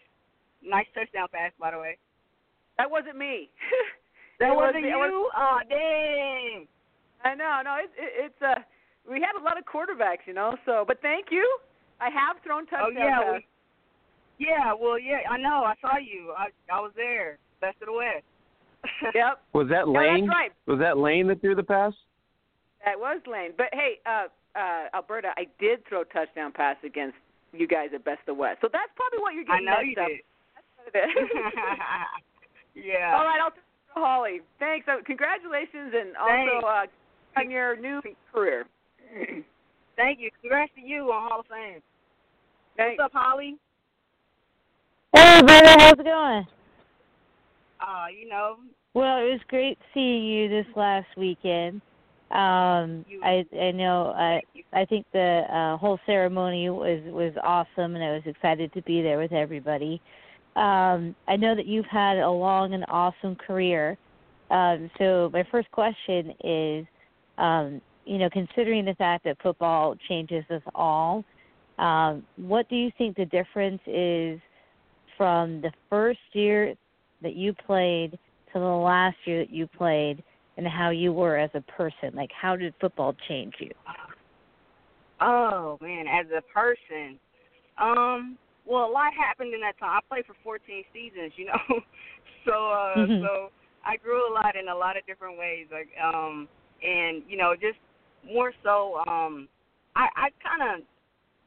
nice 0.62 0.88
touchdown 0.93 1.28
pass, 1.32 1.51
by 1.60 1.72
the 1.72 1.80
way. 1.80 1.97
that 2.78 2.89
wasn't 2.89 3.18
me 3.18 3.49
That 4.39 4.51
It 4.51 4.56
wasn't 4.56 4.86
it 4.86 4.95
was- 4.97 5.10
you. 5.12 5.30
Oh, 5.38 5.58
dang. 5.70 6.68
I 7.24 7.36
know 7.36 7.62
no 7.64 7.78
it, 7.80 7.91
it 7.97 8.12
it's 8.32 8.41
uh 8.41 8.60
we 9.10 9.22
had 9.22 9.39
a 9.39 9.43
lot 9.43 9.58
of 9.58 9.64
quarterbacks 9.66 10.26
you 10.28 10.34
know 10.34 10.58
so 10.66 10.84
but 10.88 10.99
thank 11.01 11.28
you 11.32 11.45
I 12.01 12.10
have 12.10 12.38
thrown 12.43 12.64
Oh 12.74 12.91
touchdowns 12.91 12.97
yeah, 12.99 13.20
passes. 13.22 13.43
we, 14.39 14.45
yeah. 14.47 14.74
Well, 14.74 14.99
yeah. 14.99 15.20
I 15.30 15.38
know. 15.38 15.64
I 15.64 15.76
saw 15.80 15.95
you. 15.97 16.34
I 16.36 16.47
I 16.74 16.82
was 16.82 16.91
there. 16.97 17.38
Best 17.62 17.78
of 17.82 17.86
the 17.88 17.93
West. 17.93 18.26
yep 19.15 19.41
Was 19.53 19.67
that 19.69 19.87
no, 19.87 19.93
Lane? 19.93 20.27
that's 20.27 20.37
right 20.37 20.51
Was 20.67 20.79
that 20.79 20.97
Lane 20.97 21.27
that 21.27 21.41
threw 21.41 21.55
the 21.55 21.63
pass? 21.63 21.93
That 22.85 22.99
was 22.99 23.21
Lane. 23.29 23.51
But 23.57 23.67
hey, 23.73 23.99
uh 24.05 24.27
uh 24.57 24.87
Alberta, 24.93 25.29
I 25.37 25.47
did 25.59 25.85
throw 25.87 26.03
touchdown 26.03 26.51
pass 26.51 26.77
against 26.83 27.15
you 27.53 27.67
guys 27.67 27.89
at 27.93 28.03
Best 28.03 28.21
of 28.27 28.37
West. 28.37 28.59
So 28.61 28.69
that's 28.71 28.91
probably 28.95 29.19
what 29.19 29.33
you're 29.33 29.45
getting. 29.45 29.67
I 29.67 29.75
know 29.75 29.81
you 29.81 29.95
up. 30.01 30.07
did. 30.07 30.19
That's 30.55 30.67
what 30.75 30.87
it 30.93 31.09
is. 31.09 31.29
yeah. 32.85 33.15
All 33.15 33.25
right, 33.25 33.39
I'll 33.41 33.51
turn 33.51 33.61
to 33.95 34.01
Holly. 34.01 34.41
Thanks. 34.59 34.87
Uh, 34.87 34.97
congratulations 35.05 35.93
and 35.93 36.17
also 36.17 36.65
uh 36.65 36.85
on 37.37 37.49
your 37.49 37.75
new 37.75 38.01
career. 38.33 38.65
Thank 39.95 40.19
you. 40.19 40.29
Congrats 40.41 40.71
to 40.75 40.81
you 40.81 41.11
on 41.11 41.29
Hall 41.29 41.39
of 41.41 41.45
Fame. 41.47 41.81
Thanks. 42.77 42.97
What's 42.99 43.13
up, 43.13 43.21
Holly? 43.21 43.57
Hey, 45.15 45.41
brother, 45.45 45.75
how's 45.77 45.99
it 45.99 46.03
going? 46.05 46.47
Uh, 47.79 48.05
you 48.09 48.27
know, 48.27 48.57
Well, 48.93 49.17
it 49.17 49.31
was 49.31 49.39
great 49.47 49.79
seeing 49.93 50.23
you 50.23 50.49
this 50.49 50.67
last 50.75 51.07
weekend. 51.17 51.81
Um, 52.29 53.05
I 53.23 53.45
I 53.59 53.71
know 53.71 54.13
I. 54.15 54.41
I 54.71 54.85
think 54.85 55.05
the 55.13 55.43
uh, 55.51 55.77
whole 55.77 55.99
ceremony 56.05 56.69
was 56.69 57.01
was 57.05 57.33
awesome, 57.43 57.95
and 57.95 58.03
I 58.03 58.13
was 58.13 58.23
excited 58.25 58.73
to 58.73 58.81
be 58.83 59.01
there 59.01 59.19
with 59.19 59.31
everybody. 59.31 60.01
Um, 60.55 61.15
I 61.27 61.35
know 61.37 61.55
that 61.55 61.65
you've 61.65 61.85
had 61.85 62.17
a 62.17 62.29
long 62.29 62.73
and 62.73 62.85
awesome 62.87 63.35
career. 63.35 63.97
Um, 64.49 64.89
so 64.99 65.29
my 65.33 65.43
first 65.51 65.69
question 65.71 66.33
is, 66.43 66.85
um, 67.37 67.81
you 68.05 68.17
know, 68.17 68.29
considering 68.31 68.85
the 68.85 68.95
fact 68.95 69.23
that 69.25 69.37
football 69.41 69.95
changes 70.07 70.43
us 70.51 70.61
all, 70.75 71.23
um, 71.79 72.23
what 72.35 72.69
do 72.69 72.75
you 72.75 72.91
think 72.97 73.15
the 73.15 73.25
difference 73.25 73.81
is 73.87 74.39
from 75.17 75.61
the 75.61 75.71
first 75.89 76.19
year 76.33 76.75
that 77.21 77.35
you 77.35 77.53
played 77.53 78.17
to 78.54 78.60
the 78.60 78.66
last 78.66 79.18
year 79.26 79.39
that 79.39 79.51
you 79.51 79.68
played, 79.68 80.24
and 80.58 80.68
how 80.68 80.91
you 80.91 81.12
were 81.12 81.38
as 81.38 81.49
a 81.54 81.62
person? 81.62 82.12
Like, 82.14 82.30
how 82.39 82.56
did 82.56 82.74
football 82.80 83.16
change 83.28 83.54
you? 83.60 83.72
Oh 85.22 85.78
man, 85.82 86.06
as 86.08 86.26
a 86.36 86.41
person, 86.54 87.20
um, 87.78 88.38
well, 88.66 88.86
a 88.86 88.91
lot 88.91 89.14
happened 89.14 89.54
in 89.54 89.62
that 89.62 89.78
time. 89.80 89.97
I 89.97 89.99
played 90.08 90.26
for 90.26 90.36
14 90.43 90.84
seasons, 90.93 91.34
you 91.36 91.45
know, 91.45 91.60
so 92.45 92.72
uh, 92.72 93.08
Mhm. 93.08 93.22
so 93.22 93.51
I 93.86 93.97
grew 93.97 94.30
a 94.30 94.34
lot 94.34 94.56
in 94.56 94.68
a 94.68 94.76
lot 94.76 94.97
of 94.97 95.06
different 95.06 95.38
ways, 95.38 95.68
like 95.72 95.89
um, 96.04 96.47
and 96.82 97.24
you 97.28 97.38
know, 97.38 97.56
just 97.56 97.80
more 98.26 98.54
so, 98.64 99.04
um, 99.08 99.47
I 99.95 100.08
I 100.16 100.30
kind 100.43 100.82
of 100.82 100.86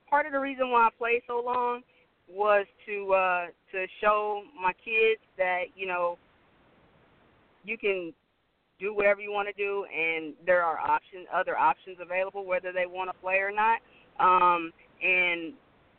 part 0.08 0.26
of 0.26 0.32
the 0.32 0.40
reason 0.40 0.70
why 0.70 0.86
I 0.86 0.90
played 0.96 1.22
so 1.26 1.40
long 1.44 1.82
was 2.28 2.66
to 2.86 3.12
uh 3.12 3.46
to 3.72 3.86
show 4.00 4.42
my 4.60 4.72
kids 4.84 5.20
that 5.36 5.64
you 5.76 5.86
know 5.86 6.18
you 7.66 7.76
can 7.76 8.12
do 8.78 8.94
whatever 8.94 9.20
you 9.20 9.32
want 9.32 9.48
to 9.48 9.54
do, 9.54 9.86
and 9.86 10.34
there 10.44 10.62
are 10.62 10.78
options, 10.78 11.26
other 11.32 11.56
options 11.56 11.96
available, 12.00 12.44
whether 12.44 12.72
they 12.72 12.86
want 12.86 13.10
to 13.10 13.18
play 13.20 13.36
or 13.36 13.50
not. 13.50 13.80
Um, 14.20 14.72
and 15.02 15.54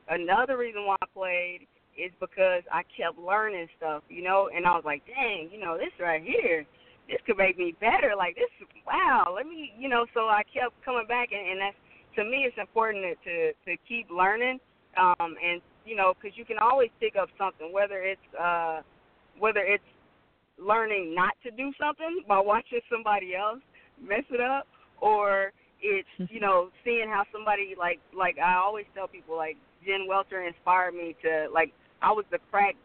another 0.09 0.57
reason 0.57 0.86
why 0.86 0.95
I 1.01 1.05
played 1.13 1.68
is 1.97 2.11
because 2.20 2.61
I 2.72 2.84
kept 2.95 3.18
learning 3.18 3.68
stuff, 3.78 4.03
you 4.09 4.24
know, 4.24 4.49
and 4.55 4.65
I 4.65 4.72
was 4.72 4.84
like, 4.86 5.01
dang, 5.07 5.49
you 5.51 5.59
know, 5.59 5.78
this 5.78 5.93
right 5.99 6.22
here, 6.22 6.65
this 7.09 7.18
could 7.26 7.38
make 7.38 7.57
me 7.57 7.74
better. 7.80 8.13
Like 8.15 8.36
this, 8.36 8.51
wow, 8.86 9.34
let 9.36 9.47
me, 9.47 9.74
you 9.78 9.89
know. 9.89 10.05
So 10.13 10.30
I 10.30 10.43
kept 10.53 10.74
coming 10.86 11.07
back, 11.07 11.30
and, 11.32 11.51
and 11.51 11.59
that's 11.61 11.78
to 12.18 12.24
me, 12.24 12.45
it's 12.45 12.57
important 12.57 13.03
to 13.03 13.13
to, 13.30 13.53
to 13.65 13.78
keep 13.88 14.09
learning, 14.11 14.59
um, 14.97 15.36
and 15.41 15.61
you 15.86 15.95
know, 15.95 16.13
because 16.13 16.38
you 16.38 16.45
can 16.45 16.57
always 16.59 16.89
pick 16.99 17.15
up 17.15 17.30
something, 17.38 17.72
whether 17.72 18.03
it's 18.03 18.30
uh, 18.39 18.82
whether 19.39 19.61
it's 19.61 19.84
learning 20.58 21.14
not 21.16 21.34
to 21.43 21.51
do 21.51 21.72
something 21.80 22.24
by 22.28 22.39
watching 22.39 22.82
somebody 22.91 23.36
else 23.36 23.60
mess 24.01 24.24
it 24.30 24.41
up 24.41 24.68
or 25.01 25.51
it's 25.82 26.08
mm-hmm. 26.20 26.34
you 26.34 26.39
know 26.39 26.70
seeing 26.84 27.08
how 27.10 27.24
somebody 27.32 27.76
like 27.78 27.99
like 28.16 28.38
I 28.39 28.55
always 28.55 28.86
tell 28.95 29.08
people 29.08 29.36
like 29.36 29.58
Jen 29.86 30.08
Welter 30.08 30.43
inspired 30.43 30.93
me 30.93 31.16
to 31.24 31.47
like 31.53 31.72
I 32.01 32.12
was 32.12 32.26
the 32.32 32.39
crack 32.51 32.76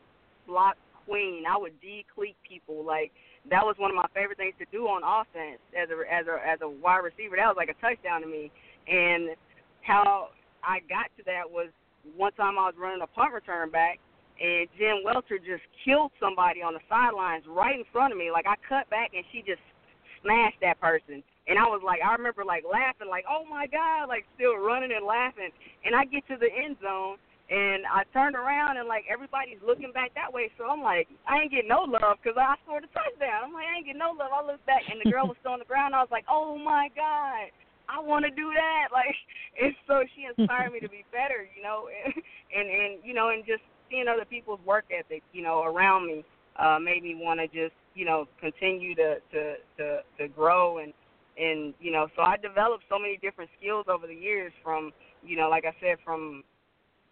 block 0.47 0.77
queen. 1.07 1.45
I 1.49 1.57
would 1.59 1.75
decleat 1.81 2.37
people. 2.49 2.85
Like 2.85 3.13
that 3.51 3.65
was 3.65 3.77
one 3.79 3.91
of 3.91 3.97
my 3.97 4.07
favorite 4.15 4.39
things 4.39 4.55
to 4.59 4.67
do 4.71 4.85
on 4.85 5.03
offense 5.03 5.61
as 5.77 5.89
a 5.91 5.99
as 6.13 6.27
a 6.27 6.37
as 6.47 6.59
a 6.63 6.69
wide 6.69 7.05
receiver. 7.05 7.37
That 7.37 7.49
was 7.49 7.57
like 7.57 7.71
a 7.71 7.79
touchdown 7.81 8.23
to 8.23 8.29
me. 8.29 8.51
And 8.87 9.37
how 9.83 10.29
I 10.63 10.81
got 10.89 11.11
to 11.19 11.23
that 11.27 11.51
was 11.51 11.69
one 12.17 12.33
time 12.33 12.59
I 12.59 12.67
was 12.67 12.75
running 12.79 13.03
a 13.03 13.07
punt 13.07 13.33
return 13.33 13.71
back, 13.71 13.99
and 14.43 14.67
Jen 14.75 15.07
Welter 15.07 15.39
just 15.39 15.63
killed 15.87 16.11
somebody 16.19 16.67
on 16.67 16.75
the 16.75 16.83
sidelines 16.91 17.47
right 17.47 17.79
in 17.79 17.87
front 17.95 18.13
of 18.13 18.19
me. 18.19 18.35
Like 18.35 18.51
I 18.51 18.59
cut 18.67 18.91
back, 18.91 19.15
and 19.15 19.23
she 19.31 19.47
just 19.47 19.63
smashed 20.19 20.59
that 20.67 20.83
person. 20.83 21.23
And 21.47 21.59
I 21.59 21.67
was 21.67 21.83
like, 21.83 22.03
I 22.03 22.11
remember 22.19 22.43
like 22.43 22.67
laughing, 22.67 23.07
like, 23.07 23.25
oh 23.31 23.47
my 23.47 23.71
god, 23.71 24.11
like 24.11 24.27
still 24.35 24.59
running 24.59 24.91
and 24.91 25.07
laughing. 25.07 25.55
And 25.87 25.95
I 25.95 26.05
get 26.05 26.27
to 26.27 26.35
the 26.35 26.51
end 26.51 26.75
zone, 26.83 27.23
and 27.51 27.87
I 27.87 28.03
turned 28.11 28.35
around 28.35 28.83
and 28.83 28.91
like 28.91 29.07
everybody's 29.07 29.63
looking 29.63 29.95
back 29.95 30.11
that 30.19 30.31
way. 30.35 30.51
So 30.59 30.67
I'm 30.67 30.83
like, 30.83 31.07
I 31.31 31.47
ain't 31.47 31.55
getting 31.55 31.71
no 31.71 31.87
love 31.87 32.19
because 32.19 32.35
I 32.35 32.59
scored 32.67 32.83
a 32.83 32.91
touchdown. 32.91 33.47
I'm 33.47 33.55
like, 33.55 33.71
I 33.71 33.79
ain't 33.79 33.87
getting 33.87 34.03
no 34.03 34.15
love. 34.15 34.35
I 34.35 34.43
look 34.43 34.63
back 34.67 34.83
and 34.91 34.99
the 34.99 35.11
girl 35.11 35.31
was 35.31 35.39
still 35.39 35.55
on 35.55 35.63
the 35.63 35.71
ground. 35.71 35.95
I 35.95 36.03
was 36.03 36.11
like, 36.11 36.27
oh 36.27 36.59
my 36.59 36.91
god, 36.99 37.55
I 37.87 38.03
want 38.03 38.27
to 38.27 38.33
do 38.35 38.51
that. 38.59 38.91
Like, 38.97 39.17
and 39.57 39.73
so 39.89 40.05
she 40.15 40.29
inspired 40.29 40.73
me 40.73 40.81
to 40.81 40.89
be 40.89 41.05
better, 41.13 41.49
you 41.57 41.63
know, 41.63 41.89
and 41.89 42.13
and, 42.57 42.67
and 42.69 42.93
you 43.05 43.15
know, 43.15 43.31
and 43.31 43.45
just 43.45 43.65
seeing 43.93 44.09
other 44.09 44.25
people's 44.25 44.61
work 44.65 44.87
ethic, 44.91 45.23
you 45.33 45.43
know, 45.43 45.63
around 45.63 46.07
me, 46.07 46.25
uh, 46.57 46.79
made 46.81 47.03
me 47.03 47.15
want 47.15 47.39
to 47.41 47.47
just 47.47 47.77
you 47.95 48.05
know 48.05 48.27
continue 48.41 48.95
to 48.95 49.17
to 49.33 49.55
to 49.77 50.01
to 50.19 50.29
grow 50.29 50.79
and 50.79 50.93
and 51.39 51.75
you 51.81 51.93
know 51.93 52.09
so 52.17 52.23
I 52.23 52.37
developed 52.37 52.85
so 52.89 52.99
many 52.99 53.19
different 53.19 53.51
skills 53.59 53.87
over 53.89 54.07
the 54.07 54.15
years 54.15 54.53
from 54.63 54.93
you 55.23 55.37
know 55.37 55.49
like 55.49 55.65
I 55.65 55.75
said 55.81 55.97
from 56.05 56.43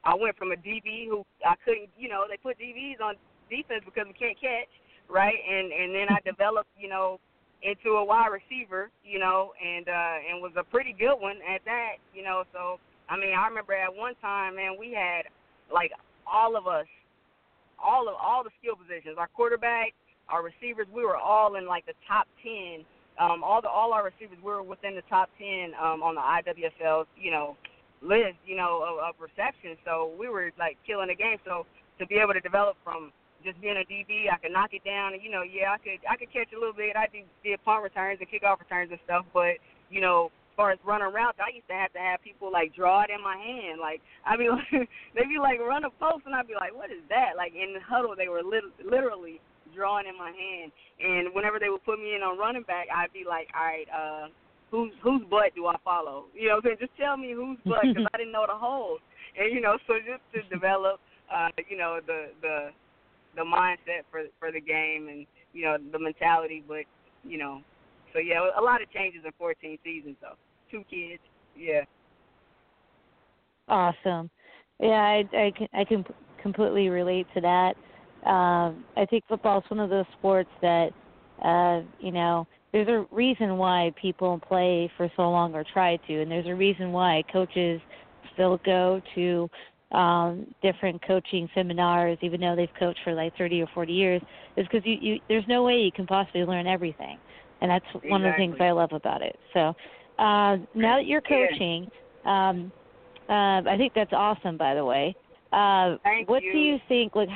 I 0.04 0.14
went 0.14 0.36
from 0.36 0.52
a 0.52 0.56
DB 0.56 1.08
who 1.08 1.24
I 1.44 1.54
couldn't, 1.64 1.90
you 1.98 2.08
know, 2.08 2.24
they 2.28 2.36
put 2.38 2.58
DBs 2.58 3.00
on 3.04 3.16
defense 3.50 3.82
because 3.84 4.06
we 4.06 4.14
can't 4.14 4.38
catch, 4.40 4.72
right? 5.08 5.36
And 5.36 5.72
and 5.72 5.94
then 5.94 6.08
I 6.08 6.18
developed, 6.24 6.70
you 6.78 6.88
know, 6.88 7.20
into 7.62 7.96
a 7.96 8.04
wide 8.04 8.32
receiver, 8.32 8.90
you 9.04 9.18
know, 9.18 9.52
and 9.60 9.88
uh 9.88 10.16
and 10.30 10.40
was 10.40 10.52
a 10.56 10.64
pretty 10.64 10.94
good 10.98 11.16
one 11.16 11.36
at 11.44 11.60
that, 11.64 12.00
you 12.14 12.22
know. 12.22 12.44
So 12.52 12.80
I 13.08 13.16
mean, 13.16 13.34
I 13.36 13.46
remember 13.48 13.74
at 13.74 13.94
one 13.94 14.14
time, 14.22 14.56
man, 14.56 14.76
we 14.78 14.92
had 14.92 15.28
like 15.72 15.92
all 16.26 16.56
of 16.56 16.66
us, 16.66 16.86
all 17.82 18.08
of 18.08 18.14
all 18.20 18.44
the 18.44 18.50
skill 18.60 18.76
positions, 18.76 19.16
our 19.18 19.28
quarterback, 19.28 19.94
our 20.28 20.42
receivers, 20.42 20.86
we 20.92 21.04
were 21.04 21.16
all 21.16 21.56
in 21.56 21.66
like 21.66 21.86
the 21.86 21.94
top 22.06 22.26
ten. 22.42 22.84
Um, 23.18 23.44
all 23.44 23.60
the 23.60 23.68
all 23.68 23.92
our 23.92 24.04
receivers 24.04 24.38
were 24.42 24.62
within 24.62 24.94
the 24.94 25.02
top 25.08 25.28
ten 25.38 25.72
um, 25.80 26.02
on 26.02 26.14
the 26.14 26.20
IWFL, 26.20 27.06
you 27.20 27.30
know, 27.30 27.56
list, 28.02 28.38
you 28.46 28.56
know, 28.56 28.84
of, 28.86 28.98
of 28.98 29.14
reception. 29.20 29.76
So 29.84 30.12
we 30.18 30.28
were 30.28 30.52
like 30.58 30.78
killing 30.86 31.08
the 31.08 31.14
game. 31.14 31.38
So 31.44 31.66
to 31.98 32.06
be 32.06 32.16
able 32.16 32.32
to 32.32 32.40
develop 32.40 32.76
from 32.84 33.12
just 33.44 33.60
being 33.60 33.76
a 33.76 33.84
DB, 33.84 34.32
I 34.32 34.36
could 34.38 34.52
knock 34.52 34.72
it 34.72 34.84
down, 34.84 35.14
and 35.14 35.22
you 35.22 35.30
know, 35.30 35.42
yeah, 35.42 35.72
I 35.72 35.78
could 35.78 36.00
I 36.08 36.16
could 36.16 36.32
catch 36.32 36.52
a 36.54 36.58
little 36.58 36.74
bit. 36.74 36.96
I 36.96 37.06
did, 37.12 37.24
did 37.44 37.62
punt 37.64 37.82
returns 37.82 38.20
and 38.20 38.28
kickoff 38.28 38.60
returns 38.60 38.90
and 38.90 39.00
stuff, 39.04 39.24
but 39.32 39.56
you 39.90 40.00
know, 40.00 40.30
far 40.60 40.76
as 40.76 40.78
running 40.84 41.08
routes, 41.08 41.40
I 41.40 41.56
used 41.56 41.68
to 41.72 41.78
have 41.80 41.88
to 41.96 41.98
have 42.04 42.20
people 42.20 42.52
like 42.52 42.76
draw 42.76 43.00
it 43.00 43.08
in 43.08 43.24
my 43.24 43.32
hand. 43.32 43.80
Like 43.80 44.04
be 44.36 44.48
like, 44.52 44.68
they'd 45.16 45.32
be 45.32 45.40
like 45.40 45.56
run 45.56 45.88
a 45.88 45.92
post, 45.96 46.28
and 46.28 46.36
I'd 46.36 46.44
be 46.44 46.52
like, 46.52 46.76
what 46.76 46.92
is 46.92 47.00
that? 47.08 47.32
Like 47.32 47.56
in 47.56 47.72
the 47.72 47.80
huddle, 47.80 48.12
they 48.12 48.28
were 48.28 48.44
lit- 48.44 48.76
literally 48.84 49.40
drawing 49.72 50.04
in 50.04 50.20
my 50.20 50.28
hand. 50.36 50.68
And 51.00 51.32
whenever 51.32 51.56
they 51.56 51.72
would 51.72 51.84
put 51.88 51.96
me 51.96 52.12
in 52.12 52.20
on 52.20 52.36
running 52.36 52.68
back, 52.68 52.92
I'd 52.92 53.12
be 53.16 53.24
like, 53.24 53.48
all 53.56 53.64
right, 53.64 53.88
uh, 53.88 54.28
whose 54.68 54.92
whose 55.00 55.24
butt 55.32 55.56
do 55.56 55.64
I 55.64 55.80
follow? 55.80 56.28
You 56.36 56.52
know, 56.52 56.60
I'm 56.60 56.62
saying 56.62 56.76
just 56.76 56.92
tell 57.00 57.16
me 57.16 57.32
whose 57.32 57.56
butt 57.64 57.88
because 57.88 58.04
I 58.12 58.20
didn't 58.20 58.36
know 58.36 58.44
the 58.44 58.60
holes. 58.60 59.00
And 59.40 59.48
you 59.48 59.64
know, 59.64 59.80
so 59.88 59.96
just 60.04 60.20
to 60.36 60.44
develop, 60.52 61.00
uh, 61.32 61.48
you 61.72 61.80
know, 61.80 62.04
the 62.04 62.36
the 62.44 62.68
the 63.32 63.48
mindset 63.48 64.04
for 64.12 64.28
for 64.36 64.52
the 64.52 64.60
game 64.60 65.08
and 65.08 65.24
you 65.56 65.64
know 65.64 65.80
the 65.80 65.98
mentality, 65.98 66.60
but 66.68 66.84
you 67.24 67.40
know, 67.40 67.64
so 68.12 68.20
yeah, 68.20 68.44
a 68.44 68.60
lot 68.60 68.82
of 68.84 68.92
changes 68.92 69.24
in 69.24 69.32
14 69.40 69.78
seasons 69.82 70.20
though. 70.20 70.36
Two 70.70 70.84
kids, 70.90 71.22
yeah. 71.56 71.82
Awesome. 73.68 74.30
Yeah, 74.80 74.88
I 74.88 75.24
I 75.36 75.52
can 75.56 75.68
I 75.74 75.84
can 75.84 76.04
completely 76.42 76.88
relate 76.88 77.26
to 77.34 77.40
that. 77.40 77.74
Um, 78.28 78.84
I 78.96 79.06
think 79.08 79.24
football 79.28 79.58
is 79.58 79.64
one 79.68 79.80
of 79.80 79.88
those 79.88 80.04
sports 80.18 80.50
that, 80.60 80.90
uh, 81.42 81.80
you 82.00 82.12
know, 82.12 82.46
there's 82.72 82.88
a 82.88 83.06
reason 83.14 83.56
why 83.56 83.92
people 84.00 84.38
play 84.46 84.90
for 84.96 85.10
so 85.16 85.30
long 85.30 85.54
or 85.54 85.64
try 85.72 85.96
to, 85.96 86.22
and 86.22 86.30
there's 86.30 86.46
a 86.46 86.54
reason 86.54 86.92
why 86.92 87.22
coaches 87.32 87.80
still 88.34 88.60
go 88.64 89.00
to 89.14 89.48
um 89.92 90.46
different 90.62 91.04
coaching 91.04 91.48
seminars 91.52 92.16
even 92.22 92.40
though 92.40 92.54
they've 92.54 92.68
coached 92.78 93.00
for 93.02 93.12
like 93.12 93.36
30 93.36 93.62
or 93.62 93.66
40 93.74 93.92
years 93.92 94.22
is 94.56 94.64
because 94.70 94.86
you, 94.86 94.96
you 95.00 95.20
there's 95.28 95.44
no 95.48 95.64
way 95.64 95.78
you 95.78 95.90
can 95.90 96.06
possibly 96.06 96.44
learn 96.44 96.68
everything 96.68 97.18
and 97.60 97.68
that's 97.72 97.84
exactly. 97.86 98.10
one 98.10 98.24
of 98.24 98.32
the 98.32 98.36
things 98.36 98.54
I 98.60 98.70
love 98.70 98.92
about 98.92 99.20
it 99.20 99.36
so 99.52 99.74
uh 100.20 100.56
now 100.74 100.96
that 100.96 101.06
you're 101.06 101.20
coaching 101.22 101.90
um 102.24 102.70
uh 103.28 103.62
I 103.68 103.74
think 103.76 103.92
that's 103.94 104.12
awesome 104.12 104.56
by 104.56 104.74
the 104.74 104.84
way 104.84 105.14
uh 105.52 105.96
Thank 106.04 106.28
what 106.28 106.42
you. 106.42 106.52
do 106.52 106.58
you 106.58 106.78
think 106.88 107.16
like 107.16 107.28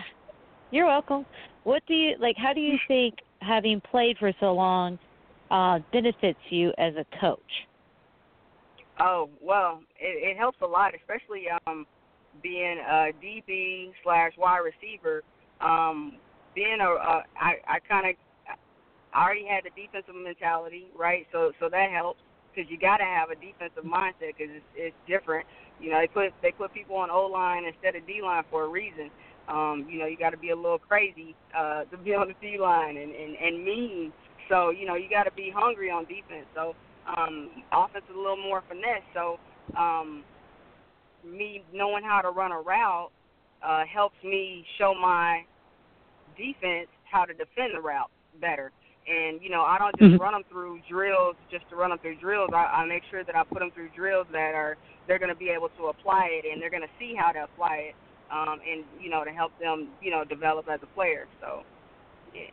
you're 0.70 0.86
welcome 0.86 1.26
what 1.64 1.82
do 1.88 1.94
you 1.94 2.16
like 2.20 2.36
how 2.36 2.52
do 2.52 2.60
you 2.60 2.78
think 2.88 3.14
having 3.40 3.80
played 3.90 4.16
for 4.18 4.32
so 4.38 4.52
long 4.52 4.98
uh 5.50 5.80
benefits 5.92 6.38
you 6.50 6.72
as 6.78 6.94
a 6.94 7.04
coach 7.20 7.40
Oh 9.00 9.28
well, 9.40 9.82
it, 9.98 10.30
it 10.30 10.36
helps 10.36 10.58
a 10.62 10.66
lot, 10.66 10.92
especially 10.94 11.44
um, 11.66 11.86
being 12.42 12.78
a 12.78 13.10
DB 13.22 13.90
slash 14.02 14.32
wide 14.38 14.58
receiver. 14.58 15.22
Um, 15.60 16.18
being 16.54 16.78
a, 16.80 16.88
a 16.88 17.24
I, 17.40 17.54
I 17.66 17.78
kind 17.88 18.10
of 18.10 18.14
I 19.12 19.24
already 19.24 19.46
had 19.46 19.64
the 19.64 19.70
defensive 19.70 20.14
mentality, 20.14 20.86
right? 20.96 21.26
So 21.32 21.52
so 21.58 21.68
that 21.70 21.90
helps 21.90 22.20
because 22.54 22.70
you 22.70 22.78
got 22.78 22.98
to 22.98 23.04
have 23.04 23.30
a 23.30 23.34
defensive 23.34 23.84
mindset 23.84 24.36
because 24.36 24.52
it's, 24.54 24.70
it's 24.76 24.96
different. 25.08 25.46
You 25.80 25.90
know, 25.90 26.00
they 26.00 26.06
put 26.06 26.32
they 26.42 26.52
put 26.52 26.72
people 26.72 26.96
on 26.96 27.10
O 27.10 27.26
line 27.26 27.64
instead 27.64 27.96
of 27.96 28.06
D 28.06 28.20
line 28.22 28.44
for 28.50 28.64
a 28.64 28.68
reason. 28.68 29.10
Um, 29.48 29.86
you 29.90 29.98
know, 29.98 30.06
you 30.06 30.16
got 30.16 30.30
to 30.30 30.38
be 30.38 30.50
a 30.50 30.56
little 30.56 30.78
crazy 30.78 31.34
uh, 31.56 31.84
to 31.84 31.96
be 31.98 32.14
on 32.14 32.28
the 32.28 32.34
D 32.40 32.58
line 32.58 32.96
and, 32.96 33.12
and 33.12 33.36
and 33.36 33.64
mean. 33.64 34.12
So 34.48 34.70
you 34.70 34.86
know, 34.86 34.94
you 34.94 35.08
got 35.10 35.24
to 35.24 35.32
be 35.32 35.52
hungry 35.54 35.90
on 35.90 36.04
defense. 36.04 36.46
So 36.54 36.74
um, 37.06 37.50
offense 37.72 38.04
is 38.08 38.16
a 38.16 38.18
little 38.18 38.40
more 38.40 38.62
finesse. 38.68 39.04
So 39.12 39.38
um, 39.76 40.24
me 41.24 41.62
knowing 41.72 42.04
how 42.04 42.20
to 42.20 42.30
run 42.30 42.52
a 42.52 42.60
route 42.60 43.10
uh, 43.64 43.84
helps 43.92 44.16
me 44.22 44.64
show 44.78 44.94
my 44.94 45.42
defense 46.36 46.88
how 47.10 47.24
to 47.24 47.32
defend 47.32 47.74
the 47.74 47.80
route 47.80 48.10
better. 48.40 48.72
And 49.06 49.42
you 49.42 49.50
know, 49.50 49.62
I 49.62 49.78
don't 49.78 49.96
just 49.98 50.12
Mhm. 50.12 50.20
run 50.20 50.32
them 50.32 50.44
through 50.44 50.80
drills 50.88 51.36
just 51.50 51.68
to 51.68 51.76
run 51.76 51.90
them 51.90 51.98
through 51.98 52.16
drills. 52.16 52.50
I, 52.52 52.64
I 52.64 52.84
make 52.86 53.02
sure 53.10 53.22
that 53.22 53.36
I 53.36 53.44
put 53.44 53.58
them 53.60 53.70
through 53.72 53.90
drills 53.90 54.26
that 54.32 54.54
are 54.54 54.76
they're 55.06 55.18
going 55.18 55.28
to 55.28 55.34
be 55.34 55.50
able 55.50 55.68
to 55.70 55.88
apply 55.88 56.28
it 56.30 56.50
and 56.50 56.60
they're 56.60 56.70
going 56.70 56.82
to 56.82 56.94
see 56.98 57.14
how 57.14 57.32
to 57.32 57.44
apply 57.44 57.92
it. 57.92 57.94
Um, 58.30 58.60
and 58.66 58.84
you 59.00 59.10
know, 59.10 59.22
to 59.22 59.30
help 59.30 59.52
them, 59.60 59.88
you 60.00 60.10
know, 60.10 60.24
develop 60.24 60.68
as 60.68 60.80
a 60.82 60.86
player. 60.86 61.28
So, 61.40 61.62
yeah. 62.34 62.50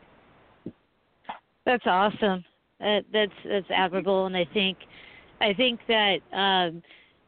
That's 1.66 1.86
awesome. 1.86 2.43
Uh, 2.84 3.02
that's 3.14 3.32
that's 3.45 3.70
admirable, 3.70 4.26
and 4.26 4.36
I 4.36 4.45
think 4.54 4.78
I 5.39 5.54
think 5.54 5.80
that 5.88 6.20
um, 6.34 6.82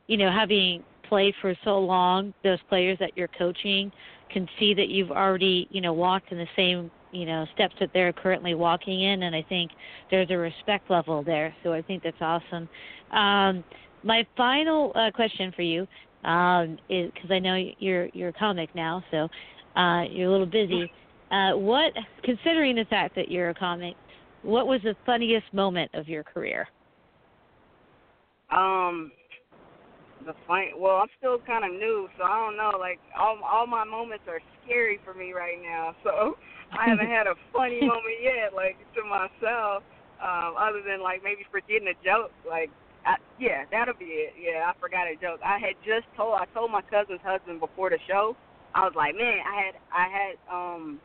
you 0.08 0.18
know 0.18 0.32
having 0.32 0.84
played 1.08 1.36
for 1.42 1.56
so 1.64 1.80
long, 1.80 2.34
those 2.44 2.60
players 2.70 2.98
that 3.00 3.16
you're 3.16 3.30
coaching 3.38 3.92
can 4.32 4.48
see 4.60 4.74
that 4.74 4.90
you've 4.90 5.12
already 5.12 5.68
you 5.70 5.80
know 5.80 5.94
walked 5.94 6.32
in 6.32 6.40
the 6.40 6.48
same 6.56 6.90
you 7.14 7.26
know 7.26 7.46
steps 7.54 7.76
that 7.80 7.90
they're 7.94 8.14
currently 8.14 8.56
walking 8.56 9.04
in, 9.04 9.24
and 9.24 9.36
I 9.36 9.46
think 9.48 9.72
there's 10.10 10.30
a 10.32 10.38
respect 10.38 10.90
level 10.90 11.24
there. 11.24 11.56
So 11.64 11.74
I 11.74 11.82
think 11.82 12.04
that's 12.04 12.22
awesome. 12.22 12.68
Um, 13.12 13.64
my 14.04 14.26
final 14.36 14.92
uh, 14.96 15.12
question 15.12 15.52
for 15.56 15.62
you 15.62 15.88
um, 16.26 16.78
is 16.90 17.12
because 17.14 17.32
I 17.32 17.40
know 17.40 17.64
you're 17.80 18.08
you're 18.14 18.30
a 18.30 18.34
comic 18.34 18.70
now, 18.76 19.04
so 19.12 19.30
uh, 19.80 20.04
you're 20.10 20.28
a 20.28 20.32
little 20.32 20.46
busy. 20.46 20.92
Uh, 21.32 21.58
what, 21.58 21.94
considering 22.24 22.76
the 22.76 22.86
fact 22.86 23.16
that 23.16 23.30
you're 23.30 23.50
a 23.50 23.56
comic, 23.56 23.96
what 24.44 24.68
was 24.68 24.82
the 24.84 24.96
funniest 25.06 25.52
moment 25.52 25.90
of 25.96 26.08
your 26.08 26.24
career? 26.24 26.68
Um, 28.52 29.12
the 30.26 30.34
fun. 30.48 30.66
Well, 30.78 30.98
I'm 30.98 31.08
still 31.18 31.40
kind 31.40 31.66
of 31.66 31.72
new, 31.72 32.08
so 32.18 32.24
I 32.24 32.38
don't 32.38 32.58
know. 32.58 32.78
Like 32.78 33.00
all 33.18 33.40
all 33.44 33.68
my 33.68 33.84
moments 33.84 34.26
are 34.28 34.40
scary 34.64 35.00
for 35.04 35.14
me 35.14 35.34
right 35.34 35.58
now. 35.62 35.96
So 36.04 36.38
I 36.78 36.90
haven't 36.90 37.08
had 37.08 37.28
a 37.28 37.36
funny 37.52 37.82
moment 37.94 38.20
yet, 38.22 38.54
like 38.54 38.78
to 38.96 39.04
myself. 39.04 39.84
Um, 40.24 40.56
other 40.58 40.82
than 40.82 41.04
like 41.04 41.22
maybe 41.24 41.44
forgetting 41.52 41.88
a 41.88 41.98
joke. 42.00 42.32
Like, 42.48 42.72
I, 43.06 43.18
yeah, 43.40 43.66
that'll 43.72 44.00
be 44.00 44.24
it. 44.24 44.34
Yeah, 44.40 44.72
I 44.72 44.74
forgot 44.80 45.08
a 45.08 45.16
joke. 45.20 45.42
I 45.44 45.60
had 45.60 45.76
just 45.84 46.08
told 46.16 46.40
I 46.40 46.46
told 46.54 46.72
my 46.72 46.82
cousin's 46.82 47.20
husband 47.24 47.60
before 47.60 47.90
the 47.90 48.00
show. 48.08 48.38
I 48.74 48.86
was 48.86 48.94
like, 48.96 49.16
man, 49.16 49.40
I 49.44 49.56
had 49.62 49.76
I 49.92 50.06
had 50.08 50.34
um 50.48 51.00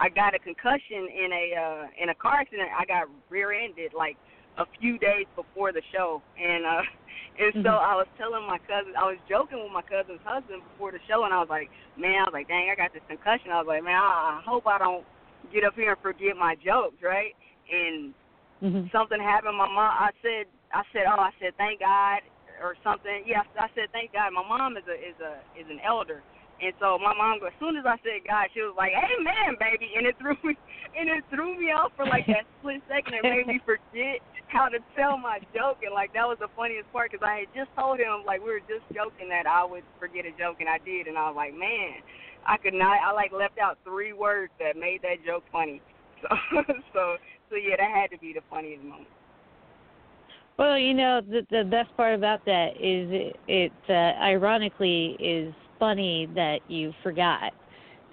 I 0.00 0.08
got 0.08 0.34
a 0.34 0.38
concussion 0.38 1.06
in 1.12 1.30
a 1.32 1.44
uh 1.54 1.86
in 2.02 2.08
a 2.08 2.14
car 2.14 2.40
accident. 2.40 2.70
I 2.72 2.84
got 2.86 3.08
rear-ended 3.28 3.92
like 3.92 4.16
a 4.58 4.66
few 4.78 4.98
days 4.98 5.26
before 5.34 5.72
the 5.72 5.82
show, 5.92 6.22
and 6.38 6.64
uh 6.64 6.82
and 7.40 7.52
so 7.64 7.70
Mhm. 7.74 7.82
I 7.82 7.94
was 7.96 8.06
telling 8.16 8.46
my 8.46 8.58
cousin, 8.66 8.94
I 8.96 9.04
was 9.04 9.18
joking 9.28 9.62
with 9.62 9.72
my 9.72 9.82
cousin's 9.82 10.22
husband 10.24 10.62
before 10.72 10.92
the 10.92 11.00
show, 11.08 11.24
and 11.24 11.34
I 11.34 11.40
was 11.40 11.48
like, 11.50 11.70
man, 11.96 12.20
I 12.22 12.24
was 12.24 12.32
like, 12.34 12.48
dang, 12.48 12.70
I 12.70 12.74
got 12.74 12.92
this 12.92 13.02
concussion. 13.08 13.50
I 13.50 13.58
was 13.58 13.66
like, 13.66 13.82
man, 13.82 13.96
I, 13.98 14.38
I 14.38 14.42
hope 14.44 14.66
I 14.66 14.78
don't 14.78 15.04
get 15.52 15.64
up 15.64 15.74
here 15.74 15.92
and 15.92 16.00
forget 16.00 16.36
my 16.36 16.54
jokes, 16.56 17.02
right? 17.02 17.34
And 17.70 18.14
Mhm. 18.62 18.90
something 18.92 19.20
happened. 19.20 19.56
My 19.56 19.66
mom, 19.66 19.90
I 19.90 20.10
said, 20.22 20.46
I 20.72 20.82
said, 20.92 21.06
oh, 21.06 21.18
I 21.20 21.30
said, 21.40 21.56
thank 21.56 21.80
God, 21.80 22.22
or 22.62 22.76
something. 22.84 23.24
Yeah, 23.26 23.42
I 23.58 23.68
said 23.74 23.90
thank 23.92 24.12
God. 24.12 24.32
My 24.32 24.46
mom 24.46 24.76
is 24.76 24.86
a 24.86 24.94
is 24.94 25.18
a 25.18 25.42
is 25.58 25.66
an 25.70 25.80
elder, 25.82 26.22
and 26.62 26.72
so 26.78 26.98
my 26.98 27.14
mom, 27.14 27.42
as 27.42 27.52
soon 27.58 27.76
as 27.76 27.84
I 27.86 27.96
said 28.02 28.22
God, 28.26 28.46
she 28.54 28.62
was 28.62 28.74
like, 28.76 28.92
"Amen, 28.94 29.56
baby," 29.58 29.90
and 29.96 30.06
it 30.06 30.16
threw 30.18 30.36
me, 30.44 30.54
and 30.98 31.08
it 31.10 31.24
threw 31.30 31.58
me 31.58 31.72
off 31.74 31.92
for 31.96 32.06
like 32.06 32.26
that 32.26 32.46
split 32.58 32.82
second. 32.86 33.14
It 33.14 33.24
made 33.26 33.46
me 33.46 33.58
forget 33.64 34.22
how 34.54 34.68
to 34.70 34.78
tell 34.96 35.18
my 35.18 35.40
joke, 35.52 35.82
and 35.82 35.92
like 35.92 36.14
that 36.14 36.24
was 36.24 36.38
the 36.40 36.48
funniest 36.56 36.90
part 36.92 37.10
because 37.10 37.26
I 37.26 37.44
had 37.44 37.50
just 37.54 37.74
told 37.76 37.98
him 37.98 38.22
like 38.24 38.40
we 38.40 38.54
were 38.54 38.64
just 38.70 38.86
joking 38.94 39.28
that 39.28 39.46
I 39.46 39.64
would 39.66 39.82
forget 39.98 40.24
a 40.24 40.32
joke, 40.38 40.58
and 40.60 40.68
I 40.68 40.78
did, 40.78 41.06
and 41.10 41.18
I 41.18 41.28
was 41.28 41.36
like, 41.36 41.52
man, 41.52 42.00
I 42.46 42.56
could 42.56 42.74
not. 42.74 43.02
I 43.02 43.12
like 43.12 43.32
left 43.32 43.58
out 43.58 43.76
three 43.84 44.14
words 44.14 44.52
that 44.60 44.78
made 44.78 45.02
that 45.02 45.26
joke 45.26 45.44
funny. 45.52 45.82
So, 46.24 46.62
so, 46.94 47.16
so 47.50 47.56
yeah, 47.56 47.76
that 47.76 47.90
had 47.90 48.10
to 48.12 48.18
be 48.18 48.32
the 48.32 48.40
funniest 48.48 48.82
moment. 48.82 49.08
Well, 50.58 50.78
you 50.78 50.94
know, 50.94 51.20
the 51.20 51.46
the 51.50 51.64
best 51.64 51.94
part 51.98 52.14
about 52.14 52.42
that 52.46 52.76
is 52.76 53.10
it, 53.10 53.36
it 53.46 53.72
uh, 53.90 53.92
ironically 54.24 55.16
is 55.20 55.52
funny 55.78 56.26
that 56.34 56.60
you 56.68 56.94
forgot. 57.02 57.52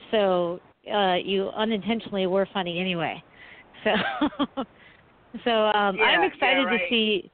So 0.10 0.60
uh 0.92 1.16
you 1.24 1.50
unintentionally 1.56 2.28
were 2.28 2.48
funny 2.54 2.80
anyway. 2.80 3.24
So 3.84 4.66
so 5.44 5.52
um 5.52 5.98
yeah, 5.98 6.04
I'm 6.04 6.24
excited 6.24 6.64
yeah, 6.64 6.66
right. 6.66 6.82
to 6.82 6.90
see 6.90 7.32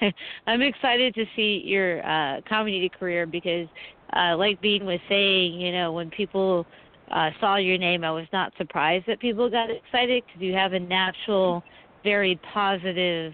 I'm 0.46 0.62
excited 0.62 1.14
to 1.14 1.24
see 1.36 1.62
your 1.64 2.04
uh 2.06 2.40
comedy 2.48 2.90
career 2.98 3.26
because 3.26 3.68
uh 4.16 4.36
like 4.36 4.60
Bean 4.60 4.84
was 4.84 5.00
saying, 5.08 5.60
you 5.60 5.72
know, 5.72 5.92
when 5.92 6.10
people 6.10 6.66
uh 7.10 7.30
saw 7.40 7.56
your 7.56 7.78
name 7.78 8.04
I 8.04 8.10
was 8.10 8.26
not 8.32 8.52
surprised 8.56 9.06
that 9.06 9.20
people 9.20 9.50
got 9.50 9.70
excited 9.70 10.24
because 10.26 10.42
you 10.42 10.54
have 10.54 10.72
a 10.72 10.80
natural 10.80 11.62
very 12.02 12.38
positive 12.52 13.32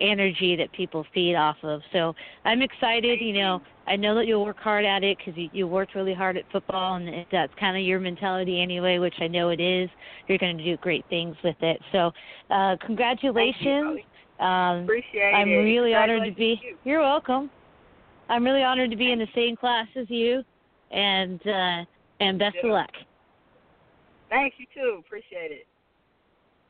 energy 0.00 0.56
that 0.56 0.72
people 0.72 1.04
feed 1.12 1.34
off 1.34 1.56
of. 1.62 1.80
So 1.92 2.14
I'm 2.44 2.62
excited. 2.62 3.20
You 3.20 3.32
know, 3.34 3.62
I 3.86 3.96
know 3.96 4.14
that 4.14 4.26
you'll 4.26 4.44
work 4.44 4.58
hard 4.58 4.84
at 4.84 5.02
it 5.02 5.18
because 5.18 5.36
you, 5.36 5.48
you 5.52 5.66
worked 5.66 5.94
really 5.94 6.14
hard 6.14 6.36
at 6.36 6.44
football, 6.52 6.94
and 6.94 7.26
that's 7.30 7.52
kind 7.58 7.76
of 7.76 7.82
your 7.82 8.00
mentality 8.00 8.60
anyway, 8.60 8.98
which 8.98 9.14
I 9.20 9.28
know 9.28 9.50
it 9.50 9.60
is. 9.60 9.88
You're 10.26 10.38
going 10.38 10.58
to 10.58 10.64
do 10.64 10.76
great 10.78 11.04
things 11.08 11.36
with 11.42 11.56
it. 11.60 11.80
So, 11.92 12.10
uh, 12.50 12.76
congratulations. 12.84 14.00
You, 14.38 14.44
um, 14.44 14.84
Appreciate 14.84 15.34
I'm 15.34 15.48
it. 15.48 15.56
really 15.56 15.94
honored 15.94 16.24
to 16.24 16.32
be. 16.32 16.60
You. 16.62 16.76
You're 16.84 17.00
welcome. 17.00 17.50
I'm 18.28 18.44
really 18.44 18.62
honored 18.62 18.90
to 18.90 18.96
be 18.96 19.12
in 19.12 19.18
the 19.18 19.28
same 19.34 19.56
class 19.56 19.86
as 19.96 20.08
you, 20.10 20.42
and 20.90 21.40
uh, 21.46 21.84
and 22.20 22.38
best 22.38 22.56
Yeah. 22.56 22.66
of 22.66 22.72
luck. 22.72 22.90
Thanks, 24.28 24.56
you 24.58 24.66
too. 24.74 25.02
Appreciate 25.06 25.52
it. 25.52 25.67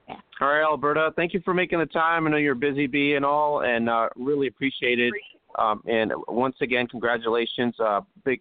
All 0.09 0.49
right, 0.49 0.63
Alberta. 0.63 1.13
Thank 1.17 1.35
you 1.35 1.41
for 1.45 1.53
making 1.53 1.79
the 1.81 1.87
time. 1.87 2.27
I 2.27 2.31
know 2.31 2.37
you're 2.37 2.55
busy 2.55 2.87
bee 2.87 3.15
and 3.15 3.25
all, 3.25 3.63
and 3.63 3.89
uh, 3.89 4.09
really 4.17 4.47
appreciate 4.47 4.99
it. 4.99 5.13
Um, 5.59 5.83
and 5.87 6.13
once 6.29 6.57
again, 6.61 6.87
congratulations. 6.87 7.75
Uh, 7.81 8.01
big, 8.25 8.41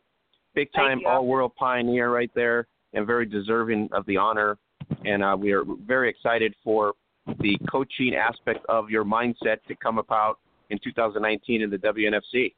big 0.53 0.72
time 0.74 1.01
all 1.05 1.26
world 1.26 1.53
pioneer 1.55 2.11
right 2.11 2.32
there, 2.36 2.68
and 2.93 3.07
very 3.07 3.26
deserving 3.26 3.89
of 3.91 4.05
the 4.05 4.18
honor. 4.18 4.57
And 5.05 5.24
uh, 5.24 5.36
we 5.38 5.51
are 5.51 5.63
very 5.86 6.09
excited 6.09 6.53
for 6.63 6.93
the 7.39 7.57
coaching 7.70 8.15
aspect 8.15 8.65
of 8.70 8.89
your 8.89 9.03
mindset 9.03 9.57
to 9.68 9.76
come 9.76 9.97
about 9.97 10.39
in 10.70 10.80
2019 10.84 11.61
in 11.61 11.70
the 11.70 11.78
WNFC. 11.78 12.53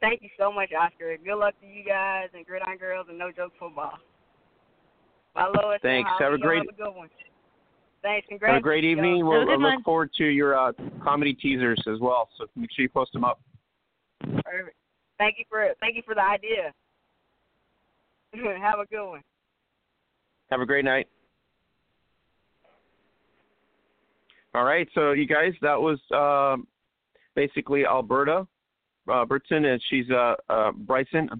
Thank 0.00 0.22
you 0.22 0.28
so 0.38 0.52
much, 0.52 0.70
Oscar. 0.78 1.16
Good 1.24 1.36
luck 1.36 1.54
to 1.62 1.66
you 1.66 1.82
guys 1.82 2.28
and 2.34 2.44
Gridiron 2.44 2.76
Girls 2.76 3.06
and 3.08 3.18
No 3.18 3.32
Joke 3.32 3.52
Football. 3.58 3.98
Bye, 5.34 5.48
Lois. 5.62 5.78
Thanks. 5.82 6.08
Holly. 6.10 6.24
Have 6.24 6.32
a 6.34 6.38
great- 6.38 6.58
Have 6.58 6.68
a 6.68 6.82
good 6.90 6.94
one. 6.96 7.08
Thanks. 8.02 8.26
Congrats. 8.28 8.52
Have 8.52 8.58
a 8.58 8.62
great 8.62 8.84
evening. 8.84 9.18
Have 9.18 9.26
a 9.26 9.28
We'll 9.30 9.44
good 9.46 9.52
I 9.52 9.56
look 9.56 9.74
one. 9.74 9.82
forward 9.84 10.10
to 10.18 10.24
your 10.24 10.58
uh, 10.58 10.72
comedy 11.02 11.32
teasers 11.34 11.82
as 11.86 12.00
well. 12.00 12.28
So 12.36 12.46
make 12.56 12.70
sure 12.72 12.82
you 12.82 12.88
post 12.88 13.12
them 13.12 13.24
up. 13.24 13.40
Perfect. 14.20 14.76
Thank 15.18 15.38
you 15.38 15.44
for 15.48 15.68
thank 15.80 15.94
you 15.94 16.02
for 16.04 16.14
the 16.14 16.22
idea. 16.22 16.72
Have 18.60 18.80
a 18.80 18.86
good 18.86 19.08
one. 19.08 19.22
Have 20.50 20.60
a 20.60 20.66
great 20.66 20.84
night. 20.84 21.06
All 24.54 24.64
right, 24.64 24.86
so 24.94 25.12
you 25.12 25.26
guys, 25.26 25.54
that 25.62 25.80
was 25.80 25.98
um, 26.12 26.66
basically 27.34 27.86
Alberta 27.86 28.46
uh, 29.08 29.24
Bertson, 29.24 29.64
and 29.64 29.82
she's 29.88 30.10
uh, 30.10 30.34
uh, 30.50 30.72
Bryson. 30.72 31.30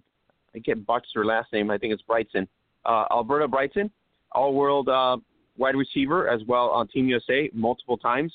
I 0.54 0.58
get 0.60 0.86
botched 0.86 1.08
her 1.14 1.24
last 1.24 1.52
name. 1.52 1.70
I 1.70 1.76
think 1.76 1.92
it's 1.92 2.02
Brightson. 2.08 2.46
Uh, 2.84 3.04
Alberta 3.10 3.46
Brightson, 3.48 3.90
all-world 4.32 4.88
uh, 4.88 5.16
wide 5.56 5.76
receiver 5.76 6.28
as 6.28 6.40
well 6.46 6.68
on 6.70 6.88
Team 6.88 7.06
USA 7.08 7.48
multiple 7.52 7.96
times, 7.96 8.32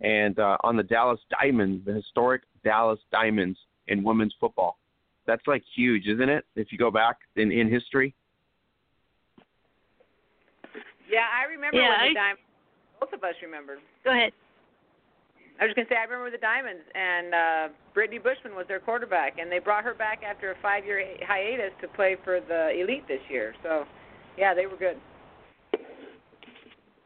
and 0.00 0.38
uh, 0.38 0.56
on 0.62 0.76
the 0.76 0.82
Dallas 0.82 1.20
Diamonds, 1.30 1.84
the 1.86 1.92
historic 1.94 2.42
Dallas 2.64 3.00
Diamonds 3.10 3.58
in 3.88 4.02
women's 4.04 4.34
football. 4.40 4.78
That's 5.26 5.46
like 5.46 5.62
huge, 5.74 6.06
isn't 6.06 6.28
it? 6.28 6.44
If 6.56 6.70
you 6.72 6.78
go 6.78 6.90
back 6.90 7.16
in 7.36 7.50
in 7.50 7.70
history. 7.70 8.14
Yeah, 11.10 11.26
I 11.32 11.48
remember 11.50 11.78
Yeah, 11.78 11.88
when 11.90 12.00
I- 12.00 12.08
the 12.08 12.14
Diamonds. 12.14 12.42
Both 13.00 13.12
of 13.12 13.24
us 13.24 13.34
remember. 13.42 13.78
Go 14.04 14.10
ahead. 14.10 14.32
I 15.58 15.64
was 15.64 15.74
going 15.74 15.86
to 15.86 15.92
say 15.92 15.96
I 15.96 16.04
remember 16.04 16.30
the 16.30 16.38
Diamonds, 16.38 16.82
and 16.94 17.34
uh, 17.34 17.74
Brittany 17.94 18.18
Bushman 18.18 18.54
was 18.54 18.66
their 18.68 18.80
quarterback, 18.80 19.38
and 19.38 19.50
they 19.50 19.58
brought 19.58 19.84
her 19.84 19.94
back 19.94 20.20
after 20.22 20.52
a 20.52 20.54
five-year 20.60 21.16
hiatus 21.26 21.72
to 21.80 21.88
play 21.88 22.16
for 22.24 22.40
the 22.40 22.78
Elite 22.78 23.08
this 23.08 23.20
year. 23.30 23.54
So, 23.62 23.84
yeah, 24.36 24.52
they 24.52 24.66
were 24.66 24.76
good. 24.76 24.98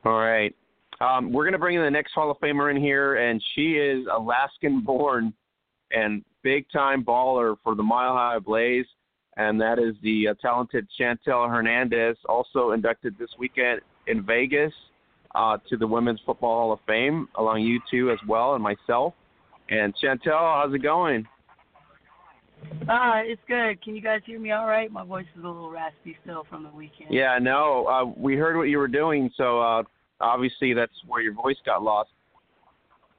All 0.05 0.19
right. 0.19 0.55
Um, 1.01 1.33
we're 1.33 1.45
going 1.45 1.53
to 1.53 1.59
bring 1.59 1.77
in 1.77 1.83
the 1.83 1.91
next 1.91 2.13
Hall 2.13 2.31
of 2.31 2.39
Famer 2.41 2.71
in 2.75 2.77
here, 2.77 3.17
and 3.17 3.43
she 3.55 3.75
is 3.75 4.07
Alaskan 4.13 4.81
born 4.81 5.33
and 5.93 6.25
big 6.43 6.67
time 6.73 7.05
baller 7.05 7.57
for 7.63 7.77
the 7.77 7.83
Mile 7.83 8.15
High 8.15 8.41
Blaze, 8.41 8.87
and 9.37 9.61
that 9.61 9.79
is 9.79 9.95
the 10.03 10.29
uh, 10.29 10.35
talented 10.43 10.89
Chantel 10.99 11.49
Hernandez, 11.49 12.17
also 12.29 12.73
inducted 12.73 13.17
this 13.17 13.31
weekend 13.39 13.81
in 14.09 14.27
Vegas 14.27 14.73
uh, 15.35 15.59
to 15.69 15.77
the 15.77 15.87
Women's 15.87 16.21
Football 16.27 16.57
Hall 16.59 16.73
of 16.73 16.81
Fame, 16.87 17.29
along 17.37 17.63
you 17.63 17.81
two 17.91 18.11
as 18.11 18.19
well, 18.27 18.55
and 18.55 18.63
myself. 18.63 19.15
And 19.69 19.95
Chantel, 20.03 20.63
how's 20.63 20.75
it 20.75 20.83
going? 20.83 21.27
Uh, 22.89 23.23
it's 23.25 23.41
good. 23.47 23.83
Can 23.83 23.95
you 23.95 24.03
guys 24.03 24.21
hear 24.27 24.39
me 24.39 24.51
all 24.53 24.67
right? 24.67 24.91
My 24.91 25.05
voice 25.05 25.27
is 25.37 25.45
a 25.45 25.47
little 25.47 25.71
raspy 25.71 26.17
still 26.23 26.45
from 26.49 26.65
the 26.65 26.71
weekend. 26.71 27.13
Yeah, 27.13 27.39
no, 27.41 27.87
uh, 27.87 28.05
we 28.17 28.37
heard 28.37 28.57
what 28.57 28.65
you 28.65 28.79
were 28.79 28.89
doing, 28.89 29.31
so 29.37 29.61
uh, 29.61 29.83
obviously 30.21 30.75
that's 30.75 30.93
where 31.07 31.23
your 31.23 31.35
voice 31.35 31.57
got 31.65 31.83
lost. 31.83 32.11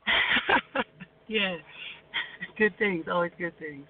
yeah. 1.27 1.55
Good 2.57 2.77
things, 2.77 3.05
always 3.09 3.31
good 3.37 3.57
things. 3.57 3.85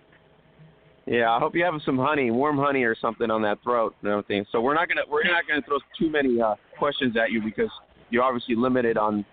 Yeah, 1.08 1.32
I 1.32 1.40
hope 1.40 1.56
you 1.56 1.64
have 1.66 1.74
some 1.84 1.98
honey, 1.98 2.32
warm 2.32 2.58
honey 2.58 2.84
or 2.84 2.96
something 2.96 3.30
on 3.32 3.42
that 3.42 3.58
throat 3.64 3.96
and 4.02 4.12
everything. 4.12 4.46
So 4.52 4.62
we're 4.62 4.76
not 4.76 4.88
gonna 4.88 5.02
we're 5.10 5.24
not 5.24 5.48
gonna 5.48 5.64
throw 5.64 5.80
too 6.00 6.12
many 6.12 6.40
uh, 6.40 6.56
questions 6.78 7.18
at 7.18 7.32
you 7.32 7.42
because 7.42 7.72
you're 8.12 8.24
obviously 8.24 8.56
limited 8.56 8.98
on 8.98 9.26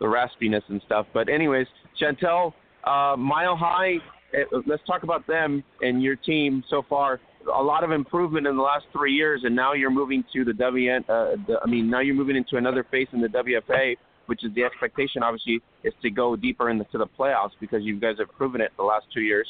the 0.00 0.04
raspiness 0.04 0.62
and 0.68 0.82
stuff. 0.84 1.06
But 1.14 1.28
anyways, 1.28 1.66
Chantel, 2.00 2.52
uh, 2.84 3.16
Mile 3.16 3.56
High, 3.56 3.96
uh, 4.34 4.58
let's 4.66 4.82
talk 4.86 5.02
about 5.02 5.26
them 5.26 5.64
and 5.80 6.02
your 6.02 6.16
team 6.16 6.62
so 6.68 6.82
far. 6.88 7.20
A 7.54 7.62
lot 7.62 7.84
of 7.84 7.92
improvement 7.92 8.46
in 8.46 8.56
the 8.56 8.62
last 8.62 8.86
three 8.92 9.14
years, 9.14 9.42
and 9.44 9.54
now 9.54 9.72
you're 9.72 9.90
moving 9.90 10.24
to 10.32 10.44
the 10.44 10.52
WN. 10.52 11.00
Uh, 11.02 11.36
the, 11.46 11.58
I 11.62 11.66
mean, 11.66 11.88
now 11.88 12.00
you're 12.00 12.14
moving 12.14 12.36
into 12.36 12.56
another 12.56 12.84
phase 12.90 13.06
in 13.12 13.20
the 13.20 13.28
WFA, 13.28 13.94
which 14.26 14.44
is 14.44 14.52
the 14.54 14.64
expectation. 14.64 15.22
Obviously, 15.22 15.60
is 15.84 15.94
to 16.02 16.10
go 16.10 16.34
deeper 16.34 16.70
into 16.70 16.98
the 16.98 17.06
playoffs 17.06 17.52
because 17.60 17.82
you 17.82 18.00
guys 18.00 18.16
have 18.18 18.30
proven 18.36 18.60
it 18.60 18.72
the 18.76 18.82
last 18.82 19.06
two 19.14 19.20
years. 19.20 19.46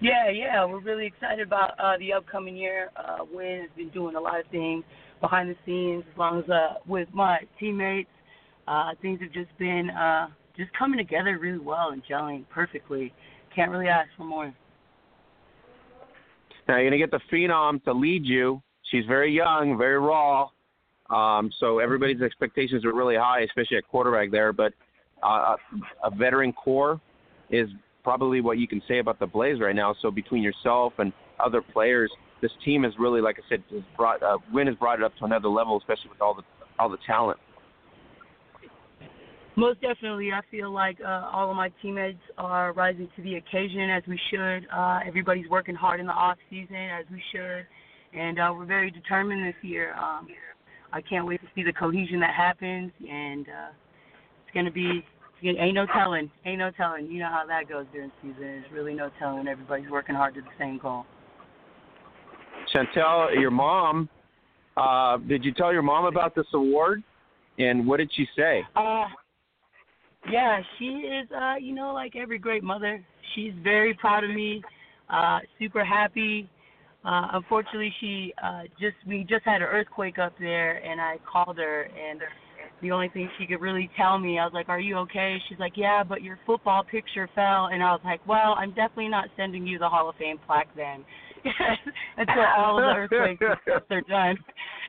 Yeah, 0.00 0.30
yeah, 0.30 0.64
we're 0.64 0.80
really 0.80 1.04
excited 1.04 1.46
about 1.46 1.78
uh, 1.78 1.98
the 1.98 2.14
upcoming 2.14 2.56
year. 2.56 2.90
Uh, 2.96 3.18
Win 3.30 3.60
has 3.60 3.70
been 3.76 3.90
doing 3.90 4.14
a 4.14 4.20
lot 4.20 4.40
of 4.40 4.46
things 4.46 4.84
behind 5.20 5.50
the 5.50 5.56
scenes, 5.66 6.04
as 6.12 6.18
long 6.18 6.42
as 6.42 6.48
uh, 6.50 6.74
with 6.86 7.08
my 7.12 7.40
teammates. 7.58 8.10
Uh, 8.66 8.90
things 9.02 9.20
have 9.20 9.32
just 9.32 9.56
been 9.58 9.90
uh, 9.90 10.28
just 10.56 10.70
coming 10.78 10.98
together 10.98 11.38
really 11.38 11.58
well 11.58 11.90
and 11.90 12.02
gelling 12.04 12.44
perfectly. 12.48 13.12
Can't 13.54 13.70
really 13.70 13.88
ask 13.88 14.08
for 14.16 14.24
more. 14.24 14.54
Now 16.68 16.76
you're 16.76 16.86
gonna 16.86 16.98
get 16.98 17.10
the 17.10 17.20
phenom 17.32 17.82
to 17.84 17.92
lead 17.92 18.24
you. 18.24 18.62
She's 18.90 19.04
very 19.06 19.32
young, 19.32 19.76
very 19.76 19.98
raw. 19.98 20.48
Um, 21.10 21.50
so 21.58 21.80
everybody's 21.80 22.22
expectations 22.22 22.84
are 22.84 22.94
really 22.94 23.16
high, 23.16 23.40
especially 23.40 23.76
at 23.78 23.88
quarterback 23.88 24.30
there. 24.30 24.52
But 24.52 24.72
uh, 25.22 25.56
a 26.04 26.10
veteran 26.14 26.52
core 26.52 27.00
is 27.50 27.68
probably 28.04 28.40
what 28.40 28.58
you 28.58 28.68
can 28.68 28.80
say 28.86 28.98
about 28.98 29.18
the 29.18 29.26
Blaze 29.26 29.60
right 29.60 29.74
now. 29.74 29.94
So 30.00 30.10
between 30.10 30.42
yourself 30.42 30.92
and 30.98 31.12
other 31.44 31.60
players, 31.60 32.10
this 32.40 32.50
team 32.64 32.84
is 32.84 32.92
really, 32.98 33.20
like 33.20 33.36
I 33.38 33.48
said, 33.48 33.62
has 33.70 33.82
brought 33.96 34.22
uh, 34.22 34.38
Win 34.52 34.66
has 34.66 34.76
brought 34.76 34.98
it 34.98 35.04
up 35.04 35.16
to 35.18 35.24
another 35.24 35.48
level, 35.48 35.78
especially 35.78 36.10
with 36.10 36.20
all 36.20 36.34
the 36.34 36.42
all 36.78 36.88
the 36.88 36.98
talent. 37.06 37.38
Most 39.56 39.80
definitely, 39.80 40.30
I 40.32 40.40
feel 40.50 40.70
like 40.70 40.98
uh, 41.04 41.28
all 41.32 41.50
of 41.50 41.56
my 41.56 41.70
teammates 41.82 42.22
are 42.38 42.72
rising 42.72 43.08
to 43.16 43.22
the 43.22 43.34
occasion 43.34 43.90
as 43.90 44.02
we 44.08 44.18
should. 44.30 44.66
Uh, 44.72 45.00
everybody's 45.06 45.48
working 45.50 45.74
hard 45.74 46.00
in 46.00 46.06
the 46.06 46.12
off 46.12 46.38
season 46.48 46.76
as 46.76 47.04
we 47.10 47.22
should, 47.32 47.66
and 48.18 48.38
uh, 48.38 48.52
we're 48.56 48.64
very 48.64 48.90
determined 48.90 49.46
this 49.46 49.62
year. 49.62 49.94
Um, 49.94 50.28
I 50.92 51.00
can't 51.02 51.26
wait 51.26 51.40
to 51.42 51.46
see 51.54 51.62
the 51.62 51.72
cohesion 51.72 52.20
that 52.20 52.34
happens, 52.34 52.92
and 53.08 53.46
uh, 53.48 53.72
it's 54.44 54.54
gonna 54.54 54.70
be 54.70 55.04
ain't 55.42 55.74
no 55.74 55.86
telling. 55.86 56.30
Ain't 56.44 56.58
no 56.58 56.70
telling. 56.70 57.06
You 57.06 57.20
know 57.20 57.28
how 57.30 57.44
that 57.46 57.68
goes 57.68 57.86
during 57.92 58.10
season. 58.22 58.40
There's 58.40 58.72
really 58.72 58.94
no 58.94 59.10
telling. 59.18 59.48
Everybody's 59.48 59.90
working 59.90 60.14
hard 60.14 60.34
to 60.34 60.40
the 60.40 60.48
same 60.58 60.78
goal. 60.78 61.04
Chantel, 62.74 63.34
your 63.40 63.50
mom, 63.50 64.08
uh, 64.76 65.18
did 65.18 65.44
you 65.44 65.52
tell 65.52 65.72
your 65.72 65.82
mom 65.82 66.04
about 66.04 66.34
this 66.34 66.46
award? 66.54 67.02
And 67.58 67.86
what 67.86 67.98
did 67.98 68.10
she 68.14 68.26
say? 68.36 68.62
Uh, 68.76 69.04
yeah, 70.30 70.60
she 70.78 70.84
is. 70.84 71.28
Uh, 71.30 71.56
you 71.60 71.74
know, 71.74 71.92
like 71.92 72.16
every 72.16 72.38
great 72.38 72.62
mother, 72.62 73.04
she's 73.34 73.52
very 73.62 73.94
proud 73.94 74.24
of 74.24 74.30
me. 74.30 74.62
Uh, 75.08 75.40
super 75.58 75.84
happy. 75.84 76.48
Uh, 77.04 77.28
unfortunately, 77.32 77.92
she 78.00 78.32
uh, 78.42 78.62
just 78.78 78.96
we 79.06 79.24
just 79.28 79.44
had 79.44 79.62
an 79.62 79.68
earthquake 79.68 80.18
up 80.18 80.34
there, 80.38 80.76
and 80.84 81.00
I 81.00 81.16
called 81.30 81.56
her, 81.56 81.82
and 81.82 82.20
the 82.82 82.90
only 82.90 83.08
thing 83.08 83.28
she 83.38 83.46
could 83.46 83.60
really 83.60 83.90
tell 83.96 84.18
me, 84.18 84.38
I 84.38 84.44
was 84.44 84.52
like, 84.52 84.68
"Are 84.68 84.80
you 84.80 84.96
okay?" 84.98 85.38
She's 85.48 85.58
like, 85.58 85.72
"Yeah, 85.76 86.04
but 86.04 86.22
your 86.22 86.38
football 86.44 86.84
picture 86.84 87.28
fell," 87.34 87.66
and 87.66 87.82
I 87.82 87.92
was 87.92 88.02
like, 88.04 88.26
"Well, 88.26 88.54
I'm 88.58 88.70
definitely 88.70 89.08
not 89.08 89.28
sending 89.36 89.66
you 89.66 89.78
the 89.78 89.88
Hall 89.88 90.10
of 90.10 90.16
Fame 90.16 90.38
plaque 90.46 90.68
then." 90.76 91.04
until 92.16 92.44
all 92.56 92.78
of 92.78 93.10
the 93.10 93.18
earthquakes 93.18 93.42
are 93.90 94.00
done. 94.02 94.36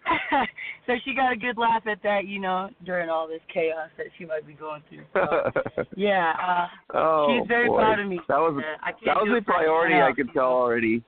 so 0.87 0.93
she 1.05 1.13
got 1.13 1.31
a 1.31 1.35
good 1.35 1.57
laugh 1.57 1.83
at 1.87 2.01
that, 2.03 2.25
you 2.25 2.39
know, 2.39 2.69
during 2.85 3.09
all 3.09 3.27
this 3.27 3.41
chaos 3.53 3.89
that 3.97 4.07
she 4.17 4.25
might 4.25 4.45
be 4.45 4.53
going 4.53 4.81
through. 4.89 5.05
So, 5.13 5.83
yeah, 5.95 6.33
uh, 6.41 6.97
oh, 6.97 7.39
she's 7.39 7.47
very 7.47 7.67
boy. 7.67 7.77
proud 7.77 7.99
of 7.99 8.07
me. 8.07 8.19
That 8.27 8.37
was 8.37 8.61
uh, 8.63 8.91
that 9.05 9.15
was 9.15 9.41
a 9.41 9.43
priority. 9.43 9.95
I 9.95 10.11
could 10.13 10.33
tell 10.33 10.45
already. 10.45 11.03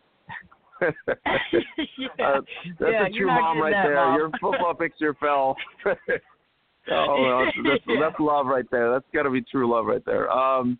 yeah. 0.81 0.89
Uh, 2.19 2.41
that's 2.79 2.91
yeah, 2.91 3.07
a 3.07 3.09
true 3.09 3.27
mom 3.27 3.59
right 3.59 3.71
that, 3.71 3.83
there. 3.83 3.95
Mom. 3.95 4.15
Your 4.17 4.29
football 4.41 4.73
picture 4.73 5.15
fell. 5.19 5.55
oh, 6.91 7.45
that's, 7.45 7.57
that's, 7.63 7.99
that's 7.99 8.19
love 8.19 8.47
right 8.47 8.65
there. 8.71 8.91
That's 8.91 9.05
got 9.13 9.23
to 9.23 9.29
be 9.29 9.41
true 9.41 9.71
love 9.71 9.85
right 9.85 10.05
there. 10.05 10.29
Um, 10.29 10.77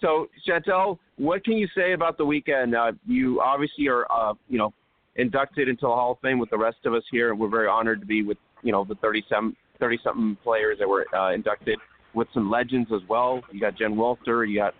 so 0.00 0.28
Chantel, 0.46 0.98
what 1.16 1.44
can 1.44 1.54
you 1.54 1.68
say 1.74 1.92
about 1.92 2.18
the 2.18 2.24
weekend? 2.24 2.74
Uh, 2.74 2.92
you 3.06 3.40
obviously 3.40 3.88
are, 3.88 4.06
uh, 4.10 4.34
you 4.48 4.58
know, 4.58 4.72
inducted 5.16 5.68
into 5.68 5.82
the 5.82 5.88
Hall 5.88 6.12
of 6.12 6.18
Fame 6.20 6.38
with 6.38 6.50
the 6.50 6.58
rest 6.58 6.78
of 6.84 6.94
us 6.94 7.02
here, 7.10 7.30
and 7.30 7.38
we're 7.38 7.48
very 7.48 7.68
honored 7.68 8.00
to 8.00 8.06
be 8.06 8.22
with, 8.22 8.38
you 8.62 8.72
know, 8.72 8.84
the 8.84 8.94
37, 8.96 9.56
30 9.80 9.98
something 10.04 10.36
players 10.42 10.78
that 10.78 10.88
were 10.88 11.06
uh, 11.14 11.32
inducted 11.32 11.78
with 12.14 12.28
some 12.34 12.50
legends 12.50 12.90
as 12.94 13.00
well. 13.08 13.40
You 13.50 13.60
got 13.60 13.76
Jen 13.76 13.96
Welter, 13.96 14.44
you 14.44 14.58
got 14.58 14.74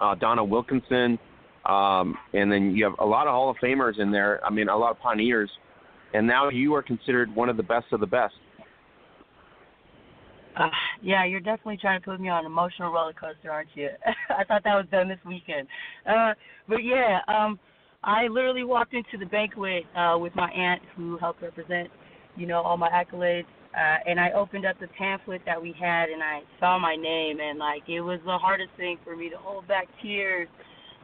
uh, 0.00 0.14
Donna 0.14 0.44
Wilkinson, 0.44 1.18
um, 1.66 2.16
and 2.32 2.50
then 2.50 2.74
you 2.74 2.84
have 2.84 2.94
a 2.98 3.04
lot 3.04 3.26
of 3.26 3.32
Hall 3.32 3.50
of 3.50 3.56
Famers 3.58 3.98
in 3.98 4.10
there. 4.10 4.44
I 4.44 4.50
mean, 4.50 4.68
a 4.68 4.76
lot 4.76 4.90
of 4.90 4.98
pioneers, 4.98 5.50
and 6.14 6.26
now 6.26 6.48
you 6.48 6.74
are 6.74 6.82
considered 6.82 7.34
one 7.34 7.48
of 7.48 7.56
the 7.56 7.62
best 7.62 7.86
of 7.92 8.00
the 8.00 8.06
best. 8.06 8.34
Uh, 10.56 10.68
yeah, 11.02 11.24
you're 11.24 11.40
definitely 11.40 11.76
trying 11.76 12.00
to 12.00 12.04
put 12.04 12.20
me 12.20 12.28
on 12.28 12.40
an 12.40 12.46
emotional 12.46 12.92
roller 12.92 13.12
coaster, 13.12 13.50
aren't 13.50 13.68
you? 13.74 13.88
I 14.30 14.44
thought 14.44 14.64
that 14.64 14.74
was 14.74 14.86
done 14.90 15.08
this 15.08 15.18
weekend. 15.24 15.68
Uh, 16.06 16.34
but 16.68 16.78
yeah, 16.84 17.20
um, 17.28 17.58
I 18.02 18.28
literally 18.28 18.64
walked 18.64 18.94
into 18.94 19.18
the 19.18 19.26
banquet 19.26 19.84
uh, 19.96 20.16
with 20.18 20.34
my 20.34 20.50
aunt, 20.50 20.82
who 20.96 21.18
helped 21.18 21.42
represent, 21.42 21.88
you 22.36 22.46
know, 22.46 22.62
all 22.62 22.76
my 22.76 22.88
accolades. 22.88 23.44
Uh, 23.74 23.98
and 24.06 24.18
I 24.18 24.32
opened 24.32 24.66
up 24.66 24.80
the 24.80 24.88
pamphlet 24.98 25.42
that 25.46 25.60
we 25.60 25.74
had, 25.78 26.08
and 26.08 26.22
I 26.22 26.40
saw 26.58 26.78
my 26.78 26.96
name, 26.96 27.38
and 27.40 27.58
like 27.58 27.82
it 27.88 28.00
was 28.00 28.18
the 28.24 28.36
hardest 28.36 28.70
thing 28.76 28.98
for 29.04 29.16
me 29.16 29.28
to 29.30 29.36
hold 29.36 29.68
back 29.68 29.86
tears, 30.02 30.48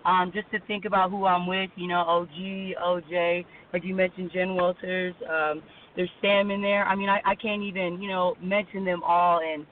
um, 0.04 0.32
just 0.34 0.50
to 0.50 0.58
think 0.66 0.84
about 0.84 1.10
who 1.10 1.26
I'm 1.26 1.46
with. 1.46 1.70
You 1.76 1.86
know, 1.86 2.00
OG, 2.00 2.74
OJ, 2.82 3.44
like 3.72 3.84
you 3.84 3.94
mentioned, 3.94 4.30
Jen 4.34 4.56
Walters. 4.56 5.14
Um, 5.30 5.62
there's 5.96 6.10
Sam 6.20 6.50
in 6.50 6.60
there. 6.60 6.84
I 6.84 6.94
mean, 6.94 7.08
I, 7.08 7.20
I 7.24 7.34
can't 7.34 7.62
even, 7.62 8.00
you 8.00 8.08
know, 8.08 8.36
mention 8.42 8.84
them 8.84 9.02
all, 9.02 9.40
and 9.40 9.66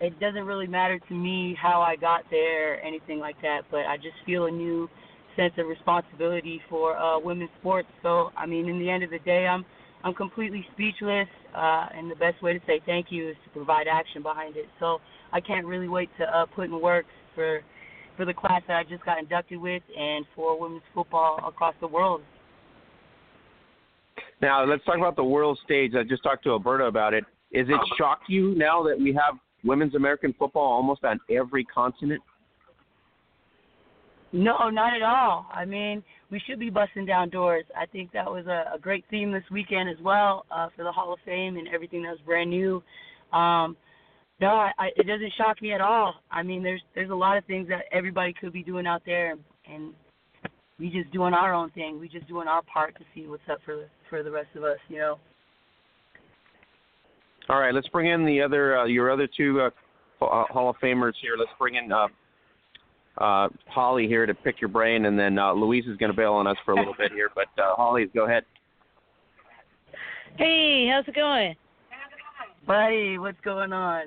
it 0.00 0.18
doesn't 0.20 0.44
really 0.44 0.66
matter 0.66 0.98
to 0.98 1.14
me 1.14 1.56
how 1.60 1.80
I 1.80 1.96
got 1.96 2.22
there 2.30 2.74
or 2.74 2.76
anything 2.76 3.18
like 3.18 3.36
that. 3.42 3.62
But 3.70 3.80
I 3.80 3.96
just 3.96 4.16
feel 4.24 4.46
a 4.46 4.50
new 4.50 4.88
sense 5.34 5.52
of 5.58 5.66
responsibility 5.66 6.60
for 6.70 6.96
uh, 6.96 7.18
women's 7.18 7.50
sports. 7.60 7.88
So, 8.02 8.30
I 8.36 8.46
mean, 8.46 8.68
in 8.68 8.78
the 8.78 8.88
end 8.88 9.02
of 9.02 9.10
the 9.10 9.18
day, 9.20 9.46
I'm 9.46 9.64
I'm 10.04 10.14
completely 10.14 10.64
speechless, 10.72 11.26
uh, 11.56 11.86
and 11.92 12.08
the 12.08 12.14
best 12.14 12.40
way 12.40 12.52
to 12.52 12.60
say 12.66 12.80
thank 12.86 13.06
you 13.10 13.30
is 13.30 13.36
to 13.44 13.50
provide 13.50 13.86
action 13.90 14.22
behind 14.22 14.56
it. 14.56 14.66
So, 14.78 14.98
I 15.32 15.40
can't 15.40 15.66
really 15.66 15.88
wait 15.88 16.08
to 16.18 16.24
uh, 16.24 16.46
put 16.46 16.66
in 16.66 16.80
work 16.80 17.06
for 17.34 17.60
for 18.16 18.24
the 18.24 18.32
class 18.32 18.62
that 18.68 18.76
I 18.76 18.84
just 18.84 19.04
got 19.04 19.18
inducted 19.18 19.60
with, 19.60 19.82
and 19.98 20.24
for 20.34 20.58
women's 20.58 20.82
football 20.94 21.38
across 21.46 21.74
the 21.80 21.88
world. 21.88 22.22
Now, 24.42 24.64
let's 24.64 24.84
talk 24.84 24.96
about 24.96 25.16
the 25.16 25.24
world 25.24 25.58
stage. 25.64 25.92
I 25.98 26.02
just 26.02 26.22
talked 26.22 26.44
to 26.44 26.50
Alberta 26.50 26.84
about 26.84 27.14
it. 27.14 27.24
Is 27.52 27.66
it 27.68 27.80
shocked 27.96 28.28
you 28.28 28.54
now 28.54 28.82
that 28.82 28.98
we 28.98 29.14
have 29.14 29.38
women's 29.64 29.94
American 29.94 30.34
football 30.38 30.72
almost 30.72 31.04
on 31.04 31.18
every 31.30 31.64
continent? 31.64 32.22
No, 34.32 34.68
not 34.68 34.94
at 34.94 35.02
all. 35.02 35.46
I 35.52 35.64
mean, 35.64 36.02
we 36.30 36.40
should 36.46 36.58
be 36.58 36.68
busting 36.68 37.06
down 37.06 37.30
doors. 37.30 37.64
I 37.76 37.86
think 37.86 38.12
that 38.12 38.30
was 38.30 38.46
a, 38.46 38.74
a 38.74 38.78
great 38.78 39.04
theme 39.10 39.32
this 39.32 39.44
weekend 39.50 39.88
as 39.88 39.96
well 40.02 40.44
uh, 40.50 40.68
for 40.76 40.82
the 40.82 40.92
Hall 40.92 41.12
of 41.12 41.18
Fame 41.24 41.56
and 41.56 41.68
everything 41.68 42.02
that 42.02 42.10
was 42.10 42.20
brand 42.26 42.50
new. 42.50 42.82
Um, 43.32 43.76
no, 44.40 44.48
I, 44.48 44.72
I, 44.78 44.86
it 44.96 45.06
doesn't 45.06 45.32
shock 45.38 45.62
me 45.62 45.72
at 45.72 45.80
all. 45.80 46.14
I 46.30 46.42
mean, 46.42 46.62
there's 46.62 46.82
there's 46.94 47.10
a 47.10 47.14
lot 47.14 47.38
of 47.38 47.44
things 47.46 47.68
that 47.68 47.84
everybody 47.90 48.34
could 48.38 48.52
be 48.52 48.62
doing 48.62 48.86
out 48.86 49.02
there, 49.06 49.36
and 49.70 49.94
we 50.78 50.90
just 50.90 51.10
doing 51.12 51.32
our 51.32 51.54
own 51.54 51.70
thing. 51.70 51.98
We 51.98 52.08
just 52.08 52.28
doing 52.28 52.46
our 52.46 52.62
part 52.62 52.94
to 52.98 53.04
see 53.14 53.26
what's 53.26 53.42
up 53.50 53.60
for 53.64 53.76
the, 53.76 53.86
for 54.08 54.22
the 54.22 54.30
rest 54.30 54.48
of 54.54 54.64
us. 54.64 54.78
You 54.88 54.98
know. 54.98 55.18
All 57.48 57.60
right, 57.60 57.72
let's 57.72 57.88
bring 57.88 58.10
in 58.10 58.24
the 58.24 58.42
other 58.42 58.78
uh, 58.78 58.84
your 58.86 59.10
other 59.10 59.28
two 59.36 59.60
uh, 59.60 59.70
uh, 60.24 60.44
Hall 60.44 60.70
of 60.70 60.76
Famers 60.82 61.12
here. 61.20 61.36
Let's 61.38 61.50
bring 61.58 61.76
in 61.76 61.92
uh, 61.92 62.08
uh, 63.18 63.48
Holly 63.68 64.06
here 64.06 64.26
to 64.26 64.34
pick 64.34 64.60
your 64.60 64.68
brain, 64.68 65.06
and 65.06 65.18
then 65.18 65.38
uh, 65.38 65.52
Louise 65.52 65.86
is 65.86 65.96
going 65.96 66.10
to 66.10 66.16
bail 66.16 66.32
on 66.32 66.46
us 66.46 66.56
for 66.64 66.72
a 66.72 66.76
little 66.76 66.94
bit 66.98 67.12
here. 67.12 67.30
But 67.34 67.46
uh, 67.62 67.74
Holly, 67.76 68.06
go 68.14 68.26
ahead. 68.26 68.44
Hey, 70.36 70.88
how's 70.92 71.06
it 71.08 71.14
going? 71.14 71.54
Buddy, 72.66 73.16
what's 73.18 73.40
going 73.42 73.72
on? 73.72 74.06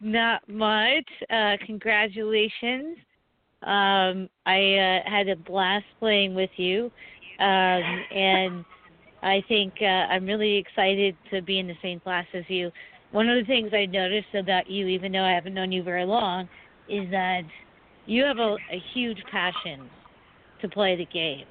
Not 0.00 0.46
much. 0.48 1.08
Uh, 1.30 1.56
congratulations. 1.66 2.98
Um, 3.62 4.28
I 4.46 5.00
uh, 5.04 5.10
had 5.10 5.28
a 5.28 5.36
blast 5.36 5.84
playing 5.98 6.34
with 6.34 6.50
you, 6.56 6.90
um, 7.40 8.04
and 8.14 8.64
I 9.22 9.42
think 9.48 9.74
uh, 9.80 9.84
I'm 9.84 10.26
really 10.26 10.56
excited 10.56 11.16
to 11.30 11.42
be 11.42 11.58
in 11.58 11.66
the 11.66 11.76
same 11.82 12.00
class 12.00 12.26
as 12.34 12.44
you. 12.48 12.70
One 13.12 13.28
of 13.28 13.36
the 13.36 13.44
things 13.44 13.70
I 13.72 13.86
noticed 13.86 14.34
about 14.34 14.70
you, 14.70 14.86
even 14.86 15.12
though 15.12 15.24
I 15.24 15.32
haven't 15.32 15.54
known 15.54 15.72
you 15.72 15.82
very 15.82 16.04
long, 16.04 16.48
is 16.88 17.10
that 17.10 17.42
you 18.06 18.24
have 18.24 18.38
a, 18.38 18.56
a 18.70 18.82
huge 18.94 19.18
passion 19.30 19.88
to 20.60 20.68
play 20.68 20.96
the 20.96 21.06
game. 21.06 21.46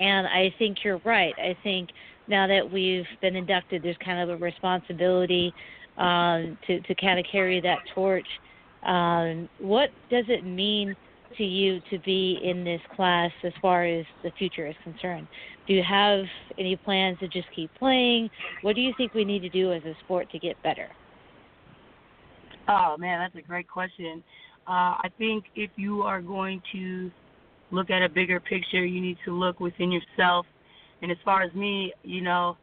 And 0.00 0.26
I 0.26 0.54
think 0.58 0.78
you're 0.84 1.00
right. 1.04 1.34
I 1.38 1.56
think 1.62 1.90
now 2.28 2.46
that 2.46 2.70
we've 2.70 3.06
been 3.20 3.36
inducted, 3.36 3.82
there's 3.82 3.96
kind 4.04 4.20
of 4.20 4.28
a 4.28 4.42
responsibility 4.42 5.52
um, 5.96 6.58
to, 6.66 6.80
to 6.80 6.94
kind 6.94 7.18
of 7.18 7.26
carry 7.30 7.60
that 7.60 7.78
torch. 7.94 8.26
Um, 8.84 9.48
what 9.58 9.90
does 10.10 10.24
it 10.28 10.44
mean 10.44 10.94
to 11.36 11.44
you 11.44 11.80
to 11.90 11.98
be 12.00 12.38
in 12.42 12.64
this 12.64 12.80
class 12.96 13.30
as 13.44 13.52
far 13.60 13.84
as 13.84 14.04
the 14.22 14.30
future 14.38 14.66
is 14.66 14.74
concerned? 14.82 15.28
Do 15.66 15.74
you 15.74 15.82
have 15.82 16.24
any 16.58 16.76
plans 16.76 17.18
to 17.20 17.28
just 17.28 17.46
keep 17.54 17.70
playing? 17.78 18.30
What 18.62 18.74
do 18.74 18.80
you 18.80 18.92
think 18.96 19.14
we 19.14 19.24
need 19.24 19.40
to 19.40 19.48
do 19.48 19.72
as 19.72 19.82
a 19.84 19.94
sport 20.04 20.30
to 20.32 20.38
get 20.38 20.60
better? 20.62 20.88
Oh 22.68 22.96
man, 22.98 23.20
that's 23.20 23.44
a 23.44 23.46
great 23.46 23.68
question. 23.68 24.22
Uh, 24.66 25.00
I 25.00 25.08
think 25.16 25.44
if 25.54 25.70
you 25.76 26.02
are 26.02 26.20
going 26.20 26.60
to 26.72 27.10
look 27.70 27.90
at 27.90 28.02
a 28.02 28.08
bigger 28.08 28.40
picture, 28.40 28.84
you 28.84 29.00
need 29.00 29.16
to 29.24 29.32
look 29.32 29.60
within 29.60 29.90
yourself. 29.90 30.46
And 31.00 31.10
as 31.10 31.18
far 31.24 31.42
as 31.42 31.52
me, 31.54 31.92
you 32.02 32.20
know, 32.20 32.56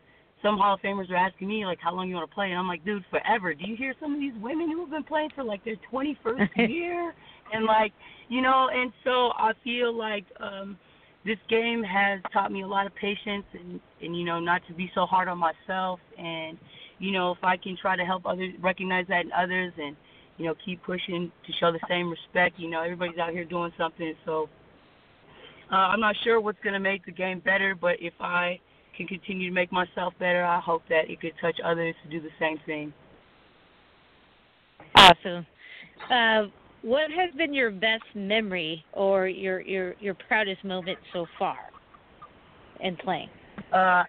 some 0.43 0.57
Hall 0.57 0.75
of 0.75 0.81
Famers 0.81 1.09
are 1.09 1.15
asking 1.15 1.47
me 1.47 1.65
like, 1.65 1.79
how 1.81 1.93
long 1.93 2.07
you 2.07 2.15
want 2.15 2.29
to 2.29 2.35
play? 2.35 2.51
And 2.51 2.59
I'm 2.59 2.67
like, 2.67 2.85
dude, 2.85 3.03
forever. 3.09 3.53
Do 3.55 3.67
you 3.67 3.75
hear 3.75 3.95
some 3.99 4.13
of 4.13 4.19
these 4.19 4.33
women 4.39 4.69
who 4.69 4.81
have 4.81 4.91
been 4.91 5.03
playing 5.03 5.29
for 5.33 5.43
like 5.43 5.63
their 5.65 5.77
21st 5.91 6.49
year? 6.69 7.13
And 7.53 7.65
like, 7.65 7.93
you 8.29 8.41
know, 8.41 8.69
and 8.71 8.91
so 9.03 9.31
I 9.37 9.51
feel 9.63 9.93
like 9.95 10.25
um, 10.39 10.77
this 11.25 11.37
game 11.49 11.83
has 11.83 12.21
taught 12.31 12.51
me 12.51 12.61
a 12.61 12.67
lot 12.67 12.85
of 12.85 12.95
patience 12.95 13.45
and 13.53 13.79
and 14.01 14.17
you 14.17 14.25
know 14.25 14.39
not 14.39 14.61
to 14.67 14.73
be 14.73 14.91
so 14.93 15.05
hard 15.05 15.27
on 15.27 15.39
myself 15.39 15.99
and 16.17 16.57
you 16.99 17.11
know 17.11 17.31
if 17.31 17.43
I 17.43 17.57
can 17.57 17.75
try 17.81 17.95
to 17.95 18.05
help 18.05 18.25
others 18.25 18.53
recognize 18.61 19.05
that 19.09 19.25
in 19.25 19.31
others 19.31 19.73
and 19.81 19.95
you 20.37 20.45
know 20.45 20.53
keep 20.63 20.83
pushing 20.83 21.31
to 21.45 21.53
show 21.59 21.71
the 21.71 21.79
same 21.89 22.09
respect. 22.09 22.59
You 22.59 22.69
know, 22.69 22.81
everybody's 22.81 23.17
out 23.17 23.31
here 23.31 23.45
doing 23.45 23.71
something, 23.77 24.13
so. 24.25 24.49
Uh, 25.71 25.77
I'm 25.77 25.99
not 25.99 26.15
sure 26.23 26.39
what's 26.39 26.59
going 26.63 26.75
to 26.75 26.79
make 26.79 27.03
the 27.07 27.11
game 27.11 27.39
better, 27.39 27.73
but 27.73 27.95
if 27.99 28.13
I 28.19 28.59
can 28.95 29.07
continue 29.07 29.49
to 29.49 29.53
make 29.53 29.71
myself 29.71 30.13
better, 30.19 30.45
I 30.45 30.59
hope 30.59 30.83
that 30.89 31.09
it 31.09 31.19
could 31.19 31.33
touch 31.41 31.59
others 31.65 31.95
to 32.03 32.09
do 32.11 32.21
the 32.21 32.29
same 32.39 32.59
thing. 32.67 32.93
Awesome. 34.95 35.45
Uh, 36.09 36.43
what 36.85 37.09
has 37.09 37.33
been 37.35 37.53
your 37.53 37.71
best 37.71 38.03
memory 38.13 38.85
or 38.93 39.27
your 39.27 39.59
your 39.61 39.95
your 39.99 40.13
proudest 40.13 40.63
moment 40.63 40.99
so 41.11 41.25
far 41.37 41.57
in 42.79 42.95
playing? 42.97 43.29
Uh, 43.73 44.03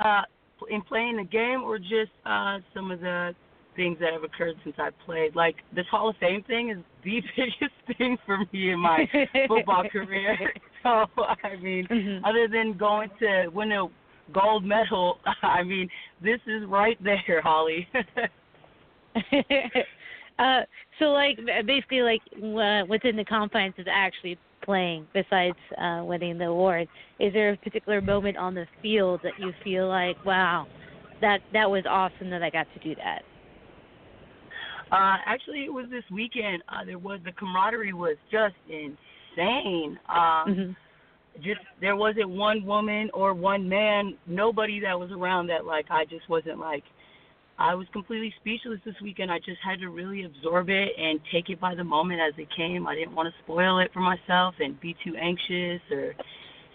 uh, 0.00 0.22
in 0.68 0.82
playing 0.82 1.16
the 1.16 1.24
game, 1.24 1.62
or 1.62 1.78
just 1.78 2.12
uh, 2.26 2.58
some 2.74 2.90
of 2.90 3.00
the 3.00 3.34
things 3.74 3.96
that 4.00 4.12
have 4.12 4.22
occurred 4.22 4.56
since 4.62 4.76
I 4.78 4.90
played. 5.06 5.34
Like 5.34 5.56
this 5.74 5.86
Hall 5.90 6.10
of 6.10 6.16
Fame 6.18 6.42
thing 6.46 6.70
is 6.70 6.78
the 7.04 7.22
biggest 7.36 7.98
thing 7.98 8.18
for 8.26 8.38
me 8.52 8.72
in 8.72 8.78
my 8.78 9.08
football 9.48 9.84
career. 9.90 10.36
So 10.82 11.04
I 11.44 11.56
mean, 11.56 11.86
Mhm. 11.88 12.22
other 12.24 12.48
than 12.48 12.78
going 12.78 13.10
to 13.18 13.48
win 13.52 13.70
a 13.72 13.86
gold 14.32 14.64
medal, 14.64 15.18
I 15.42 15.62
mean, 15.62 15.90
this 16.22 16.40
is 16.46 16.64
right 16.68 16.96
there, 17.04 17.42
Holly. 17.42 17.86
Uh, 20.40 20.60
so 20.98 21.06
like 21.06 21.38
basically 21.66 22.02
like 22.02 22.22
uh, 22.36 22.86
within 22.88 23.16
the 23.16 23.24
confines 23.24 23.74
of 23.78 23.86
actually 23.90 24.38
playing, 24.64 25.06
besides 25.12 25.56
uh, 25.78 26.02
winning 26.04 26.38
the 26.38 26.46
award, 26.46 26.88
is 27.18 27.32
there 27.32 27.52
a 27.52 27.56
particular 27.58 28.00
moment 28.00 28.36
on 28.36 28.54
the 28.54 28.66
field 28.82 29.20
that 29.22 29.32
you 29.38 29.52
feel 29.62 29.88
like, 29.88 30.22
wow, 30.24 30.66
that 31.20 31.40
that 31.52 31.70
was 31.70 31.84
awesome 31.88 32.30
that 32.30 32.42
I 32.42 32.50
got 32.50 32.66
to 32.74 32.88
do 32.88 32.94
that? 32.96 33.22
Uh, 34.92 35.16
actually, 35.24 35.64
it 35.64 35.72
was 35.72 35.86
this 35.90 36.04
weekend. 36.10 36.62
Uh, 36.68 36.84
there 36.84 36.98
was 36.98 37.20
the 37.24 37.32
camaraderie 37.32 37.92
was 37.92 38.16
just 38.30 38.54
insane. 38.68 39.98
Um, 40.08 40.46
Mhm. 40.48 40.76
Just 41.42 41.60
there 41.80 41.94
wasn't 41.94 42.28
one 42.28 42.64
woman 42.64 43.08
or 43.14 43.32
one 43.34 43.68
man, 43.68 44.18
nobody 44.26 44.80
that 44.80 44.98
was 44.98 45.12
around 45.12 45.46
that 45.46 45.64
like 45.64 45.86
I 45.88 46.04
just 46.04 46.28
wasn't 46.28 46.58
like. 46.58 46.82
I 47.60 47.74
was 47.74 47.86
completely 47.92 48.32
speechless 48.40 48.80
this 48.86 48.94
weekend. 49.02 49.30
I 49.30 49.38
just 49.38 49.60
had 49.62 49.80
to 49.80 49.90
really 49.90 50.24
absorb 50.24 50.70
it 50.70 50.92
and 50.98 51.20
take 51.30 51.50
it 51.50 51.60
by 51.60 51.74
the 51.74 51.84
moment 51.84 52.18
as 52.18 52.32
it 52.38 52.48
came. 52.56 52.86
I 52.86 52.94
didn't 52.94 53.14
want 53.14 53.28
to 53.28 53.42
spoil 53.44 53.80
it 53.80 53.92
for 53.92 54.00
myself 54.00 54.54
and 54.60 54.80
be 54.80 54.96
too 55.04 55.14
anxious 55.16 55.82
or. 55.90 56.14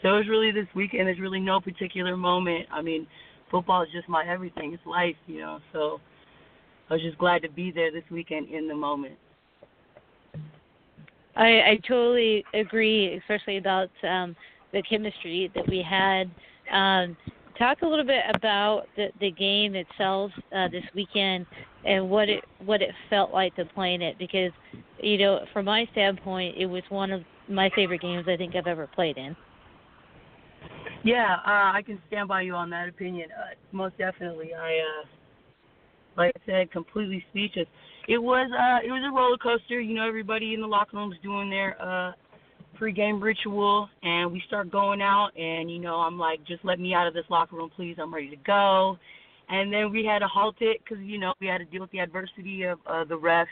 So 0.04 0.10
it 0.10 0.18
was 0.18 0.28
really 0.30 0.52
this 0.52 0.68
weekend. 0.76 1.08
There's 1.08 1.20
really 1.20 1.40
no 1.40 1.60
particular 1.60 2.16
moment. 2.16 2.68
I 2.72 2.84
mean, 2.84 3.08
football 3.50 3.82
is 3.82 3.90
just 3.92 4.08
my 4.08 4.28
everything. 4.28 4.74
It's 4.74 4.86
life, 4.86 5.16
you 5.26 5.40
know. 5.40 5.60
So 5.74 6.00
I 6.92 6.94
was 6.94 7.02
just 7.02 7.18
glad 7.18 7.42
to 7.42 7.50
be 7.50 7.72
there 7.72 7.92
this 7.92 8.04
weekend 8.12 8.50
in 8.50 8.68
the 8.68 8.76
moment. 8.76 9.16
I, 11.36 11.48
I 11.62 11.80
totally 11.88 12.46
agree, 12.54 13.16
especially 13.16 13.58
about 13.58 13.90
um, 14.08 14.36
the 14.72 14.84
chemistry 14.84 15.52
that 15.56 15.68
we 15.68 15.82
had. 15.82 16.30
Um, 16.72 17.18
talk 17.58 17.82
a 17.82 17.88
little 17.88 18.06
bit 18.06 18.24
about 18.34 18.84
the, 18.96 19.08
the 19.20 19.32
game 19.32 19.76
itself 19.76 20.32
uh, 20.56 20.68
this 20.70 20.84
weekend 20.94 21.46
and 21.86 22.10
what 22.10 22.30
it 22.30 22.44
what 22.66 22.82
it 22.82 22.90
felt 23.10 23.32
like 23.32 23.56
to 23.56 23.66
play 23.66 23.94
in 23.94 24.02
it, 24.02 24.18
because 24.18 24.52
you 25.02 25.18
know, 25.18 25.46
from 25.54 25.66
my 25.66 25.88
standpoint, 25.92 26.56
it 26.58 26.66
was 26.66 26.84
one 26.90 27.12
of 27.12 27.22
my 27.48 27.70
favorite 27.76 28.02
games 28.02 28.26
I 28.28 28.38
think 28.38 28.56
I've 28.56 28.68
ever 28.68 28.88
played 28.88 29.18
in. 29.18 29.36
Yeah, 31.04 31.36
uh, 31.46 31.72
I 31.74 31.84
can 31.86 32.02
stand 32.08 32.28
by 32.28 32.42
you 32.42 32.56
on 32.56 32.72
that 32.72 32.90
opinion. 32.90 33.30
Uh, 33.32 33.54
most 33.72 33.96
definitely. 33.98 34.56
I, 34.56 34.80
uh, 34.80 35.06
like 36.18 36.32
I 36.36 36.40
said, 36.48 36.72
completely 36.72 37.24
speechless. 37.30 37.68
It 38.08 38.18
was, 38.18 38.50
uh, 38.52 38.80
it 38.84 38.90
was 38.90 39.04
a 39.08 39.16
roller 39.16 39.38
coaster. 39.38 39.80
You 39.80 39.94
know, 39.94 40.08
everybody 40.08 40.56
in 40.56 40.62
the 40.62 40.68
locker 40.68 40.98
room's 40.98 41.18
doing 41.22 41.52
their 41.52 41.80
uh, 41.80 42.14
pregame 42.80 43.22
ritual, 43.22 43.90
and 44.04 44.32
we 44.32 44.42
start 44.48 44.72
going 44.72 45.02
out, 45.02 45.30
and 45.38 45.70
you 45.72 45.80
know, 45.80 45.96
I'm 45.96 46.18
like, 46.20 46.46
just 46.46 46.64
let 46.64 46.80
me 46.80 46.94
out 46.94 47.08
of 47.08 47.14
this 47.14 47.26
locker 47.30 47.56
room, 47.56 47.70
please. 47.76 47.98
I'm 48.00 48.14
ready 48.14 48.30
to 48.30 48.38
go. 48.46 48.98
And 49.48 49.72
then 49.72 49.92
we 49.92 50.04
had 50.04 50.20
to 50.20 50.28
halt 50.28 50.56
it 50.60 50.82
because 50.84 51.04
you 51.04 51.20
know 51.20 51.34
we 51.40 51.48
had 51.48 51.60
to 51.60 51.66
deal 51.66 51.82
with 51.82 51.92
the 51.92 52.00
adversity 52.00 52.64
of 52.64 52.80
uh, 52.88 53.04
the 53.04 53.18
refs, 53.18 53.46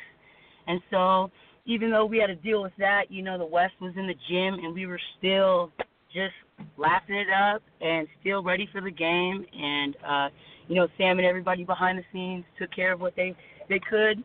and 0.68 0.82
so 0.90 1.32
even 1.66 1.92
though 1.92 2.06
we 2.06 2.18
had 2.18 2.28
to 2.28 2.36
deal 2.36 2.62
with 2.62 2.74
that, 2.78 3.04
you 3.10 3.22
know, 3.22 3.38
the 3.38 3.46
West 3.46 3.74
was 3.80 3.94
in 3.96 4.08
the 4.08 4.16
gym, 4.30 4.66
and 4.66 4.74
we 4.74 4.86
were 4.86 5.00
still 5.18 5.72
just 6.14 6.34
laughing 6.78 7.16
it 7.16 7.28
up 7.30 7.62
and 7.82 8.08
still 8.22 8.44
ready 8.44 8.68
for 8.72 8.82
the 8.82 8.92
game. 8.92 9.46
And 9.54 9.96
uh, 10.08 10.30
you 10.68 10.76
know, 10.76 10.88
Sam 10.98 11.20
and 11.20 11.28
everybody 11.28 11.64
behind 11.64 11.98
the 11.98 12.04
scenes 12.12 12.46
took 12.60 12.72
care 12.72 12.94
of 12.94 13.00
what 13.00 13.16
they 13.16 13.36
they 13.70 13.80
could. 13.90 14.24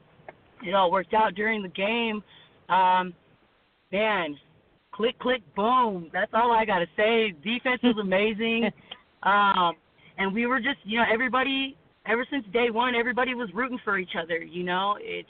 It 0.67 0.75
all 0.75 0.91
worked 0.91 1.15
out 1.15 1.35
during 1.35 1.63
the 1.63 1.69
game. 1.69 2.23
Um, 2.69 3.15
man, 3.93 4.37
click 4.99 5.19
click 5.21 5.43
boom. 5.55 6.11
That's 6.13 6.33
all 6.35 6.51
I 6.51 6.65
gotta 6.65 6.89
say. 6.97 7.33
Defense 7.45 7.81
was 7.83 7.97
amazing. 8.01 8.71
um, 9.23 9.75
and 10.19 10.35
we 10.35 10.47
were 10.47 10.59
just, 10.59 10.79
you 10.83 10.99
know, 10.99 11.05
everybody 11.11 11.77
ever 12.07 12.27
since 12.31 12.45
day 12.53 12.71
one, 12.71 12.97
everybody 12.97 13.35
was 13.35 13.49
rooting 13.55 13.79
for 13.85 13.97
each 13.97 14.17
other. 14.21 14.39
You 14.39 14.65
know, 14.65 14.99
it's 15.01 15.29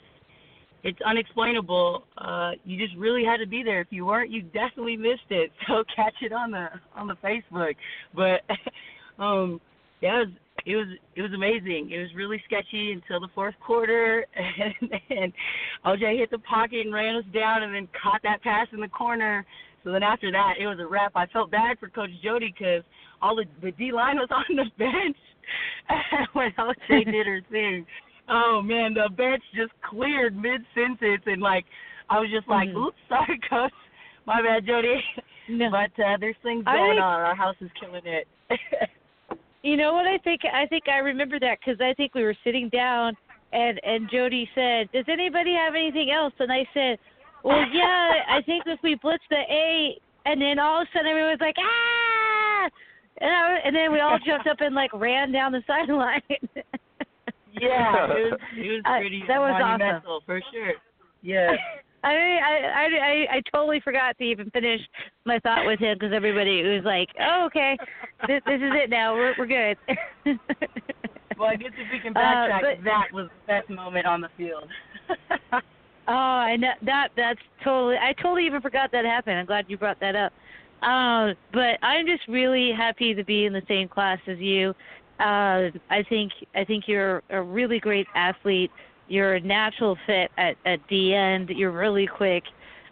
it's 0.83 0.99
unexplainable. 1.05 2.05
Uh, 2.17 2.51
you 2.65 2.83
just 2.83 2.97
really 2.97 3.23
had 3.23 3.37
to 3.37 3.45
be 3.45 3.61
there. 3.63 3.79
If 3.81 3.87
you 3.91 4.05
weren't, 4.05 4.31
you 4.31 4.41
definitely 4.41 4.97
missed 4.97 5.29
it. 5.29 5.51
So 5.67 5.83
catch 5.95 6.15
it 6.21 6.33
on 6.33 6.49
the 6.49 6.67
on 6.95 7.07
the 7.07 7.15
Facebook. 7.23 7.75
But 8.15 8.41
um, 9.23 9.61
yeah, 10.01 10.21
it 10.21 10.27
was 10.27 10.35
it 10.65 10.75
was 10.75 10.87
it 11.15 11.21
was 11.21 11.31
amazing. 11.33 11.91
It 11.91 11.99
was 11.99 12.09
really 12.15 12.41
sketchy 12.45 12.91
until 12.91 13.19
the 13.19 13.27
fourth 13.35 13.55
quarter, 13.65 14.25
and 14.35 14.91
then 15.09 15.33
OJ 15.85 16.17
hit 16.17 16.31
the 16.31 16.39
pocket 16.39 16.81
and 16.85 16.93
ran 16.93 17.15
us 17.15 17.25
down, 17.33 17.63
and 17.63 17.73
then 17.73 17.87
caught 18.01 18.21
that 18.23 18.41
pass 18.43 18.67
in 18.73 18.79
the 18.79 18.87
corner. 18.89 19.45
So 19.83 19.91
then 19.91 20.03
after 20.03 20.31
that, 20.31 20.55
it 20.59 20.67
was 20.67 20.77
a 20.79 20.85
wrap. 20.85 21.13
I 21.15 21.25
felt 21.27 21.51
bad 21.51 21.79
for 21.79 21.87
Coach 21.89 22.09
Jody 22.23 22.53
because 22.57 22.83
all 23.21 23.35
the 23.35 23.45
the 23.61 23.71
D 23.71 23.91
line 23.91 24.17
was 24.17 24.29
on 24.31 24.43
the 24.55 24.65
bench 24.77 25.17
when 26.33 26.51
OJ 26.57 27.05
did 27.11 27.25
her 27.27 27.41
thing. 27.51 27.85
Oh 28.29 28.61
man, 28.63 28.93
the 28.93 29.09
bench 29.09 29.43
just 29.55 29.71
cleared 29.89 30.35
mid 30.35 30.61
sentence, 30.75 31.23
and 31.25 31.41
like 31.41 31.65
I 32.09 32.19
was 32.19 32.29
just 32.29 32.47
like, 32.47 32.69
Mhm. 32.69 32.87
"Oops, 32.87 32.97
sorry, 33.07 33.39
Coach, 33.49 33.71
my 34.25 34.41
bad, 34.41 34.65
Jody." 34.65 35.01
No. 35.47 35.71
But 35.71 36.03
uh, 36.03 36.15
there's 36.19 36.35
things 36.43 36.63
going 36.63 36.77
think- 36.91 37.01
on. 37.01 37.21
Our 37.21 37.33
house 37.35 37.55
is 37.59 37.71
killing 37.81 38.03
it. 38.05 38.27
You 39.61 39.75
know 39.75 39.93
what 39.93 40.07
I 40.07 40.17
think? 40.19 40.41
I 40.51 40.65
think 40.67 40.87
I 40.87 40.99
remember 40.99 41.39
that 41.39 41.59
because 41.59 41.81
I 41.81 41.93
think 41.93 42.15
we 42.15 42.23
were 42.23 42.35
sitting 42.43 42.69
down, 42.69 43.15
and 43.51 43.79
and 43.83 44.09
Jody 44.09 44.49
said, 44.55 44.89
"Does 44.93 45.05
anybody 45.09 45.53
have 45.53 45.75
anything 45.75 46.11
else?" 46.11 46.33
And 46.39 46.51
I 46.51 46.65
said, 46.73 46.97
"Well, 47.43 47.65
yeah, 47.71 48.23
I 48.29 48.41
think 48.45 48.63
if 48.67 48.79
we 48.83 48.95
blitz 48.95 49.23
the 49.29 49.41
A," 49.49 49.99
and 50.25 50.41
then 50.41 50.59
all 50.59 50.81
of 50.81 50.87
a 50.87 50.97
sudden 50.97 51.09
everyone 51.09 51.31
was 51.31 51.41
like, 51.41 51.55
"Ah!" 51.59 52.69
And, 53.21 53.29
I, 53.29 53.57
and 53.65 53.75
then 53.75 53.91
we 53.91 53.99
all 53.99 54.17
jumped 54.25 54.47
up 54.47 54.61
and 54.61 54.73
like 54.73 54.93
ran 54.93 55.31
down 55.33 55.51
the 55.51 55.63
sideline. 55.67 56.21
yeah, 57.59 58.05
it 58.05 58.31
was, 58.31 58.39
it 58.55 58.71
was 58.71 58.81
pretty 58.85 59.23
that 59.27 59.39
was 59.39 59.51
awesome. 59.55 59.79
monumental 59.79 60.21
for 60.25 60.41
sure. 60.53 60.73
Yeah. 61.21 61.51
I, 62.03 62.13
I 62.13 62.55
I 62.75 62.85
I 62.85 63.35
I 63.37 63.41
totally 63.53 63.79
forgot 63.81 64.17
to 64.17 64.23
even 64.23 64.49
finish 64.51 64.81
my 65.25 65.39
thought 65.39 65.65
with 65.65 65.79
him 65.79 65.97
because 65.99 66.13
everybody 66.13 66.63
was 66.63 66.83
like, 66.85 67.09
"Oh, 67.19 67.45
okay, 67.47 67.77
this, 68.27 68.41
this 68.45 68.55
is 68.61 68.71
it 68.73 68.89
now. 68.89 69.13
We're 69.15 69.33
we're 69.37 69.47
good." 69.47 69.77
Well, 71.37 71.47
I 71.47 71.55
guess 71.55 71.71
if 71.77 71.87
we 71.89 71.99
can 72.01 72.11
Uh, 72.17 72.19
backtrack, 72.19 72.61
but- 72.61 72.83
that 72.83 73.07
was 73.13 73.29
the 73.29 73.47
best 73.47 73.69
moment 73.69 74.05
on 74.05 74.19
the 74.19 74.27
field. 74.37 74.67
Oh, 76.11 76.11
I 76.11 76.55
know 76.55 76.71
that 76.81 77.09
that's 77.15 77.39
totally. 77.63 77.95
I 77.95 78.13
totally 78.13 78.43
even 78.47 78.61
forgot 78.61 78.91
that 78.93 79.05
happened. 79.05 79.37
I'm 79.37 79.45
glad 79.45 79.65
you 79.67 79.77
brought 79.77 79.99
that 79.99 80.15
up. 80.15 80.33
Um, 80.81 81.35
but 81.53 81.77
I'm 81.83 82.07
just 82.07 82.27
really 82.27 82.71
happy 82.75 83.13
to 83.13 83.23
be 83.23 83.45
in 83.45 83.53
the 83.53 83.61
same 83.67 83.87
class 83.87 84.17
as 84.25 84.39
you. 84.39 84.73
Uh, 85.19 85.69
I 85.91 86.03
think 86.09 86.31
I 86.55 86.63
think 86.63 86.85
you're 86.87 87.21
a 87.29 87.39
really 87.39 87.79
great 87.79 88.07
athlete. 88.15 88.71
You're 89.09 89.35
a 89.35 89.41
natural 89.41 89.97
fit 90.05 90.31
at 90.37 90.55
at 90.65 90.79
the 90.89 91.13
end. 91.13 91.49
You're 91.49 91.71
really 91.71 92.07
quick, 92.07 92.43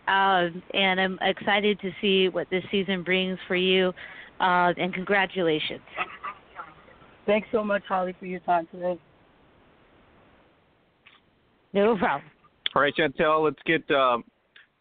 um, 0.07 0.61
and 0.73 0.99
I'm 0.99 1.19
excited 1.21 1.79
to 1.81 1.91
see 2.01 2.27
what 2.27 2.49
this 2.49 2.63
season 2.71 3.03
brings 3.03 3.37
for 3.47 3.55
you. 3.55 3.93
Uh, 4.39 4.73
and 4.77 4.93
congratulations. 4.93 5.81
Thanks 7.25 7.47
so 7.51 7.63
much, 7.63 7.83
Holly, 7.87 8.15
for 8.19 8.25
your 8.25 8.39
time 8.41 8.67
today. 8.71 8.99
No 11.73 11.97
problem. 11.97 12.29
All 12.75 12.81
right, 12.81 12.93
Chantel, 12.95 13.43
let's 13.43 13.61
get 13.65 13.89
um, 13.95 14.23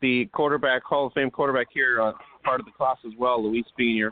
the 0.01 0.27
quarterback, 0.33 0.83
Hall 0.85 1.07
of 1.07 1.13
Fame 1.15 1.31
quarterback 1.31 1.69
here, 1.73 2.01
uh, 2.01 2.13
part 2.45 2.61
of 2.61 2.67
the 2.67 2.73
class 2.73 2.99
as 3.07 3.13
well, 3.19 3.43
Luis 3.43 3.65
Beanier. 3.79 4.11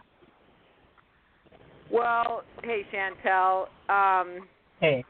Well, 1.90 2.42
hey 2.62 2.84
Chantel. 2.92 3.68
Um, 3.88 4.48
Hey. 4.80 5.04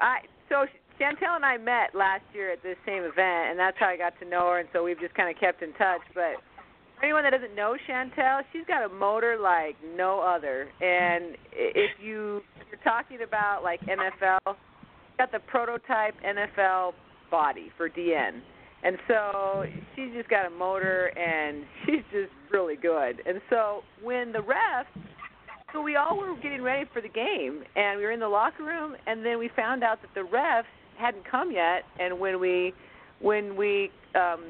I 0.00 0.18
so 0.48 0.66
Chantel 1.00 1.36
and 1.36 1.44
I 1.44 1.56
met 1.56 1.94
last 1.94 2.24
year 2.34 2.52
at 2.52 2.62
this 2.62 2.76
same 2.84 3.04
event, 3.04 3.50
and 3.50 3.58
that's 3.58 3.76
how 3.80 3.86
I 3.86 3.96
got 3.96 4.12
to 4.20 4.28
know 4.28 4.50
her, 4.50 4.58
and 4.58 4.68
so 4.72 4.84
we've 4.84 5.00
just 5.00 5.14
kind 5.14 5.34
of 5.34 5.40
kept 5.40 5.62
in 5.62 5.72
touch. 5.74 6.02
But 6.14 6.36
for 6.98 7.04
anyone 7.04 7.24
that 7.24 7.30
doesn't 7.30 7.54
know 7.54 7.74
Chantel, 7.88 8.42
she's 8.52 8.66
got 8.68 8.84
a 8.84 8.88
motor 8.88 9.38
like 9.40 9.76
no 9.96 10.20
other. 10.20 10.68
And 10.82 11.38
if 11.52 11.90
you 12.02 12.42
you're 12.68 12.84
talking 12.84 13.18
about 13.26 13.62
like 13.64 13.80
NFL, 13.80 14.56
got 15.16 15.32
the 15.32 15.40
prototype 15.46 16.14
NFL 16.22 16.92
body 17.30 17.72
for 17.78 17.88
DN. 17.88 18.40
And 18.82 18.96
so 19.08 19.64
she's 19.96 20.12
just 20.14 20.28
got 20.28 20.46
a 20.46 20.50
motor, 20.50 21.06
and 21.18 21.64
she's 21.86 22.04
just 22.12 22.32
really 22.52 22.76
good. 22.76 23.22
And 23.26 23.40
so 23.48 23.80
when 24.02 24.32
the 24.32 24.40
refs 24.40 24.84
so 25.72 25.80
we 25.80 25.94
all 25.94 26.18
were 26.18 26.34
getting 26.42 26.62
ready 26.62 26.84
for 26.92 27.00
the 27.00 27.08
game, 27.08 27.62
and 27.76 27.96
we 27.96 28.04
were 28.04 28.10
in 28.10 28.18
the 28.18 28.28
locker 28.28 28.64
room, 28.64 28.96
and 29.06 29.24
then 29.24 29.38
we 29.38 29.48
found 29.54 29.84
out 29.84 30.00
that 30.02 30.10
the 30.14 30.26
refs 30.28 30.64
hadn't 31.00 31.24
come 31.28 31.50
yet. 31.50 31.84
And 31.98 32.20
when 32.20 32.40
we, 32.40 32.72
when 33.20 33.56
we, 33.56 33.90
um, 34.14 34.44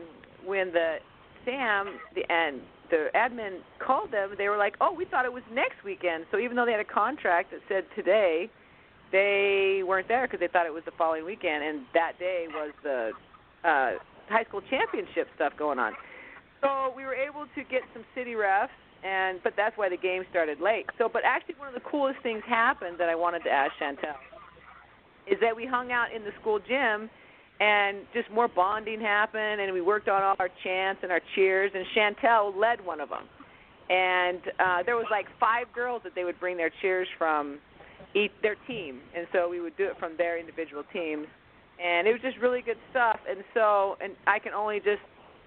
when 0.44 0.72
the 0.72 0.96
Sam 1.44 1.98
the 2.14 2.30
and 2.30 2.60
the 2.90 3.08
admin 3.14 3.60
called 3.78 4.12
them, 4.12 4.34
they 4.36 4.48
were 4.48 4.56
like, 4.56 4.74
"Oh, 4.80 4.92
we 4.92 5.04
thought 5.04 5.24
it 5.24 5.32
was 5.32 5.44
next 5.52 5.84
weekend." 5.84 6.26
So 6.30 6.38
even 6.38 6.56
though 6.56 6.66
they 6.66 6.72
had 6.72 6.80
a 6.80 6.84
contract 6.84 7.52
that 7.52 7.60
said 7.68 7.84
today, 7.94 8.50
they 9.12 9.82
weren't 9.86 10.08
there 10.08 10.26
because 10.26 10.40
they 10.40 10.48
thought 10.48 10.66
it 10.66 10.74
was 10.74 10.84
the 10.84 10.92
following 10.98 11.24
weekend, 11.24 11.64
and 11.64 11.82
that 11.94 12.18
day 12.18 12.46
was 12.48 12.72
the 12.82 13.12
uh, 13.64 13.92
high 14.28 14.44
school 14.48 14.62
championship 14.68 15.28
stuff 15.34 15.52
going 15.58 15.78
on. 15.78 15.92
So 16.60 16.92
we 16.94 17.04
were 17.04 17.14
able 17.14 17.46
to 17.54 17.64
get 17.64 17.82
some 17.94 18.04
city 18.14 18.32
refs, 18.32 18.68
and 19.04 19.40
but 19.42 19.54
that's 19.56 19.76
why 19.78 19.88
the 19.88 19.96
game 19.96 20.24
started 20.30 20.60
late. 20.60 20.86
So, 20.98 21.08
but 21.08 21.22
actually, 21.24 21.56
one 21.58 21.68
of 21.68 21.74
the 21.74 21.88
coolest 21.88 22.20
things 22.22 22.42
happened 22.46 22.98
that 22.98 23.08
I 23.08 23.14
wanted 23.14 23.44
to 23.44 23.50
ask 23.50 23.72
Chantel 23.80 24.16
is 25.30 25.38
that 25.40 25.54
we 25.54 25.64
hung 25.64 25.92
out 25.92 26.12
in 26.14 26.22
the 26.22 26.32
school 26.40 26.58
gym 26.58 27.08
and 27.60 27.98
just 28.12 28.30
more 28.30 28.48
bonding 28.48 29.00
happened 29.00 29.60
and 29.60 29.72
we 29.72 29.80
worked 29.80 30.08
on 30.08 30.22
all 30.22 30.36
our 30.38 30.48
chants 30.64 31.00
and 31.02 31.12
our 31.12 31.20
cheers 31.34 31.70
and 31.74 31.84
Chantel 31.96 32.56
led 32.56 32.84
one 32.84 33.00
of 33.00 33.08
them. 33.08 33.28
And 33.88 34.40
uh 34.58 34.82
there 34.84 34.96
was 34.96 35.06
like 35.10 35.26
five 35.38 35.66
girls 35.74 36.02
that 36.04 36.14
they 36.14 36.24
would 36.24 36.38
bring 36.40 36.56
their 36.56 36.70
cheers 36.82 37.08
from 37.16 37.58
each 38.14 38.32
their 38.42 38.56
team 38.66 39.00
and 39.16 39.26
so 39.32 39.48
we 39.48 39.60
would 39.60 39.76
do 39.76 39.84
it 39.84 39.98
from 39.98 40.16
their 40.16 40.38
individual 40.38 40.82
teams 40.92 41.26
and 41.82 42.08
it 42.08 42.12
was 42.12 42.20
just 42.22 42.36
really 42.38 42.62
good 42.62 42.78
stuff 42.90 43.18
and 43.28 43.44
so 43.54 43.96
and 44.02 44.14
I 44.26 44.38
can 44.38 44.52
only 44.52 44.78
just 44.78 45.02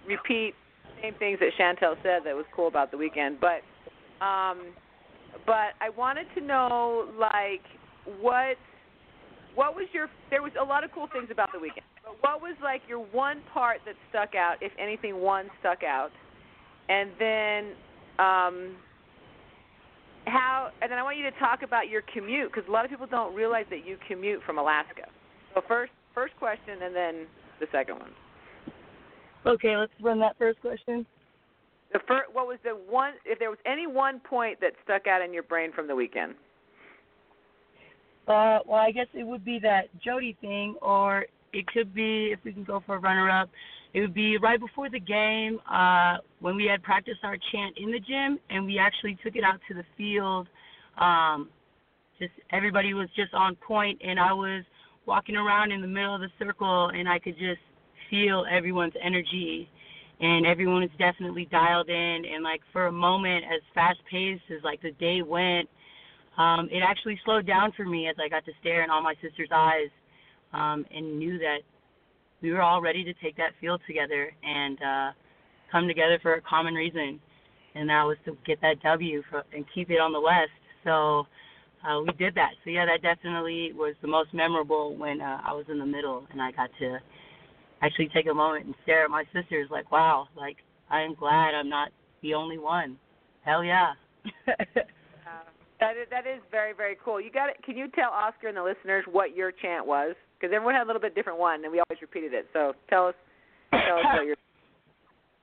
repeat 0.07 0.53
same 1.01 1.15
things 1.15 1.39
that 1.39 1.49
Chantel 1.59 1.95
said 2.03 2.21
that 2.25 2.35
was 2.35 2.45
cool 2.55 2.67
about 2.67 2.91
the 2.91 2.97
weekend 2.97 3.39
but 3.41 3.63
um 4.23 4.71
but 5.45 5.73
I 5.81 5.89
wanted 5.97 6.27
to 6.35 6.41
know 6.41 7.09
like 7.19 7.63
what 8.21 8.57
what 9.55 9.75
was 9.75 9.87
your 9.93 10.07
there 10.29 10.41
was 10.41 10.51
a 10.59 10.63
lot 10.63 10.83
of 10.83 10.91
cool 10.91 11.07
things 11.11 11.27
about 11.31 11.49
the 11.53 11.59
weekend. 11.59 11.85
But 12.03 12.17
what 12.21 12.41
was 12.41 12.55
like 12.61 12.81
your 12.87 12.99
one 12.99 13.41
part 13.53 13.79
that 13.85 13.95
stuck 14.09 14.35
out 14.35 14.55
if 14.61 14.71
anything 14.79 15.19
one 15.19 15.49
stuck 15.59 15.83
out? 15.83 16.11
And 16.89 17.11
then 17.19 17.73
um 18.19 18.75
how 20.25 20.69
and 20.81 20.91
then 20.91 20.97
i 20.97 21.03
want 21.03 21.17
you 21.17 21.23
to 21.23 21.37
talk 21.37 21.63
about 21.63 21.89
your 21.89 22.01
commute 22.13 22.51
because 22.51 22.67
a 22.69 22.71
lot 22.71 22.85
of 22.85 22.91
people 22.91 23.07
don't 23.07 23.35
realize 23.35 23.65
that 23.69 23.85
you 23.85 23.97
commute 24.07 24.41
from 24.45 24.57
alaska. 24.57 25.07
So 25.53 25.61
first 25.67 25.91
first 26.15 26.35
question 26.37 26.81
and 26.83 26.95
then 26.95 27.27
the 27.59 27.67
second 27.71 27.99
one. 27.99 28.11
Okay, 29.45 29.75
let's 29.75 29.91
run 30.01 30.19
that 30.19 30.37
first 30.37 30.61
question. 30.61 31.05
the 31.91 31.99
first 32.07 32.33
what 32.33 32.47
was 32.47 32.57
the 32.63 32.71
one 32.71 33.13
if 33.25 33.39
there 33.39 33.49
was 33.49 33.59
any 33.65 33.87
one 33.87 34.19
point 34.19 34.59
that 34.61 34.71
stuck 34.83 35.07
out 35.07 35.21
in 35.21 35.33
your 35.33 35.43
brain 35.43 35.71
from 35.73 35.87
the 35.87 35.95
weekend 35.95 36.35
Uh, 38.27 38.59
well, 38.65 38.79
I 38.79 38.91
guess 38.91 39.07
it 39.13 39.25
would 39.25 39.43
be 39.43 39.59
that 39.59 39.89
Jody 40.03 40.37
thing, 40.39 40.75
or 40.81 41.25
it 41.51 41.67
could 41.67 41.93
be 41.93 42.31
if 42.31 42.39
we 42.43 42.53
can 42.53 42.63
go 42.63 42.81
for 42.85 42.95
a 42.95 42.99
runner-up. 42.99 43.49
It 43.93 44.01
would 44.01 44.13
be 44.13 44.37
right 44.37 44.59
before 44.59 44.89
the 44.89 44.99
game 44.99 45.59
uh, 45.69 46.17
when 46.39 46.55
we 46.55 46.65
had 46.65 46.81
practiced 46.81 47.19
our 47.23 47.37
chant 47.51 47.77
in 47.77 47.91
the 47.91 47.99
gym, 47.99 48.39
and 48.49 48.65
we 48.65 48.79
actually 48.79 49.17
took 49.23 49.35
it 49.35 49.43
out 49.43 49.59
to 49.67 49.73
the 49.75 49.83
field. 49.97 50.47
Um, 50.97 51.49
just 52.17 52.31
everybody 52.51 52.93
was 52.93 53.09
just 53.15 53.33
on 53.33 53.55
point, 53.55 54.01
and 54.03 54.19
I 54.19 54.33
was 54.33 54.63
walking 55.05 55.35
around 55.35 55.71
in 55.71 55.81
the 55.81 55.87
middle 55.87 56.15
of 56.15 56.21
the 56.21 56.31
circle, 56.39 56.87
and 56.87 57.07
I 57.07 57.19
could 57.19 57.37
just 57.37 57.61
feel 58.09 58.45
everyone's 58.49 58.93
energy, 59.03 59.69
and 60.21 60.45
everyone 60.45 60.81
is 60.81 60.91
definitely 60.97 61.45
dialed 61.51 61.89
in. 61.89 62.25
And 62.25 62.43
like 62.43 62.61
for 62.71 62.87
a 62.87 62.91
moment, 62.91 63.43
as 63.45 63.61
fast-paced 63.75 64.43
as 64.49 64.63
like 64.63 64.81
the 64.81 64.91
day 64.91 65.21
went 65.21 65.69
um, 66.37 66.67
it 66.71 66.81
actually 66.85 67.19
slowed 67.25 67.45
down 67.45 67.71
for 67.75 67.85
me 67.85 68.07
as 68.07 68.15
I 68.23 68.27
got 68.27 68.45
to 68.45 68.51
stare 68.59 68.83
in 68.83 68.89
all 68.89 69.01
my 69.01 69.15
sister's 69.21 69.49
eyes 69.51 69.89
um, 70.53 70.85
and 70.93 71.19
knew 71.19 71.37
that 71.39 71.59
we 72.41 72.51
were 72.51 72.61
all 72.61 72.81
ready 72.81 73.03
to 73.03 73.13
take 73.23 73.37
that 73.37 73.51
field 73.61 73.81
together 73.87 74.31
and 74.43 74.77
uh, 74.81 75.11
come 75.71 75.87
together 75.87 76.19
for 76.21 76.35
a 76.35 76.41
common 76.41 76.73
reason, 76.73 77.19
and 77.75 77.89
that 77.89 78.03
was 78.03 78.17
to 78.25 78.37
get 78.45 78.59
that 78.61 78.81
W 78.83 79.23
for, 79.29 79.43
and 79.53 79.65
keep 79.73 79.89
it 79.89 79.99
on 79.99 80.11
the 80.11 80.19
West. 80.19 80.51
So 80.83 81.25
uh, 81.87 82.01
we 82.01 82.11
did 82.17 82.35
that. 82.35 82.51
So 82.63 82.69
yeah, 82.69 82.85
that 82.85 83.01
definitely 83.01 83.71
was 83.73 83.95
the 84.01 84.07
most 84.07 84.33
memorable 84.33 84.95
when 84.95 85.21
uh, 85.21 85.39
I 85.45 85.53
was 85.53 85.65
in 85.69 85.79
the 85.79 85.85
middle 85.85 86.25
and 86.31 86.41
I 86.41 86.51
got 86.51 86.69
to 86.79 86.99
actually 87.81 88.09
take 88.13 88.27
a 88.27 88.33
moment 88.33 88.65
and 88.65 88.75
stare 88.83 89.03
at 89.03 89.09
my 89.09 89.23
sisters 89.33 89.67
like, 89.69 89.91
wow, 89.91 90.27
like 90.35 90.57
I 90.89 91.01
am 91.01 91.15
glad 91.15 91.53
I'm 91.53 91.69
not 91.69 91.89
the 92.21 92.33
only 92.33 92.57
one. 92.57 92.97
Hell 93.43 93.63
yeah. 93.63 93.93
That 95.83 95.99
is, 95.99 96.07
that 96.09 96.25
is 96.25 96.41
very 96.49 96.73
very 96.73 96.97
cool. 97.03 97.19
You 97.19 97.31
got 97.31 97.49
it. 97.49 97.57
Can 97.63 97.75
you 97.75 97.87
tell 97.89 98.09
Oscar 98.11 98.47
and 98.47 98.57
the 98.57 98.63
listeners 98.63 99.03
what 99.11 99.35
your 99.35 99.51
chant 99.51 99.85
was? 99.85 100.15
Because 100.39 100.53
everyone 100.55 100.75
had 100.75 100.83
a 100.83 100.87
little 100.87 101.01
bit 101.01 101.15
different 101.15 101.39
one, 101.39 101.63
and 101.63 101.71
we 101.71 101.79
always 101.79 102.01
repeated 102.01 102.33
it. 102.33 102.47
So 102.53 102.73
tell 102.89 103.07
us, 103.07 103.15
tell 103.71 103.97
us 103.97 104.05
what 104.15 104.25
your. 104.25 104.35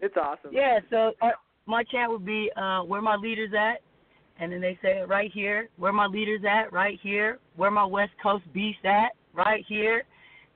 It's 0.03 0.17
awesome. 0.17 0.51
Yeah, 0.51 0.79
so 0.89 1.13
uh, 1.21 1.33
my 1.67 1.85
chant 1.85 2.11
would 2.11 2.25
be 2.25 2.51
uh, 2.57 2.81
where 2.81 3.03
my 3.03 3.17
leaders 3.17 3.51
at, 3.53 3.83
and 4.43 4.51
then 4.51 4.63
they 4.63 4.79
say 4.81 5.03
right 5.07 5.31
here. 5.31 5.69
Where 5.77 5.93
my 5.93 6.07
leaders 6.07 6.41
at, 6.51 6.73
right 6.73 6.99
here. 7.03 7.39
Where 7.57 7.71
my 7.71 7.85
West 7.85 8.13
Coast 8.23 8.45
beast 8.55 8.79
at, 8.85 9.11
right 9.35 9.63
here. 9.69 10.05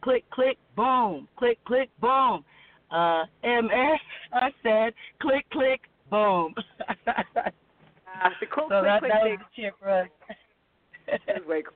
Click, 0.03 0.25
click, 0.31 0.57
boom. 0.77 1.29
Click, 1.37 1.59
click, 1.67 1.91
boom. 2.01 2.43
Uh, 2.91 3.25
MS, 3.43 4.01
I 4.33 4.49
said, 4.63 4.95
click, 5.21 5.45
click, 5.51 5.81
boom. 6.11 6.55
Uh, 8.25 8.31
cool 8.55 8.67
so 8.71 8.81
quick 8.81 8.85
that, 8.85 8.99
quick 9.01 9.13
that 9.13 9.23
thing 9.23 9.37
was 9.39 9.47
the 9.55 9.63
chant 9.63 9.75
for 9.79 9.91
us. 9.91 10.09
way 11.47 11.63
cool. 11.63 11.75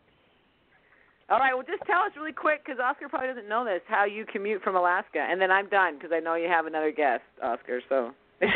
All 1.31 1.39
right, 1.39 1.53
well, 1.53 1.63
just 1.63 1.85
tell 1.85 2.01
us 2.01 2.13
really 2.17 2.33
quick 2.33 2.65
because 2.65 2.81
Oscar 2.81 3.07
probably 3.11 3.29
doesn't 3.29 3.49
know 3.49 3.63
this 3.63 3.83
how 3.87 4.07
you 4.07 4.25
commute 4.25 4.63
from 4.63 4.77
Alaska, 4.77 5.19
and 5.19 5.39
then 5.39 5.51
I'm 5.51 5.69
done 5.69 5.97
because 5.97 6.11
I 6.11 6.21
know 6.21 6.37
you 6.37 6.49
have 6.49 6.65
another 6.65 6.91
guest, 6.91 7.23
Oscar. 7.43 7.83
So 7.91 8.13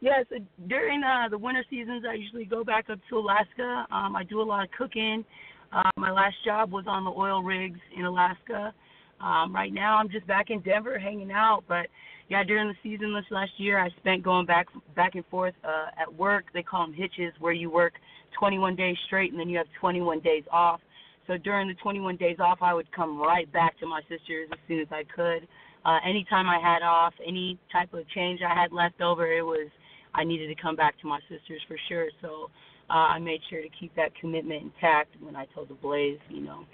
yes, 0.00 0.26
during 0.66 1.04
uh, 1.04 1.28
the 1.28 1.38
winter 1.38 1.64
seasons, 1.70 2.04
I 2.08 2.14
usually 2.14 2.44
go 2.44 2.64
back 2.64 2.90
up 2.90 2.98
to 3.08 3.18
Alaska. 3.18 3.86
Um, 3.92 4.16
I 4.16 4.24
do 4.24 4.40
a 4.40 4.42
lot 4.42 4.64
of 4.64 4.70
cooking. 4.76 5.24
Uh, 5.72 5.90
my 5.96 6.10
last 6.10 6.36
job 6.44 6.72
was 6.72 6.86
on 6.88 7.04
the 7.04 7.10
oil 7.10 7.44
rigs 7.44 7.78
in 7.96 8.04
Alaska. 8.04 8.74
Um, 9.20 9.54
right 9.54 9.72
now, 9.72 9.96
I'm 9.96 10.10
just 10.10 10.26
back 10.26 10.50
in 10.50 10.60
Denver 10.60 10.98
hanging 10.98 11.30
out. 11.30 11.62
But 11.68 11.86
yeah, 12.28 12.42
during 12.42 12.68
the 12.68 12.74
season 12.82 13.14
this 13.14 13.24
last 13.30 13.52
year, 13.56 13.78
I 13.78 13.88
spent 14.00 14.22
going 14.22 14.46
back 14.46 14.66
back 14.96 15.14
and 15.14 15.24
forth 15.26 15.54
uh, 15.64 15.86
at 16.00 16.12
work. 16.12 16.46
They 16.52 16.62
call 16.62 16.86
them 16.86 16.94
hitches, 16.94 17.32
where 17.38 17.52
you 17.52 17.70
work 17.70 17.94
21 18.38 18.74
days 18.74 18.96
straight 19.06 19.30
and 19.30 19.40
then 19.40 19.48
you 19.48 19.58
have 19.58 19.66
21 19.80 20.20
days 20.20 20.44
off. 20.50 20.80
So 21.26 21.36
during 21.36 21.68
the 21.68 21.74
21 21.74 22.16
days 22.16 22.36
off, 22.38 22.58
I 22.60 22.74
would 22.74 22.90
come 22.92 23.20
right 23.20 23.50
back 23.52 23.78
to 23.80 23.86
my 23.86 24.00
sisters 24.02 24.48
as 24.52 24.58
soon 24.68 24.80
as 24.80 24.86
I 24.90 25.02
could. 25.14 25.48
Uh, 25.84 25.98
anytime 26.04 26.48
I 26.48 26.58
had 26.60 26.82
off, 26.82 27.14
any 27.24 27.58
type 27.72 27.92
of 27.94 28.08
change 28.10 28.40
I 28.42 28.60
had 28.60 28.72
left 28.72 29.00
over, 29.00 29.26
it 29.32 29.42
was 29.42 29.68
I 30.14 30.24
needed 30.24 30.48
to 30.48 30.60
come 30.60 30.76
back 30.76 30.98
to 31.00 31.06
my 31.06 31.20
sisters 31.28 31.60
for 31.68 31.76
sure. 31.88 32.08
So 32.22 32.50
uh, 32.90 32.92
I 32.92 33.18
made 33.18 33.40
sure 33.50 33.62
to 33.62 33.68
keep 33.78 33.94
that 33.96 34.10
commitment 34.20 34.62
intact 34.64 35.10
when 35.20 35.36
I 35.36 35.46
told 35.54 35.68
the 35.68 35.74
Blaze, 35.74 36.18
you 36.28 36.40
know, 36.40 36.64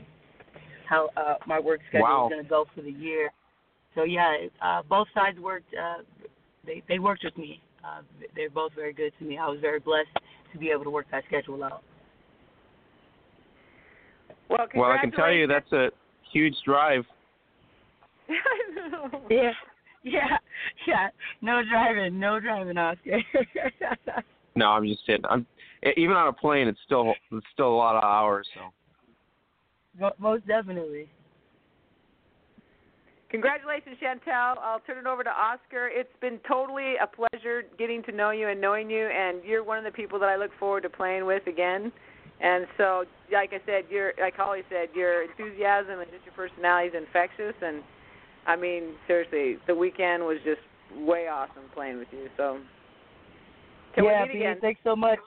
how 0.89 1.11
uh, 1.17 1.35
my 1.47 1.59
work 1.59 1.81
schedule 1.89 2.07
Wow. 2.07 2.23
was 2.25 2.31
going 2.31 2.43
to 2.43 2.49
go 2.49 2.67
for 2.75 2.83
the 2.83 2.91
year. 2.91 3.31
So 3.95 4.05
yeah, 4.05 4.37
uh, 4.61 4.83
both 4.89 5.09
sides 5.15 5.39
worked. 5.39 5.73
Uh, 5.75 6.03
they 6.65 6.83
they 6.89 6.99
worked 6.99 7.25
with 7.25 7.37
me. 7.37 7.61
Uh, 7.85 8.03
they're 8.37 8.51
both 8.51 8.73
very 8.75 8.93
good 8.93 9.13
to 9.19 9.25
me. 9.25 9.39
I 9.39 9.49
was 9.49 9.61
very 9.61 9.81
blessed 9.81 10.09
to 10.53 10.59
be 10.59 10.71
able 10.71 10.85
to 10.85 10.91
work 10.91 11.07
that 11.11 11.25
schedule 11.27 11.63
out. 11.65 11.83
Well, 14.49 14.67
Well, 14.75 14.91
I 14.91 14.99
can 14.99 15.11
tell 15.11 15.33
you 15.33 15.47
that's 15.47 15.73
a 15.73 15.91
huge 16.33 16.57
drive. 16.65 17.05
Yeah, 19.31 19.53
yeah, 20.03 20.39
yeah. 20.87 21.09
No 21.43 21.63
driving, 21.69 22.19
no 22.19 22.41
driving, 22.41 22.77
Oscar. 22.77 23.21
No, 24.55 24.67
I'm 24.67 24.87
just 24.87 25.07
kidding. 25.07 25.25
I'm 25.31 25.47
e- 25.87 25.95
even 25.97 26.15
on 26.15 26.29
a 26.29 26.33
plane. 26.33 26.69
It's 26.69 26.79
still 26.85 27.15
it's 27.31 27.47
still 27.53 27.69
a 27.69 27.77
lot 27.77 27.97
of 27.97 28.05
hours. 28.05 28.47
So 28.55 30.13
Most 30.19 30.47
definitely. 30.47 31.09
Congratulations, 33.33 33.97
Chantel. 33.97 34.59
I'll 34.61 34.81
turn 34.81 34.99
it 34.99 35.07
over 35.07 35.25
to 35.25 35.31
Oscar. 35.31 35.89
It's 35.89 36.13
been 36.21 36.39
totally 36.47 36.97
a 37.03 37.07
pleasure 37.07 37.63
getting 37.79 38.03
to 38.05 38.13
know 38.13 38.31
you 38.31 38.49
and 38.49 38.61
knowing 38.61 38.91
you, 38.91 39.09
and 39.09 39.43
you're 39.43 39.65
one 39.65 39.79
of 39.79 39.85
the 39.85 39.91
people 39.91 40.19
that 40.19 40.29
I 40.29 40.37
look 40.37 40.51
forward 40.61 40.83
to 40.83 40.91
playing 40.91 41.25
with 41.25 41.47
again. 41.47 41.91
And 42.43 42.67
so, 42.77 43.05
like 43.33 43.55
I 43.55 43.65
said, 43.65 43.85
your 43.89 44.13
like 44.21 44.35
Holly 44.37 44.61
said, 44.69 44.89
your 44.95 45.23
enthusiasm 45.23 46.01
and 46.01 46.11
just 46.11 46.27
your 46.27 46.35
personality 46.35 46.89
is 46.89 46.95
infectious. 46.95 47.55
And 47.63 47.83
I 48.47 48.55
mean, 48.55 48.95
seriously, 49.07 49.57
the 49.67 49.75
weekend 49.75 50.25
was 50.25 50.37
just 50.45 50.61
way 50.95 51.29
awesome 51.29 51.73
playing 51.73 51.99
with 51.99 52.09
you. 52.13 52.29
So, 52.37 52.59
can 53.95 54.05
yeah, 54.05 54.23
we 54.23 54.29
meet 54.29 54.33
Bean, 54.35 54.43
again? 54.43 54.59
thanks 54.61 54.81
so 54.85 54.95
much. 54.95 55.21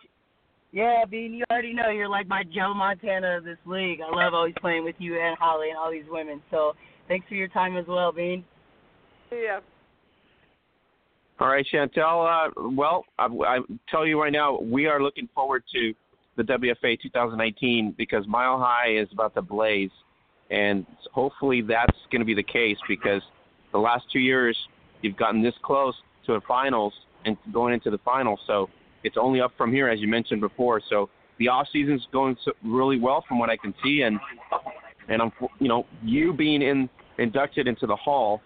Yeah, 0.72 1.06
Bean, 1.10 1.34
you 1.34 1.44
already 1.50 1.74
know 1.74 1.90
you're 1.90 2.10
like 2.10 2.28
my 2.28 2.44
Joe 2.44 2.74
Montana 2.76 3.38
of 3.38 3.46
this 3.46 3.58
league. 3.66 4.00
I 4.02 4.14
love 4.14 4.36
always 4.36 4.54
playing 4.62 4.84
with 4.84 4.96
you 5.00 5.20
and 5.20 5.36
Holly 5.40 5.70
and 5.70 5.78
all 5.78 5.90
these 5.90 6.06
women. 6.08 6.42
So 6.52 6.74
thanks 7.08 7.28
for 7.28 7.36
your 7.36 7.48
time 7.48 7.78
as 7.78 7.86
well, 7.88 8.12
Bean. 8.12 8.44
Yeah. 9.32 9.60
All 11.40 11.48
right, 11.48 11.66
Chantel. 11.72 12.48
Uh, 12.48 12.72
well, 12.72 13.04
I, 13.20 13.26
I 13.26 13.60
tell 13.90 14.06
you 14.06 14.22
right 14.22 14.32
now, 14.32 14.60
we 14.60 14.86
are 14.86 15.02
looking 15.02 15.28
forward 15.36 15.64
to 15.74 15.94
the 16.38 16.44
WFA 16.44 17.00
2019 17.02 17.96
because 17.98 18.26
Mile 18.28 18.58
High 18.58 18.98
is 18.98 19.08
about 19.12 19.34
to 19.36 19.42
blaze, 19.42 19.90
and 20.50 20.86
hopefully 21.12 21.62
that's 21.62 21.98
going 22.12 22.22
to 22.22 22.26
be 22.26 22.34
the 22.34 22.44
case 22.44 22.78
because 22.88 23.22
the 23.72 23.78
last 23.78 24.06
two 24.12 24.20
years 24.20 24.58
you've 25.02 25.18
gotten 25.18 25.44
this 25.44 25.54
close 25.62 25.94
to 26.26 26.34
the 26.34 26.42
finals 26.48 26.94
and 27.26 27.38
going 27.54 27.74
into 27.74 27.90
the 27.90 28.00
finals. 28.00 28.40
So 28.48 28.70
it's 29.04 29.18
only 29.20 29.42
up 29.42 29.52
from 29.58 29.72
here, 29.72 29.90
as 29.90 30.00
you 30.00 30.08
mentioned 30.08 30.42
before. 30.42 30.82
So 30.90 31.10
the 31.38 31.50
off 31.50 31.68
season's 31.72 32.08
going 32.12 32.38
so, 32.46 32.54
really 32.64 33.00
well 33.00 33.24
from 33.28 33.40
what 33.40 33.50
I 33.50 33.58
can 33.58 33.74
see, 33.84 34.02
and 34.04 34.20
and 35.10 35.22
I'm 35.22 35.32
you 35.60 35.68
know 35.68 35.86
you 36.04 36.34
being 36.34 36.62
in 36.62 36.90
inducted 37.18 37.68
into 37.68 37.88
the 37.88 37.96
Hall 37.96 38.42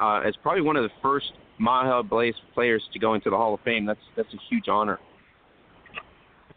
uh, 0.00 0.20
as 0.20 0.34
probably 0.42 0.62
one 0.62 0.76
of 0.76 0.82
the 0.82 0.90
first 1.02 1.32
Mile 1.58 2.02
Blaze 2.02 2.34
players 2.54 2.82
to 2.92 2.98
go 2.98 3.14
into 3.14 3.30
the 3.30 3.36
Hall 3.36 3.54
of 3.54 3.60
Fame. 3.60 3.84
That's 3.86 4.00
that's 4.16 4.32
a 4.32 4.38
huge 4.48 4.68
honor. 4.68 4.98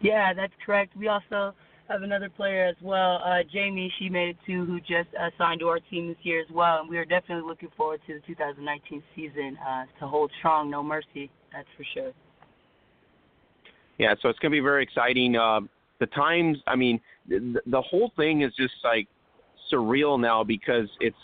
Yeah, 0.01 0.33
that's 0.33 0.53
correct. 0.65 0.95
We 0.97 1.07
also 1.07 1.53
have 1.89 2.01
another 2.01 2.29
player 2.29 2.65
as 2.65 2.75
well, 2.81 3.21
uh, 3.25 3.43
Jamie. 3.51 3.91
She 3.99 4.09
made 4.09 4.29
it 4.29 4.37
too, 4.45 4.65
who 4.65 4.79
just 4.79 5.09
uh, 5.19 5.29
signed 5.37 5.59
to 5.59 5.67
our 5.67 5.79
team 5.79 6.07
this 6.07 6.17
year 6.23 6.41
as 6.41 6.47
well, 6.51 6.79
and 6.79 6.89
we 6.89 6.97
are 6.97 7.05
definitely 7.05 7.47
looking 7.47 7.69
forward 7.75 8.01
to 8.07 8.15
the 8.15 8.19
2019 8.21 9.03
season 9.15 9.57
uh, 9.65 9.83
to 9.99 10.07
hold 10.07 10.31
strong, 10.39 10.69
no 10.69 10.81
mercy. 10.81 11.29
That's 11.51 11.67
for 11.77 11.85
sure. 11.93 12.11
Yeah, 13.97 14.15
so 14.21 14.29
it's 14.29 14.39
going 14.39 14.51
to 14.51 14.55
be 14.55 14.61
very 14.61 14.83
exciting. 14.83 15.35
Uh, 15.35 15.61
the 15.99 16.07
times, 16.07 16.57
I 16.67 16.75
mean, 16.75 16.99
the, 17.27 17.61
the 17.67 17.81
whole 17.81 18.11
thing 18.17 18.41
is 18.41 18.51
just 18.57 18.73
like 18.83 19.07
surreal 19.73 20.19
now 20.19 20.43
because 20.43 20.87
it's 20.99 21.15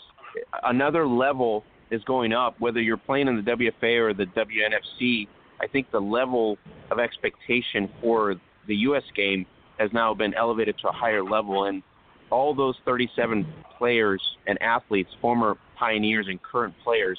another 0.64 1.06
level 1.06 1.64
is 1.90 2.02
going 2.04 2.32
up. 2.32 2.54
Whether 2.58 2.80
you're 2.80 2.96
playing 2.96 3.28
in 3.28 3.36
the 3.36 3.42
WFA 3.42 3.98
or 4.00 4.14
the 4.14 4.26
WNFC, 4.26 5.28
I 5.60 5.66
think 5.66 5.90
the 5.90 6.00
level 6.00 6.56
of 6.90 6.98
expectation 6.98 7.88
for 8.00 8.36
the 8.66 8.76
U.S. 8.76 9.02
game 9.16 9.46
has 9.78 9.90
now 9.92 10.14
been 10.14 10.34
elevated 10.34 10.76
to 10.82 10.88
a 10.88 10.92
higher 10.92 11.24
level, 11.24 11.64
and 11.64 11.82
all 12.30 12.54
those 12.54 12.76
37 12.84 13.46
players 13.78 14.22
and 14.46 14.60
athletes, 14.62 15.10
former 15.20 15.56
pioneers 15.78 16.26
and 16.28 16.40
current 16.42 16.74
players, 16.84 17.18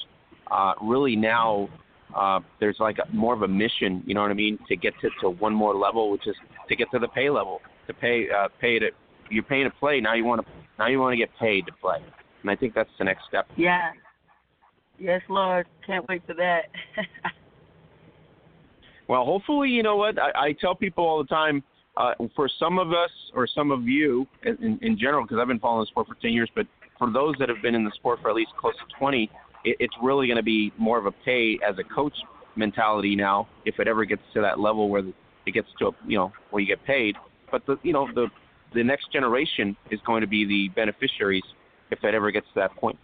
uh, 0.50 0.72
really 0.80 1.16
now 1.16 1.68
uh, 2.16 2.40
there's 2.60 2.76
like 2.78 2.98
a, 2.98 3.14
more 3.14 3.34
of 3.34 3.42
a 3.42 3.48
mission, 3.48 4.02
you 4.06 4.14
know 4.14 4.22
what 4.22 4.30
I 4.30 4.34
mean, 4.34 4.58
to 4.68 4.76
get 4.76 4.94
to, 5.00 5.10
to 5.22 5.30
one 5.30 5.54
more 5.54 5.74
level, 5.74 6.10
which 6.10 6.26
is 6.26 6.36
to 6.68 6.76
get 6.76 6.90
to 6.92 6.98
the 6.98 7.08
pay 7.08 7.30
level, 7.30 7.60
to 7.86 7.94
pay 7.94 8.26
uh, 8.30 8.48
pay 8.60 8.78
to 8.78 8.90
you're 9.30 9.42
paying 9.42 9.64
to 9.64 9.70
play. 9.70 10.00
Now 10.00 10.14
you 10.14 10.24
want 10.24 10.44
to 10.44 10.52
now 10.82 10.88
you 10.88 10.98
want 10.98 11.12
to 11.12 11.16
get 11.16 11.30
paid 11.38 11.64
to 11.66 11.72
play, 11.72 11.98
and 12.42 12.50
I 12.50 12.56
think 12.56 12.74
that's 12.74 12.90
the 12.98 13.04
next 13.04 13.22
step. 13.28 13.46
Yeah. 13.56 13.92
Yes, 14.98 15.22
Lord. 15.28 15.66
Can't 15.86 16.04
wait 16.08 16.22
for 16.26 16.34
that. 16.34 16.62
well, 19.08 19.24
hopefully, 19.24 19.68
you 19.68 19.84
know 19.84 19.96
what 19.96 20.18
I, 20.18 20.46
I 20.46 20.52
tell 20.60 20.74
people 20.74 21.04
all 21.04 21.22
the 21.22 21.28
time. 21.28 21.62
Uh, 21.94 22.14
for 22.34 22.48
some 22.58 22.78
of 22.78 22.88
us 22.88 23.10
or 23.34 23.46
some 23.46 23.70
of 23.70 23.86
you 23.86 24.26
in, 24.44 24.78
in 24.80 24.98
general, 24.98 25.22
because 25.24 25.36
I've 25.38 25.46
been 25.46 25.58
following 25.58 25.82
the 25.82 25.90
sport 25.90 26.08
for 26.08 26.14
10 26.22 26.32
years, 26.32 26.50
but 26.56 26.66
for 26.98 27.12
those 27.12 27.34
that 27.38 27.50
have 27.50 27.60
been 27.60 27.74
in 27.74 27.84
the 27.84 27.90
sport 27.96 28.18
for 28.22 28.30
at 28.30 28.34
least 28.34 28.52
close 28.58 28.72
to 28.76 28.98
20, 28.98 29.30
it, 29.64 29.76
it's 29.78 29.94
really 30.02 30.26
going 30.26 30.38
to 30.38 30.42
be 30.42 30.72
more 30.78 30.98
of 30.98 31.04
a 31.04 31.12
pay 31.12 31.58
as 31.68 31.76
a 31.78 31.94
coach 31.94 32.14
mentality 32.56 33.14
now 33.14 33.46
if 33.66 33.78
it 33.78 33.86
ever 33.86 34.06
gets 34.06 34.22
to 34.32 34.40
that 34.40 34.58
level 34.58 34.88
where 34.88 35.04
it 35.46 35.52
gets 35.52 35.68
to 35.80 35.88
a, 35.88 35.90
you 36.06 36.16
know 36.16 36.32
where 36.50 36.60
you 36.62 36.66
get 36.66 36.82
paid. 36.86 37.14
But 37.50 37.66
the 37.66 37.76
you 37.82 37.92
know 37.92 38.08
the 38.14 38.28
the 38.74 38.82
next 38.82 39.12
generation 39.12 39.76
is 39.90 40.00
going 40.06 40.20
to 40.20 40.26
be 40.26 40.44
the 40.44 40.68
beneficiaries 40.74 41.44
if 41.90 42.02
it 42.02 42.14
ever 42.14 42.30
gets 42.30 42.46
to 42.48 42.60
that 42.60 42.74
point. 42.76 42.98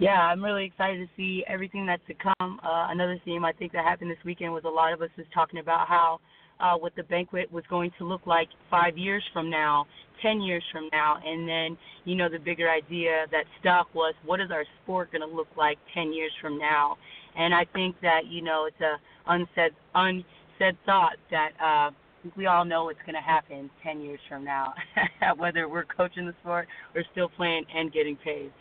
Yeah, 0.00 0.20
I'm 0.20 0.44
really 0.44 0.64
excited 0.64 1.00
to 1.00 1.08
see 1.16 1.44
everything 1.48 1.84
that's 1.84 2.02
to 2.06 2.14
come. 2.14 2.60
Uh, 2.62 2.86
another 2.90 3.20
theme 3.24 3.44
I 3.44 3.52
think 3.52 3.72
that 3.72 3.84
happened 3.84 4.10
this 4.10 4.24
weekend 4.24 4.52
was 4.52 4.62
a 4.64 4.68
lot 4.68 4.92
of 4.92 5.02
us 5.02 5.10
was 5.16 5.26
talking 5.34 5.58
about 5.58 5.88
how 5.88 6.20
uh, 6.60 6.74
what 6.76 6.94
the 6.96 7.02
banquet 7.04 7.50
was 7.52 7.64
going 7.68 7.90
to 7.98 8.04
look 8.04 8.26
like 8.26 8.48
five 8.70 8.96
years 8.96 9.24
from 9.32 9.50
now, 9.50 9.86
ten 10.22 10.40
years 10.40 10.62
from 10.72 10.88
now, 10.92 11.18
and 11.24 11.48
then 11.48 11.76
you 12.04 12.14
know 12.14 12.28
the 12.28 12.38
bigger 12.38 12.70
idea 12.70 13.26
that 13.32 13.44
stuck 13.60 13.92
was 13.94 14.14
what 14.24 14.40
is 14.40 14.50
our 14.52 14.64
sport 14.82 15.10
going 15.10 15.28
to 15.28 15.36
look 15.36 15.48
like 15.56 15.78
ten 15.94 16.12
years 16.12 16.32
from 16.40 16.58
now, 16.58 16.96
and 17.36 17.52
I 17.52 17.64
think 17.72 17.96
that 18.02 18.26
you 18.28 18.42
know 18.42 18.66
it's 18.66 18.80
a 18.80 18.96
unsaid 19.26 19.72
unsaid 19.94 20.76
thought 20.86 21.16
that 21.30 21.50
uh, 21.60 21.90
we 22.36 22.46
all 22.46 22.64
know 22.64 22.84
what's 22.84 23.00
going 23.00 23.14
to 23.14 23.20
happen 23.20 23.70
ten 23.82 24.00
years 24.00 24.20
from 24.28 24.44
now, 24.44 24.74
whether 25.36 25.68
we're 25.68 25.84
coaching 25.84 26.26
the 26.26 26.34
sport 26.40 26.68
or 26.94 27.02
still 27.12 27.28
playing 27.28 27.64
and 27.74 27.92
getting 27.92 28.16
paid. 28.16 28.52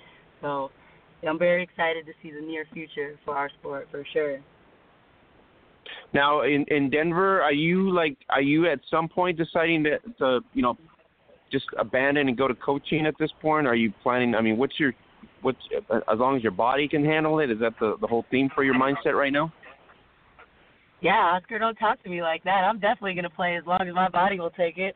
So 0.42 0.72
I'm 1.28 1.40
very 1.40 1.64
excited 1.64 2.06
to 2.06 2.14
see 2.22 2.32
the 2.32 2.46
near 2.46 2.66
future 2.74 3.18
for 3.26 3.36
our 3.36 3.50
sport 3.60 3.88
for 3.92 4.06
sure. 4.14 4.40
Now 6.14 6.42
in 6.42 6.66
in 6.70 6.90
Denver, 6.90 7.42
are 7.42 7.54
you 7.54 7.92
like 7.92 8.18
are 8.30 8.42
you 8.42 8.70
at 8.70 8.80
some 8.90 9.08
point 9.08 9.38
deciding 9.38 9.84
to 9.86 9.98
to 10.20 10.40
you 10.54 10.62
know 10.62 10.78
just 11.52 11.66
abandon 11.78 12.28
and 12.28 12.38
go 12.38 12.48
to 12.48 12.56
coaching 12.56 13.06
at 13.06 13.16
this 13.20 13.32
point? 13.42 13.68
Are 13.68 13.76
you 13.76 13.92
planning? 14.04 14.36
I 14.36 14.42
mean, 14.42 14.58
what's 14.58 14.80
your 14.80 14.94
what's 15.42 15.60
as 15.92 16.20
long 16.20 16.36
as 16.36 16.44
your 16.44 16.52
body 16.52 16.88
can 16.88 17.04
handle 17.04 17.40
it? 17.40 17.50
Is 17.52 17.60
that 17.60 17.74
the 17.80 17.96
the 18.00 18.08
whole 18.08 18.26
theme 18.32 18.50
for 18.54 18.64
your 18.64 18.76
mindset 18.76 19.14
right 19.14 19.34
now? 19.34 19.52
Yeah, 21.02 21.36
Oscar, 21.36 21.60
don't 21.60 21.76
talk 21.76 22.02
to 22.04 22.10
me 22.10 22.22
like 22.22 22.44
that. 22.44 22.64
I'm 22.64 22.80
definitely 22.80 23.14
going 23.14 23.24
to 23.24 23.30
play 23.30 23.56
as 23.56 23.66
long 23.66 23.82
as 23.88 23.94
my 23.94 24.10
body 24.10 24.40
will 24.40 24.50
take 24.52 24.78
it. 24.78 24.96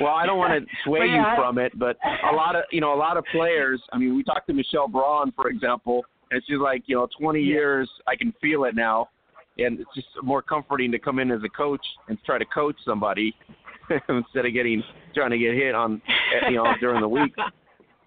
well, 0.00 0.14
I 0.14 0.24
don't 0.24 0.38
want 0.38 0.64
to 0.64 0.66
sway 0.84 1.06
yeah, 1.06 1.34
you 1.34 1.36
from 1.36 1.58
it, 1.58 1.78
but 1.78 1.96
a 2.30 2.34
lot 2.34 2.56
of 2.56 2.62
you 2.70 2.80
know 2.80 2.94
a 2.94 2.96
lot 2.96 3.16
of 3.16 3.24
players. 3.32 3.80
I 3.92 3.98
mean, 3.98 4.16
we 4.16 4.24
talked 4.24 4.46
to 4.46 4.54
Michelle 4.54 4.88
Braun, 4.88 5.32
for 5.36 5.48
example, 5.48 6.04
and 6.30 6.42
she's 6.46 6.58
like, 6.58 6.84
you 6.86 6.96
know, 6.96 7.08
20 7.20 7.40
yeah. 7.40 7.46
years, 7.46 7.90
I 8.06 8.16
can 8.16 8.32
feel 8.40 8.64
it 8.64 8.74
now, 8.74 9.10
and 9.58 9.80
it's 9.80 9.90
just 9.94 10.08
more 10.22 10.40
comforting 10.40 10.90
to 10.92 10.98
come 10.98 11.18
in 11.18 11.30
as 11.30 11.40
a 11.44 11.50
coach 11.50 11.84
and 12.08 12.18
try 12.24 12.38
to 12.38 12.46
coach 12.46 12.76
somebody 12.86 13.34
instead 14.08 14.46
of 14.46 14.54
getting 14.54 14.82
trying 15.14 15.30
to 15.30 15.38
get 15.38 15.54
hit 15.54 15.74
on 15.74 16.00
you 16.48 16.56
know 16.56 16.72
during 16.80 17.00
the 17.00 17.08
week. 17.08 17.34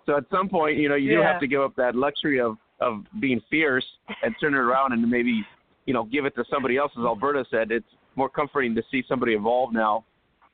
So 0.06 0.18
at 0.18 0.24
some 0.32 0.50
point, 0.50 0.78
you 0.78 0.90
know, 0.90 0.96
you 0.96 1.16
do 1.16 1.22
have 1.22 1.40
to 1.40 1.48
give 1.48 1.62
up 1.62 1.76
that 1.76 1.96
luxury 1.96 2.42
of 2.42 2.58
of 2.82 3.04
being 3.22 3.40
fierce 3.50 3.86
and 4.24 4.36
turn 4.42 4.54
it 4.54 4.58
around 4.58 4.92
and 4.92 5.10
maybe 5.10 5.46
you 5.86 5.94
know 5.94 6.06
give 6.06 6.26
it 6.26 6.36
to 6.36 6.44
somebody 6.50 6.78
else. 6.78 6.92
As 6.98 7.06
Alberta 7.06 7.46
said, 7.50 7.72
it's 7.72 7.86
more 8.16 8.30
comforting 8.30 8.76
to 8.76 8.84
see 8.92 9.04
somebody 9.08 9.34
evolve 9.34 9.74
now 9.74 10.06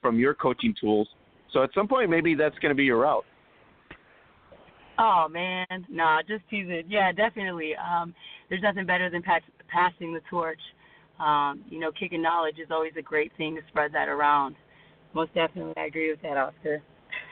from 0.02 0.18
your 0.20 0.34
coaching 0.34 0.74
tools. 0.80 1.08
So 1.52 1.64
at 1.64 1.70
some 1.74 1.88
point, 1.88 2.10
maybe 2.10 2.36
that's 2.36 2.58
going 2.60 2.70
to 2.70 2.76
be 2.76 2.86
your 2.86 3.00
route. 3.00 3.26
Oh 4.98 5.28
man, 5.30 5.66
nah, 5.90 6.22
just 6.28 6.44
teasing. 6.50 6.84
Yeah, 6.88 7.12
definitely. 7.12 7.72
Um, 7.76 8.14
there's 8.50 8.62
nothing 8.62 8.86
better 8.86 9.10
than 9.10 9.22
pass, 9.22 9.42
passing 9.70 10.14
the 10.14 10.20
torch. 10.30 10.60
Um, 11.20 11.64
you 11.70 11.80
know, 11.80 11.92
kicking 11.98 12.22
knowledge 12.22 12.56
is 12.62 12.68
always 12.72 12.94
a 12.98 13.02
great 13.02 13.32
thing 13.38 13.56
to 13.56 13.62
spread 13.70 13.94
that 13.94 14.10
around. 14.10 14.56
Most 15.14 15.34
definitely, 15.34 15.74
I 15.78 15.86
agree 15.86 16.12
with 16.12 16.22
that, 16.22 16.38
Oscar. 16.38 16.82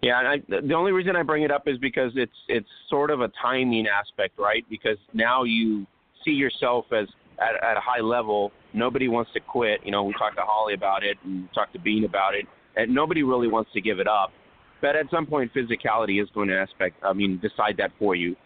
yeah, 0.02 0.20
and 0.20 0.28
I, 0.28 0.61
the 0.66 0.74
only 0.74 0.92
reason 0.92 1.16
I 1.16 1.22
bring 1.22 1.42
it 1.44 1.50
up 1.50 1.62
is 1.66 1.78
because 1.78 2.12
it's 2.14 2.32
it's 2.48 2.68
sort 2.90 3.11
of 3.11 3.22
a 3.22 3.28
timing 3.40 3.86
aspect, 3.86 4.38
right? 4.38 4.64
Because 4.68 4.98
now 5.14 5.44
you 5.44 5.86
see 6.24 6.32
yourself 6.32 6.86
as 6.92 7.06
at, 7.40 7.62
at 7.62 7.76
a 7.76 7.80
high 7.80 8.00
level. 8.00 8.52
Nobody 8.72 9.08
wants 9.08 9.32
to 9.34 9.40
quit. 9.40 9.80
You 9.84 9.90
know, 9.90 10.04
we 10.04 10.12
talked 10.14 10.36
to 10.36 10.42
Holly 10.44 10.74
about 10.74 11.02
it, 11.02 11.16
and 11.24 11.48
talked 11.54 11.72
to 11.72 11.78
Bean 11.78 12.04
about 12.04 12.34
it, 12.34 12.46
and 12.76 12.94
nobody 12.94 13.22
really 13.22 13.48
wants 13.48 13.70
to 13.74 13.80
give 13.80 13.98
it 13.98 14.06
up. 14.06 14.32
But 14.80 14.96
at 14.96 15.06
some 15.10 15.26
point, 15.26 15.52
physicality 15.54 16.22
is 16.22 16.28
going 16.34 16.48
to 16.48 16.58
aspect. 16.58 16.96
I 17.02 17.12
mean, 17.12 17.40
decide 17.40 17.76
that 17.78 17.90
for 17.98 18.14
you. 18.14 18.36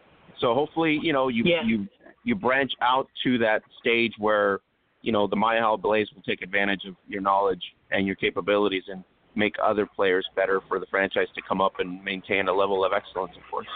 So 0.41 0.55
hopefully, 0.55 0.99
you 1.01 1.13
know, 1.13 1.29
you 1.29 1.45
yeah. 1.45 1.63
you 1.65 1.87
you 2.25 2.35
branch 2.35 2.73
out 2.81 3.09
to 3.25 3.39
that 3.39 3.63
stage 3.81 4.13
where 4.19 4.61
you 5.03 5.13
know 5.13 5.27
the 5.27 5.37
Mile 5.37 5.77
Blaze 5.77 6.09
will 6.15 6.23
take 6.23 6.43
advantage 6.43 6.83
of 6.89 6.97
your 7.07 7.21
knowledge 7.21 7.63
and 7.91 8.07
your 8.07 8.17
capabilities 8.17 8.85
and 8.89 9.05
make 9.37 9.55
other 9.63 9.87
players 9.87 10.27
better 10.37 10.61
for 10.69 10.79
the 10.79 10.87
franchise 10.87 11.27
to 11.35 11.43
come 11.47 11.61
up 11.61 11.75
and 11.79 12.03
maintain 12.05 12.49
a 12.49 12.53
level 12.53 12.85
of 12.85 12.93
excellence, 12.93 13.33
of 13.37 13.43
course. 13.51 13.67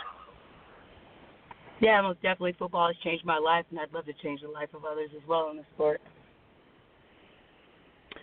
Yeah, 1.81 2.01
most 2.03 2.21
definitely. 2.23 2.57
Football 2.59 2.89
has 2.89 2.97
changed 3.05 3.25
my 3.25 3.39
life, 3.39 3.65
and 3.71 3.79
I'd 3.79 3.93
love 3.93 4.07
to 4.07 4.13
change 4.15 4.41
the 4.43 4.49
life 4.49 4.71
of 4.75 4.85
others 4.85 5.11
as 5.15 5.27
well 5.29 5.51
in 5.51 5.57
the 5.57 5.65
sport. 5.75 6.01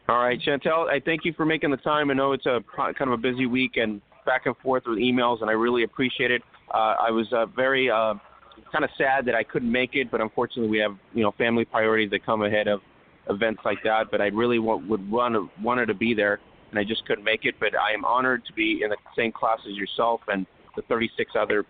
All 0.08 0.20
right, 0.20 0.40
Chantel, 0.40 0.88
I 0.88 1.00
thank 1.04 1.26
you 1.26 1.34
for 1.34 1.46
making 1.46 1.72
the 1.72 1.78
time. 1.78 2.12
I 2.12 2.14
know 2.14 2.34
it's 2.34 2.46
a 2.46 2.60
kind 2.78 2.96
of 3.02 3.14
a 3.14 3.18
busy 3.18 3.48
week 3.48 3.78
and 3.78 4.02
back 4.26 4.46
and 4.46 4.56
forth 4.58 4.84
with 4.86 5.00
emails, 5.00 5.42
and 5.42 5.50
I 5.50 5.54
really 5.54 5.84
appreciate 5.84 6.32
it. 6.32 6.42
Uh, 6.74 6.96
I 7.00 7.12
was 7.12 7.28
uh, 7.34 7.46
very 7.48 7.90
uh, 7.90 8.14
kind 8.72 8.84
of 8.84 8.90
sad 8.98 9.26
that 9.26 9.36
I 9.36 9.44
couldn't 9.44 9.72
make 9.72 9.96
it, 9.96 10.12
but 10.12 10.22
unfortunately, 10.22 10.70
we 10.70 10.78
have 10.80 10.96
you 11.14 11.24
know 11.24 11.32
family 11.38 11.66
priorities 11.66 12.12
that 12.12 12.26
come 12.26 12.44
ahead 12.44 12.68
of 12.68 12.82
events 13.30 13.62
like 13.66 13.80
that. 13.84 14.12
But 14.12 14.22
I 14.22 14.28
really 14.28 14.60
want, 14.60 14.88
would 14.88 15.10
want 15.10 15.34
to, 15.34 15.50
wanted 15.64 15.88
to 15.88 15.94
be 15.94 16.14
there, 16.14 16.40
and 16.70 16.80
I 16.80 16.84
just 16.84 17.06
couldn't 17.06 17.24
make 17.24 17.46
it. 17.46 17.56
But 17.60 17.70
I 17.76 17.94
am 17.94 18.06
honored 18.06 18.46
to 18.46 18.54
be 18.54 18.82
in 18.84 18.90
the 18.90 18.98
same 19.16 19.32
class 19.32 19.60
as 19.68 19.76
yourself 19.76 20.22
and 20.28 20.46
the 20.76 20.82
36 20.84 21.32
other 21.40 21.66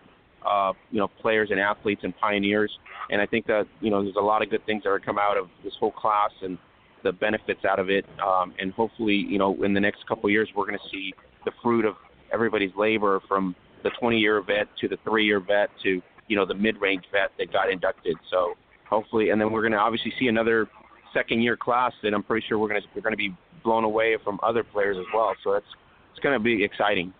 uh, 0.47 0.73
you 0.91 0.99
know 0.99 1.07
players 1.07 1.49
and 1.51 1.59
athletes 1.59 2.01
and 2.03 2.15
pioneers. 2.17 2.71
And 3.09 3.21
I 3.21 3.25
think 3.25 3.45
that 3.47 3.65
you 3.81 3.89
know 3.89 4.03
there's 4.03 4.15
a 4.17 4.23
lot 4.23 4.41
of 4.41 4.49
good 4.49 4.65
things 4.65 4.83
that 4.83 4.89
are 4.89 4.99
come 4.99 5.17
out 5.17 5.37
of 5.37 5.47
this 5.63 5.73
whole 5.79 5.91
class 5.91 6.31
and 6.41 6.57
the 7.03 7.11
benefits 7.11 7.63
out 7.65 7.79
of 7.79 7.89
it. 7.89 8.05
Um, 8.25 8.53
and 8.59 8.73
hopefully, 8.73 9.15
you 9.15 9.37
know, 9.37 9.63
in 9.63 9.73
the 9.73 9.79
next 9.79 10.07
couple 10.07 10.25
of 10.25 10.31
years, 10.31 10.49
we're 10.55 10.65
going 10.65 10.79
to 10.79 10.89
see 10.91 11.13
the 11.45 11.51
fruit 11.61 11.85
of 11.85 11.95
everybody's 12.33 12.71
labor 12.75 13.21
from 13.27 13.55
the 13.83 13.91
20-year 14.01 14.41
vet 14.41 14.67
to 14.81 14.87
the 14.87 14.97
three-year 15.03 15.39
vet 15.39 15.69
to 15.83 16.01
you 16.27 16.35
know 16.35 16.45
the 16.45 16.55
mid-range 16.55 17.03
vet 17.11 17.29
that 17.37 17.53
got 17.53 17.69
inducted. 17.69 18.15
So 18.31 18.55
hopefully, 18.89 19.29
and 19.29 19.39
then 19.39 19.51
we're 19.51 19.61
going 19.61 19.73
to 19.73 19.77
obviously 19.77 20.11
see 20.19 20.27
another 20.27 20.67
second-year 21.13 21.57
class 21.57 21.93
that 22.03 22.13
I'm 22.13 22.23
pretty 22.23 22.45
sure 22.47 22.57
we're 22.57 22.69
going 22.69 22.81
to 22.81 22.87
we're 22.95 23.01
going 23.01 23.13
to 23.13 23.17
be 23.17 23.35
blown 23.63 23.83
away 23.83 24.17
from 24.23 24.39
other 24.43 24.63
players 24.63 24.97
as 24.99 25.05
well. 25.13 25.33
So 25.43 25.53
that's 25.53 25.65
it's 26.11 26.19
going 26.21 26.37
to 26.37 26.43
be 26.43 26.63
exciting. 26.63 27.13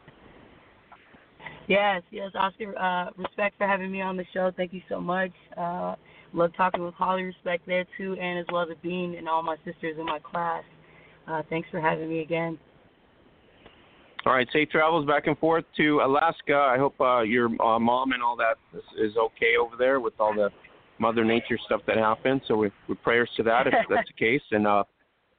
Yes, 1.68 2.04
yes, 2.12 2.32
Oscar. 2.36 2.78
Uh, 2.78 3.10
respect 3.18 3.58
for 3.58 3.68
having 3.68 3.92
me 3.92 4.02
on 4.02 4.18
the 4.18 4.26
show. 4.34 4.52
Thank 4.56 4.74
you 4.74 4.82
so 4.88 5.00
much. 5.02 5.32
Uh, 5.58 5.96
love 6.34 6.52
talking 6.56 6.84
with 6.84 6.94
Holly 6.94 7.24
Respect 7.24 7.66
there 7.66 7.86
too, 7.98 8.16
and 8.20 8.40
as 8.40 8.46
well 8.52 8.64
as 8.70 8.78
Bean 8.84 9.16
and 9.18 9.28
all 9.28 9.42
my 9.42 9.56
sisters 9.66 9.98
in 10.00 10.06
my 10.06 10.20
class. 10.20 10.64
Uh, 11.28 11.42
thanks 11.50 11.68
for 11.72 11.82
having 11.82 12.08
me 12.08 12.22
again. 12.22 12.60
All 14.26 14.34
right, 14.34 14.48
safe 14.52 14.70
travels 14.70 15.06
back 15.06 15.28
and 15.28 15.38
forth 15.38 15.66
to 15.78 16.02
Alaska. 16.04 16.56
I 16.56 16.78
hope 16.78 17.00
uh, 17.00 17.22
your 17.22 17.46
uh, 17.62 17.80
mom 17.80 18.12
and 18.12 18.24
all 18.24 18.36
that 18.38 18.58
is, 18.74 19.12
is 19.12 19.18
okay 19.18 19.54
over 19.60 19.76
there 19.78 20.00
with 20.00 20.14
all 20.20 20.34
the 20.34 20.50
Mother 20.98 21.24
Nature 21.24 21.60
stuff 21.66 21.82
that 21.88 21.98
happened. 21.98 22.42
So 22.48 22.56
we, 22.56 22.72
we 22.88 22.96
prayers 22.96 23.30
to 23.38 23.44
that 23.44 23.68
if 23.68 23.74
that's 23.90 24.08
the 24.08 24.14
case, 24.20 24.42
and 24.52 24.66
uh, 24.66 24.84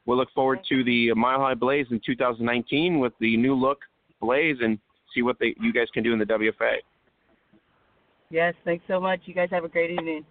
we'll 0.06 0.16
look 0.16 0.30
forward 0.34 0.60
to 0.68 0.84
the 0.84 1.12
Mile 1.14 1.40
High 1.40 1.54
Blaze 1.54 1.86
in 1.90 2.00
2019 2.04 3.00
with 3.00 3.12
the 3.20 3.36
new 3.36 3.54
look 3.54 3.78
Blaze 4.20 4.56
and 4.60 4.78
see 5.16 5.22
what 5.22 5.38
they 5.40 5.54
you 5.60 5.72
guys 5.72 5.86
can 5.92 6.04
do 6.04 6.12
in 6.12 6.18
the 6.18 6.26
WFA. 6.26 6.76
Yes, 8.30 8.54
thanks 8.64 8.84
so 8.86 9.00
much. 9.00 9.20
You 9.24 9.34
guys 9.34 9.48
have 9.50 9.64
a 9.64 9.68
great 9.68 9.90
evening. 9.90 10.24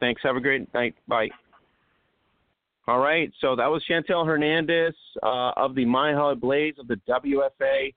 Thanks. 0.00 0.20
Have 0.24 0.36
a 0.36 0.40
great 0.40 0.72
night. 0.74 0.94
Bye. 1.08 1.28
All 2.88 2.98
right. 2.98 3.32
So 3.40 3.56
that 3.56 3.66
was 3.66 3.82
Chantel 3.90 4.26
Hernandez 4.26 4.94
uh, 5.22 5.52
of 5.56 5.74
the 5.74 5.84
High 5.84 6.34
Blaze 6.34 6.74
of 6.78 6.86
the 6.88 7.00
WFA. 7.08 7.94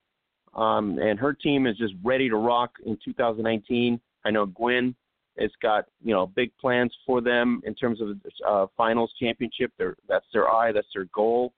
Um, 0.55 0.97
and 0.99 1.19
her 1.19 1.33
team 1.33 1.67
is 1.67 1.77
just 1.77 1.93
ready 2.03 2.29
to 2.29 2.35
rock 2.35 2.71
in 2.85 2.97
2019. 3.05 3.99
I 4.25 4.31
know 4.31 4.47
Gwen 4.47 4.95
has 5.39 5.51
got 5.61 5.85
you 6.03 6.13
know 6.13 6.27
big 6.27 6.51
plans 6.59 6.93
for 7.05 7.21
them 7.21 7.61
in 7.65 7.75
terms 7.75 8.01
of 8.01 8.09
uh, 8.47 8.67
finals 8.75 9.11
championship. 9.19 9.71
They're, 9.77 9.95
that's 10.07 10.25
their 10.33 10.49
eye. 10.49 10.71
That's 10.71 10.87
their 10.93 11.05
goal. 11.13 11.53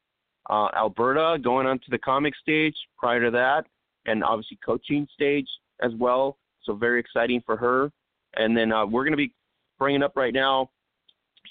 Uh, 0.50 0.68
Alberta 0.76 1.38
going 1.42 1.68
on 1.68 1.80
to 1.80 1.86
the 1.90 1.98
comic 1.98 2.34
stage 2.42 2.76
prior 2.98 3.24
to 3.24 3.32
that, 3.32 3.66
and 4.06 4.24
obviously 4.24 4.58
coaching 4.66 5.08
stage 5.14 5.48
as 5.82 5.92
well. 6.00 6.38
So 6.64 6.74
very 6.74 7.00
exciting 7.00 7.42
for 7.46 7.58
her. 7.58 7.92
And 8.36 8.56
then 8.56 8.72
uh, 8.72 8.86
we're 8.86 9.04
going 9.04 9.14
to 9.14 9.18
be 9.18 9.34
bringing 9.78 10.04
up 10.04 10.16
right 10.16 10.34
now. 10.34 10.70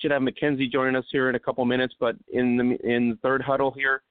Should 0.01 0.13
have 0.13 0.23
Mackenzie 0.23 0.69
joining 0.69 0.97
us 0.97 1.05
here 1.11 1.29
in 1.29 1.35
a 1.35 1.39
couple 1.39 1.65
minutes, 1.65 1.95
but 1.99 2.17
in 2.33 2.57
the 2.57 2.89
in 2.89 3.11
the 3.11 3.19
third 3.23 3.43
huddle 3.43 3.73
here, 3.73 4.03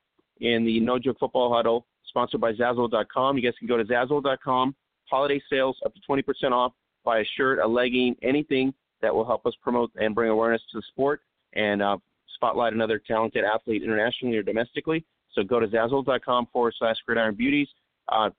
in 0.42 0.66
the 0.66 0.80
No 0.80 1.00
Joke 1.00 1.18
Football 1.20 1.54
Huddle, 1.54 1.88
sponsored 2.06 2.42
by 2.42 2.54
Zazzle.com. 2.54 3.38
You 3.38 3.44
guys 3.44 3.58
can 3.58 3.68
go 3.68 3.78
to 3.78 3.86
Zazzle.com. 3.86 4.76
Holiday 5.10 5.42
sales 5.50 5.78
up 5.86 5.94
to 5.96 6.02
20% 6.08 6.52
off. 6.52 6.74
Buy 7.04 7.20
a 7.20 7.26
shirt, 7.38 7.60
a 7.60 7.68
legging, 7.68 8.16
anything 8.22 8.74
that 9.02 9.14
will 9.16 9.26
help 9.26 9.46
us 9.46 9.54
promote 9.62 9.92
and 9.96 10.14
bring 10.14 10.30
awareness 10.30 10.62
to 10.72 10.78
the 10.78 10.84
sport 10.90 11.22
and 11.54 11.82
uh, 11.82 11.98
spotlight 12.36 12.74
another 12.74 13.02
talented 13.06 13.44
athlete 13.44 13.84
internationally 13.84 14.38
or 14.38 14.44
domestically. 14.44 15.06
So 15.34 15.44
go 15.44 15.60
to 15.60 15.68
Zazzle.com 15.68 16.48
forward 16.52 16.74
slash 16.78 16.98
Gridiron 17.06 17.36
Beauties. 17.36 17.68
Uh, 18.12 18.30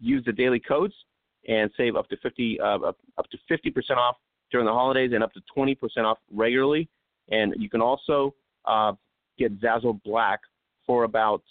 use 0.00 0.24
the 0.24 0.32
daily 0.32 0.60
codes 0.60 0.94
and 1.48 1.70
save 1.76 1.96
up 1.96 2.08
to 2.08 2.16
50 2.18 2.60
uh, 2.60 2.78
up 2.78 2.96
to 3.30 3.38
50% 3.50 3.96
off 3.96 4.16
during 4.50 4.66
the 4.66 4.72
holidays 4.72 5.12
and 5.14 5.22
up 5.22 5.32
to 5.32 5.40
20% 5.56 5.76
off 6.04 6.18
regularly. 6.30 6.88
And 7.30 7.54
you 7.56 7.70
can 7.70 7.80
also 7.80 8.34
uh, 8.64 8.92
get 9.38 9.60
Zazzle 9.60 10.02
Black 10.04 10.40
for 10.86 11.04
about 11.04 11.42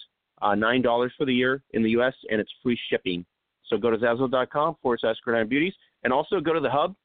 uh, 0.41 0.55
nine 0.55 0.81
dollars 0.81 1.13
for 1.17 1.25
the 1.25 1.33
year 1.33 1.61
in 1.71 1.83
the 1.83 1.91
U.S. 1.91 2.13
and 2.29 2.39
it's 2.39 2.51
free 2.63 2.79
shipping. 2.89 3.25
So 3.67 3.77
go 3.77 3.89
to 3.89 3.97
Zazzle.com 3.97 4.77
forward 4.81 4.99
slash 5.01 5.15
Gridiron 5.23 5.47
Beauties 5.47 5.73
and 6.03 6.11
also 6.11 6.39
go 6.39 6.53
to 6.53 6.59
the 6.59 6.69
hub 6.69 6.95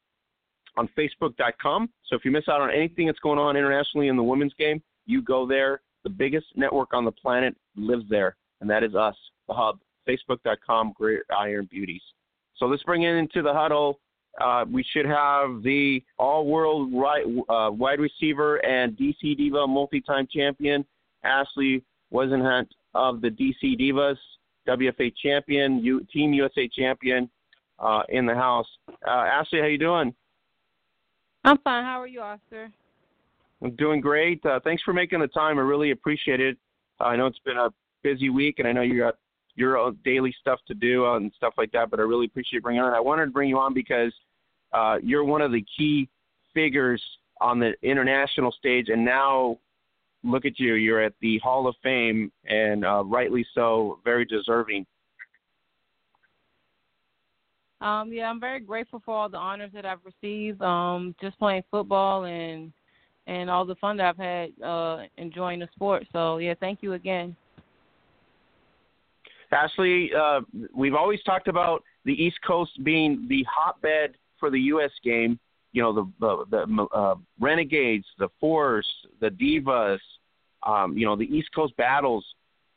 on 0.75 0.89
Facebook.com. 0.97 1.89
So 2.05 2.15
if 2.15 2.25
you 2.25 2.31
miss 2.31 2.47
out 2.49 2.61
on 2.61 2.71
anything 2.71 3.07
that's 3.07 3.19
going 3.19 3.39
on 3.39 3.55
internationally 3.55 4.07
in 4.09 4.15
the 4.15 4.23
women's 4.23 4.53
game, 4.55 4.81
you 5.05 5.21
go 5.21 5.47
there. 5.47 5.81
The 6.03 6.09
biggest 6.09 6.45
network 6.55 6.93
on 6.93 7.05
the 7.05 7.11
planet 7.11 7.55
lives 7.75 8.05
there, 8.09 8.35
and 8.61 8.69
that 8.69 8.83
is 8.83 8.95
us, 8.95 9.15
the 9.47 9.53
hub. 9.53 9.79
Facebook.com, 10.07 10.93
Gridiron 10.95 11.67
Beauties. 11.69 12.01
So 12.57 12.65
let's 12.65 12.83
bring 12.83 13.03
it 13.03 13.15
into 13.15 13.41
the 13.41 13.53
huddle. 13.53 13.99
Uh, 14.39 14.65
we 14.71 14.83
should 14.83 15.05
have 15.05 15.63
the 15.63 16.03
all-world 16.17 16.91
right, 16.93 17.25
uh, 17.49 17.71
wide 17.71 17.99
receiver 17.99 18.57
and 18.57 18.95
DC 18.95 19.35
Diva 19.35 19.65
multi-time 19.67 20.27
champion 20.31 20.85
Ashley 21.23 21.83
Whisonant 22.13 22.67
of 22.93 23.21
the 23.21 23.29
DC 23.29 23.79
Divas, 23.79 24.17
WFA 24.67 25.13
champion, 25.21 25.83
U, 25.83 26.05
Team 26.11 26.33
USA 26.33 26.67
champion, 26.67 27.29
uh, 27.79 28.03
in 28.09 28.25
the 28.25 28.35
house. 28.35 28.67
Uh, 29.05 29.09
Ashley, 29.09 29.59
how 29.59 29.65
you 29.65 29.77
doing? 29.77 30.13
I'm 31.43 31.57
fine. 31.59 31.83
How 31.83 32.01
are 32.01 32.07
you, 32.07 32.21
Oscar? 32.21 32.69
I'm 33.61 33.75
doing 33.75 34.01
great. 34.01 34.45
Uh, 34.45 34.59
thanks 34.63 34.83
for 34.83 34.93
making 34.93 35.19
the 35.19 35.27
time. 35.27 35.57
I 35.57 35.61
really 35.61 35.91
appreciate 35.91 36.39
it. 36.39 36.57
I 36.99 37.15
know 37.15 37.25
it's 37.27 37.39
been 37.39 37.57
a 37.57 37.69
busy 38.03 38.29
week, 38.29 38.59
and 38.59 38.67
I 38.67 38.71
know 38.71 38.81
you 38.81 38.99
got 38.99 39.15
your 39.57 39.91
daily 40.05 40.33
stuff 40.39 40.59
to 40.67 40.73
do 40.73 41.05
and 41.13 41.31
stuff 41.35 41.53
like 41.57 41.71
that. 41.73 41.89
But 41.89 41.99
I 41.99 42.03
really 42.03 42.27
appreciate 42.27 42.63
bringing 42.63 42.81
on. 42.81 42.93
I 42.93 42.99
wanted 42.99 43.25
to 43.25 43.31
bring 43.31 43.49
you 43.49 43.57
on 43.57 43.73
because 43.73 44.13
uh, 44.71 44.97
you're 45.01 45.25
one 45.25 45.41
of 45.41 45.51
the 45.51 45.65
key 45.75 46.07
figures 46.53 47.03
on 47.41 47.59
the 47.59 47.73
international 47.81 48.51
stage, 48.51 48.89
and 48.89 49.03
now 49.03 49.57
look 50.23 50.45
at 50.45 50.59
you. 50.59 50.75
You're 50.75 51.01
at 51.01 51.13
the 51.21 51.39
Hall 51.39 51.67
of 51.67 51.75
Fame, 51.83 52.31
and 52.45 52.85
uh, 52.85 53.03
rightly 53.03 53.45
so, 53.53 53.99
very 54.03 54.25
deserving. 54.25 54.85
Um, 57.81 58.11
yeah, 58.11 58.29
I'm 58.29 58.39
very 58.39 58.59
grateful 58.59 59.01
for 59.05 59.15
all 59.15 59.29
the 59.29 59.37
honors 59.37 59.71
that 59.73 59.85
I've 59.85 60.03
received. 60.03 60.61
Um, 60.61 61.15
just 61.21 61.37
playing 61.37 61.63
football 61.69 62.25
and 62.25 62.71
and 63.27 63.49
all 63.49 63.65
the 63.65 63.75
fun 63.75 63.97
that 63.97 64.05
I've 64.07 64.17
had 64.17 64.63
uh, 64.63 65.03
enjoying 65.17 65.59
the 65.59 65.67
sport. 65.75 66.07
So 66.13 66.37
yeah, 66.37 66.53
thank 66.59 66.81
you 66.81 66.93
again. 66.93 67.35
Ashley, 69.51 70.11
uh, 70.17 70.41
we've 70.73 70.95
always 70.95 71.21
talked 71.23 71.47
about 71.47 71.83
the 72.05 72.13
East 72.13 72.37
Coast 72.45 72.71
being 72.83 73.25
the 73.29 73.45
hotbed 73.49 74.15
for 74.39 74.49
the 74.49 74.59
U.S. 74.61 74.91
game. 75.03 75.39
You 75.73 75.81
know, 75.83 75.93
the 75.93 76.45
the, 76.49 76.65
the 76.65 76.83
uh, 76.93 77.15
Renegades, 77.39 78.05
the 78.19 78.29
Force, 78.39 78.87
the 79.19 79.29
Divas. 79.29 79.99
Um, 80.63 80.97
you 80.97 81.05
know, 81.05 81.15
the 81.15 81.25
East 81.25 81.49
Coast 81.53 81.75
battles. 81.77 82.25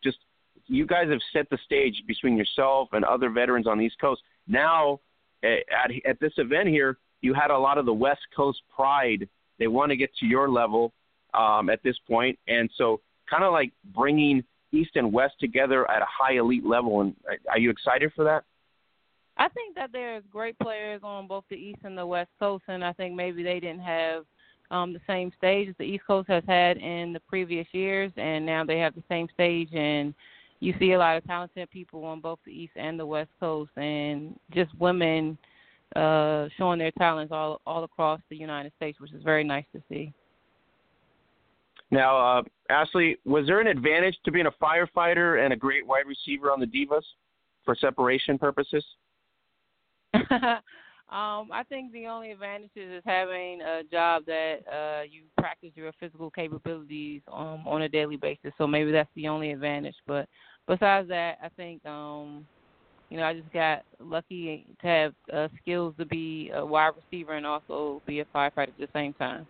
Just 0.04 0.18
you 0.66 0.86
guys 0.86 1.08
have 1.08 1.20
set 1.32 1.48
the 1.50 1.58
stage 1.64 2.02
between 2.06 2.36
yourself 2.36 2.90
and 2.92 3.04
other 3.04 3.30
veterans 3.30 3.66
on 3.66 3.78
the 3.78 3.84
East 3.84 4.00
Coast. 4.00 4.22
Now, 4.46 5.00
at 5.42 5.90
at 6.06 6.20
this 6.20 6.32
event 6.36 6.68
here, 6.68 6.98
you 7.20 7.34
had 7.34 7.50
a 7.50 7.58
lot 7.58 7.78
of 7.78 7.86
the 7.86 7.94
West 7.94 8.26
Coast 8.34 8.62
pride. 8.74 9.28
They 9.58 9.66
want 9.66 9.90
to 9.90 9.96
get 9.96 10.10
to 10.20 10.26
your 10.26 10.48
level 10.48 10.92
um, 11.34 11.68
at 11.70 11.82
this 11.82 11.96
point, 12.06 12.38
and 12.48 12.70
so 12.76 13.00
kind 13.28 13.44
of 13.44 13.52
like 13.52 13.72
bringing 13.94 14.42
East 14.72 14.92
and 14.94 15.12
West 15.12 15.34
together 15.40 15.90
at 15.90 16.02
a 16.02 16.06
high 16.08 16.34
elite 16.34 16.64
level. 16.64 17.00
And 17.00 17.14
are 17.48 17.58
you 17.58 17.70
excited 17.70 18.12
for 18.14 18.24
that? 18.24 18.44
I 19.36 19.48
think 19.48 19.74
that 19.74 19.90
there's 19.92 20.22
great 20.30 20.58
players 20.58 21.00
on 21.02 21.26
both 21.26 21.44
the 21.48 21.56
East 21.56 21.80
and 21.84 21.96
the 21.96 22.06
West 22.06 22.30
Coast, 22.38 22.64
and 22.68 22.84
I 22.84 22.92
think 22.92 23.14
maybe 23.14 23.42
they 23.42 23.58
didn't 23.58 23.80
have 23.80 24.24
um, 24.70 24.92
the 24.92 25.00
same 25.06 25.32
stage 25.36 25.68
as 25.68 25.74
the 25.78 25.84
East 25.84 26.04
Coast 26.06 26.28
has 26.28 26.44
had 26.46 26.76
in 26.76 27.12
the 27.12 27.20
previous 27.20 27.66
years, 27.72 28.12
and 28.16 28.44
now 28.44 28.64
they 28.64 28.78
have 28.78 28.94
the 28.94 29.02
same 29.08 29.28
stage. 29.32 29.70
And 29.72 30.14
you 30.60 30.74
see 30.78 30.92
a 30.92 30.98
lot 30.98 31.16
of 31.16 31.24
talented 31.24 31.70
people 31.70 32.04
on 32.04 32.20
both 32.20 32.38
the 32.44 32.52
East 32.52 32.72
and 32.76 33.00
the 33.00 33.06
West 33.06 33.30
Coast, 33.40 33.70
and 33.76 34.38
just 34.52 34.76
women 34.78 35.38
uh, 35.96 36.48
showing 36.56 36.78
their 36.78 36.92
talents 36.92 37.32
all 37.32 37.60
all 37.66 37.82
across 37.84 38.20
the 38.28 38.36
United 38.36 38.72
States, 38.76 39.00
which 39.00 39.12
is 39.12 39.22
very 39.22 39.42
nice 39.42 39.64
to 39.74 39.82
see. 39.88 40.12
Now, 41.90 42.38
uh, 42.38 42.42
Ashley, 42.68 43.16
was 43.24 43.46
there 43.46 43.60
an 43.60 43.66
advantage 43.66 44.16
to 44.24 44.30
being 44.30 44.46
a 44.46 44.64
firefighter 44.64 45.44
and 45.44 45.52
a 45.52 45.56
great 45.56 45.86
wide 45.86 46.06
receiver 46.06 46.52
on 46.52 46.60
the 46.60 46.66
Divas 46.66 47.02
for 47.64 47.74
separation 47.74 48.38
purposes? 48.38 48.84
um, 50.14 50.60
I 51.10 51.64
think 51.68 51.92
the 51.92 52.06
only 52.06 52.30
advantage 52.30 52.70
is 52.76 53.02
having 53.04 53.60
a 53.62 53.82
job 53.90 54.24
that 54.26 54.58
uh, 54.72 55.02
you 55.02 55.22
practice 55.38 55.70
your 55.74 55.92
physical 55.98 56.30
capabilities 56.30 57.22
um, 57.32 57.66
on 57.66 57.82
a 57.82 57.88
daily 57.88 58.16
basis. 58.16 58.52
So 58.56 58.66
maybe 58.66 58.92
that's 58.92 59.10
the 59.16 59.28
only 59.28 59.50
advantage. 59.50 59.96
But 60.06 60.28
besides 60.68 61.08
that, 61.08 61.38
I 61.42 61.48
think 61.56 61.84
um, 61.86 62.46
you 63.08 63.16
know 63.16 63.24
I 63.24 63.34
just 63.34 63.52
got 63.52 63.82
lucky 63.98 64.66
to 64.80 64.86
have 64.86 65.14
uh, 65.32 65.48
skills 65.60 65.94
to 65.98 66.06
be 66.06 66.50
a 66.54 66.64
wide 66.64 66.92
receiver 66.96 67.34
and 67.34 67.46
also 67.46 68.02
be 68.06 68.20
a 68.20 68.24
firefighter 68.26 68.68
at 68.68 68.78
the 68.78 68.88
same 68.92 69.12
time. 69.14 69.46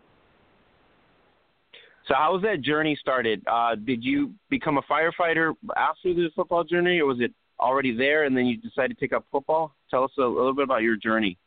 So 2.11 2.17
how 2.17 2.33
was 2.33 2.43
that 2.43 2.61
journey 2.61 2.99
started? 3.01 3.41
Uh, 3.47 3.77
did 3.77 4.03
you 4.03 4.35
become 4.49 4.79
a 4.79 4.83
firefighter 4.83 5.55
after 5.77 6.13
the 6.13 6.29
football 6.35 6.65
journey, 6.65 6.99
or 6.99 7.07
was 7.07 7.21
it 7.21 7.33
already 7.61 7.97
there 7.97 8.25
and 8.25 8.37
then 8.37 8.47
you 8.47 8.57
decided 8.57 8.99
to 8.99 9.01
take 9.01 9.13
up 9.13 9.25
football? 9.31 9.77
Tell 9.91 10.03
us 10.03 10.11
a 10.19 10.23
little 10.23 10.53
bit 10.53 10.65
about 10.65 10.83
your 10.83 10.97
journey. 10.97 11.39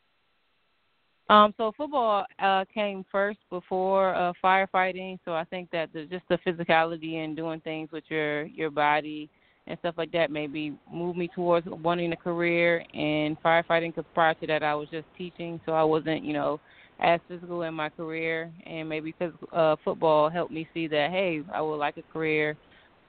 Um, 1.28 1.52
so 1.58 1.72
football 1.76 2.24
uh, 2.38 2.64
came 2.72 3.04
first 3.12 3.40
before 3.50 4.14
uh, 4.14 4.32
firefighting. 4.42 5.18
So 5.26 5.34
I 5.34 5.44
think 5.44 5.70
that 5.72 5.92
the, 5.92 6.06
just 6.06 6.24
the 6.30 6.38
physicality 6.38 7.16
and 7.16 7.36
doing 7.36 7.60
things 7.60 7.90
with 7.92 8.04
your 8.08 8.44
your 8.44 8.70
body 8.70 9.28
and 9.66 9.78
stuff 9.80 9.96
like 9.98 10.12
that 10.12 10.30
maybe 10.30 10.78
moved 10.90 11.18
me 11.18 11.28
towards 11.28 11.66
wanting 11.66 12.12
a 12.12 12.16
career 12.16 12.84
in 12.94 13.36
firefighting. 13.44 13.94
Because 13.94 14.10
prior 14.14 14.32
to 14.34 14.46
that, 14.46 14.62
I 14.62 14.74
was 14.74 14.88
just 14.90 15.06
teaching, 15.18 15.60
so 15.66 15.72
I 15.72 15.82
wasn't, 15.82 16.24
you 16.24 16.32
know, 16.32 16.58
as 17.00 17.20
physical 17.28 17.62
in 17.62 17.74
my 17.74 17.88
career, 17.88 18.52
and 18.66 18.88
maybe 18.88 19.14
physical, 19.18 19.48
uh, 19.52 19.76
football 19.84 20.30
helped 20.30 20.52
me 20.52 20.68
see 20.72 20.86
that 20.88 21.10
hey, 21.10 21.42
I 21.52 21.60
would 21.60 21.76
like 21.76 21.96
a 21.96 22.02
career 22.12 22.56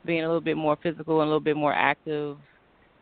being 0.06 0.24
a 0.24 0.28
little 0.28 0.42
bit 0.42 0.58
more 0.58 0.78
physical 0.82 1.22
and 1.22 1.28
a 1.28 1.30
little 1.30 1.40
bit 1.40 1.56
more 1.56 1.74
active 1.74 2.38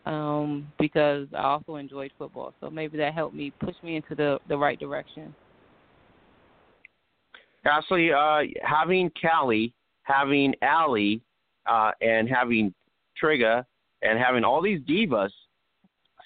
um, 0.05 0.67
because 0.79 1.27
I 1.33 1.43
also 1.43 1.75
enjoyed 1.75 2.11
football. 2.17 2.53
So 2.59 2.69
maybe 2.69 2.97
that 2.97 3.13
helped 3.13 3.35
me 3.35 3.51
push 3.59 3.75
me 3.83 3.95
into 3.95 4.15
the 4.15 4.39
the 4.47 4.57
right 4.57 4.79
direction. 4.79 5.33
Ashley, 7.65 8.11
uh, 8.11 8.41
having 8.61 9.09
Callie, 9.21 9.73
having 10.03 10.53
Allie, 10.61 11.21
uh, 11.65 11.91
and 12.01 12.27
having 12.27 12.73
Trigga, 13.21 13.63
and 14.01 14.19
having 14.19 14.43
all 14.43 14.61
these 14.61 14.81
divas, 14.81 15.29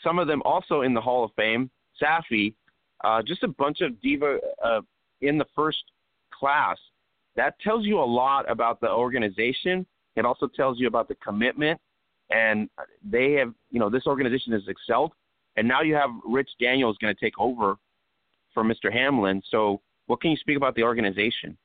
some 0.04 0.18
of 0.18 0.28
them 0.28 0.42
also 0.46 0.82
in 0.82 0.96
the 0.96 1.02
Hall 1.02 1.24
of 1.24 1.32
Fame, 1.36 1.70
Safi, 2.02 2.56
uh, 3.04 3.22
just 3.22 3.44
a 3.44 3.48
bunch 3.48 3.82
of 3.82 4.00
diva 4.02 4.40
uh, 4.64 4.82
in 5.22 5.38
the 5.38 5.46
first 5.56 5.84
class. 6.34 6.78
That 7.36 7.60
tells 7.60 7.86
you 7.86 8.00
a 8.00 8.04
lot 8.04 8.50
about 8.50 8.82
the 8.82 8.90
organization. 8.90 9.86
It 10.16 10.26
also 10.26 10.48
tells 10.48 10.80
you 10.80 10.88
about 10.88 11.08
the 11.08 11.16
commitment, 11.16 11.80
and 12.32 12.70
they 13.04 13.34
have, 13.34 13.54
you 13.70 13.80
know, 13.80 13.90
this 13.90 14.08
organization 14.08 14.54
has 14.54 14.64
excelled. 14.68 15.14
And 15.56 15.68
now 15.68 15.82
you 15.82 15.96
have 15.96 16.10
Rich 16.26 16.50
Daniels 16.60 16.98
going 17.00 17.14
to 17.14 17.20
take 17.20 17.38
over 17.40 17.78
for 18.54 18.64
Mr. 18.64 18.92
Hamlin. 18.92 19.42
So, 19.50 19.82
what 20.08 20.22
can 20.22 20.32
you 20.32 20.38
speak 20.38 20.58
about 20.58 20.76
the 20.76 20.84
organization? 20.84 21.58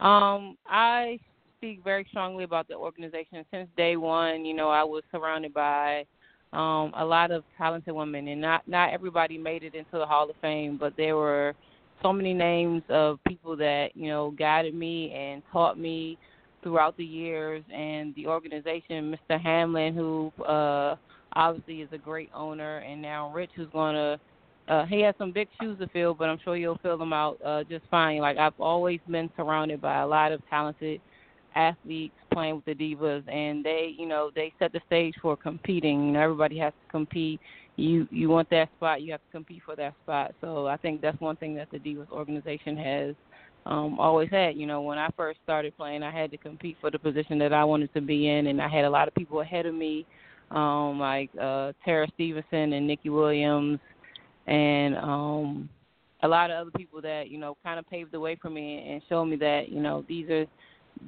Um, 0.00 0.56
I 0.66 1.18
speak 1.58 1.82
very 1.84 2.06
strongly 2.10 2.44
about 2.44 2.68
the 2.68 2.74
organization. 2.74 3.44
Since 3.50 3.68
day 3.76 3.96
one, 3.96 4.44
you 4.44 4.54
know, 4.54 4.68
I 4.68 4.82
was 4.82 5.02
surrounded 5.10 5.52
by 5.52 6.06
um, 6.52 6.92
a 6.96 7.04
lot 7.04 7.30
of 7.30 7.44
talented 7.56 7.94
women, 7.94 8.28
and 8.28 8.40
not 8.40 8.66
not 8.68 8.92
everybody 8.92 9.38
made 9.38 9.62
it 9.62 9.74
into 9.74 9.92
the 9.98 10.06
Hall 10.06 10.28
of 10.28 10.36
Fame, 10.40 10.76
but 10.78 10.94
there 10.96 11.16
were 11.16 11.54
so 12.02 12.12
many 12.12 12.34
names 12.34 12.82
of 12.88 13.18
people 13.26 13.56
that 13.56 13.90
you 13.94 14.08
know 14.08 14.32
guided 14.32 14.74
me 14.74 15.12
and 15.12 15.42
taught 15.52 15.78
me 15.78 16.18
throughout 16.62 16.96
the 16.96 17.04
years, 17.04 17.62
and 17.74 18.14
the 18.14 18.26
organization, 18.26 19.16
Mr. 19.30 19.40
Hamlin, 19.40 19.94
who 19.94 20.32
uh, 20.44 20.96
obviously 21.32 21.80
is 21.80 21.88
a 21.92 21.98
great 21.98 22.30
owner, 22.34 22.78
and 22.78 23.00
now 23.00 23.32
Rich, 23.32 23.50
who's 23.56 23.68
going 23.72 23.94
to 23.94 24.20
uh, 24.68 24.86
he 24.86 25.00
has 25.00 25.14
some 25.18 25.32
big 25.32 25.48
shoes 25.60 25.78
to 25.78 25.88
fill, 25.88 26.14
but 26.14 26.28
I'm 26.28 26.38
sure 26.44 26.56
you'll 26.56 26.78
fill 26.82 26.96
them 26.96 27.12
out 27.12 27.38
uh, 27.44 27.64
just 27.64 27.84
fine. 27.90 28.18
Like 28.18 28.38
I've 28.38 28.58
always 28.60 29.00
been 29.08 29.28
surrounded 29.36 29.80
by 29.80 30.00
a 30.00 30.06
lot 30.06 30.32
of 30.32 30.40
talented 30.48 31.00
athletes 31.54 32.14
playing 32.32 32.56
with 32.56 32.64
the 32.64 32.74
divas, 32.74 33.22
and 33.32 33.64
they, 33.64 33.94
you 33.96 34.06
know, 34.06 34.30
they 34.34 34.52
set 34.58 34.72
the 34.72 34.80
stage 34.86 35.14
for 35.20 35.36
competing. 35.36 36.06
You 36.06 36.12
know, 36.12 36.20
everybody 36.20 36.58
has 36.58 36.72
to 36.72 36.90
compete. 36.90 37.40
You 37.76 38.06
you 38.10 38.28
want 38.28 38.50
that 38.50 38.68
spot, 38.76 39.02
you 39.02 39.12
have 39.12 39.20
to 39.20 39.32
compete 39.32 39.62
for 39.64 39.76
that 39.76 39.94
spot. 40.02 40.34
So 40.40 40.66
I 40.66 40.76
think 40.76 41.00
that's 41.00 41.20
one 41.20 41.36
thing 41.36 41.54
that 41.56 41.70
the 41.70 41.78
divas 41.78 42.10
organization 42.10 42.76
has 42.76 43.14
um 43.66 43.98
always 43.98 44.30
had. 44.30 44.56
You 44.56 44.66
know, 44.66 44.82
when 44.82 44.98
I 44.98 45.08
first 45.16 45.38
started 45.44 45.76
playing, 45.76 46.02
I 46.02 46.10
had 46.10 46.30
to 46.32 46.36
compete 46.36 46.76
for 46.80 46.90
the 46.90 46.98
position 46.98 47.38
that 47.38 47.52
I 47.52 47.64
wanted 47.64 47.92
to 47.94 48.00
be 48.00 48.28
in, 48.28 48.48
and 48.48 48.60
I 48.60 48.68
had 48.68 48.84
a 48.84 48.90
lot 48.90 49.08
of 49.08 49.14
people 49.14 49.40
ahead 49.40 49.66
of 49.66 49.74
me, 49.74 50.06
um, 50.50 50.98
like 50.98 51.30
uh 51.40 51.72
Tara 51.84 52.06
Stevenson 52.14 52.74
and 52.74 52.86
Nikki 52.86 53.08
Williams, 53.08 53.78
and 54.46 54.96
um 54.96 55.68
a 56.22 56.28
lot 56.28 56.50
of 56.50 56.56
other 56.56 56.70
people 56.76 57.00
that 57.02 57.28
you 57.28 57.38
know 57.38 57.56
kind 57.64 57.78
of 57.78 57.88
paved 57.88 58.12
the 58.12 58.20
way 58.20 58.36
for 58.40 58.50
me 58.50 58.86
and 58.88 59.02
showed 59.08 59.24
me 59.24 59.36
that 59.36 59.68
you 59.68 59.80
know 59.80 60.04
these 60.08 60.28
are 60.30 60.46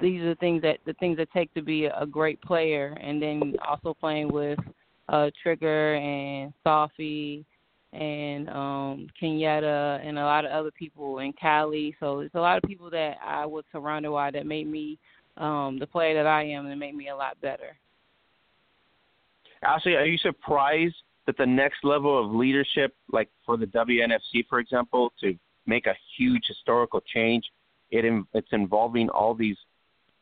these 0.01 0.23
are 0.23 0.31
the 0.31 0.35
things 0.37 0.63
that 0.63 0.79
the 0.87 0.95
things 0.95 1.17
that 1.19 1.31
take 1.33 1.53
to 1.55 1.63
be 1.63 1.87
a 1.87 2.07
great 2.07 2.41
player, 2.43 2.97
and 3.01 3.21
then 3.23 3.55
also 3.67 3.95
playing 3.95 4.33
with 4.33 4.59
uh, 5.09 5.31
Trigga 5.45 5.99
and 5.99 6.53
Safi 6.65 7.45
and 7.93 8.49
um 8.51 9.07
Kenyatta 9.21 10.05
and 10.05 10.19
a 10.19 10.25
lot 10.25 10.45
of 10.45 10.51
other 10.51 10.71
people 10.73 11.21
and 11.21 11.33
Callie. 11.39 11.95
So 12.01 12.21
it's 12.21 12.35
a 12.35 12.41
lot 12.41 12.57
of 12.57 12.65
people 12.65 12.91
that 12.91 13.19
I 13.25 13.47
was 13.47 13.65
surrounded 13.71 14.11
by 14.11 14.31
that 14.33 14.47
made 14.47 14.67
me 14.67 14.99
um 15.37 15.79
the 15.79 15.87
player 15.87 16.15
that 16.15 16.27
I 16.27 16.43
am 16.45 16.67
and 16.67 16.79
made 16.79 16.95
me 16.95 17.09
a 17.09 17.17
lot 17.17 17.41
better. 17.41 17.77
Ashley, 19.63 19.95
are 19.95 20.05
you 20.05 20.19
surprised 20.19 20.97
that 21.27 21.39
the 21.39 21.47
next 21.47 21.85
level 21.85 22.23
of 22.23 22.33
leadership, 22.33 22.95
like 23.11 23.31
for 23.47 23.57
the 23.57 23.67
WNFC, 23.67 24.47
for 24.49 24.59
example, 24.59 25.13
to 25.21 25.35
make 25.67 25.87
a 25.87 25.95
huge 26.19 26.45
historical 26.47 27.01
change, 27.01 27.45
it 27.91 28.05
it's 28.35 28.49
involving 28.53 29.09
all 29.09 29.35
these 29.35 29.57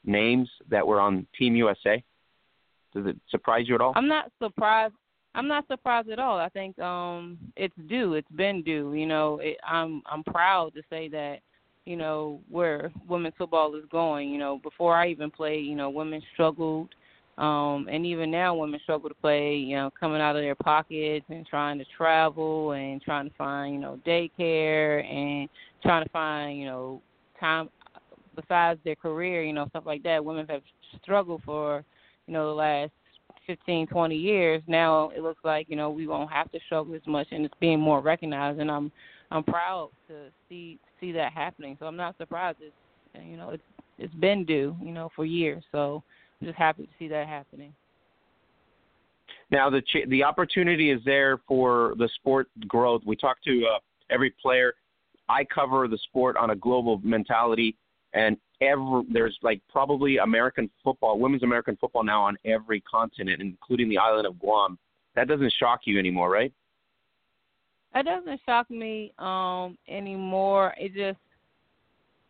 names 0.05 0.49
that 0.69 0.87
were 0.87 1.01
on 1.01 1.27
Team 1.39 1.57
USA? 1.57 2.03
Does 2.95 3.07
it 3.07 3.17
surprise 3.31 3.65
you 3.69 3.75
at 3.75 3.81
all? 3.81 3.93
I'm 3.97 4.09
not 4.09 4.31
surprised. 4.43 4.95
I'm 5.35 5.49
not 5.49 5.67
surprised 5.67 6.11
at 6.11 6.19
all. 6.19 6.39
I 6.39 6.49
think 6.51 6.79
um 6.79 7.39
it's 7.57 7.75
due. 7.89 8.15
It's 8.15 8.31
been 8.33 8.63
due. 8.63 8.93
You 8.95 9.07
know, 9.07 9.39
it, 9.43 9.57
I'm 9.67 10.03
I'm 10.11 10.23
proud 10.25 10.75
to 10.75 10.83
say 10.91 11.09
that 11.09 11.39
you 11.85 11.97
know 11.97 12.41
where 12.51 12.93
women's 13.09 13.35
football 13.39 13.75
is 13.77 13.85
going. 13.91 14.31
You 14.31 14.39
know, 14.39 14.61
before 14.63 14.95
I 14.95 15.09
even 15.09 15.31
played, 15.31 15.65
you 15.65 15.75
know, 15.75 15.89
women 15.89 16.21
struggled, 16.35 16.91
um, 17.39 17.89
and 17.91 18.05
even 18.05 18.31
now 18.31 18.55
women 18.55 18.79
struggle 18.83 19.09
to 19.09 19.15
play. 19.15 19.55
You 19.57 19.77
know, 19.77 19.91
coming 19.99 20.21
out 20.21 20.37
of 20.37 20.43
their 20.43 20.55
pockets 20.55 21.25
and 21.31 21.47
trying 21.47 21.79
to 21.79 21.85
travel 21.97 22.73
and 22.73 23.01
trying 23.01 23.29
to 23.31 23.35
find 23.37 23.75
you 23.75 23.81
know 23.81 23.99
daycare 24.07 25.03
and 25.11 25.49
trying 25.83 26.05
to 26.05 26.11
find 26.11 26.59
you 26.59 26.67
know 26.67 27.01
time 27.41 27.71
besides 28.35 28.81
their 28.85 28.97
career, 28.97 29.43
you 29.43 29.53
know, 29.53 29.67
stuff 29.69 29.85
like 29.87 30.03
that, 30.03 30.25
women 30.25 30.47
have 30.49 30.63
struggled 31.03 31.43
for, 31.45 31.85
you 32.27 32.33
know, 32.33 32.49
the 32.49 32.55
last 32.55 32.93
15, 33.47 33.87
20 33.87 34.17
years. 34.17 34.63
Now 34.67 35.11
it 35.11 35.23
looks 35.23 35.45
like, 35.45 35.69
you 35.69 35.77
know, 35.77 35.91
we 35.91 36.07
won't 36.07 36.33
have 36.33 36.51
to 36.53 36.61
struggle 36.67 36.95
as 36.95 37.07
much 37.07 37.29
and 37.31 37.45
it's 37.45 37.55
being 37.61 37.81
more 37.81 38.01
recognized 38.01 38.61
and 38.61 38.71
I'm 38.71 38.93
I'm 39.31 39.43
proud 39.43 39.91
to 40.09 40.31
see 40.49 40.79
see 41.01 41.13
that 41.13 41.33
happening. 41.33 41.77
So 41.81 41.87
I'm 41.87 41.97
not 41.97 42.17
surprised 42.19 42.59
it's 42.61 42.75
you 43.27 43.37
know, 43.37 43.51
it's 43.51 43.63
it's 43.99 44.15
been 44.15 44.45
due, 44.45 44.77
you 44.83 44.93
know, 44.93 45.11
for 45.15 45.25
years. 45.25 45.63
So 45.73 46.03
I'm 46.41 46.47
just 46.47 46.59
happy 46.59 46.85
to 46.85 46.93
see 46.99 47.09
that 47.09 47.27
happening. 47.27 47.73
Now 49.51 49.69
the 49.71 49.83
ch- 49.83 50.09
the 50.09 50.25
opportunity 50.25 50.91
is 50.91 51.01
there 51.05 51.39
for 51.47 51.95
the 51.99 52.09
sport 52.17 52.49
growth. 52.67 53.03
We 53.05 53.17
talk 53.17 53.43
to 53.45 53.65
uh, 53.67 53.79
every 54.11 54.31
player. 54.31 54.75
I 55.29 55.45
cover 55.45 55.89
the 55.89 55.99
sport 55.99 56.37
on 56.37 56.51
a 56.51 56.57
global 56.57 57.01
mentality 57.03 57.77
and 58.15 58.37
every 58.61 59.03
there's 59.11 59.39
like 59.43 59.61
probably 59.71 60.19
American 60.19 60.71
football, 60.85 61.19
women's 61.19 61.43
American 61.43 61.77
football 61.81 62.05
now 62.05 62.23
on 62.23 62.37
every 62.45 62.81
continent, 62.81 63.41
including 63.41 63.89
the 63.89 63.99
island 63.99 64.27
of 64.27 64.39
Guam. 64.39 64.79
That 65.15 65.29
doesn't 65.29 65.53
shock 65.59 65.81
you 65.85 65.99
anymore, 65.99 66.31
right? 66.31 66.53
It 67.95 68.05
doesn't 68.05 68.41
shock 68.47 68.71
me 68.71 69.13
um 69.19 69.77
anymore. 69.89 70.75
It 70.79 70.95
just 70.95 71.19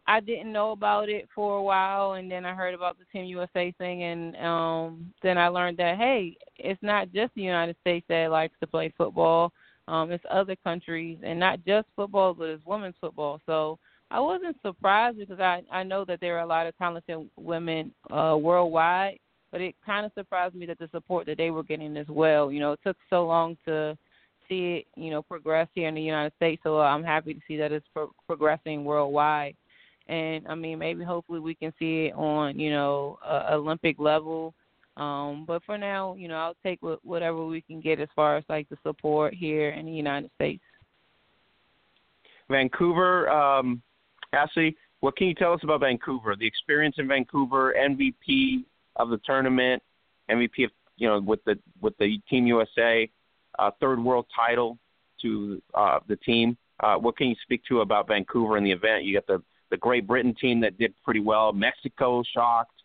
I 0.07 0.19
didn't 0.19 0.53
know 0.53 0.73
about 0.73 1.09
it 1.09 1.29
for 1.35 1.59
a 1.59 1.63
while 1.63 2.15
and 2.15 2.31
then 2.31 2.45
I 2.45 2.55
heard 2.55 2.75
about 2.75 2.99
the 2.99 3.05
Team 3.13 3.27
USA 3.27 3.73
thing 3.79 4.03
and 4.03 4.37
um 4.37 5.13
then 5.23 5.39
I 5.39 5.49
learned 5.49 5.79
that 5.79 5.99
hey, 5.99 6.37
it's 6.57 6.83
not 6.83 7.13
just 7.13 7.35
the 7.35 7.43
United 7.43 7.77
States 7.81 8.07
that 8.09 8.31
likes 8.31 8.55
to 8.61 8.67
play 8.67 8.93
football. 8.97 9.53
Um 9.87 10.11
it's 10.11 10.25
other 10.31 10.57
countries 10.57 11.19
and 11.23 11.39
not 11.39 11.65
just 11.65 11.87
football 11.95 12.35
but 12.35 12.49
it's 12.49 12.67
women's 12.67 12.97
football. 13.01 13.41
So 13.47 13.79
I 14.13 14.21
wasn't 14.21 14.57
surprised 14.61 15.19
because 15.19 15.41
I 15.41 15.63
I 15.73 15.83
know 15.83 16.05
that 16.05 16.21
there 16.21 16.37
are 16.37 16.43
a 16.43 16.47
lot 16.47 16.67
of 16.67 16.77
talented 16.77 17.29
women 17.37 17.93
uh 18.11 18.37
worldwide, 18.39 19.19
but 19.51 19.63
it 19.63 19.75
kind 19.85 20.05
of 20.05 20.13
surprised 20.15 20.55
me 20.55 20.67
that 20.67 20.79
the 20.79 20.89
support 20.93 21.25
that 21.27 21.39
they 21.39 21.51
were 21.51 21.63
getting 21.63 21.97
as 21.97 22.07
well. 22.09 22.53
You 22.53 22.61
know, 22.61 22.73
it 22.73 22.81
took 22.85 22.99
so 23.09 23.25
long 23.27 23.57
to 23.65 23.97
see 24.49 24.85
it, 24.85 24.87
you 25.01 25.11
know, 25.11 25.23
progress 25.23 25.69
here 25.75 25.89
in 25.89 25.95
the 25.95 26.03
United 26.03 26.35
States. 26.37 26.61
So 26.63 26.79
I'm 26.81 27.03
happy 27.03 27.33
to 27.33 27.41
see 27.49 27.57
that 27.57 27.73
it's 27.73 27.87
pro- 27.95 28.13
progressing 28.27 28.85
worldwide. 28.85 29.57
And 30.09 30.47
I 30.47 30.55
mean, 30.57 30.79
maybe 30.79 31.05
hopefully 31.05 31.41
we 31.41 31.55
can 31.55 31.73
see 31.79 32.07
it 32.07 32.15
on, 32.15 32.59
you 32.59 32.71
know, 32.71 33.19
uh, 33.25 33.47
Olympic 33.53 33.99
level. 33.99 34.53
Um, 34.99 35.45
but 35.47 35.63
for 35.65 35.79
now, 35.79 36.17
you 36.17 36.29
know, 36.29 36.37
I'll 36.37 36.57
take 36.63 36.81
wh- 36.83 37.03
whatever 37.03 37.47
we 37.47 37.63
can 37.63 37.81
get 37.81 37.99
as 37.99 38.09
far 38.15 38.37
as 38.37 38.45
like 38.51 38.69
the 38.69 38.77
support 38.83 39.33
here 39.33 39.71
in 39.71 39.87
the 39.87 39.93
United 39.93 40.31
States. 40.35 40.63
Vancouver, 42.51 43.31
um, 43.31 43.81
Ashley, 44.33 44.77
what 45.01 45.17
can 45.17 45.27
you 45.27 45.35
tell 45.35 45.53
us 45.53 45.61
about 45.63 45.81
Vancouver? 45.81 46.37
The 46.37 46.47
experience 46.47 46.97
in 46.99 47.09
Vancouver, 47.09 47.75
MVP 47.79 48.65
of 48.97 49.11
the 49.11 49.19
tournament, 49.25 49.83
MVP 50.31 50.65
of 50.65 50.71
you 50.97 51.09
know 51.09 51.21
with 51.21 51.43
the 51.45 51.59
with 51.81 51.97
the 51.99 52.19
Team 52.31 52.47
USA, 52.47 53.11
uh, 53.59 53.71
third 53.81 54.03
world 54.03 54.27
title 54.35 54.79
to 55.23 55.61
uh, 55.75 55.99
the 56.09 56.17
team. 56.17 56.57
Uh, 56.81 56.97
what 56.97 57.17
can 57.17 57.29
you 57.29 57.37
speak 57.43 57.63
to 57.69 57.81
about 57.81 58.09
Vancouver 58.09 58.57
in 58.57 58.65
the 58.65 58.73
event? 58.73 59.05
You 59.05 59.15
got 59.15 59.27
the 59.27 59.43
the 59.71 59.77
Great 59.77 60.07
Britain 60.07 60.35
team 60.41 60.61
that 60.61 60.79
did 60.79 60.95
pretty 61.05 61.21
well. 61.21 61.53
Mexico 61.53 62.23
shocked 62.35 62.83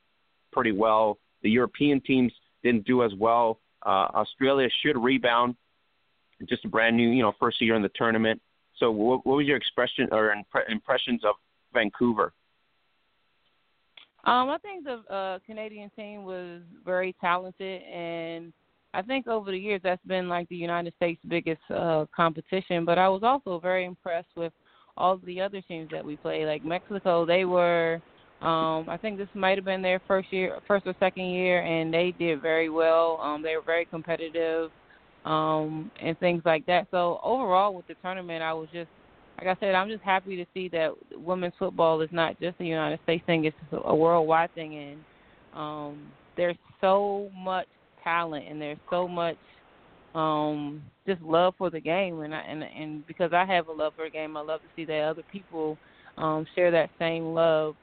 pretty 0.52 0.72
well. 0.72 1.19
The 1.44 1.49
European 1.49 2.02
teams 2.02 2.32
didn't 2.64 2.86
do 2.86 3.03
as 3.03 3.11
well. 3.18 3.60
Uh, 3.86 4.07
Australia 4.15 4.69
should 4.82 4.98
rebound. 4.98 5.56
Just 6.48 6.65
a 6.65 6.68
brand 6.68 6.95
new, 6.95 7.10
you 7.10 7.22
know, 7.22 7.34
first 7.40 7.61
year 7.61 7.76
in 7.76 7.82
the 7.82 7.91
tournament. 7.95 8.41
So, 8.80 8.91
what, 8.91 9.26
what 9.26 9.38
was 9.38 9.48
your 9.48 9.58
expression 9.58 10.08
or 10.12 10.34
impre- 10.36 10.70
impressions 10.70 11.22
of 11.26 11.36
Vancouver? 11.74 12.34
Um, 14.24 14.49
I 14.49 14.58
think 14.58 14.84
the 14.84 15.14
uh, 15.14 15.40
Canadian 15.45 15.90
team 15.95 16.24
was 16.24 16.62
very 16.86 17.16
talented, 17.22 17.82
and 17.84 18.52
I 18.94 19.02
think 19.02 19.28
over 19.28 19.52
the 19.52 19.58
years 19.58 19.82
that's 19.84 20.04
been 20.06 20.28
like 20.28 20.49
the 20.49 20.56
United 20.56 20.94
States' 20.95 21.22
biggest 21.28 21.62
uh, 21.74 22.06
competition. 22.16 22.84
But 22.84 22.98
I 22.98 23.08
was 23.08 23.24
also 23.24 23.60
very 23.60 23.86
impressed 23.86 24.28
with 24.36 24.52
all 24.98 25.18
the 25.18 25.40
other 25.40 25.62
teams 25.62 25.90
that 25.91 26.04
we 26.04 26.18
played. 26.18 26.45
Like 26.45 26.66
Mexico, 26.66 27.26
they 27.26 27.45
were. 27.45 28.02
Um, 28.41 28.88
I 28.88 28.98
think 29.02 29.18
this 29.18 29.30
might 29.34 29.58
have 29.58 29.66
been 29.66 29.82
their 29.82 29.99
first 30.08 30.32
year, 30.32 30.60
first 30.68 30.86
or 30.86 30.94
second 30.99 31.26
year, 31.26 31.64
and 31.64 31.91
they 31.91 32.14
did 32.20 32.40
very 32.41 32.70
well. 32.70 33.20
Um, 33.22 33.41
they 33.41 33.56
were 33.56 33.64
very 33.64 33.86
competitive 33.86 34.70
um, 35.26 35.91
and 36.02 36.18
things 36.19 36.41
like 36.45 36.65
that. 36.68 36.88
So 36.91 37.19
overall, 37.23 37.73
with 37.73 37.88
the 37.88 37.95
tournament, 38.02 38.41
I 38.44 38.53
was 38.53 38.69
just 38.72 38.89
like 39.38 39.48
I 39.48 39.60
said, 39.60 39.76
I'm 39.76 39.88
just 39.88 40.03
happy 40.03 40.35
to 40.35 40.45
see 40.53 40.68
that 40.69 40.89
women's 41.14 41.53
football 41.60 42.02
is 42.02 42.10
not 42.11 42.39
just 42.39 42.60
a 42.60 42.64
United 42.64 42.99
States 43.03 43.23
thing; 43.26 43.45
it's 43.45 43.56
a 43.72 43.95
worldwide 43.95 44.53
thing, 44.56 44.76
and 44.76 44.99
um, 45.53 46.11
there's 46.35 46.57
so 46.81 47.30
much 47.35 47.68
talent 48.03 48.45
and 48.48 48.61
there's 48.61 48.77
so 48.89 49.06
much 49.06 49.35
um 50.15 50.81
just 51.06 51.22
love 51.22 51.53
for 51.57 51.69
the 51.69 51.80
game 51.80 52.22
and 52.22 52.34
I, 52.34 52.39
and 52.39 52.64
and 52.64 53.06
because 53.06 53.34
I 53.34 53.44
have 53.45 53.68
a 53.68 53.72
love 53.72 53.94
for 53.95 54.06
the 54.06 54.11
game, 54.11 54.38
I 54.38 54.41
love 54.41 54.61
to 54.61 54.68
see 54.76 54.85
that 54.85 55.02
other 55.02 55.23
people 55.31 55.77
um 56.18 56.45
share 56.56 56.72
that 56.72 56.89
same 56.98 57.34
love 57.34 57.76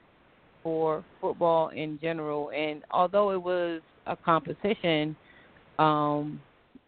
for 0.63 1.05
football 1.21 1.69
in 1.69 1.99
general. 2.01 2.49
And 2.49 2.81
although 2.89 3.31
it 3.31 3.41
was 3.41 3.81
a 4.07 4.15
competition, 4.15 5.15
um 5.77 6.41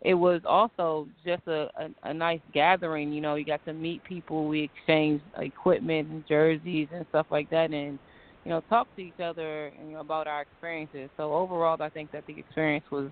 it 0.07 0.13
was 0.13 0.39
also 0.45 1.05
just 1.25 1.45
a, 1.47 1.69
a, 1.75 2.09
a 2.09 2.13
nice 2.13 2.39
gathering. 2.53 3.11
You 3.11 3.19
know, 3.19 3.35
you 3.35 3.43
got 3.43 3.63
to 3.65 3.73
meet 3.73 4.01
people. 4.05 4.47
We 4.47 4.71
exchanged 4.73 5.21
equipment 5.37 6.09
and 6.09 6.25
jerseys 6.25 6.87
and 6.93 7.05
stuff 7.09 7.25
like 7.29 7.49
that, 7.49 7.73
and 7.73 7.99
you 8.45 8.51
know, 8.51 8.61
talk 8.69 8.87
to 8.95 9.01
each 9.01 9.19
other 9.21 9.69
you 9.85 9.91
know, 9.91 9.99
about 9.99 10.25
our 10.25 10.43
experiences. 10.43 11.09
So 11.17 11.33
overall, 11.33 11.75
I 11.81 11.89
think 11.89 12.13
that 12.13 12.25
the 12.25 12.39
experience 12.39 12.85
was 12.89 13.09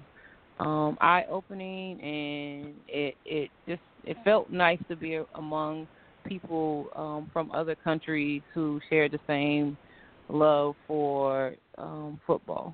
um, 0.59 0.97
eye 1.01 1.25
opening, 1.29 1.99
and 1.99 2.75
it 2.87 3.15
it 3.25 3.51
just 3.67 3.81
it 4.05 4.15
felt 4.23 4.49
nice 4.49 4.79
to 4.87 4.95
be 4.95 5.19
among 5.35 5.89
people 6.25 6.87
um, 6.95 7.29
from 7.33 7.51
other 7.51 7.75
countries 7.75 8.41
who 8.53 8.79
shared 8.89 9.11
the 9.11 9.19
same 9.27 9.77
love 10.29 10.75
for 10.87 11.55
um, 11.77 12.21
football. 12.25 12.73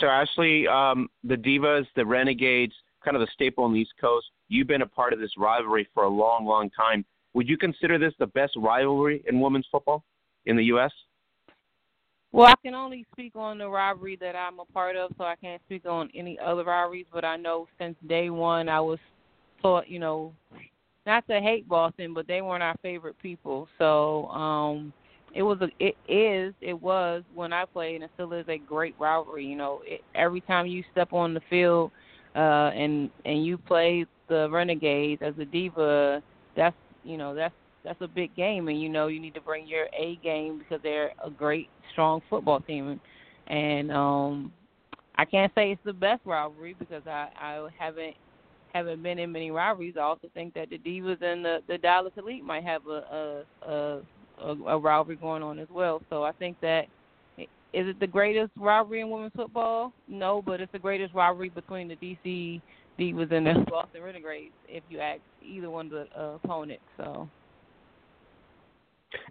So 0.00 0.06
Ashley, 0.06 0.66
um, 0.68 1.08
the 1.24 1.36
Divas, 1.36 1.86
the 1.96 2.04
Renegades, 2.04 2.72
kind 3.04 3.16
of 3.16 3.20
the 3.20 3.28
staple 3.32 3.64
on 3.64 3.72
the 3.72 3.80
East 3.80 3.94
Coast. 4.00 4.26
You've 4.48 4.66
been 4.66 4.82
a 4.82 4.86
part 4.86 5.12
of 5.12 5.18
this 5.18 5.30
rivalry 5.36 5.88
for 5.94 6.04
a 6.04 6.08
long, 6.08 6.46
long 6.46 6.70
time. 6.70 7.04
Would 7.34 7.48
you 7.48 7.58
consider 7.58 7.98
this 7.98 8.14
the 8.18 8.26
best 8.28 8.54
rivalry 8.56 9.22
in 9.28 9.40
women's 9.40 9.66
football 9.70 10.04
in 10.46 10.56
the 10.56 10.64
U.S.? 10.64 10.92
Well, 12.32 12.46
I 12.46 12.54
can 12.62 12.74
only 12.74 13.06
speak 13.12 13.36
on 13.36 13.58
the 13.58 13.68
rivalry 13.68 14.16
that 14.20 14.36
I'm 14.36 14.60
a 14.60 14.64
part 14.66 14.96
of, 14.96 15.12
so 15.16 15.24
I 15.24 15.36
can't 15.36 15.62
speak 15.66 15.86
on 15.86 16.10
any 16.14 16.38
other 16.38 16.64
rivalries. 16.64 17.06
But 17.12 17.24
I 17.24 17.36
know 17.36 17.66
since 17.78 17.96
day 18.06 18.28
one, 18.30 18.68
I 18.68 18.80
was 18.80 18.98
taught, 19.62 19.88
you 19.88 19.98
know, 19.98 20.32
not 21.06 21.26
to 21.28 21.40
hate 21.40 21.66
Boston, 21.66 22.12
but 22.12 22.26
they 22.26 22.42
weren't 22.42 22.62
our 22.62 22.76
favorite 22.82 23.18
people. 23.20 23.66
So 23.78 24.26
um 24.28 24.92
it 25.34 25.42
was 25.42 25.58
a, 25.60 25.68
it 25.78 25.96
is, 26.08 26.54
it 26.60 26.80
was 26.80 27.22
when 27.34 27.52
I 27.52 27.64
played, 27.64 28.02
and 28.02 28.10
still 28.14 28.32
is 28.32 28.48
a 28.48 28.58
great 28.58 28.94
rivalry. 28.98 29.44
You 29.44 29.56
know, 29.56 29.80
it, 29.84 30.02
every 30.14 30.40
time 30.42 30.66
you 30.66 30.82
step 30.92 31.12
on 31.12 31.34
the 31.34 31.40
field, 31.50 31.90
uh, 32.34 32.70
and 32.74 33.10
and 33.24 33.44
you 33.44 33.58
play 33.58 34.06
the 34.28 34.48
Renegades 34.50 35.22
as 35.22 35.34
a 35.38 35.44
diva, 35.44 36.22
that's 36.56 36.76
you 37.04 37.16
know 37.16 37.34
that's 37.34 37.54
that's 37.84 38.00
a 38.00 38.08
big 38.08 38.34
game, 38.36 38.68
and 38.68 38.80
you 38.80 38.88
know 38.88 39.06
you 39.06 39.20
need 39.20 39.34
to 39.34 39.40
bring 39.40 39.66
your 39.66 39.86
A 39.98 40.16
game 40.22 40.58
because 40.58 40.80
they're 40.82 41.12
a 41.24 41.30
great, 41.30 41.68
strong 41.92 42.20
football 42.28 42.60
team. 42.60 43.00
And 43.46 43.90
um, 43.90 44.52
I 45.16 45.24
can't 45.24 45.52
say 45.54 45.72
it's 45.72 45.80
the 45.84 45.92
best 45.92 46.20
rivalry 46.24 46.74
because 46.78 47.02
I 47.06 47.28
I 47.40 47.68
haven't 47.78 48.14
haven't 48.72 49.02
been 49.02 49.18
in 49.18 49.32
many 49.32 49.50
rivalries. 49.50 49.94
I 49.96 50.02
also 50.02 50.28
think 50.34 50.54
that 50.54 50.70
the 50.70 50.78
Divas 50.78 51.22
and 51.22 51.44
the 51.44 51.58
the 51.66 51.78
Dallas 51.78 52.12
Elite 52.16 52.44
might 52.44 52.64
have 52.64 52.86
a 52.86 53.44
a 53.62 53.70
a, 53.70 54.00
a, 54.42 54.50
a 54.50 54.78
rivalry 54.78 55.16
going 55.16 55.42
on 55.42 55.58
as 55.58 55.68
well. 55.70 56.02
So 56.10 56.22
I 56.22 56.32
think 56.32 56.60
that 56.60 56.86
is 57.38 57.86
it 57.86 58.00
the 58.00 58.06
greatest 58.06 58.52
rivalry 58.56 59.00
in 59.00 59.10
women's 59.10 59.32
football? 59.36 59.92
No, 60.08 60.42
but 60.44 60.60
it's 60.60 60.72
the 60.72 60.78
greatest 60.78 61.14
rivalry 61.14 61.50
between 61.50 61.88
the 61.88 61.96
DC 61.96 62.62
Divas 62.98 63.30
and 63.30 63.46
the 63.46 63.64
Boston 63.70 64.02
Renegades 64.02 64.54
if 64.68 64.82
you 64.88 65.00
ask 65.00 65.20
either 65.44 65.70
one 65.70 65.86
of 65.86 65.92
the 65.92 66.06
uh, 66.18 66.34
opponents. 66.42 66.82
So 66.96 67.28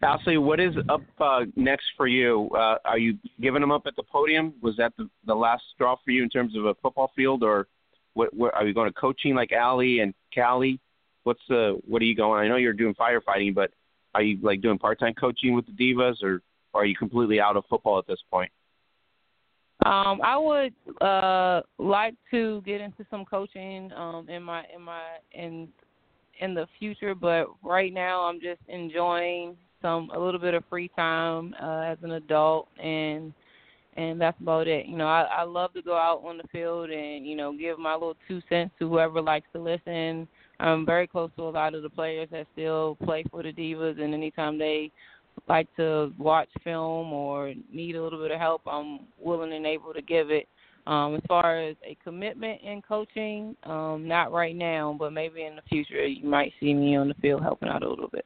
Ashley, 0.01 0.37
what 0.37 0.59
is 0.59 0.73
up 0.89 1.01
uh, 1.19 1.41
next 1.55 1.85
for 1.95 2.07
you? 2.07 2.49
Uh, 2.53 2.77
are 2.85 2.97
you 2.97 3.17
giving 3.41 3.61
them 3.61 3.71
up 3.71 3.83
at 3.85 3.95
the 3.95 4.03
podium? 4.03 4.53
Was 4.61 4.75
that 4.77 4.93
the, 4.97 5.09
the 5.25 5.35
last 5.35 5.63
straw 5.73 5.95
for 6.03 6.11
you 6.11 6.23
in 6.23 6.29
terms 6.29 6.55
of 6.55 6.65
a 6.65 6.73
football 6.75 7.11
field, 7.15 7.43
or 7.43 7.67
what, 8.13 8.33
what, 8.33 8.53
are 8.53 8.65
you 8.65 8.73
going 8.73 8.89
to 8.89 8.93
coaching 8.93 9.35
like 9.35 9.51
Allie 9.51 9.99
and 9.99 10.13
Callie? 10.33 10.79
What's 11.23 11.41
the 11.49 11.79
what 11.85 12.01
are 12.01 12.05
you 12.05 12.15
going? 12.15 12.39
I 12.39 12.47
know 12.47 12.55
you're 12.55 12.73
doing 12.73 12.95
firefighting, 12.95 13.53
but 13.53 13.71
are 14.15 14.21
you 14.21 14.37
like 14.41 14.61
doing 14.61 14.77
part 14.77 14.99
time 14.99 15.13
coaching 15.13 15.53
with 15.53 15.65
the 15.65 15.71
Divas, 15.71 16.23
or, 16.23 16.41
or 16.73 16.81
are 16.81 16.85
you 16.85 16.95
completely 16.95 17.39
out 17.39 17.57
of 17.57 17.65
football 17.69 17.99
at 17.99 18.07
this 18.07 18.19
point? 18.31 18.51
Um, 19.85 20.21
I 20.23 20.37
would 20.37 20.73
uh 21.01 21.61
like 21.77 22.15
to 22.31 22.61
get 22.65 22.81
into 22.81 23.05
some 23.11 23.25
coaching 23.25 23.91
um 23.93 24.27
in 24.27 24.41
my 24.41 24.63
in 24.73 24.81
my 24.81 25.03
in 25.31 25.67
in 26.39 26.53
the 26.53 26.67
future, 26.79 27.13
but 27.15 27.47
right 27.63 27.93
now 27.93 28.21
I'm 28.21 28.39
just 28.39 28.61
enjoying 28.67 29.55
some 29.81 30.09
a 30.13 30.19
little 30.19 30.39
bit 30.39 30.53
of 30.53 30.63
free 30.69 30.89
time 30.95 31.55
uh, 31.61 31.81
as 31.81 31.97
an 32.01 32.11
adult 32.11 32.67
and 32.81 33.33
and 33.95 34.21
that's 34.21 34.39
about 34.39 34.67
it. 34.67 34.85
You 34.85 34.95
know, 34.95 35.07
I, 35.07 35.23
I 35.23 35.43
love 35.43 35.73
to 35.73 35.81
go 35.81 35.97
out 35.97 36.21
on 36.23 36.37
the 36.37 36.43
field 36.51 36.89
and 36.89 37.25
you 37.25 37.35
know 37.35 37.55
give 37.55 37.79
my 37.79 37.93
little 37.93 38.17
two 38.27 38.41
cents 38.49 38.71
to 38.79 38.89
whoever 38.89 39.21
likes 39.21 39.47
to 39.53 39.61
listen. 39.61 40.27
I'm 40.59 40.85
very 40.85 41.07
close 41.07 41.29
to 41.37 41.43
a 41.43 41.49
lot 41.49 41.75
of 41.75 41.83
the 41.83 41.89
players 41.89 42.29
that 42.31 42.47
still 42.53 42.97
play 43.03 43.23
for 43.29 43.43
the 43.43 43.53
Divas, 43.53 44.01
and 44.01 44.13
anytime 44.13 44.57
they 44.57 44.91
like 45.47 45.67
to 45.75 46.11
watch 46.17 46.49
film 46.63 47.13
or 47.13 47.53
need 47.71 47.95
a 47.95 48.03
little 48.03 48.19
bit 48.19 48.31
of 48.31 48.39
help, 48.39 48.61
I'm 48.65 49.01
willing 49.19 49.53
and 49.53 49.65
able 49.65 49.93
to 49.93 50.01
give 50.01 50.31
it. 50.31 50.47
Um, 50.87 51.15
as 51.15 51.21
far 51.27 51.59
as 51.59 51.75
a 51.85 51.97
commitment 52.01 52.61
in 52.61 52.81
coaching, 52.81 53.57
um, 53.63 54.07
not 54.07 54.31
right 54.31 54.55
now, 54.55 54.95
but 54.97 55.11
maybe 55.11 55.43
in 55.43 55.57
the 55.57 55.61
future 55.63 56.07
you 56.07 56.25
might 56.25 56.53
see 56.61 56.73
me 56.73 56.95
on 56.95 57.09
the 57.09 57.13
field 57.15 57.41
helping 57.43 57.67
out 57.67 57.83
a 57.83 57.89
little 57.89 58.07
bit. 58.07 58.25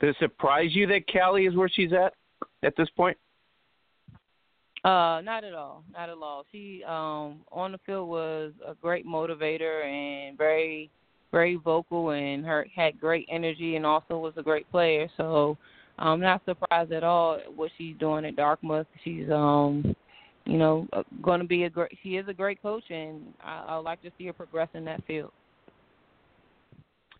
Does 0.00 0.10
it 0.10 0.16
surprise 0.18 0.70
you 0.72 0.86
that 0.86 1.04
Callie 1.12 1.46
is 1.46 1.54
where 1.54 1.68
she's 1.68 1.92
at 1.92 2.14
at 2.62 2.74
this 2.76 2.88
point? 2.96 3.16
Uh, 4.84 5.20
not 5.20 5.44
at 5.44 5.54
all. 5.54 5.84
Not 5.92 6.08
at 6.08 6.16
all. 6.16 6.44
She 6.50 6.82
um 6.84 7.40
on 7.52 7.72
the 7.72 7.78
field 7.86 8.08
was 8.08 8.52
a 8.66 8.74
great 8.74 9.06
motivator 9.06 9.84
and 9.84 10.36
very 10.36 10.90
very 11.30 11.54
vocal 11.54 12.10
and 12.10 12.44
her 12.44 12.66
had 12.74 13.00
great 13.00 13.26
energy 13.30 13.76
and 13.76 13.86
also 13.86 14.18
was 14.18 14.34
a 14.36 14.42
great 14.42 14.68
player. 14.72 15.08
So 15.16 15.56
I'm 15.98 16.20
not 16.20 16.42
surprised 16.44 16.90
at 16.90 17.04
all 17.04 17.38
what 17.54 17.70
she's 17.78 17.96
doing 17.98 18.24
at 18.24 18.34
Dartmouth. 18.34 18.88
She's 19.04 19.30
um 19.30 19.94
you 20.46 20.58
know 20.58 20.88
going 21.22 21.40
to 21.40 21.46
be 21.46 21.62
a 21.62 21.70
great 21.70 21.96
she 22.02 22.16
is 22.16 22.26
a 22.26 22.34
great 22.34 22.60
coach 22.60 22.84
and 22.90 23.22
I 23.40 23.64
I 23.68 23.76
like 23.76 24.02
to 24.02 24.10
see 24.18 24.26
her 24.26 24.32
progress 24.32 24.68
in 24.74 24.84
that 24.86 25.06
field. 25.06 25.30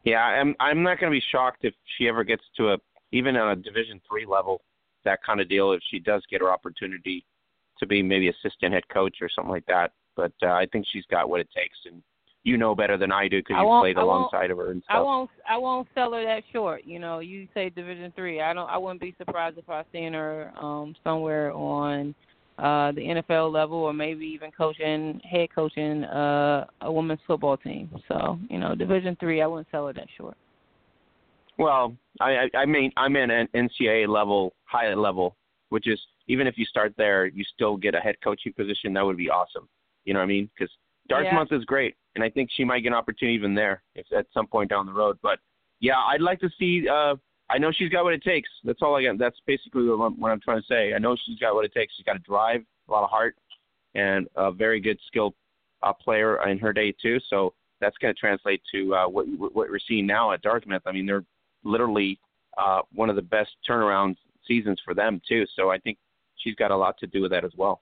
Yeah, 0.02 0.24
I'm 0.24 0.56
I'm 0.58 0.82
not 0.82 0.98
going 0.98 1.12
to 1.12 1.16
be 1.16 1.24
shocked 1.30 1.64
if 1.64 1.74
she 1.96 2.08
ever 2.08 2.24
gets 2.24 2.42
to 2.56 2.72
a 2.72 2.78
even 3.12 3.36
on 3.36 3.56
a 3.56 3.62
Division 3.62 4.00
three 4.08 4.26
level, 4.26 4.62
that 5.04 5.22
kind 5.22 5.40
of 5.40 5.48
deal. 5.48 5.70
If 5.70 5.80
she 5.92 6.00
does 6.00 6.24
get 6.28 6.40
her 6.40 6.50
opportunity 6.50 7.24
to 7.82 7.86
be 7.86 8.02
maybe 8.02 8.28
assistant 8.28 8.72
head 8.72 8.88
coach 8.88 9.16
or 9.20 9.28
something 9.28 9.50
like 9.50 9.66
that, 9.66 9.92
but 10.16 10.32
uh, 10.42 10.52
I 10.52 10.66
think 10.72 10.86
she's 10.90 11.04
got 11.10 11.28
what 11.28 11.40
it 11.40 11.48
takes, 11.54 11.76
and 11.84 12.02
you 12.44 12.56
know 12.56 12.74
better 12.74 12.96
than 12.96 13.12
I 13.12 13.28
do 13.28 13.40
because 13.40 13.56
you 13.60 13.78
played 13.80 13.98
alongside 13.98 14.50
of 14.50 14.58
her 14.58 14.70
and 14.70 14.82
stuff. 14.82 14.96
I 14.96 15.00
won't 15.00 15.30
I 15.48 15.58
won't 15.58 15.88
sell 15.94 16.12
her 16.12 16.24
that 16.24 16.42
short. 16.52 16.84
You 16.84 16.98
know, 16.98 17.18
you 17.18 17.46
say 17.54 17.70
Division 17.70 18.12
three. 18.16 18.40
I 18.40 18.52
don't. 18.54 18.68
I 18.68 18.78
wouldn't 18.78 19.00
be 19.00 19.14
surprised 19.18 19.58
if 19.58 19.68
I 19.68 19.84
seen 19.92 20.14
her 20.14 20.52
um 20.60 20.94
somewhere 21.04 21.52
on 21.52 22.14
uh, 22.58 22.92
the 22.92 23.00
NFL 23.00 23.52
level, 23.52 23.78
or 23.78 23.92
maybe 23.92 24.26
even 24.26 24.50
coaching, 24.50 25.20
head 25.28 25.48
coaching 25.54 26.04
uh, 26.04 26.66
a 26.82 26.92
women's 26.92 27.20
football 27.26 27.56
team. 27.56 27.90
So, 28.08 28.38
you 28.50 28.58
know, 28.58 28.74
Division 28.74 29.16
three, 29.18 29.42
I 29.42 29.46
wouldn't 29.46 29.68
sell 29.70 29.88
it 29.88 29.96
that 29.96 30.08
short. 30.16 30.36
Well, 31.58 31.96
I 32.20 32.48
I 32.56 32.66
mean 32.66 32.92
I'm 32.96 33.16
in 33.16 33.30
an 33.30 33.48
NCAA 33.54 34.08
level, 34.08 34.52
high 34.64 34.92
level, 34.94 35.36
which 35.68 35.88
is 35.88 36.00
even 36.28 36.46
if 36.46 36.56
you 36.56 36.64
start 36.64 36.94
there, 36.96 37.26
you 37.26 37.44
still 37.44 37.76
get 37.76 37.94
a 37.94 38.00
head 38.00 38.16
coaching 38.22 38.52
position. 38.52 38.92
That 38.92 39.04
would 39.04 39.16
be 39.16 39.30
awesome. 39.30 39.68
You 40.04 40.14
know 40.14 40.20
what 40.20 40.24
I 40.24 40.28
mean? 40.28 40.50
Because 40.56 40.72
Dartmouth 41.08 41.48
yeah. 41.50 41.58
is 41.58 41.64
great, 41.64 41.94
and 42.14 42.24
I 42.24 42.30
think 42.30 42.50
she 42.54 42.64
might 42.64 42.80
get 42.80 42.88
an 42.88 42.94
opportunity 42.94 43.34
even 43.36 43.54
there 43.54 43.82
if 43.94 44.06
at 44.16 44.26
some 44.32 44.46
point 44.46 44.70
down 44.70 44.86
the 44.86 44.92
road. 44.92 45.18
But 45.22 45.38
yeah, 45.80 45.98
I'd 45.98 46.20
like 46.20 46.40
to 46.40 46.50
see. 46.58 46.88
uh 46.88 47.14
I 47.50 47.58
know 47.58 47.70
she's 47.70 47.90
got 47.90 48.04
what 48.04 48.14
it 48.14 48.22
takes. 48.22 48.48
That's 48.64 48.78
all 48.80 48.96
I 48.96 49.02
got. 49.02 49.18
That's 49.18 49.36
basically 49.46 49.84
what 49.84 50.06
I'm, 50.06 50.18
what 50.18 50.30
I'm 50.30 50.40
trying 50.40 50.60
to 50.60 50.66
say. 50.66 50.94
I 50.94 50.98
know 50.98 51.14
she's 51.26 51.38
got 51.38 51.54
what 51.54 51.66
it 51.66 51.74
takes. 51.74 51.92
She's 51.94 52.06
got 52.06 52.16
a 52.16 52.20
drive, 52.20 52.62
a 52.88 52.92
lot 52.92 53.04
of 53.04 53.10
heart, 53.10 53.36
and 53.94 54.26
a 54.36 54.50
very 54.50 54.80
good 54.80 54.98
skilled 55.06 55.34
uh, 55.82 55.92
player 55.92 56.42
in 56.48 56.58
her 56.58 56.72
day 56.72 56.94
too. 57.02 57.18
So 57.28 57.52
that's 57.80 57.96
going 57.98 58.14
to 58.14 58.18
translate 58.18 58.62
to 58.72 58.94
uh, 58.94 59.08
what 59.08 59.26
what 59.38 59.68
we're 59.68 59.78
seeing 59.86 60.06
now 60.06 60.32
at 60.32 60.40
Dartmouth. 60.40 60.82
I 60.86 60.92
mean, 60.92 61.04
they're 61.04 61.24
literally 61.64 62.18
uh, 62.56 62.80
one 62.94 63.10
of 63.10 63.16
the 63.16 63.22
best 63.22 63.50
turnaround 63.68 64.16
seasons 64.46 64.80
for 64.84 64.94
them 64.94 65.20
too. 65.28 65.44
So 65.54 65.70
I 65.70 65.78
think 65.78 65.98
she's 66.42 66.54
got 66.54 66.70
a 66.70 66.76
lot 66.76 66.98
to 66.98 67.06
do 67.06 67.22
with 67.22 67.30
that 67.30 67.44
as 67.44 67.52
well. 67.56 67.80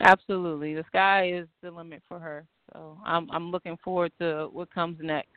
Absolutely, 0.00 0.74
the 0.74 0.84
sky 0.86 1.30
is 1.32 1.46
the 1.62 1.70
limit 1.70 2.02
for 2.08 2.18
her. 2.18 2.46
So 2.72 2.98
I'm 3.04 3.30
I'm 3.30 3.50
looking 3.50 3.76
forward 3.82 4.12
to 4.20 4.48
what 4.52 4.72
comes 4.72 4.98
next. 5.00 5.28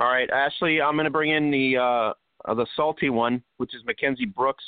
All 0.00 0.08
right, 0.08 0.28
Ashley, 0.30 0.80
I'm 0.80 0.94
going 0.94 1.04
to 1.04 1.10
bring 1.10 1.30
in 1.30 1.50
the 1.50 1.76
uh, 1.76 2.12
uh, 2.50 2.54
the 2.54 2.66
salty 2.76 3.10
one, 3.10 3.42
which 3.56 3.74
is 3.74 3.82
Mackenzie 3.84 4.26
Brooks, 4.26 4.64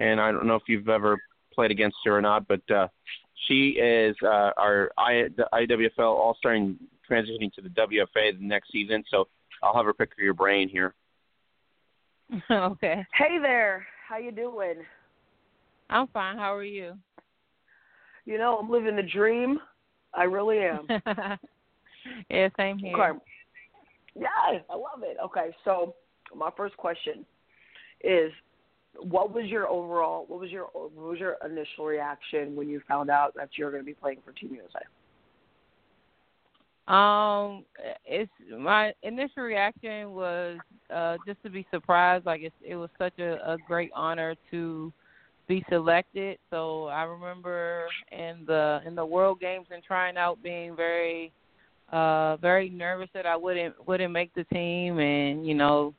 and 0.00 0.20
I 0.20 0.32
don't 0.32 0.46
know 0.46 0.54
if 0.54 0.62
you've 0.66 0.88
ever 0.88 1.18
played 1.54 1.70
against 1.70 1.96
her 2.04 2.16
or 2.16 2.20
not, 2.20 2.46
but 2.48 2.70
uh, 2.70 2.88
she 3.46 3.70
is 3.70 4.16
uh, 4.22 4.50
our 4.56 4.90
I, 4.98 5.24
the 5.36 5.48
IWFL 5.52 5.98
All 5.98 6.36
Star 6.38 6.54
in 6.54 6.78
transitioning 7.10 7.52
to 7.54 7.62
the 7.62 7.68
WFA 7.70 8.38
the 8.38 8.46
next 8.46 8.72
season. 8.72 9.04
So 9.10 9.28
I'll 9.62 9.74
have 9.74 9.86
her 9.86 9.94
pick 9.94 10.10
your 10.18 10.34
brain 10.34 10.68
here. 10.68 10.94
okay. 12.50 13.06
Hey 13.14 13.38
there, 13.40 13.86
how 14.08 14.18
you 14.18 14.30
doing? 14.30 14.76
I'm 15.90 16.06
fine. 16.08 16.36
How 16.36 16.54
are 16.54 16.64
you? 16.64 16.94
You 18.24 18.38
know, 18.38 18.58
I'm 18.58 18.70
living 18.70 18.96
the 18.96 19.02
dream. 19.02 19.58
I 20.14 20.24
really 20.24 20.58
am. 20.58 20.86
yeah, 22.30 22.48
same 22.56 22.78
here. 22.78 22.96
Okay. 22.96 23.18
Yeah, 24.14 24.58
I 24.70 24.74
love 24.74 25.02
it. 25.02 25.16
Okay, 25.22 25.54
so 25.64 25.94
my 26.34 26.50
first 26.56 26.76
question 26.76 27.24
is 28.02 28.32
what 28.98 29.34
was 29.34 29.46
your 29.46 29.68
overall 29.68 30.24
what 30.26 30.40
was 30.40 30.50
your 30.50 30.68
what 30.72 30.92
was 30.94 31.18
your 31.18 31.36
initial 31.44 31.84
reaction 31.84 32.56
when 32.56 32.68
you 32.68 32.80
found 32.88 33.10
out 33.10 33.34
that 33.36 33.50
you're 33.56 33.70
going 33.70 33.82
to 33.82 33.86
be 33.86 33.94
playing 33.94 34.18
for 34.24 34.32
Team 34.32 34.54
USA? 34.54 34.80
Um, 36.88 37.64
it's 38.04 38.30
my 38.56 38.92
initial 39.02 39.42
reaction 39.42 40.12
was 40.12 40.58
uh 40.94 41.16
just 41.26 41.42
to 41.42 41.50
be 41.50 41.66
surprised. 41.72 42.26
Like 42.26 42.42
it's, 42.42 42.54
it 42.64 42.76
was 42.76 42.90
such 42.96 43.18
a, 43.18 43.34
a 43.52 43.56
great 43.66 43.90
honor 43.94 44.36
to 44.52 44.92
be 45.48 45.64
selected. 45.68 46.38
So 46.50 46.86
I 46.86 47.02
remember 47.02 47.86
in 48.12 48.44
the 48.46 48.80
in 48.86 48.94
the 48.94 49.04
World 49.04 49.40
Games 49.40 49.66
and 49.72 49.82
trying 49.82 50.16
out 50.16 50.40
being 50.42 50.76
very 50.76 51.32
uh 51.92 52.36
very 52.36 52.70
nervous 52.70 53.08
that 53.14 53.26
I 53.26 53.36
wouldn't 53.36 53.74
wouldn't 53.86 54.12
make 54.12 54.32
the 54.34 54.44
team 54.44 54.98
and 55.00 55.46
you 55.46 55.54
know 55.54 55.94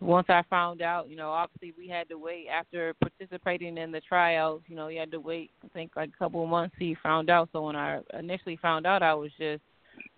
once 0.00 0.26
I 0.28 0.42
found 0.50 0.82
out, 0.82 1.08
you 1.08 1.14
know, 1.16 1.30
obviously 1.30 1.72
we 1.78 1.88
had 1.88 2.08
to 2.08 2.18
wait 2.18 2.48
after 2.48 2.92
participating 2.94 3.78
in 3.78 3.92
the 3.92 4.00
tryouts, 4.00 4.64
you 4.66 4.74
know, 4.74 4.88
you 4.88 4.98
had 4.98 5.12
to 5.12 5.20
wait 5.20 5.52
I 5.64 5.68
think 5.68 5.92
like 5.96 6.10
a 6.14 6.18
couple 6.18 6.42
of 6.42 6.50
months 6.50 6.74
He 6.78 6.96
found 7.02 7.30
out. 7.30 7.48
So 7.52 7.62
when 7.62 7.76
I 7.76 8.00
initially 8.18 8.58
found 8.60 8.86
out 8.86 9.02
I 9.02 9.14
was 9.14 9.30
just 9.38 9.62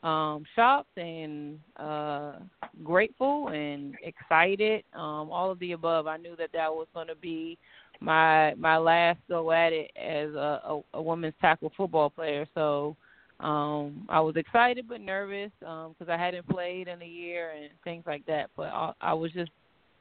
um 0.02 0.44
shocked 0.54 0.96
and 0.98 1.58
uh 1.76 2.34
grateful 2.82 3.48
and 3.48 3.94
excited 4.02 4.84
um 4.94 5.30
all 5.30 5.50
of 5.50 5.58
the 5.58 5.72
above. 5.72 6.06
I 6.06 6.16
knew 6.16 6.36
that 6.36 6.50
that 6.52 6.72
was 6.72 6.86
going 6.94 7.08
to 7.08 7.14
be 7.14 7.58
my 8.00 8.54
my 8.54 8.76
last 8.76 9.18
go 9.28 9.50
at 9.52 9.72
it 9.72 9.90
as 9.96 10.34
a, 10.34 10.60
a 10.64 10.80
a 10.94 11.02
women's 11.02 11.34
tackle 11.40 11.72
football 11.76 12.10
player. 12.10 12.46
So 12.54 12.96
um 13.40 14.06
i 14.08 14.20
was 14.20 14.36
excited 14.36 14.86
but 14.88 15.00
nervous 15.00 15.50
um 15.66 15.92
because 15.98 16.08
i 16.08 16.16
hadn't 16.16 16.48
played 16.48 16.86
in 16.86 17.02
a 17.02 17.06
year 17.06 17.50
and 17.50 17.70
things 17.82 18.04
like 18.06 18.24
that. 18.26 18.50
But 18.56 18.68
I, 18.68 18.92
I 19.00 19.14
was 19.14 19.32
just 19.32 19.50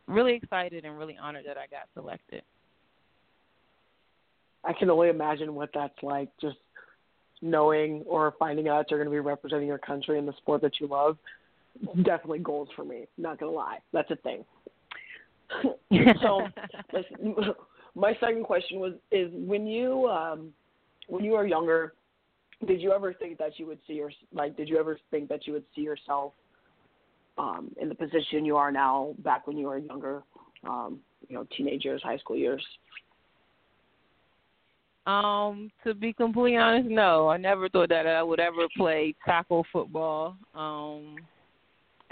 really 0.08 0.34
excited 0.34 0.86
and 0.86 0.98
really 0.98 1.18
honored 1.22 1.46
that 1.48 1.58
i 1.58 1.66
got 1.68 1.88
selected. 1.94 2.44
I 4.66 4.74
can 4.74 4.90
only 4.90 5.10
imagine 5.10 5.56
what 5.56 5.70
that's 5.74 6.02
like 6.02 6.30
just 6.40 6.58
knowing 7.44 8.04
or 8.08 8.34
finding 8.40 8.70
out 8.70 8.90
you're 8.90 9.00
going 9.00 9.14
to 9.14 9.16
be 9.16 9.20
representing 9.20 9.68
your 9.68 9.78
country 9.78 10.18
in 10.18 10.26
the 10.26 10.34
sport 10.38 10.62
that 10.62 10.80
you 10.80 10.88
love. 10.88 11.18
Definitely 11.98 12.40
goals 12.40 12.70
for 12.76 12.86
me. 12.86 13.06
Not 13.18 13.40
going 13.40 13.52
to 13.52 13.56
lie, 13.56 13.80
that's 13.92 14.10
a 14.10 14.16
thing. 14.16 14.46
so, 16.22 16.48
my 17.96 18.14
second 18.20 18.44
question 18.46 18.80
was: 18.80 18.94
is 19.12 19.30
when 19.34 19.68
you 19.68 20.08
um, 20.08 20.52
when 21.08 21.24
you 21.24 21.32
were 21.32 21.46
younger, 21.46 21.94
did 22.66 22.82
you 22.82 22.92
ever 22.92 23.14
think 23.14 23.38
that 23.40 23.60
you 23.60 23.68
would 23.68 23.80
see 23.86 23.94
your 23.94 24.12
like? 24.34 24.56
Did 24.56 24.70
you 24.70 24.80
ever 24.80 24.98
think 25.12 25.30
that 25.30 25.46
you 25.46 25.54
would 25.54 25.66
see 25.76 25.82
yourself 25.82 26.34
um, 27.38 27.72
in 27.80 27.90
the 27.90 27.96
position 27.96 28.46
you 28.46 28.56
are 28.56 28.72
now 28.72 29.14
back 29.20 29.46
when 29.46 29.58
you 29.58 29.68
were 29.68 29.78
younger? 29.78 30.24
Um, 30.68 31.00
you 31.28 31.36
know, 31.36 31.46
teenage 31.56 31.84
years, 31.84 32.02
high 32.04 32.18
school 32.18 32.38
years. 32.38 32.64
Um, 35.06 35.70
to 35.86 35.94
be 35.94 36.14
completely 36.14 36.58
honest, 36.58 36.90
no. 36.90 37.28
I 37.28 37.38
never 37.38 37.68
thought 37.68 37.90
that 37.90 38.08
I 38.08 38.24
would 38.24 38.40
ever 38.40 38.68
play 38.78 39.14
tackle 39.26 39.66
football. 39.72 40.38
Um, 40.56 41.18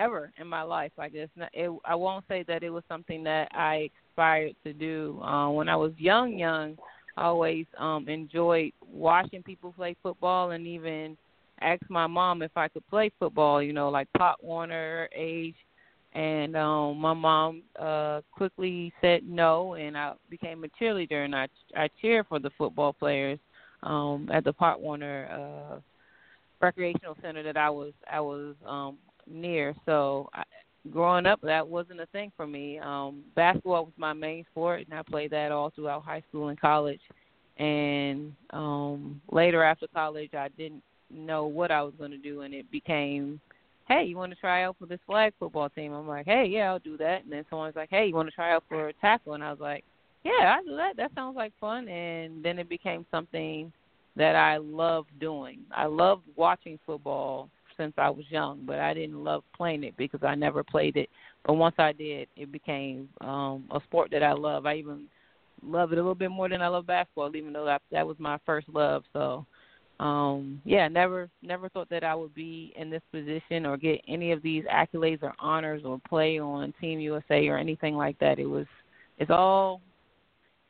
ever 0.01 0.31
in 0.37 0.47
my 0.47 0.63
life. 0.63 0.91
Like 0.97 1.13
it's 1.13 1.31
not, 1.35 1.49
it, 1.53 1.71
I 1.85 1.95
won't 1.95 2.25
say 2.27 2.43
that 2.47 2.63
it 2.63 2.69
was 2.69 2.83
something 2.87 3.23
that 3.23 3.49
I 3.51 3.89
aspired 4.09 4.55
to 4.63 4.73
do. 4.73 5.21
Uh, 5.21 5.49
when 5.51 5.69
I 5.69 5.75
was 5.75 5.93
young, 5.97 6.37
young, 6.37 6.77
I 7.17 7.25
always 7.25 7.65
um 7.77 8.07
enjoyed 8.07 8.71
watching 8.91 9.43
people 9.43 9.73
play 9.73 9.95
football 10.01 10.51
and 10.51 10.65
even 10.65 11.17
asked 11.59 11.89
my 11.89 12.07
mom 12.07 12.41
if 12.41 12.51
I 12.55 12.67
could 12.67 12.87
play 12.89 13.11
football. 13.19 13.61
You 13.61 13.73
know, 13.73 13.89
like 13.89 14.07
Pop 14.17 14.37
Warner 14.41 15.07
age, 15.15 15.55
and 16.13 16.55
um 16.55 16.97
my 16.97 17.13
mom 17.13 17.63
uh 17.79 18.21
quickly 18.31 18.93
said 19.01 19.23
no, 19.25 19.75
and 19.75 19.97
I 19.97 20.13
became 20.29 20.63
a 20.63 20.67
cheerleader 20.81 21.25
and 21.25 21.35
I 21.35 21.47
I 21.75 21.89
cheered 22.01 22.27
for 22.27 22.39
the 22.39 22.51
football 22.57 22.93
players 22.93 23.39
um 23.83 24.29
at 24.31 24.43
the 24.43 24.53
Pop 24.53 24.79
Warner 24.79 25.27
uh 25.31 25.79
recreational 26.61 27.17
center 27.21 27.43
that 27.43 27.57
I 27.57 27.69
was 27.69 27.93
I 28.11 28.19
was 28.19 28.55
um 28.65 28.97
near. 29.27 29.73
So 29.85 30.29
I, 30.33 30.43
growing 30.91 31.25
up, 31.25 31.39
that 31.41 31.67
wasn't 31.67 31.99
a 31.99 32.05
thing 32.07 32.31
for 32.35 32.47
me. 32.47 32.79
Um, 32.79 33.23
basketball 33.35 33.85
was 33.85 33.93
my 33.97 34.13
main 34.13 34.45
sport, 34.51 34.85
and 34.89 34.97
I 34.97 35.03
played 35.03 35.31
that 35.31 35.51
all 35.51 35.69
throughout 35.69 36.03
high 36.03 36.23
school 36.29 36.47
and 36.49 36.59
college. 36.59 37.01
And 37.57 38.33
um, 38.51 39.21
later 39.31 39.63
after 39.63 39.87
college, 39.93 40.33
I 40.33 40.47
didn't 40.57 40.81
know 41.13 41.45
what 41.45 41.71
I 41.71 41.83
was 41.83 41.93
going 41.97 42.11
to 42.11 42.17
do, 42.17 42.41
and 42.41 42.53
it 42.53 42.69
became, 42.71 43.39
hey, 43.91 44.05
you 44.05 44.17
want 44.17 44.31
to 44.31 44.39
try 44.39 44.63
out 44.63 44.75
for 44.79 44.85
this 44.85 44.99
flag 45.05 45.33
football 45.39 45.69
team? 45.69 45.93
I'm 45.93 46.07
like, 46.07 46.25
hey, 46.25 46.45
yeah, 46.49 46.71
I'll 46.71 46.79
do 46.79 46.97
that. 46.97 47.23
And 47.23 47.31
then 47.31 47.45
someone's 47.49 47.75
like, 47.75 47.89
hey, 47.89 48.07
you 48.07 48.15
want 48.15 48.29
to 48.29 48.35
try 48.35 48.53
out 48.53 48.63
for 48.69 48.89
a 48.89 48.93
tackle? 48.93 49.33
And 49.33 49.43
I 49.43 49.51
was 49.51 49.59
like, 49.59 49.83
yeah, 50.23 50.57
I 50.57 50.63
do 50.63 50.75
that. 50.77 50.97
That 50.97 51.11
sounds 51.15 51.35
like 51.35 51.53
fun. 51.59 51.87
And 51.87 52.43
then 52.43 52.59
it 52.59 52.69
became 52.69 53.05
something 53.11 53.71
that 54.15 54.35
I 54.35 54.57
loved 54.57 55.09
doing. 55.19 55.59
I 55.75 55.85
loved 55.85 56.23
watching 56.35 56.79
football 56.85 57.49
since 57.77 57.93
I 57.97 58.09
was 58.09 58.25
young, 58.29 58.63
but 58.65 58.79
I 58.79 58.93
didn't 58.93 59.23
love 59.23 59.43
playing 59.55 59.83
it 59.83 59.97
because 59.97 60.21
I 60.23 60.35
never 60.35 60.63
played 60.63 60.97
it. 60.97 61.09
But 61.45 61.53
once 61.53 61.75
I 61.77 61.91
did, 61.93 62.27
it 62.35 62.51
became 62.51 63.09
um 63.21 63.63
a 63.71 63.79
sport 63.87 64.11
that 64.11 64.23
I 64.23 64.33
love. 64.33 64.65
I 64.65 64.75
even 64.75 65.07
love 65.63 65.91
it 65.91 65.97
a 65.97 66.01
little 66.01 66.15
bit 66.15 66.31
more 66.31 66.49
than 66.49 66.61
I 66.61 66.67
love 66.67 66.87
basketball, 66.87 67.35
even 67.35 67.53
though 67.53 67.65
that 67.65 67.81
that 67.91 68.05
was 68.05 68.17
my 68.19 68.37
first 68.45 68.67
love. 68.69 69.03
So, 69.13 69.45
um 70.01 70.59
yeah, 70.65 70.87
never 70.87 71.29
never 71.43 71.69
thought 71.69 71.89
that 71.89 72.03
I 72.03 72.15
would 72.15 72.33
be 72.33 72.73
in 72.75 72.89
this 72.89 73.03
position 73.11 73.67
or 73.67 73.77
get 73.77 74.01
any 74.07 74.31
of 74.31 74.41
these 74.41 74.63
accolades 74.65 75.21
or 75.21 75.33
honors 75.37 75.83
or 75.85 76.01
play 76.09 76.39
on 76.39 76.73
Team 76.81 76.99
USA 76.99 77.47
or 77.47 77.57
anything 77.57 77.95
like 77.95 78.17
that. 78.19 78.39
It 78.39 78.47
was 78.47 78.65
it's 79.19 79.29
all 79.29 79.79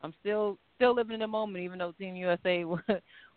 I'm 0.02 0.14
still 0.20 0.58
still 0.76 0.94
living 0.94 1.14
in 1.14 1.20
the 1.22 1.28
moment, 1.28 1.64
even 1.64 1.80
though 1.80 1.94
Team 1.94 2.16
USA 2.18 2.66
was, 2.66 2.82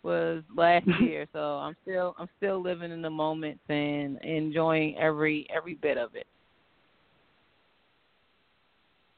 was 0.03 0.43
last 0.55 0.85
year. 1.01 1.27
So 1.31 1.39
I'm 1.39 1.77
still 1.83 2.13
I'm 2.19 2.29
still 2.37 2.61
living 2.61 2.91
in 2.91 3.01
the 3.01 3.09
moment 3.09 3.59
and 3.69 4.17
enjoying 4.21 4.97
every 4.97 5.47
every 5.55 5.75
bit 5.75 5.97
of 5.97 6.13
it. 6.15 6.27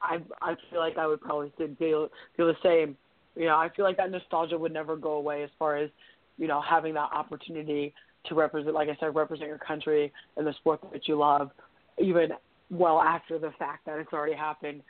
I 0.02 0.20
I 0.44 0.56
feel 0.70 0.80
like 0.80 1.00
I 1.00 1.08
would 1.08 1.22
probably 1.22 1.52
feel 1.58 2.10
feel 2.36 2.48
the 2.48 2.54
same. 2.62 2.96
You 3.36 3.46
know, 3.46 3.56
I 3.56 3.70
feel 3.76 3.86
like 3.86 3.98
that 3.98 4.12
nostalgia 4.12 4.58
would 4.58 4.74
never 4.74 4.96
go 4.96 5.14
away 5.14 5.44
as 5.44 5.50
far 5.60 5.78
as 5.78 5.90
you 6.38 6.48
know 6.48 6.62
having 6.62 6.94
that 6.96 7.10
opportunity 7.14 7.94
to 8.26 8.36
represent, 8.36 8.74
like 8.74 8.90
I 8.90 8.98
said, 9.00 9.16
represent 9.16 9.48
your 9.48 9.58
country 9.58 10.12
and 10.36 10.46
the 10.46 10.54
sport 10.54 10.82
that 10.92 11.08
you 11.08 11.18
love, 11.18 11.52
even 11.98 12.30
well 12.70 13.00
after 13.00 13.40
the 13.40 13.52
fact 13.58 13.86
that 13.86 13.98
it's 14.00 14.14
already 14.14 14.36
happened. 14.36 14.82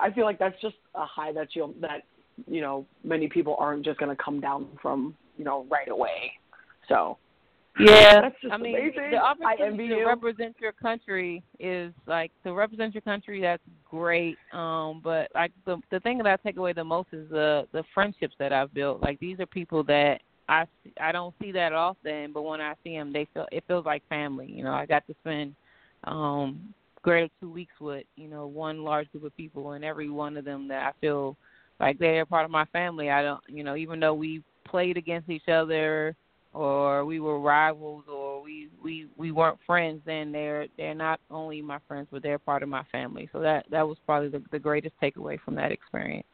I 0.00 0.10
feel 0.10 0.24
like 0.24 0.38
that's 0.38 0.60
just 0.60 0.76
a 0.94 1.04
high 1.04 1.32
that 1.32 1.54
you 1.54 1.74
that 1.80 2.02
you 2.46 2.60
know 2.60 2.86
many 3.04 3.28
people 3.28 3.56
aren't 3.58 3.84
just 3.84 3.98
going 3.98 4.14
to 4.14 4.22
come 4.22 4.40
down 4.40 4.68
from 4.80 5.14
you 5.36 5.44
know 5.44 5.66
right 5.70 5.88
away. 5.88 6.32
So 6.88 7.18
yeah, 7.78 8.20
that's 8.22 8.36
just 8.40 8.52
I 8.54 8.56
mean 8.56 8.74
amazing. 8.74 9.10
the 9.10 9.16
I 9.18 9.30
opportunity 9.30 9.88
to 9.88 9.96
you. 9.96 10.06
represent 10.06 10.56
your 10.60 10.72
country 10.72 11.42
is 11.60 11.92
like 12.06 12.30
to 12.44 12.54
represent 12.54 12.94
your 12.94 13.02
country. 13.02 13.40
That's 13.42 13.62
great. 13.90 14.36
Um, 14.52 15.00
but 15.04 15.28
like 15.34 15.52
the 15.66 15.78
the 15.90 16.00
thing 16.00 16.18
that 16.18 16.26
I 16.26 16.36
take 16.36 16.56
away 16.56 16.72
the 16.72 16.84
most 16.84 17.08
is 17.12 17.28
the 17.28 17.66
the 17.72 17.84
friendships 17.92 18.34
that 18.38 18.52
I've 18.52 18.72
built. 18.72 19.02
Like 19.02 19.18
these 19.20 19.40
are 19.40 19.46
people 19.46 19.84
that 19.84 20.20
I 20.48 20.64
I 21.00 21.12
don't 21.12 21.34
see 21.40 21.52
that 21.52 21.72
often, 21.72 22.32
but 22.32 22.42
when 22.42 22.60
I 22.60 22.74
see 22.84 22.96
them, 22.96 23.12
they 23.12 23.26
feel 23.34 23.46
it 23.52 23.64
feels 23.66 23.84
like 23.84 24.02
family. 24.08 24.46
You 24.50 24.64
know, 24.64 24.72
I 24.72 24.86
got 24.86 25.06
to 25.06 25.14
spend 25.22 25.54
um 26.04 26.72
greater 27.02 27.28
two 27.40 27.50
weeks 27.50 27.74
with 27.80 28.04
you 28.16 28.28
know 28.28 28.46
one 28.46 28.84
large 28.84 29.10
group 29.10 29.24
of 29.24 29.36
people, 29.36 29.72
and 29.72 29.84
every 29.84 30.10
one 30.10 30.36
of 30.36 30.44
them 30.44 30.68
that 30.68 30.82
I 30.84 30.92
feel 31.00 31.36
like 31.80 31.98
they're 31.98 32.26
part 32.26 32.44
of 32.44 32.50
my 32.50 32.64
family. 32.66 33.10
I 33.10 33.22
don't, 33.22 33.40
you 33.48 33.62
know, 33.64 33.76
even 33.76 34.00
though 34.00 34.14
we 34.14 34.42
played 34.64 34.96
against 34.96 35.28
each 35.28 35.48
other 35.48 36.16
or 36.52 37.04
we 37.04 37.20
were 37.20 37.38
rivals 37.38 38.04
or 38.10 38.42
we 38.42 38.68
we 38.82 39.08
we 39.16 39.32
weren't 39.32 39.58
friends, 39.66 40.00
then 40.06 40.32
they're 40.32 40.66
they're 40.76 40.94
not 40.94 41.20
only 41.30 41.60
my 41.60 41.78
friends, 41.86 42.08
but 42.10 42.22
they're 42.22 42.38
part 42.38 42.62
of 42.62 42.68
my 42.68 42.84
family. 42.92 43.28
So 43.32 43.40
that 43.40 43.66
that 43.70 43.86
was 43.86 43.98
probably 44.06 44.28
the, 44.28 44.42
the 44.52 44.58
greatest 44.58 44.94
takeaway 45.02 45.38
from 45.44 45.54
that 45.56 45.72
experience. 45.72 46.26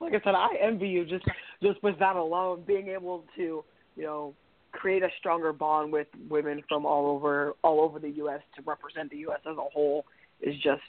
Like 0.00 0.12
I 0.12 0.20
said, 0.24 0.34
I 0.34 0.48
envy 0.62 0.88
you 0.88 1.04
just 1.04 1.24
just 1.62 1.82
with 1.82 1.98
that 1.98 2.16
alone, 2.16 2.64
being 2.66 2.88
able 2.88 3.24
to 3.36 3.64
you 3.96 4.02
know 4.02 4.34
create 4.72 5.02
a 5.02 5.08
stronger 5.18 5.52
bond 5.52 5.92
with 5.92 6.06
women 6.28 6.62
from 6.68 6.84
all 6.84 7.06
over 7.06 7.54
all 7.62 7.80
over 7.80 7.98
the 7.98 8.10
U.S. 8.10 8.40
to 8.56 8.62
represent 8.62 9.10
the 9.10 9.18
U.S. 9.18 9.40
as 9.50 9.56
a 9.56 9.70
whole 9.72 10.04
is 10.40 10.54
just 10.56 10.82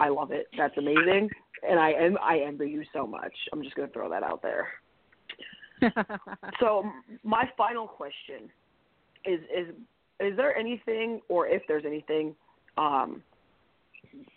I 0.00 0.08
love 0.08 0.30
it. 0.30 0.46
That's 0.56 0.76
amazing, 0.76 1.28
and 1.68 1.78
I 1.78 1.90
am 1.92 2.16
I 2.22 2.40
envy 2.46 2.70
you 2.70 2.84
so 2.92 3.06
much. 3.06 3.32
I'm 3.52 3.62
just 3.62 3.74
gonna 3.74 3.88
throw 3.88 4.08
that 4.10 4.22
out 4.22 4.42
there. 4.42 4.68
so 6.60 6.90
my 7.22 7.44
final 7.56 7.86
question 7.86 8.50
is 9.24 9.40
is 9.56 9.74
is 10.20 10.36
there 10.36 10.56
anything 10.56 11.20
or 11.28 11.46
if 11.46 11.62
there's 11.68 11.84
anything 11.86 12.34
um 12.76 13.22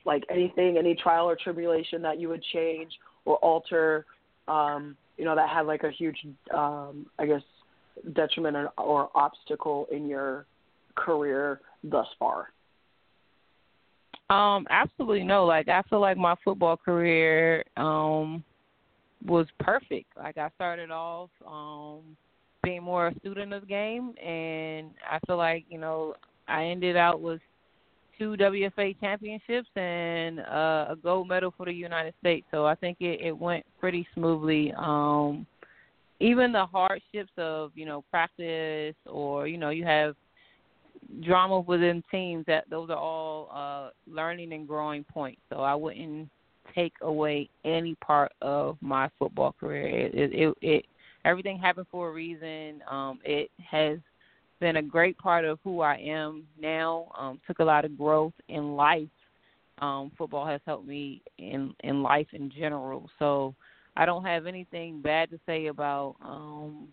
like 0.05 0.23
anything 0.29 0.77
any 0.77 0.95
trial 0.95 1.27
or 1.27 1.35
tribulation 1.41 2.01
that 2.01 2.19
you 2.19 2.29
would 2.29 2.43
change 2.53 2.91
or 3.25 3.37
alter 3.37 4.05
um 4.47 4.95
you 5.17 5.25
know 5.25 5.35
that 5.35 5.49
had 5.49 5.61
like 5.67 5.83
a 5.83 5.91
huge 5.91 6.17
um 6.53 7.05
i 7.19 7.25
guess 7.25 7.41
detriment 8.13 8.55
or, 8.55 8.71
or 8.77 9.09
obstacle 9.15 9.87
in 9.91 10.07
your 10.07 10.45
career 10.95 11.61
thus 11.83 12.07
far? 12.19 12.49
Um 14.29 14.65
absolutely 14.69 15.23
no. 15.23 15.45
Like 15.45 15.67
i 15.67 15.81
feel 15.89 15.99
like 15.99 16.17
my 16.17 16.35
football 16.43 16.77
career 16.77 17.63
um 17.77 18.43
was 19.25 19.47
perfect. 19.59 20.07
Like 20.17 20.37
i 20.37 20.49
started 20.55 20.91
off 20.91 21.29
um 21.45 22.15
being 22.63 22.83
more 22.83 23.07
a 23.07 23.19
student 23.19 23.53
of 23.53 23.61
the 23.61 23.67
game 23.67 24.13
and 24.23 24.91
i 25.09 25.17
feel 25.25 25.37
like 25.37 25.65
you 25.67 25.79
know 25.79 26.13
i 26.47 26.65
ended 26.65 26.95
out 26.95 27.19
with 27.19 27.41
two 28.21 28.35
WFA 28.37 28.95
championships 28.99 29.69
and 29.75 30.41
uh, 30.41 30.85
a 30.89 30.95
gold 31.01 31.27
medal 31.27 31.51
for 31.57 31.65
the 31.65 31.73
United 31.73 32.13
States. 32.19 32.45
So 32.51 32.67
I 32.67 32.75
think 32.75 32.97
it, 32.99 33.19
it 33.19 33.35
went 33.35 33.65
pretty 33.79 34.07
smoothly. 34.13 34.71
Um, 34.77 35.47
even 36.19 36.51
the 36.51 36.67
hardships 36.67 37.31
of 37.37 37.71
you 37.73 37.87
know 37.87 38.03
practice 38.11 38.93
or 39.07 39.47
you 39.47 39.57
know 39.57 39.71
you 39.71 39.85
have 39.85 40.15
drama 41.25 41.61
within 41.61 42.03
teams 42.11 42.45
that 42.45 42.69
those 42.69 42.91
are 42.91 42.95
all 42.95 43.49
uh, 43.51 43.89
learning 44.07 44.53
and 44.53 44.67
growing 44.67 45.03
points. 45.03 45.41
So 45.49 45.61
I 45.61 45.73
wouldn't 45.73 46.29
take 46.75 46.93
away 47.01 47.49
any 47.65 47.95
part 47.95 48.31
of 48.43 48.77
my 48.81 49.09
football 49.17 49.55
career. 49.59 49.87
It, 49.87 50.31
it, 50.31 50.57
it, 50.61 50.85
everything 51.25 51.57
happened 51.57 51.87
for 51.89 52.09
a 52.09 52.13
reason. 52.13 52.83
Um, 52.87 53.17
it 53.25 53.49
has 53.67 53.97
been 54.61 54.77
a 54.77 54.81
great 54.81 55.17
part 55.17 55.43
of 55.43 55.59
who 55.63 55.81
I 55.81 55.95
am 55.97 56.45
now. 56.57 57.11
Um, 57.19 57.41
took 57.45 57.59
a 57.59 57.63
lot 57.63 57.83
of 57.83 57.97
growth 57.97 58.33
in 58.47 58.77
life. 58.77 59.09
Um, 59.79 60.11
football 60.17 60.45
has 60.45 60.61
helped 60.65 60.87
me 60.87 61.21
in 61.39 61.73
in 61.83 62.01
life 62.03 62.27
in 62.31 62.49
general. 62.49 63.09
So 63.19 63.53
I 63.97 64.05
don't 64.05 64.23
have 64.23 64.45
anything 64.45 65.01
bad 65.01 65.31
to 65.31 65.39
say 65.45 65.65
about 65.65 66.15
um, 66.23 66.87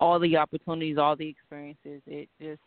all 0.00 0.18
the 0.18 0.36
opportunities, 0.36 0.96
all 0.98 1.14
the 1.14 1.28
experiences. 1.28 2.00
It 2.06 2.28
just 2.40 2.62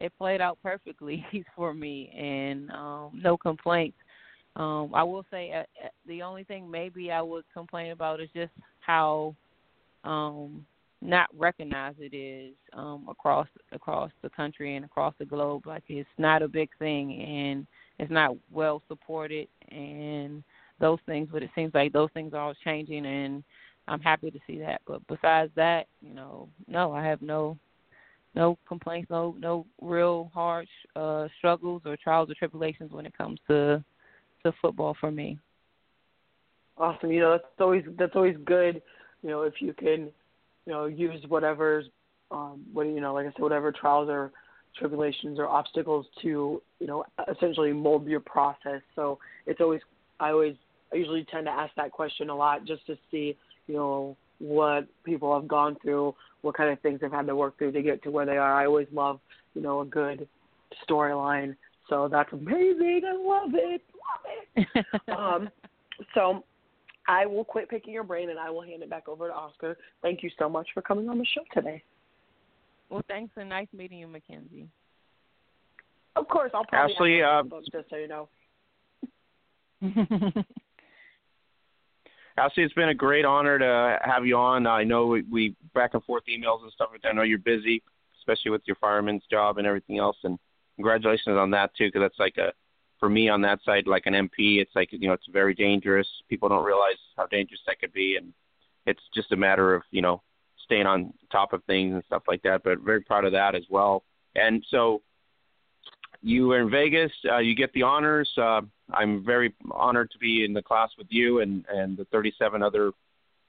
it 0.00 0.12
played 0.18 0.40
out 0.40 0.58
perfectly 0.62 1.24
for 1.54 1.74
me, 1.74 2.10
and 2.16 2.70
um, 2.70 3.20
no 3.22 3.36
complaints. 3.36 3.98
Um, 4.56 4.92
I 4.94 5.02
will 5.02 5.26
say 5.30 5.52
uh, 5.52 5.60
uh, 5.84 5.88
the 6.08 6.22
only 6.22 6.44
thing 6.44 6.70
maybe 6.70 7.12
I 7.12 7.20
would 7.20 7.44
complain 7.52 7.92
about 7.92 8.22
is 8.22 8.30
just 8.34 8.52
how 8.80 9.36
um, 10.02 10.64
not 11.02 11.28
recognized 11.36 12.00
it 12.00 12.16
is 12.16 12.54
um, 12.72 13.06
across 13.08 13.48
across 13.72 14.10
the 14.22 14.30
country 14.30 14.76
and 14.76 14.84
across 14.84 15.14
the 15.18 15.24
globe. 15.24 15.66
Like 15.66 15.84
it's 15.88 16.08
not 16.18 16.42
a 16.42 16.48
big 16.48 16.70
thing 16.78 17.22
and 17.22 17.66
it's 17.98 18.10
not 18.10 18.36
well 18.50 18.82
supported 18.88 19.48
and 19.70 20.42
those 20.80 20.98
things. 21.06 21.28
But 21.30 21.42
it 21.42 21.50
seems 21.54 21.74
like 21.74 21.92
those 21.92 22.10
things 22.14 22.32
are 22.34 22.40
all 22.40 22.54
changing 22.64 23.06
and 23.06 23.44
I'm 23.88 24.00
happy 24.00 24.30
to 24.30 24.38
see 24.46 24.58
that. 24.60 24.80
But 24.86 25.06
besides 25.06 25.52
that, 25.56 25.86
you 26.00 26.14
know, 26.14 26.48
no, 26.66 26.92
I 26.92 27.04
have 27.04 27.22
no 27.22 27.58
no 28.34 28.58
complaints, 28.66 29.10
no 29.10 29.36
no 29.38 29.66
real 29.80 30.30
hard 30.34 30.66
uh, 30.94 31.28
struggles 31.38 31.82
or 31.84 31.96
trials 31.96 32.30
or 32.30 32.34
tribulations 32.34 32.92
when 32.92 33.06
it 33.06 33.16
comes 33.16 33.38
to 33.48 33.84
to 34.44 34.52
football 34.60 34.96
for 34.98 35.10
me. 35.10 35.38
Awesome. 36.78 37.10
You 37.10 37.20
know, 37.20 37.32
that's 37.32 37.44
always 37.60 37.84
that's 37.98 38.14
always 38.14 38.36
good. 38.44 38.82
You 39.22 39.30
know, 39.30 39.42
if 39.42 39.54
you 39.60 39.72
can 39.72 40.10
you 40.66 40.72
know, 40.72 40.86
use 40.86 41.24
whatever's 41.28 41.86
um 42.30 42.64
what 42.72 42.86
you 42.86 43.00
know, 43.00 43.14
like 43.14 43.26
I 43.26 43.30
said, 43.30 43.42
whatever 43.42 43.72
trials 43.72 44.08
or 44.10 44.32
tribulations 44.78 45.38
or 45.38 45.46
obstacles 45.46 46.06
to, 46.22 46.60
you 46.80 46.86
know, 46.86 47.04
essentially 47.34 47.72
mold 47.72 48.06
your 48.06 48.20
process. 48.20 48.82
So 48.94 49.18
it's 49.46 49.60
always 49.60 49.80
I 50.20 50.30
always 50.30 50.56
I 50.92 50.96
usually 50.96 51.24
tend 51.30 51.46
to 51.46 51.52
ask 51.52 51.74
that 51.76 51.92
question 51.92 52.30
a 52.30 52.36
lot 52.36 52.64
just 52.66 52.86
to 52.86 52.96
see, 53.10 53.36
you 53.66 53.74
know, 53.74 54.16
what 54.38 54.86
people 55.04 55.34
have 55.34 55.48
gone 55.48 55.76
through, 55.82 56.14
what 56.42 56.56
kind 56.56 56.70
of 56.70 56.80
things 56.80 57.00
they've 57.00 57.10
had 57.10 57.26
to 57.26 57.36
work 57.36 57.56
through 57.58 57.72
to 57.72 57.82
get 57.82 58.02
to 58.02 58.10
where 58.10 58.26
they 58.26 58.36
are. 58.36 58.54
I 58.54 58.66
always 58.66 58.88
love, 58.92 59.18
you 59.54 59.62
know, 59.62 59.80
a 59.80 59.84
good 59.84 60.28
storyline. 60.88 61.56
So 61.88 62.08
that's 62.10 62.32
amazing. 62.32 63.02
I 63.06 63.16
love 63.16 63.50
it. 63.54 63.82
Love 64.56 64.66
it. 64.76 64.86
um 65.16 65.48
so 66.14 66.44
I 67.08 67.26
will 67.26 67.44
quit 67.44 67.68
picking 67.68 67.94
your 67.94 68.04
brain 68.04 68.30
and 68.30 68.38
I 68.38 68.50
will 68.50 68.62
hand 68.62 68.82
it 68.82 68.90
back 68.90 69.08
over 69.08 69.28
to 69.28 69.34
Oscar. 69.34 69.76
Thank 70.02 70.22
you 70.22 70.30
so 70.38 70.48
much 70.48 70.68
for 70.74 70.82
coming 70.82 71.08
on 71.08 71.18
the 71.18 71.26
show 71.34 71.42
today. 71.54 71.82
Well, 72.90 73.02
thanks 73.08 73.32
and 73.36 73.48
nice 73.48 73.68
meeting 73.72 73.98
you, 73.98 74.06
Mackenzie. 74.06 74.68
Of 76.14 76.28
course, 76.28 76.50
I'll 76.54 76.64
probably 76.64 77.22
Ashley, 77.22 77.22
uh, 77.22 77.42
just 77.72 77.90
so 77.90 77.96
you 77.96 78.08
know. 78.08 78.28
Ashley, 82.38 82.64
it's 82.64 82.74
been 82.74 82.90
a 82.90 82.94
great 82.94 83.24
honor 83.24 83.58
to 83.58 83.98
have 84.04 84.26
you 84.26 84.36
on. 84.36 84.66
I 84.66 84.84
know 84.84 85.06
we, 85.06 85.22
we 85.22 85.56
back 85.74 85.94
and 85.94 86.04
forth 86.04 86.24
emails 86.28 86.62
and 86.62 86.72
stuff. 86.72 86.90
I 87.04 87.12
know 87.12 87.22
you're 87.22 87.38
busy, 87.38 87.82
especially 88.18 88.50
with 88.50 88.62
your 88.66 88.76
fireman's 88.76 89.22
job 89.30 89.58
and 89.58 89.66
everything 89.66 89.98
else. 89.98 90.16
And 90.24 90.38
congratulations 90.76 91.36
on 91.36 91.50
that 91.52 91.74
too, 91.76 91.88
because 91.88 92.02
that's 92.02 92.18
like 92.18 92.36
a 92.38 92.52
for 93.06 93.10
me 93.10 93.28
on 93.28 93.40
that 93.42 93.60
side, 93.64 93.86
like 93.86 94.06
an 94.06 94.14
MP, 94.14 94.58
it's 94.60 94.74
like 94.74 94.88
you 94.90 95.06
know 95.06 95.12
it's 95.12 95.28
very 95.32 95.54
dangerous. 95.54 96.08
People 96.28 96.48
don't 96.48 96.64
realize 96.64 96.98
how 97.16 97.26
dangerous 97.26 97.60
that 97.68 97.78
could 97.78 97.92
be, 97.92 98.16
and 98.16 98.32
it's 98.84 99.02
just 99.14 99.30
a 99.30 99.36
matter 99.36 99.76
of 99.76 99.82
you 99.92 100.02
know 100.02 100.22
staying 100.64 100.86
on 100.86 101.14
top 101.30 101.52
of 101.52 101.62
things 101.64 101.94
and 101.94 102.02
stuff 102.06 102.24
like 102.26 102.42
that. 102.42 102.64
But 102.64 102.80
very 102.80 103.02
proud 103.02 103.24
of 103.24 103.30
that 103.30 103.54
as 103.54 103.62
well. 103.70 104.02
And 104.34 104.64
so 104.72 105.02
you 106.20 106.48
were 106.48 106.58
in 106.58 106.68
Vegas, 106.68 107.12
uh, 107.30 107.38
you 107.38 107.54
get 107.54 107.72
the 107.74 107.84
honors. 107.84 108.28
Uh, 108.36 108.62
I'm 108.92 109.24
very 109.24 109.54
honored 109.70 110.10
to 110.10 110.18
be 110.18 110.44
in 110.44 110.52
the 110.52 110.62
class 110.62 110.90
with 110.98 111.06
you 111.08 111.42
and 111.42 111.64
and 111.68 111.96
the 111.96 112.06
37 112.06 112.60
other 112.60 112.90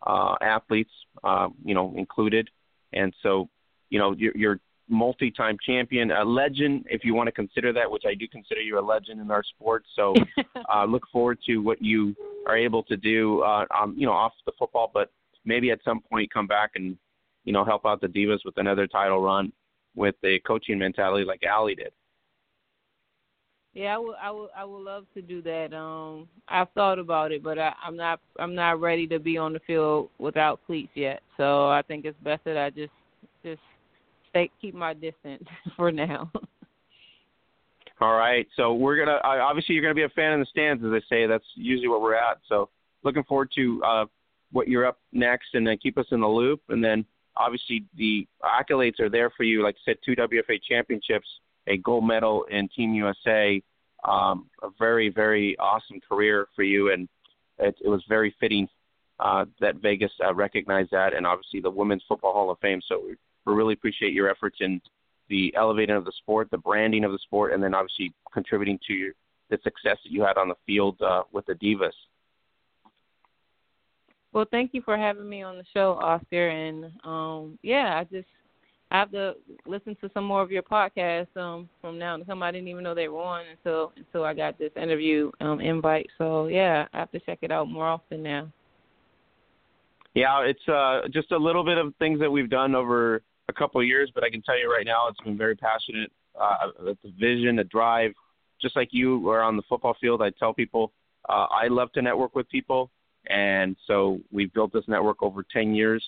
uh, 0.05 0.35
athletes, 0.39 0.93
uh, 1.23 1.47
you 1.65 1.73
know, 1.73 1.95
included. 1.97 2.47
And 2.93 3.11
so, 3.23 3.49
you 3.89 3.97
know, 3.97 4.13
you're, 4.15 4.37
you're 4.37 4.59
multi-time 4.89 5.57
champion, 5.65 6.11
a 6.11 6.23
legend, 6.23 6.85
if 6.89 7.03
you 7.03 7.13
want 7.13 7.27
to 7.27 7.31
consider 7.31 7.73
that, 7.73 7.89
which 7.89 8.03
I 8.07 8.13
do 8.13 8.27
consider 8.27 8.61
you 8.61 8.79
a 8.79 8.81
legend 8.81 9.19
in 9.19 9.31
our 9.31 9.43
sport. 9.43 9.83
So, 9.95 10.13
uh, 10.73 10.85
look 10.85 11.03
forward 11.11 11.39
to 11.47 11.57
what 11.57 11.81
you 11.81 12.15
are 12.45 12.57
able 12.57 12.83
to 12.83 12.97
do, 12.97 13.41
uh, 13.41 13.65
um, 13.77 13.95
you 13.97 14.05
know, 14.05 14.13
off 14.13 14.33
the 14.45 14.53
football, 14.57 14.89
but 14.93 15.11
maybe 15.45 15.71
at 15.71 15.79
some 15.83 16.01
point 16.01 16.31
come 16.33 16.47
back 16.47 16.71
and, 16.75 16.97
you 17.43 17.53
know, 17.53 17.65
help 17.65 17.85
out 17.85 18.01
the 18.01 18.07
Divas 18.07 18.39
with 18.45 18.57
another 18.57 18.87
title 18.87 19.21
run 19.21 19.51
with 19.95 20.15
a 20.23 20.39
coaching 20.39 20.77
mentality 20.79 21.25
like 21.25 21.43
Allie 21.43 21.75
did. 21.75 21.91
Yeah, 23.73 23.95
I 23.95 23.97
would, 23.99 24.15
I 24.19 24.31
would, 24.31 24.49
I 24.57 24.65
would 24.65 24.83
love 24.83 25.05
to 25.13 25.21
do 25.21 25.41
that. 25.43 25.71
Um, 25.71 26.27
I've 26.47 26.69
thought 26.71 26.97
about 26.97 27.31
it, 27.31 27.43
but 27.43 27.59
I, 27.59 27.73
I'm 27.83 27.95
not, 27.95 28.19
I'm 28.39 28.55
not 28.55 28.81
ready 28.81 29.05
to 29.07 29.19
be 29.19 29.37
on 29.37 29.53
the 29.53 29.59
field 29.67 30.09
without 30.17 30.59
cleats 30.65 30.89
yet. 30.95 31.21
So 31.37 31.69
I 31.69 31.83
think 31.83 32.05
it's 32.05 32.17
best 32.23 32.43
that 32.45 32.57
I 32.57 32.71
just, 32.71 32.93
just 33.43 33.61
stay 34.37 34.51
keep 34.61 34.75
my 34.75 34.93
distance 34.93 35.43
for 35.75 35.91
now. 35.91 36.31
All 37.99 38.13
right. 38.13 38.47
So 38.55 38.73
we're 38.73 38.97
gonna 38.97 39.19
obviously 39.23 39.75
you're 39.75 39.81
gonna 39.81 39.95
be 39.95 40.03
a 40.03 40.09
fan 40.09 40.33
in 40.33 40.39
the 40.39 40.45
stands, 40.45 40.83
as 40.83 40.91
I 40.91 41.01
say. 41.09 41.25
That's 41.25 41.45
usually 41.55 41.87
where 41.87 41.99
we're 41.99 42.15
at. 42.15 42.37
So 42.47 42.69
looking 43.03 43.23
forward 43.23 43.51
to 43.55 43.81
uh, 43.83 44.05
what 44.51 44.67
you're 44.67 44.85
up 44.85 44.99
next, 45.11 45.49
and 45.53 45.65
then 45.65 45.77
keep 45.77 45.97
us 45.97 46.05
in 46.11 46.21
the 46.21 46.27
loop. 46.27 46.61
And 46.69 46.83
then 46.83 47.05
obviously 47.35 47.85
the 47.95 48.27
accolades 48.43 48.99
are 48.99 49.09
there 49.09 49.31
for 49.35 49.43
you. 49.43 49.63
Like 49.63 49.75
I 49.75 49.91
said, 49.91 49.97
two 50.05 50.15
WFA 50.15 50.59
championships, 50.67 51.27
a 51.65 51.77
gold 51.77 52.05
medal 52.05 52.45
in 52.51 52.69
Team 52.69 52.93
USA. 52.93 53.61
Um, 54.07 54.47
a 54.61 54.69
very 54.77 55.09
very 55.09 55.57
awesome 55.57 55.99
career 56.07 56.47
for 56.55 56.61
you, 56.61 56.91
and 56.91 57.09
it, 57.57 57.75
it 57.83 57.89
was 57.89 58.03
very 58.07 58.35
fitting 58.39 58.67
uh, 59.19 59.45
that 59.59 59.77
Vegas 59.77 60.11
uh, 60.23 60.35
recognized 60.35 60.91
that, 60.91 61.15
and 61.15 61.25
obviously 61.25 61.61
the 61.61 61.69
Women's 61.69 62.03
Football 62.07 62.33
Hall 62.33 62.51
of 62.51 62.59
Fame. 62.59 62.79
So 62.87 63.01
we 63.47 63.53
really 63.53 63.73
appreciate 63.73 64.13
your 64.13 64.29
efforts 64.29 64.57
in 64.59 64.81
the 65.29 65.53
elevating 65.55 65.95
of 65.95 66.05
the 66.05 66.11
sport, 66.17 66.49
the 66.51 66.57
branding 66.57 67.03
of 67.03 67.11
the 67.11 67.19
sport, 67.19 67.53
and 67.53 67.61
then 67.61 67.73
obviously 67.73 68.13
contributing 68.33 68.79
to 68.87 68.93
your, 68.93 69.11
the 69.49 69.57
success 69.63 69.97
that 70.03 70.11
you 70.11 70.21
had 70.23 70.37
on 70.37 70.49
the 70.49 70.55
field 70.65 71.01
uh, 71.01 71.23
with 71.31 71.45
the 71.45 71.53
Divas. 71.53 71.91
Well, 74.33 74.45
thank 74.51 74.73
you 74.73 74.81
for 74.81 74.97
having 74.97 75.27
me 75.27 75.41
on 75.41 75.57
the 75.57 75.63
show, 75.73 75.93
Oscar. 75.93 76.49
And 76.49 76.91
um, 77.03 77.57
yeah, 77.63 77.97
I 77.97 78.03
just 78.03 78.27
I 78.91 78.99
have 78.99 79.11
to 79.11 79.35
listen 79.65 79.97
to 80.01 80.09
some 80.13 80.25
more 80.25 80.41
of 80.41 80.51
your 80.51 80.63
podcasts 80.63 81.35
um, 81.35 81.67
from 81.81 81.97
now 81.97 82.15
to 82.17 82.23
come. 82.23 82.43
I 82.43 82.51
didn't 82.51 82.67
even 82.67 82.83
know 82.83 82.93
they 82.93 83.07
were 83.07 83.21
on 83.21 83.45
until 83.49 83.93
until 83.97 84.23
I 84.23 84.33
got 84.33 84.57
this 84.59 84.71
interview 84.75 85.31
um, 85.41 85.59
invite. 85.59 86.07
So 86.17 86.47
yeah, 86.47 86.87
I 86.93 86.99
have 86.99 87.11
to 87.11 87.19
check 87.21 87.39
it 87.41 87.51
out 87.51 87.69
more 87.69 87.87
often 87.87 88.21
now. 88.21 88.51
Yeah, 90.13 90.41
it's 90.41 90.67
uh, 90.67 91.01
just 91.11 91.31
a 91.31 91.37
little 91.37 91.63
bit 91.63 91.77
of 91.77 91.93
things 91.99 92.19
that 92.19 92.31
we've 92.31 92.49
done 92.49 92.75
over 92.75 93.21
a 93.49 93.53
couple 93.53 93.79
of 93.81 93.87
years, 93.87 94.11
but 94.13 94.23
I 94.23 94.29
can 94.29 94.41
tell 94.41 94.57
you 94.57 94.71
right 94.71 94.85
now, 94.85 95.07
it's 95.09 95.19
been 95.21 95.37
very 95.37 95.55
passionate. 95.55 96.11
Uh, 96.39 96.71
the 96.79 96.97
vision, 97.19 97.55
the 97.55 97.63
drive, 97.63 98.11
just 98.61 98.75
like 98.75 98.89
you 98.91 99.29
are 99.29 99.41
on 99.41 99.55
the 99.55 99.63
football 99.69 99.95
field. 99.99 100.21
I 100.21 100.31
tell 100.31 100.53
people 100.53 100.91
uh, 101.29 101.47
I 101.49 101.67
love 101.67 101.91
to 101.93 102.01
network 102.01 102.35
with 102.35 102.49
people, 102.49 102.91
and 103.27 103.75
so 103.85 104.19
we've 104.31 104.53
built 104.53 104.73
this 104.73 104.87
network 104.87 105.23
over 105.23 105.43
10 105.43 105.73
years, 105.73 106.03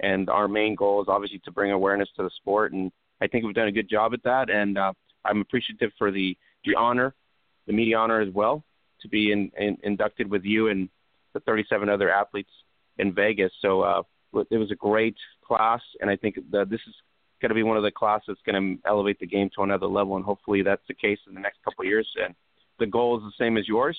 and 0.00 0.28
our 0.28 0.48
main 0.48 0.74
goal 0.74 1.00
is 1.02 1.08
obviously 1.08 1.40
to 1.44 1.50
bring 1.50 1.72
awareness 1.72 2.08
to 2.16 2.22
the 2.22 2.30
sport, 2.36 2.72
and 2.72 2.92
I 3.20 3.26
think 3.26 3.44
we've 3.44 3.54
done 3.54 3.68
a 3.68 3.72
good 3.72 3.88
job 3.88 4.12
at 4.14 4.22
that, 4.24 4.50
and 4.50 4.78
uh, 4.78 4.92
I'm 5.24 5.40
appreciative 5.40 5.92
for 5.98 6.10
the 6.10 6.36
the 6.64 6.74
honor, 6.74 7.14
the 7.66 7.72
media 7.72 7.96
honor 7.96 8.20
as 8.20 8.32
well, 8.34 8.62
to 9.00 9.08
be 9.08 9.32
in, 9.32 9.50
in, 9.58 9.78
inducted 9.82 10.30
with 10.30 10.44
you 10.44 10.68
and 10.68 10.90
the 11.32 11.40
37 11.40 11.88
other 11.88 12.10
athletes 12.10 12.50
in 12.98 13.14
Vegas. 13.14 13.50
So 13.62 13.80
uh, 13.80 14.02
it 14.50 14.58
was 14.58 14.70
a 14.70 14.74
great 14.74 15.16
class, 15.50 15.80
and 16.00 16.08
I 16.08 16.16
think 16.16 16.36
that 16.52 16.70
this 16.70 16.80
is 16.86 16.94
going 17.40 17.48
to 17.48 17.54
be 17.54 17.64
one 17.64 17.76
of 17.76 17.82
the 17.82 17.90
classes 17.90 18.26
that's 18.28 18.40
going 18.46 18.78
to 18.78 18.88
elevate 18.88 19.18
the 19.18 19.26
game 19.26 19.50
to 19.56 19.62
another 19.62 19.86
level, 19.86 20.14
and 20.16 20.24
hopefully 20.24 20.62
that's 20.62 20.86
the 20.86 20.94
case 20.94 21.18
in 21.26 21.34
the 21.34 21.40
next 21.40 21.58
couple 21.64 21.82
of 21.82 21.88
years. 21.88 22.08
And 22.22 22.34
the 22.78 22.86
goal 22.86 23.16
is 23.18 23.24
the 23.24 23.44
same 23.44 23.56
as 23.56 23.66
yours, 23.66 23.98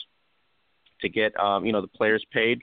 to 1.01 1.09
get 1.09 1.37
um, 1.39 1.65
you 1.65 1.73
know 1.73 1.81
the 1.81 1.87
players 1.87 2.23
paid 2.31 2.61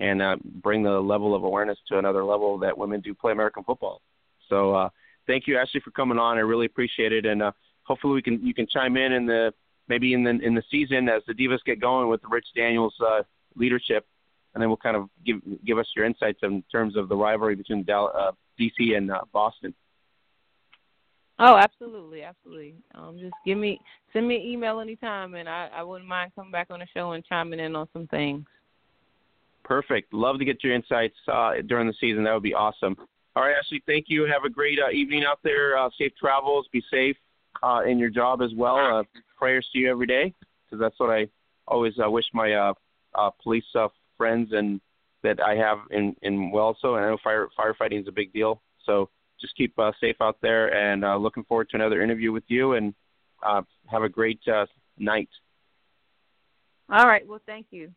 and 0.00 0.20
uh, 0.20 0.36
bring 0.62 0.82
the 0.82 0.98
level 0.98 1.34
of 1.34 1.44
awareness 1.44 1.78
to 1.88 1.98
another 1.98 2.24
level 2.24 2.58
that 2.58 2.76
women 2.76 3.00
do 3.00 3.14
play 3.14 3.32
American 3.32 3.62
football. 3.62 4.00
So 4.48 4.74
uh, 4.74 4.88
thank 5.26 5.46
you, 5.46 5.56
Ashley, 5.58 5.80
for 5.80 5.90
coming 5.92 6.18
on. 6.18 6.36
I 6.36 6.40
really 6.40 6.66
appreciate 6.66 7.12
it, 7.12 7.26
and 7.26 7.42
uh, 7.42 7.52
hopefully 7.84 8.14
we 8.14 8.22
can 8.22 8.44
you 8.44 8.54
can 8.54 8.66
chime 8.66 8.96
in 8.96 9.12
in 9.12 9.26
the 9.26 9.52
maybe 9.88 10.14
in 10.14 10.24
the 10.24 10.30
in 10.30 10.54
the 10.54 10.64
season 10.70 11.08
as 11.08 11.22
the 11.26 11.34
Divas 11.34 11.60
get 11.64 11.80
going 11.80 12.08
with 12.08 12.22
the 12.22 12.28
Rich 12.28 12.48
Daniels 12.56 12.94
uh, 13.00 13.22
leadership, 13.54 14.06
and 14.56 14.62
then 14.62 14.70
we'll 14.70 14.78
kind 14.78 14.96
of 14.96 15.10
give 15.26 15.36
give 15.66 15.76
us 15.76 15.86
your 15.94 16.06
insights 16.06 16.38
in 16.42 16.64
terms 16.72 16.96
of 16.96 17.10
the 17.10 17.14
rivalry 17.14 17.54
between 17.54 17.84
Dallas, 17.84 18.14
uh, 18.18 18.32
DC 18.58 18.96
and 18.96 19.10
uh, 19.10 19.20
Boston. 19.30 19.74
Oh, 21.38 21.58
absolutely, 21.58 22.22
absolutely. 22.22 22.74
Um, 22.94 23.18
just 23.20 23.34
give 23.44 23.58
me 23.58 23.78
send 24.14 24.26
me 24.26 24.36
an 24.36 24.42
email 24.42 24.80
anytime, 24.80 25.34
and 25.34 25.46
I, 25.46 25.68
I 25.76 25.82
wouldn't 25.82 26.08
mind 26.08 26.32
coming 26.34 26.50
back 26.50 26.68
on 26.70 26.80
the 26.80 26.86
show 26.94 27.12
and 27.12 27.22
chiming 27.22 27.60
in 27.60 27.76
on 27.76 27.86
some 27.92 28.06
things. 28.06 28.46
Perfect. 29.62 30.14
Love 30.14 30.38
to 30.38 30.46
get 30.46 30.64
your 30.64 30.74
insights 30.74 31.16
uh, 31.30 31.52
during 31.66 31.86
the 31.86 31.94
season. 32.00 32.24
That 32.24 32.32
would 32.32 32.42
be 32.42 32.54
awesome. 32.54 32.96
All 33.34 33.42
right, 33.42 33.56
Ashley. 33.62 33.82
Thank 33.84 34.06
you. 34.08 34.24
Have 34.24 34.44
a 34.46 34.50
great 34.50 34.78
uh, 34.78 34.90
evening 34.90 35.24
out 35.28 35.40
there. 35.44 35.76
Uh, 35.76 35.90
safe 35.98 36.12
travels. 36.18 36.66
Be 36.72 36.82
safe 36.90 37.16
uh, 37.62 37.82
in 37.86 37.98
your 37.98 38.08
job 38.08 38.40
as 38.40 38.52
well. 38.56 38.76
Uh, 38.76 39.02
prayers 39.38 39.68
to 39.74 39.78
you 39.78 39.90
every 39.90 40.06
day, 40.06 40.32
because 40.64 40.80
that's 40.80 40.98
what 40.98 41.10
I 41.10 41.26
always 41.68 41.92
uh, 42.02 42.10
wish 42.10 42.24
my 42.32 42.54
uh, 42.54 42.72
uh, 43.14 43.30
police 43.42 43.64
uh, 43.74 43.88
friends 44.16 44.50
and 44.52 44.80
that 45.22 45.40
I 45.42 45.54
have 45.56 45.78
in 45.90 46.14
in 46.22 46.50
Wellesley. 46.50 46.90
And 46.90 47.04
I 47.04 47.08
know 47.08 47.18
fire 47.22 47.48
firefighting 47.58 48.00
is 48.00 48.08
a 48.08 48.12
big 48.12 48.32
deal. 48.32 48.62
So 48.84 49.08
just 49.40 49.56
keep 49.56 49.78
uh, 49.78 49.92
safe 50.00 50.16
out 50.20 50.38
there, 50.40 50.74
and 50.74 51.04
uh, 51.04 51.16
looking 51.16 51.44
forward 51.44 51.68
to 51.70 51.76
another 51.76 52.02
interview 52.02 52.32
with 52.32 52.44
you. 52.48 52.74
And 52.74 52.94
uh, 53.42 53.62
have 53.86 54.02
a 54.02 54.08
great 54.08 54.40
uh, 54.48 54.66
night. 54.98 55.28
All 56.90 57.06
right. 57.06 57.26
Well, 57.26 57.40
thank 57.46 57.66
you. 57.70 57.92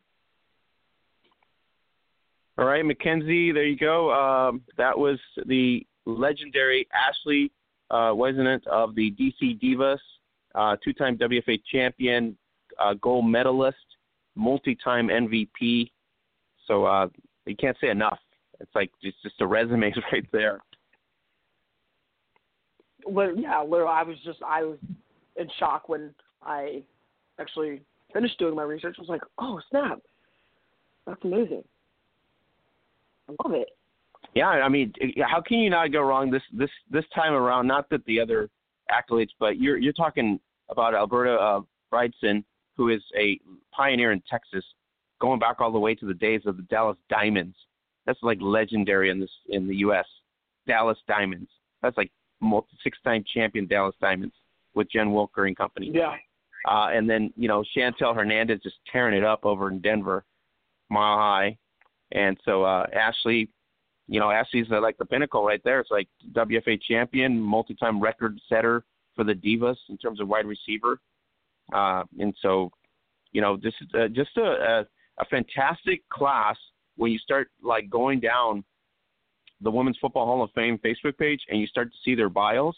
All 2.58 2.66
right, 2.66 2.84
Mackenzie, 2.84 3.52
there 3.52 3.64
you 3.64 3.78
go. 3.78 4.12
Um, 4.12 4.60
that 4.76 4.98
was 4.98 5.18
the 5.46 5.86
legendary 6.04 6.86
Ashley 6.92 7.50
uh, 7.90 8.12
of 8.12 8.94
the 8.94 9.10
DC 9.12 9.58
Divas, 9.62 9.98
uh, 10.54 10.76
two-time 10.84 11.16
WFA 11.16 11.58
champion, 11.72 12.36
uh, 12.78 12.94
gold 13.00 13.26
medalist, 13.26 13.78
multi-time 14.34 15.08
MVP. 15.08 15.90
So 16.66 16.84
uh, 16.84 17.08
you 17.46 17.56
can't 17.56 17.76
say 17.80 17.88
enough. 17.88 18.18
It's 18.60 18.74
like 18.74 18.90
it's 19.02 19.16
just 19.22 19.40
a 19.40 19.46
resume 19.46 19.92
right 20.12 20.26
there. 20.32 20.60
Yeah, 23.06 23.62
literally, 23.62 23.92
I 23.92 24.02
was 24.02 24.16
just 24.24 24.40
I 24.46 24.62
was 24.62 24.78
in 25.36 25.48
shock 25.58 25.88
when 25.88 26.14
I 26.42 26.82
actually 27.40 27.80
finished 28.12 28.38
doing 28.38 28.54
my 28.54 28.62
research. 28.62 28.96
I 28.98 29.02
was 29.02 29.08
like, 29.08 29.22
oh 29.38 29.60
snap, 29.70 30.00
that's 31.06 31.24
amazing. 31.24 31.64
I 33.28 33.34
love 33.42 33.54
it. 33.54 33.68
Yeah, 34.34 34.48
I 34.48 34.68
mean, 34.68 34.92
how 35.22 35.40
can 35.40 35.58
you 35.58 35.70
not 35.70 35.92
go 35.92 36.02
wrong 36.02 36.30
this 36.30 36.42
this 36.52 36.70
this 36.90 37.04
time 37.14 37.32
around? 37.32 37.66
Not 37.66 37.88
that 37.90 38.04
the 38.04 38.20
other 38.20 38.48
accolades, 38.90 39.30
but 39.38 39.58
you're 39.58 39.78
you're 39.78 39.92
talking 39.92 40.38
about 40.68 40.94
Alberta 40.94 41.34
uh, 41.34 41.60
Brydson, 41.92 42.44
who 42.76 42.90
is 42.90 43.02
a 43.18 43.40
pioneer 43.72 44.12
in 44.12 44.22
Texas, 44.30 44.64
going 45.20 45.38
back 45.38 45.60
all 45.60 45.72
the 45.72 45.78
way 45.78 45.94
to 45.94 46.06
the 46.06 46.14
days 46.14 46.42
of 46.46 46.56
the 46.56 46.62
Dallas 46.64 46.96
Diamonds. 47.08 47.56
That's 48.06 48.18
like 48.22 48.38
legendary 48.40 49.10
in 49.10 49.20
this 49.20 49.30
in 49.48 49.68
the 49.68 49.76
U.S. 49.76 50.06
Dallas 50.66 50.98
Diamonds. 51.06 51.50
That's 51.82 51.96
like 51.96 52.10
multi, 52.40 52.68
six-time 52.82 53.24
champion 53.32 53.66
Dallas 53.66 53.94
Diamonds 54.00 54.34
with 54.74 54.90
Jen 54.90 55.12
Welter 55.12 55.44
and 55.46 55.56
company. 55.56 55.90
Yeah. 55.92 56.16
Uh, 56.68 56.88
and 56.92 57.08
then 57.08 57.32
you 57.36 57.48
know 57.48 57.64
Chantel 57.76 58.14
Hernandez 58.14 58.60
just 58.62 58.76
tearing 58.90 59.16
it 59.16 59.24
up 59.24 59.44
over 59.44 59.70
in 59.70 59.80
Denver, 59.80 60.24
Mile 60.88 61.18
High. 61.18 61.58
And 62.12 62.36
so 62.44 62.64
uh, 62.64 62.86
Ashley, 62.92 63.48
you 64.08 64.18
know, 64.18 64.30
Ashley's 64.30 64.66
uh, 64.72 64.80
like 64.80 64.98
the 64.98 65.04
pinnacle 65.04 65.44
right 65.44 65.60
there. 65.64 65.80
It's 65.80 65.90
like 65.90 66.08
WFA 66.32 66.80
champion, 66.82 67.40
multi-time 67.40 68.00
record 68.00 68.40
setter 68.48 68.84
for 69.14 69.24
the 69.24 69.34
Divas 69.34 69.76
in 69.88 69.96
terms 69.96 70.20
of 70.20 70.28
wide 70.28 70.46
receiver. 70.46 71.00
Uh, 71.72 72.02
and 72.18 72.34
so, 72.42 72.72
you 73.32 73.40
know, 73.40 73.56
this 73.56 73.74
is 73.80 73.88
uh, 73.94 74.08
just 74.08 74.36
a, 74.36 74.42
a, 74.42 74.86
a 75.20 75.24
fantastic 75.26 76.06
class 76.08 76.56
when 76.96 77.12
you 77.12 77.18
start 77.18 77.48
like 77.62 77.88
going 77.90 78.20
down 78.20 78.64
the 79.60 79.70
Women's 79.70 79.98
Football 80.00 80.26
Hall 80.26 80.42
of 80.42 80.50
Fame 80.52 80.78
Facebook 80.84 81.18
page 81.18 81.40
and 81.48 81.60
you 81.60 81.66
start 81.66 81.90
to 81.90 81.98
see 82.04 82.14
their 82.14 82.28
bios. 82.28 82.76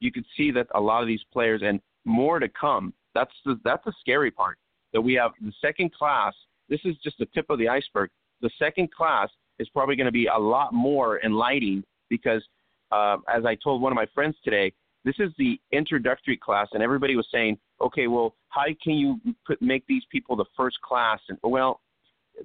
You 0.00 0.12
could 0.12 0.24
see 0.36 0.50
that 0.52 0.68
a 0.74 0.80
lot 0.80 1.02
of 1.02 1.08
these 1.08 1.22
players 1.32 1.62
and 1.64 1.80
more 2.04 2.38
to 2.38 2.48
come. 2.48 2.92
That's 3.14 3.32
the 3.44 3.60
that's 3.64 3.84
the 3.84 3.92
scary 4.00 4.30
part. 4.30 4.58
That 4.92 5.00
we 5.00 5.14
have 5.14 5.32
the 5.40 5.52
second 5.60 5.92
class. 5.92 6.34
This 6.68 6.80
is 6.84 6.96
just 7.02 7.18
the 7.18 7.26
tip 7.34 7.46
of 7.50 7.58
the 7.58 7.68
iceberg 7.68 8.10
the 8.42 8.50
second 8.58 8.92
class 8.92 9.30
is 9.58 9.68
probably 9.70 9.96
going 9.96 10.06
to 10.06 10.12
be 10.12 10.26
a 10.26 10.38
lot 10.38 10.74
more 10.74 11.20
enlightening 11.24 11.82
because, 12.10 12.42
uh, 12.90 13.16
as 13.32 13.46
I 13.46 13.54
told 13.54 13.80
one 13.80 13.92
of 13.92 13.96
my 13.96 14.06
friends 14.14 14.36
today, 14.44 14.72
this 15.04 15.16
is 15.18 15.32
the 15.38 15.60
introductory 15.72 16.36
class, 16.36 16.68
and 16.72 16.82
everybody 16.82 17.16
was 17.16 17.26
saying, 17.32 17.58
okay, 17.80 18.06
well, 18.06 18.34
how 18.48 18.64
can 18.82 18.94
you 18.94 19.20
put, 19.46 19.60
make 19.60 19.84
these 19.86 20.04
people 20.10 20.36
the 20.36 20.44
first 20.56 20.80
class? 20.80 21.18
And 21.28 21.38
well, 21.42 21.80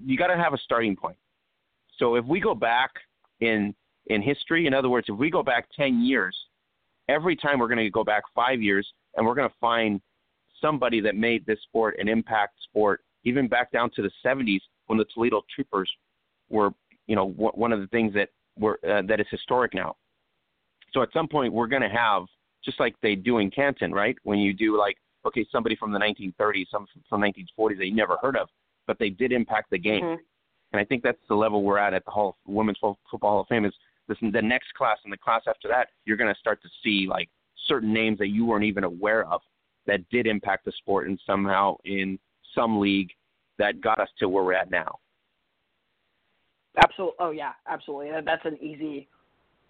you 0.04 0.18
got 0.18 0.28
to 0.28 0.38
have 0.38 0.54
a 0.54 0.58
starting 0.58 0.96
point. 0.96 1.18
So 1.98 2.16
if 2.16 2.26
we 2.26 2.40
go 2.40 2.56
back 2.56 2.92
in 3.40 3.74
in 4.08 4.22
history, 4.22 4.68
in 4.68 4.74
other 4.74 4.90
words, 4.90 5.08
if 5.10 5.18
we 5.18 5.30
go 5.30 5.44
back 5.44 5.68
10 5.76 6.02
years, 6.02 6.36
every 7.10 7.36
time 7.36 7.60
we're 7.60 7.68
going 7.68 7.78
to 7.78 7.90
go 7.90 8.06
back 8.06 8.24
five 8.34 8.62
years, 8.62 8.88
and 9.16 9.26
we're 9.26 9.36
going 9.36 9.50
to 9.50 9.56
find 9.60 10.00
somebody 10.62 11.02
that 11.02 11.16
made 11.16 11.46
this 11.46 11.60
sport 11.64 11.96
an 12.00 12.08
impact 12.08 12.54
sport, 12.64 13.02
even 13.26 13.48
back 13.48 13.72
down 13.72 13.92
to 13.96 14.02
the 14.02 14.12
70s 14.26 14.62
when 14.86 14.98
the 14.98 15.06
Toledo 15.14 15.42
Troopers 15.54 15.92
were, 16.50 16.72
you 17.08 17.16
know, 17.16 17.28
one 17.28 17.74
of 17.74 17.82
the 17.82 17.88
things 17.88 18.14
that 18.14 18.30
were 18.58 18.80
uh, 18.90 19.02
that 19.08 19.20
is 19.20 19.28
historic 19.30 19.74
now. 19.74 19.96
So 20.94 21.02
at 21.02 21.10
some 21.12 21.28
point 21.28 21.52
we're 21.52 21.68
going 21.68 21.82
to 21.82 21.90
have 21.90 22.24
just 22.68 22.80
like 22.80 22.96
they 23.02 23.16
do 23.16 23.38
in 23.38 23.50
Canton, 23.50 23.94
right? 23.94 24.18
When 24.24 24.40
you 24.40 24.54
do 24.54 24.78
like 24.78 24.98
okay, 25.26 25.46
somebody 25.52 25.76
from 25.76 25.92
the 25.92 26.00
1930s, 26.00 26.68
some 26.72 26.86
from 27.10 27.22
1940s 27.22 27.78
that 27.78 27.86
you 27.86 27.96
never 27.96 28.18
heard 28.22 28.38
of, 28.38 28.48
but 28.86 28.98
they 29.00 29.10
did 29.10 29.32
impact 29.32 29.70
the 29.72 29.78
game. 29.78 30.04
Mm-hmm. 30.04 30.22
And 30.74 30.82
I 30.82 30.86
think 30.86 31.04
that's 31.04 31.18
the 31.30 31.36
level 31.36 31.64
we're 31.64 31.78
at 31.78 31.94
at 31.94 32.04
the 32.06 32.12
Hall 32.12 32.30
of, 32.30 32.36
Women's 32.54 32.78
Football 32.80 33.30
Hall 33.30 33.42
of 33.42 33.48
Fame. 33.48 33.66
Is 33.66 33.74
this 34.08 34.18
the 34.22 34.42
next 34.42 34.74
class 34.74 34.98
and 35.04 35.14
the 35.14 35.18
class 35.18 35.44
after 35.48 35.68
that? 35.70 35.90
You're 36.06 36.18
going 36.18 36.34
to 36.34 36.40
start 36.40 36.62
to 36.62 36.70
see 36.84 37.08
like 37.10 37.30
certain 37.68 37.94
names 37.94 38.18
that 38.20 38.28
you 38.28 38.46
weren't 38.46 38.66
even 38.66 38.84
aware 38.84 39.26
of 39.28 39.42
that 39.86 40.08
did 40.10 40.28
impact 40.28 40.66
the 40.66 40.72
sport 40.74 41.08
and 41.08 41.20
somehow 41.26 41.78
in 41.86 42.20
some 42.54 42.80
league 42.80 43.12
that 43.58 43.82
got 43.82 44.00
us 44.00 44.10
to 44.20 44.28
where 44.30 44.44
we're 44.44 44.54
at 44.54 44.70
now. 44.70 45.00
Absolutely. 46.78 47.16
Oh 47.20 47.32
yeah, 47.32 47.54
absolutely. 47.68 48.12
That's 48.24 48.46
an 48.46 48.58
easy. 48.62 49.08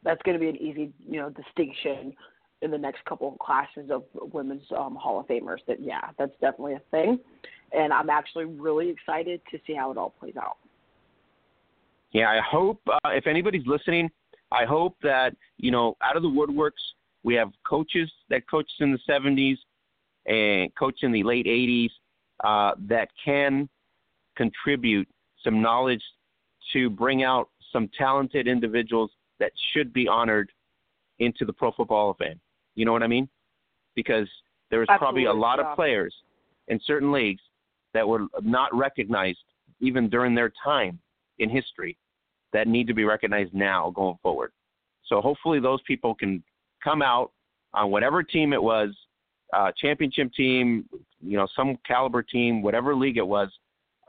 That's 0.03 0.21
going 0.23 0.37
to 0.37 0.39
be 0.39 0.49
an 0.49 0.57
easy, 0.57 0.91
you 1.07 1.19
know, 1.19 1.29
distinction 1.29 2.13
in 2.61 2.71
the 2.71 2.77
next 2.77 3.03
couple 3.05 3.31
of 3.31 3.39
classes 3.39 3.89
of 3.91 4.03
women's 4.33 4.63
um, 4.75 4.95
Hall 4.95 5.19
of 5.19 5.27
Famers. 5.27 5.59
That 5.67 5.81
yeah, 5.81 6.09
that's 6.17 6.33
definitely 6.41 6.73
a 6.73 6.81
thing, 6.91 7.19
and 7.71 7.93
I'm 7.93 8.09
actually 8.09 8.45
really 8.45 8.89
excited 8.89 9.41
to 9.51 9.59
see 9.65 9.73
how 9.73 9.91
it 9.91 9.97
all 9.97 10.13
plays 10.19 10.35
out. 10.37 10.57
Yeah, 12.11 12.29
I 12.29 12.39
hope 12.39 12.81
uh, 12.87 13.09
if 13.09 13.27
anybody's 13.27 13.67
listening, 13.67 14.09
I 14.51 14.65
hope 14.65 14.95
that 15.03 15.35
you 15.57 15.71
know 15.71 15.95
out 16.01 16.15
of 16.15 16.23
the 16.23 16.29
woodworks 16.29 16.71
we 17.23 17.35
have 17.35 17.51
coaches 17.67 18.09
that 18.29 18.49
coached 18.49 18.73
in 18.79 18.91
the 18.91 18.99
70s 19.09 19.57
and 20.27 20.73
coached 20.75 21.03
in 21.03 21.11
the 21.11 21.23
late 21.23 21.45
80s 21.45 21.89
uh, 22.43 22.75
that 22.87 23.09
can 23.23 23.67
contribute 24.35 25.07
some 25.43 25.61
knowledge 25.61 26.01
to 26.73 26.89
bring 26.89 27.23
out 27.23 27.49
some 27.73 27.89
talented 27.97 28.47
individuals 28.47 29.11
that 29.39 29.51
should 29.73 29.91
be 29.91 30.07
honored 30.07 30.51
into 31.19 31.45
the 31.45 31.53
Pro 31.53 31.71
Football 31.71 31.97
Hall 31.97 32.11
of 32.11 32.17
Fame. 32.17 32.39
You 32.77 32.85
know 32.85 32.93
what 32.93 33.03
I 33.03 33.07
mean? 33.07 33.27
Because 33.95 34.29
there's 34.69 34.87
probably 34.97 35.25
a 35.25 35.33
lot 35.33 35.59
yeah. 35.59 35.71
of 35.71 35.75
players 35.75 36.13
in 36.67 36.79
certain 36.85 37.11
leagues 37.11 37.41
that 37.93 38.07
were 38.07 38.27
not 38.41 38.73
recognized 38.73 39.39
even 39.79 40.09
during 40.09 40.35
their 40.35 40.53
time 40.63 40.99
in 41.39 41.49
history 41.49 41.97
that 42.53 42.67
need 42.67 42.87
to 42.87 42.93
be 42.93 43.03
recognized 43.03 43.53
now 43.53 43.91
going 43.95 44.17
forward. 44.21 44.51
So 45.07 45.21
hopefully 45.21 45.59
those 45.59 45.81
people 45.87 46.13
can 46.13 46.43
come 46.83 47.01
out 47.01 47.31
on 47.73 47.89
whatever 47.89 48.21
team 48.21 48.53
it 48.53 48.61
was, 48.61 48.95
uh, 49.53 49.71
championship 49.75 50.31
team, 50.33 50.87
you 51.21 51.37
know, 51.37 51.47
some 51.55 51.77
caliber 51.85 52.21
team, 52.21 52.61
whatever 52.61 52.95
league 52.95 53.17
it 53.17 53.27
was, 53.27 53.49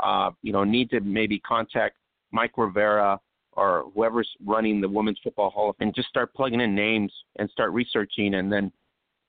uh, 0.03 0.31
you 0.43 0.53
know, 0.53 0.65
need 0.65 0.91
to 0.91 1.01
maybe 1.01 1.39
contact 1.41 1.97
Mike 2.33 2.59
Rivera 2.59 3.19
or 3.59 3.91
whoever's 3.95 4.29
running 4.45 4.81
the 4.81 4.89
Women's 4.89 5.19
Football 5.23 5.51
Hall, 5.51 5.71
of 5.71 5.77
Fame, 5.77 5.89
and 5.89 5.95
just 5.95 6.09
start 6.09 6.33
plugging 6.33 6.61
in 6.61 6.75
names 6.75 7.13
and 7.37 7.51
start 7.51 7.73
researching, 7.73 8.35
and 8.35 8.53
then 8.53 8.71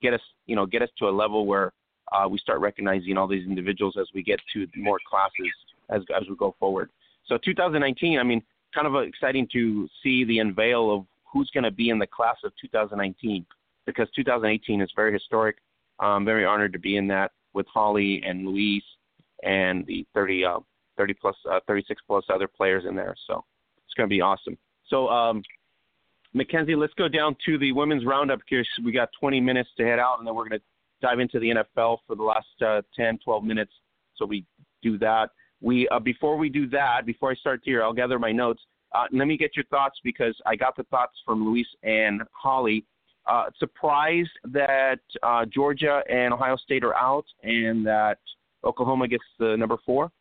get 0.01 0.13
us, 0.13 0.21
you 0.45 0.55
know, 0.55 0.65
get 0.65 0.83
us 0.83 0.89
to 0.99 1.09
a 1.09 1.09
level 1.09 1.47
where 1.47 1.73
uh, 2.11 2.27
we 2.27 2.37
start 2.37 2.59
recognizing 2.59 3.17
all 3.17 3.27
these 3.27 3.45
individuals 3.45 3.95
as 3.99 4.07
we 4.13 4.21
get 4.21 4.39
to 4.53 4.67
more 4.75 4.99
classes 5.09 5.53
as 5.89 6.03
as 6.15 6.27
we 6.29 6.35
go 6.35 6.55
forward. 6.59 6.89
So 7.25 7.37
2019, 7.43 8.19
I 8.19 8.23
mean, 8.23 8.41
kind 8.73 8.87
of 8.87 8.95
exciting 9.03 9.47
to 9.53 9.87
see 10.03 10.23
the 10.25 10.39
unveil 10.39 10.93
of 10.93 11.05
who's 11.31 11.49
going 11.53 11.63
to 11.63 11.71
be 11.71 11.89
in 11.89 11.99
the 11.99 12.07
class 12.07 12.37
of 12.43 12.51
2019 12.61 13.45
because 13.85 14.07
2018 14.15 14.81
is 14.81 14.91
very 14.95 15.11
historic. 15.11 15.57
I'm 15.99 16.25
very 16.25 16.45
honored 16.45 16.73
to 16.73 16.79
be 16.79 16.97
in 16.97 17.07
that 17.07 17.31
with 17.53 17.65
Holly 17.67 18.21
and 18.25 18.45
Luis 18.45 18.83
and 19.43 19.85
the 19.85 20.05
30, 20.13 20.45
uh, 20.45 20.59
30 20.97 21.13
plus, 21.15 21.35
uh, 21.51 21.59
36 21.67 22.01
plus 22.07 22.23
other 22.29 22.47
players 22.47 22.85
in 22.87 22.95
there. 22.95 23.15
So 23.27 23.43
going 23.99 24.09
to 24.09 24.13
be 24.13 24.21
awesome. 24.21 24.57
So, 24.87 25.09
um, 25.09 25.43
Mackenzie, 26.33 26.75
let's 26.75 26.93
go 26.93 27.07
down 27.07 27.35
to 27.45 27.57
the 27.57 27.71
women's 27.71 28.05
roundup 28.05 28.39
because 28.39 28.67
we 28.83 28.91
got 28.91 29.09
20 29.19 29.39
minutes 29.41 29.69
to 29.77 29.83
head 29.83 29.99
out, 29.99 30.19
and 30.19 30.27
then 30.27 30.35
we're 30.35 30.47
going 30.47 30.59
to 30.59 30.65
dive 31.01 31.19
into 31.19 31.39
the 31.39 31.49
NFL 31.49 31.97
for 32.07 32.15
the 32.15 32.23
last 32.23 32.47
uh, 32.65 32.81
10, 32.95 33.19
12 33.23 33.43
minutes. 33.43 33.71
So 34.15 34.25
we 34.25 34.45
do 34.81 34.97
that. 34.99 35.31
We 35.61 35.87
uh, 35.89 35.99
before 35.99 36.37
we 36.37 36.49
do 36.49 36.67
that, 36.69 37.05
before 37.05 37.31
I 37.31 37.35
start 37.35 37.61
here, 37.63 37.83
I'll 37.83 37.93
gather 37.93 38.19
my 38.19 38.31
notes. 38.31 38.61
Uh, 38.95 39.05
let 39.11 39.27
me 39.27 39.37
get 39.37 39.55
your 39.55 39.65
thoughts 39.65 39.99
because 40.03 40.35
I 40.45 40.55
got 40.55 40.75
the 40.75 40.83
thoughts 40.83 41.13
from 41.25 41.45
Luis 41.45 41.67
and 41.83 42.21
Holly. 42.31 42.85
Uh, 43.27 43.45
surprised 43.59 44.31
that 44.45 45.01
uh, 45.21 45.45
Georgia 45.45 46.01
and 46.09 46.33
Ohio 46.33 46.55
State 46.55 46.83
are 46.83 46.95
out 46.95 47.25
and 47.43 47.85
that 47.85 48.19
Oklahoma 48.63 49.07
gets 49.07 49.23
the 49.37 49.55
number 49.57 49.77
four. 49.85 50.11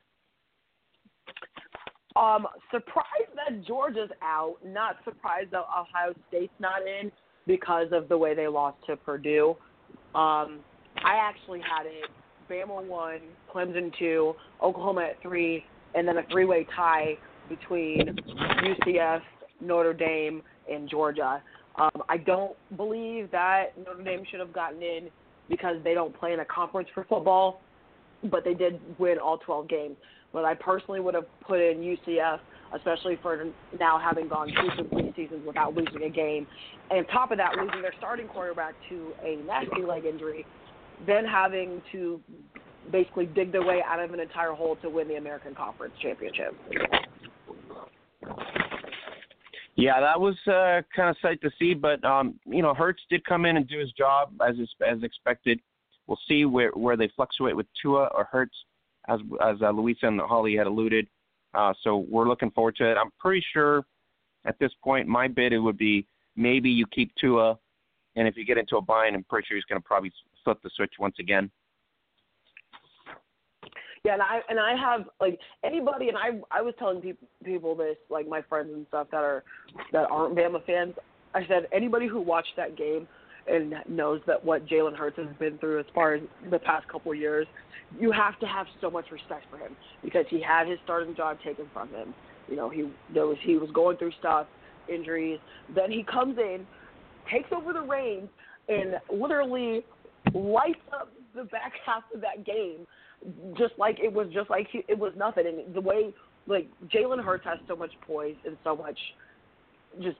Um, 2.18 2.46
surprised 2.72 3.30
that 3.36 3.64
Georgia's 3.64 4.10
out. 4.22 4.56
Not 4.64 4.96
surprised 5.04 5.52
that 5.52 5.60
Ohio 5.60 6.14
State's 6.28 6.52
not 6.58 6.82
in 6.82 7.12
because 7.46 7.88
of 7.92 8.08
the 8.08 8.18
way 8.18 8.34
they 8.34 8.48
lost 8.48 8.76
to 8.86 8.96
Purdue. 8.96 9.56
Um, 10.14 10.60
I 11.04 11.14
actually 11.20 11.60
had 11.60 11.86
it 11.86 12.10
Bama 12.50 12.84
one, 12.84 13.20
Clemson 13.54 13.92
two, 13.98 14.34
Oklahoma 14.62 15.02
at 15.10 15.22
three, 15.22 15.64
and 15.94 16.08
then 16.08 16.18
a 16.18 16.22
three-way 16.30 16.66
tie 16.74 17.16
between 17.48 18.16
UCF, 18.86 19.20
Notre 19.60 19.94
Dame, 19.94 20.42
and 20.70 20.88
Georgia. 20.88 21.42
Um, 21.78 22.02
I 22.08 22.16
don't 22.16 22.56
believe 22.76 23.30
that 23.30 23.78
Notre 23.78 24.02
Dame 24.02 24.24
should 24.30 24.40
have 24.40 24.52
gotten 24.52 24.82
in 24.82 25.08
because 25.48 25.76
they 25.84 25.94
don't 25.94 26.18
play 26.18 26.32
in 26.32 26.40
a 26.40 26.44
conference 26.44 26.88
for 26.94 27.04
football, 27.04 27.60
but 28.24 28.44
they 28.44 28.54
did 28.54 28.80
win 28.98 29.18
all 29.18 29.38
12 29.38 29.68
games. 29.68 29.96
But 30.32 30.44
I 30.44 30.54
personally 30.54 31.00
would 31.00 31.14
have 31.14 31.26
put 31.40 31.60
in 31.60 31.78
UCF, 31.78 32.38
especially 32.74 33.18
for 33.22 33.46
now 33.78 33.98
having 33.98 34.28
gone 34.28 34.48
two 34.48 34.68
complete 34.76 35.14
seasons 35.16 35.46
without 35.46 35.74
losing 35.74 36.02
a 36.04 36.10
game. 36.10 36.46
And 36.90 37.06
top 37.12 37.30
of 37.30 37.38
that, 37.38 37.56
losing 37.56 37.82
their 37.82 37.94
starting 37.98 38.28
quarterback 38.28 38.74
to 38.90 39.12
a 39.24 39.36
nasty 39.46 39.82
leg 39.86 40.04
injury, 40.04 40.44
then 41.06 41.24
having 41.24 41.80
to 41.92 42.20
basically 42.90 43.26
dig 43.26 43.52
their 43.52 43.64
way 43.64 43.82
out 43.86 44.00
of 44.00 44.12
an 44.12 44.20
entire 44.20 44.52
hole 44.52 44.76
to 44.82 44.90
win 44.90 45.08
the 45.08 45.16
American 45.16 45.54
Conference 45.54 45.94
Championship. 46.00 46.54
Yeah, 49.76 50.00
that 50.00 50.20
was 50.20 50.34
uh, 50.48 50.82
kind 50.94 51.08
of 51.08 51.16
sight 51.22 51.40
to 51.42 51.50
see, 51.56 51.72
but 51.72 52.02
um, 52.04 52.34
you 52.44 52.62
know, 52.62 52.74
Hurts 52.74 53.02
did 53.08 53.24
come 53.24 53.44
in 53.44 53.56
and 53.56 53.68
do 53.68 53.78
his 53.78 53.92
job 53.92 54.32
as 54.46 54.56
as 54.84 55.02
expected. 55.04 55.60
We'll 56.08 56.18
see 56.26 56.44
where 56.46 56.70
where 56.72 56.96
they 56.96 57.08
fluctuate 57.14 57.54
with 57.54 57.66
Tua 57.80 58.06
or 58.06 58.24
Hurts, 58.24 58.56
as 59.08 59.20
as 59.42 59.56
uh, 59.62 59.70
Luisa 59.70 60.06
and 60.06 60.20
Holly 60.20 60.56
had 60.56 60.66
alluded. 60.66 61.08
Uh, 61.54 61.72
so 61.82 62.06
we're 62.10 62.28
looking 62.28 62.50
forward 62.50 62.76
to 62.76 62.90
it. 62.90 62.96
I'm 62.96 63.10
pretty 63.18 63.44
sure 63.52 63.84
at 64.44 64.58
this 64.58 64.72
point, 64.82 65.08
my 65.08 65.28
bid 65.28 65.52
it 65.52 65.58
would 65.58 65.78
be 65.78 66.06
maybe 66.36 66.70
you 66.70 66.86
keep 66.86 67.12
Tua, 67.16 67.58
and 68.16 68.28
if 68.28 68.36
you 68.36 68.44
get 68.44 68.58
into 68.58 68.76
a 68.76 68.80
bind, 68.80 69.16
I'm 69.16 69.24
pretty 69.24 69.46
sure 69.46 69.56
he's 69.56 69.64
going 69.64 69.80
to 69.80 69.86
probably 69.86 70.12
flip 70.44 70.58
the 70.62 70.70
switch 70.76 70.92
once 70.98 71.16
again. 71.18 71.50
Yeah, 74.04 74.12
and 74.14 74.22
I 74.22 74.40
and 74.48 74.60
I 74.60 74.76
have 74.76 75.08
like 75.20 75.38
anybody, 75.64 76.08
and 76.08 76.16
I 76.16 76.40
I 76.50 76.62
was 76.62 76.74
telling 76.78 77.00
people 77.00 77.28
people 77.44 77.74
this 77.74 77.96
like 78.10 78.28
my 78.28 78.42
friends 78.42 78.70
and 78.72 78.86
stuff 78.88 79.08
that 79.10 79.24
are 79.24 79.42
that 79.92 80.08
aren't 80.10 80.36
Bama 80.36 80.64
fans. 80.64 80.94
I 81.34 81.46
said 81.46 81.66
anybody 81.72 82.06
who 82.06 82.20
watched 82.20 82.54
that 82.56 82.76
game 82.76 83.06
and 83.50 83.74
knows 83.88 84.20
that 84.26 84.44
what 84.44 84.66
Jalen 84.66 84.96
Hurts 84.96 85.18
has 85.18 85.28
been 85.38 85.58
through 85.58 85.80
as 85.80 85.86
far 85.94 86.14
as 86.14 86.22
the 86.50 86.58
past 86.58 86.86
couple 86.88 87.12
of 87.12 87.18
years, 87.18 87.46
you 87.98 88.12
have 88.12 88.38
to 88.40 88.46
have 88.46 88.66
so 88.80 88.90
much 88.90 89.06
respect 89.10 89.44
for 89.50 89.58
him 89.58 89.74
because 90.02 90.26
he 90.28 90.42
had 90.42 90.68
his 90.68 90.78
starting 90.84 91.14
job 91.16 91.38
taken 91.44 91.66
from 91.72 91.88
him. 91.90 92.14
You 92.48 92.56
know, 92.56 92.68
he 92.68 92.90
there 93.12 93.26
was 93.26 93.38
he 93.42 93.56
was 93.56 93.70
going 93.72 93.96
through 93.96 94.12
stuff, 94.18 94.46
injuries. 94.92 95.38
Then 95.74 95.90
he 95.90 96.04
comes 96.04 96.38
in, 96.38 96.66
takes 97.30 97.48
over 97.52 97.72
the 97.72 97.82
reins, 97.82 98.28
and 98.68 98.96
literally 99.10 99.84
lights 100.34 100.80
up 100.92 101.10
the 101.34 101.44
back 101.44 101.72
half 101.86 102.02
of 102.14 102.20
that 102.20 102.44
game 102.44 102.86
just 103.56 103.74
like 103.78 103.98
it 104.00 104.12
was 104.12 104.28
just 104.32 104.48
like 104.50 104.68
he, 104.70 104.84
it 104.88 104.98
was 104.98 105.12
nothing. 105.16 105.44
And 105.46 105.74
the 105.74 105.80
way 105.80 106.12
like 106.46 106.68
Jalen 106.88 107.22
Hurts 107.22 107.44
has 107.44 107.58
so 107.66 107.76
much 107.76 107.92
poise 108.06 108.36
and 108.46 108.56
so 108.64 108.76
much 108.76 108.98
just 110.00 110.16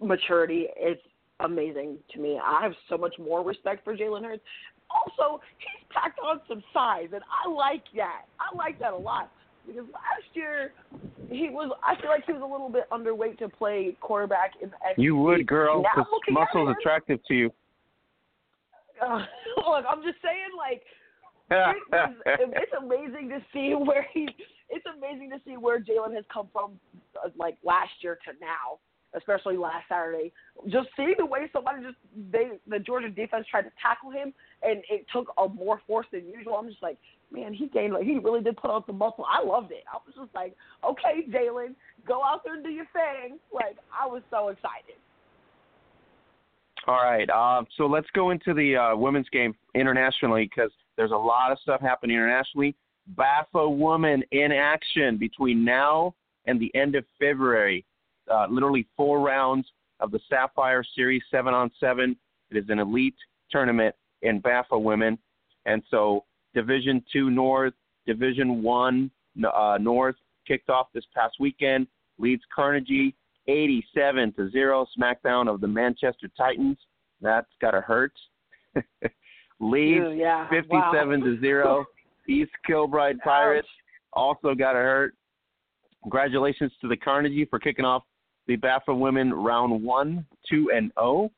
maturity, 0.00 0.66
it's 0.76 1.00
amazing 1.40 1.98
to 2.12 2.20
me. 2.20 2.40
I 2.42 2.62
have 2.62 2.72
so 2.88 2.96
much 2.96 3.14
more 3.18 3.44
respect 3.44 3.84
for 3.84 3.96
Jalen 3.96 4.24
Hurts. 4.24 4.42
Also, 4.90 5.40
he's 5.58 5.86
packed 5.90 6.18
on 6.20 6.40
some 6.48 6.62
size, 6.72 7.08
and 7.12 7.22
I 7.24 7.50
like 7.50 7.84
that. 7.96 8.22
I 8.38 8.54
like 8.56 8.78
that 8.78 8.92
a 8.92 8.96
lot 8.96 9.30
because 9.66 9.84
last 9.92 10.34
year 10.34 10.72
he 11.28 11.48
was. 11.48 11.70
I 11.82 12.00
feel 12.00 12.10
like 12.10 12.24
he 12.24 12.32
was 12.32 12.42
a 12.42 12.46
little 12.46 12.70
bit 12.70 12.88
underweight 12.90 13.38
to 13.38 13.48
play 13.48 13.96
quarterback 14.00 14.52
in 14.62 14.70
the 14.70 14.76
SEC. 14.90 14.98
You 14.98 15.16
would, 15.16 15.46
girl, 15.46 15.82
because 15.82 16.06
muscle's 16.30 16.74
attractive 16.78 17.18
to 17.26 17.34
you. 17.34 17.50
Uh, 19.02 19.24
look, 19.56 19.84
I'm 19.90 20.02
just 20.02 20.18
saying, 20.22 20.54
like 20.56 20.82
it 21.50 21.76
was, 21.92 22.14
it's 22.26 22.72
amazing 22.78 23.28
to 23.30 23.40
see 23.52 23.74
where 23.74 24.06
he. 24.12 24.28
It's 24.68 24.86
amazing 24.96 25.30
to 25.30 25.40
see 25.46 25.56
where 25.56 25.78
Jalen 25.78 26.14
has 26.14 26.24
come 26.32 26.48
from, 26.52 26.72
uh, 27.24 27.28
like 27.38 27.56
last 27.62 27.92
year 28.00 28.18
to 28.26 28.32
now, 28.40 28.78
especially 29.16 29.56
last 29.56 29.84
Saturday. 29.88 30.32
Just 30.68 30.88
seeing 30.96 31.14
the 31.18 31.26
way 31.26 31.48
somebody 31.52 31.82
just 31.82 31.96
they 32.30 32.58
the 32.68 32.78
Georgia 32.78 33.08
defense 33.08 33.46
tried 33.50 33.62
to 33.62 33.72
tackle 33.80 34.10
him, 34.10 34.32
and 34.62 34.82
it 34.90 35.06
took 35.12 35.32
a 35.38 35.48
more 35.48 35.80
force 35.86 36.06
than 36.12 36.28
usual. 36.28 36.54
I'm 36.54 36.68
just 36.68 36.82
like, 36.82 36.98
man, 37.32 37.52
he 37.52 37.66
gained 37.68 37.94
like 37.94 38.04
he 38.04 38.18
really 38.18 38.42
did 38.42 38.56
put 38.56 38.70
on 38.70 38.84
some 38.86 38.98
muscle. 38.98 39.24
I 39.28 39.42
loved 39.44 39.72
it. 39.72 39.84
I 39.92 39.98
was 40.06 40.14
just 40.16 40.34
like, 40.34 40.54
okay, 40.84 41.26
Jalen, 41.28 41.74
go 42.06 42.22
out 42.22 42.42
there 42.44 42.54
and 42.54 42.64
do 42.64 42.70
your 42.70 42.86
thing. 42.92 43.38
Like 43.52 43.76
I 43.92 44.06
was 44.06 44.22
so 44.30 44.48
excited. 44.48 44.96
All 46.86 47.02
right, 47.02 47.28
uh, 47.30 47.64
so 47.76 47.86
let's 47.86 48.06
go 48.14 48.30
into 48.30 48.54
the 48.54 48.76
uh, 48.76 48.96
women's 48.96 49.28
game 49.30 49.56
internationally 49.74 50.44
because 50.44 50.70
there's 50.96 51.10
a 51.10 51.16
lot 51.16 51.50
of 51.50 51.58
stuff 51.58 51.80
happening 51.80 52.14
internationally. 52.14 52.76
BAFA 53.14 53.76
Woman 53.76 54.22
in 54.30 54.52
action 54.52 55.16
between 55.16 55.64
now 55.64 56.14
and 56.46 56.60
the 56.60 56.72
end 56.74 56.94
of 56.94 57.04
February. 57.18 57.84
Uh, 58.32 58.46
literally 58.50 58.86
four 58.96 59.20
rounds 59.20 59.66
of 60.00 60.10
the 60.10 60.20
Sapphire 60.28 60.84
Series, 60.94 61.22
seven 61.30 61.54
on 61.54 61.70
seven. 61.78 62.16
It 62.50 62.56
is 62.56 62.64
an 62.68 62.78
elite 62.78 63.16
tournament 63.50 63.94
in 64.22 64.40
BAFA 64.40 64.80
Women, 64.80 65.18
and 65.64 65.82
so 65.90 66.24
Division 66.54 67.04
Two 67.12 67.30
North, 67.30 67.74
Division 68.06 68.62
One 68.62 69.10
uh, 69.44 69.78
North 69.80 70.16
kicked 70.46 70.70
off 70.70 70.88
this 70.94 71.04
past 71.14 71.36
weekend. 71.40 71.86
Leeds 72.18 72.42
Carnegie 72.54 73.14
87 73.48 74.32
to 74.34 74.50
zero. 74.50 74.86
Smackdown 74.98 75.52
of 75.52 75.60
the 75.60 75.68
Manchester 75.68 76.28
Titans. 76.36 76.78
That's 77.20 77.48
gotta 77.60 77.80
hurt. 77.80 78.12
Leeds 79.60 80.04
Ooh, 80.04 80.12
yeah. 80.12 80.48
57 80.48 80.70
wow. 80.70 81.26
to 81.26 81.40
0. 81.40 81.84
East 82.28 82.50
Kilbride 82.66 83.18
Pirates 83.20 83.68
also 84.12 84.54
got 84.54 84.72
a 84.72 84.80
hurt. 84.80 85.14
Congratulations 86.02 86.72
to 86.80 86.88
the 86.88 86.96
Carnegie 86.96 87.44
for 87.44 87.58
kicking 87.58 87.84
off 87.84 88.02
the 88.46 88.56
BAFA 88.56 88.96
women 88.98 89.32
round 89.32 89.82
1, 89.82 90.26
2 90.48 90.70
and 90.74 90.92
0. 90.98 91.30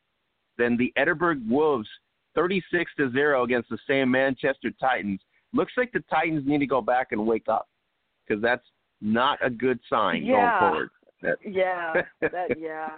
Then 0.57 0.77
the 0.77 0.91
Edinburgh 0.95 1.41
Wolves 1.47 1.87
36 2.35 2.91
to 2.97 3.11
0 3.11 3.43
against 3.43 3.69
the 3.69 3.77
same 3.87 4.11
Manchester 4.11 4.71
Titans. 4.79 5.19
Looks 5.53 5.73
like 5.77 5.91
the 5.91 6.03
Titans 6.09 6.43
need 6.45 6.59
to 6.59 6.67
go 6.67 6.81
back 6.81 7.07
and 7.11 7.25
wake 7.25 7.47
up 7.47 7.67
because 8.27 8.41
that's 8.41 8.65
not 9.01 9.39
a 9.43 9.49
good 9.49 9.79
sign 9.89 10.23
yeah. 10.23 10.59
going 10.59 10.71
forward. 10.71 10.89
That, 11.21 11.37
yeah, 11.45 11.93
that, 12.21 12.57
yeah. 12.59 12.89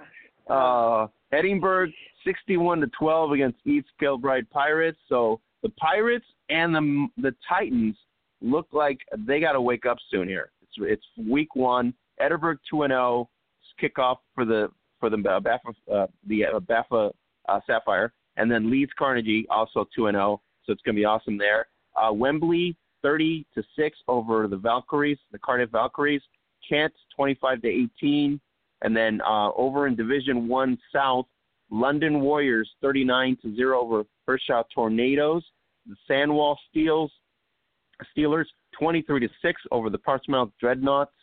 Uh, 0.53 1.07
Edinburgh 1.31 1.91
61 2.25 2.81
to 2.81 2.87
12 2.87 3.31
against 3.31 3.57
East 3.65 3.87
Kilbride 3.99 4.49
Pirates. 4.49 4.99
So 5.07 5.39
the 5.63 5.69
Pirates 5.69 6.25
and 6.49 6.75
the 6.75 7.07
the 7.21 7.35
Titans 7.47 7.95
look 8.41 8.67
like 8.71 8.99
they 9.17 9.39
got 9.39 9.53
to 9.53 9.61
wake 9.61 9.85
up 9.85 9.97
soon 10.09 10.27
here. 10.27 10.51
It's 10.61 10.73
it's 10.79 11.29
week 11.29 11.55
one. 11.55 11.93
Edinburgh 12.19 12.57
2 12.69 12.83
and 12.83 12.91
0 12.91 13.29
kickoff 13.81 14.17
for 14.35 14.45
the 14.45 14.69
for 14.99 15.09
the 15.09 15.17
uh, 15.17 15.39
BAFA 15.39 15.73
uh, 15.91 16.07
the 16.27 16.45
uh, 16.45 16.59
BAFA 16.59 17.11
uh, 17.49 17.59
Sapphire, 17.65 18.13
and 18.37 18.51
then 18.51 18.69
Leeds 18.69 18.91
Carnegie 18.97 19.45
also 19.49 19.87
2 19.95 20.07
and 20.07 20.15
0. 20.15 20.41
So 20.63 20.71
it's 20.71 20.81
going 20.83 20.95
to 20.95 20.99
be 20.99 21.05
awesome 21.05 21.37
there. 21.37 21.67
Uh, 22.01 22.13
Wembley 22.13 22.75
30 23.01 23.45
to 23.55 23.63
6 23.75 23.97
over 24.07 24.47
the 24.47 24.57
Valkyries, 24.57 25.17
the 25.31 25.39
Cardiff 25.39 25.71
Valkyries. 25.71 26.21
Kent 26.67 26.93
25 27.15 27.61
to 27.63 27.67
18 27.67 28.39
And 28.81 28.95
then 28.95 29.21
uh, 29.21 29.51
over 29.53 29.87
in 29.87 29.95
Division 29.95 30.47
One 30.47 30.77
South, 30.93 31.25
London 31.69 32.21
Warriors 32.21 32.69
39 32.81 33.37
to 33.41 33.55
zero 33.55 33.81
over 33.81 34.03
Hershey 34.27 34.61
Tornadoes. 34.73 35.43
The 35.87 35.95
Sandwell 36.09 36.55
Steels 36.69 37.11
Steelers 38.15 38.45
23 38.79 39.21
to 39.21 39.29
six 39.41 39.61
over 39.71 39.89
the 39.89 39.97
Portsmouth 39.97 40.49
Dreadnoughts. 40.59 41.13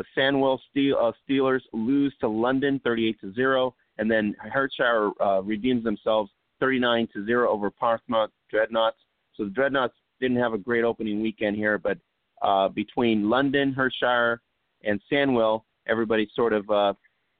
The 0.00 0.06
Sandwell 0.18 0.58
Steel, 0.70 0.96
uh, 0.98 1.12
Steelers 1.28 1.60
lose 1.74 2.14
to 2.20 2.28
London 2.28 2.80
38 2.82 3.20
to 3.20 3.34
zero, 3.34 3.74
and 3.98 4.10
then 4.10 4.34
Hertshire 4.50 5.10
uh, 5.20 5.42
redeems 5.42 5.84
themselves 5.84 6.30
39 6.58 7.06
to 7.12 7.26
zero 7.26 7.50
over 7.50 7.70
Portsmouth 7.70 8.30
Dreadnoughts. 8.50 8.96
So 9.34 9.44
the 9.44 9.50
Dreadnoughts 9.50 9.92
didn't 10.18 10.38
have 10.38 10.54
a 10.54 10.58
great 10.58 10.84
opening 10.84 11.20
weekend 11.20 11.56
here, 11.56 11.76
but 11.76 11.98
uh, 12.40 12.68
between 12.68 13.28
London, 13.28 13.74
Hertshire, 13.74 14.40
and 14.84 14.98
Sandwell, 15.12 15.64
everybody 15.86 16.26
sort 16.34 16.54
of 16.54 16.70
uh, 16.70 16.94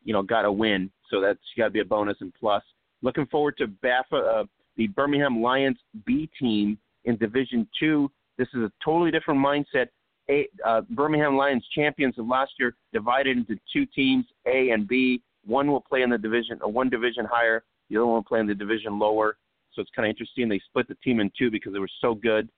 you 0.04 0.12
know 0.12 0.22
got 0.22 0.44
a 0.44 0.52
win. 0.52 0.90
So 1.08 1.22
that's 1.22 1.40
got 1.56 1.64
to 1.64 1.70
be 1.70 1.80
a 1.80 1.84
bonus 1.86 2.18
and 2.20 2.34
plus. 2.38 2.62
Looking 3.00 3.24
forward 3.28 3.56
to 3.56 3.68
BAFA, 3.68 4.42
uh, 4.42 4.44
the 4.76 4.88
Birmingham 4.88 5.40
Lions 5.40 5.78
B 6.04 6.28
team 6.38 6.76
in 7.06 7.16
Division 7.16 7.66
Two. 7.78 8.10
This 8.36 8.48
is 8.52 8.60
a 8.60 8.72
totally 8.84 9.10
different 9.10 9.40
mindset. 9.40 9.86
A, 10.31 10.48
uh, 10.65 10.82
Birmingham 10.90 11.36
Lions 11.36 11.66
champions 11.74 12.19
of 12.19 12.27
last 12.27 12.52
year 12.59 12.77
divided 12.93 13.36
into 13.36 13.57
two 13.73 13.85
teams, 13.86 14.24
A 14.47 14.70
and 14.70 14.86
B. 14.86 15.20
One 15.44 15.70
will 15.70 15.81
play 15.81 16.02
in 16.02 16.11
the 16.11 16.19
division, 16.19 16.59
uh, 16.65 16.69
one 16.69 16.89
division 16.89 17.24
higher. 17.24 17.65
The 17.89 17.97
other 17.97 18.07
one 18.07 18.16
will 18.16 18.24
play 18.24 18.40
in 18.40 18.47
the 18.47 18.55
division 18.55 18.98
lower. 18.98 19.36
So 19.73 19.82
it's 19.82 19.90
kind 19.94 20.07
of 20.07 20.11
interesting. 20.11 20.48
They 20.48 20.61
split 20.66 20.89
the 20.89 20.97
team 20.97 21.20
in 21.20 21.31
two 21.36 21.51
because 21.51 21.73
they 21.73 21.78
were 21.78 21.89
so 22.01 22.15
good, 22.15 22.48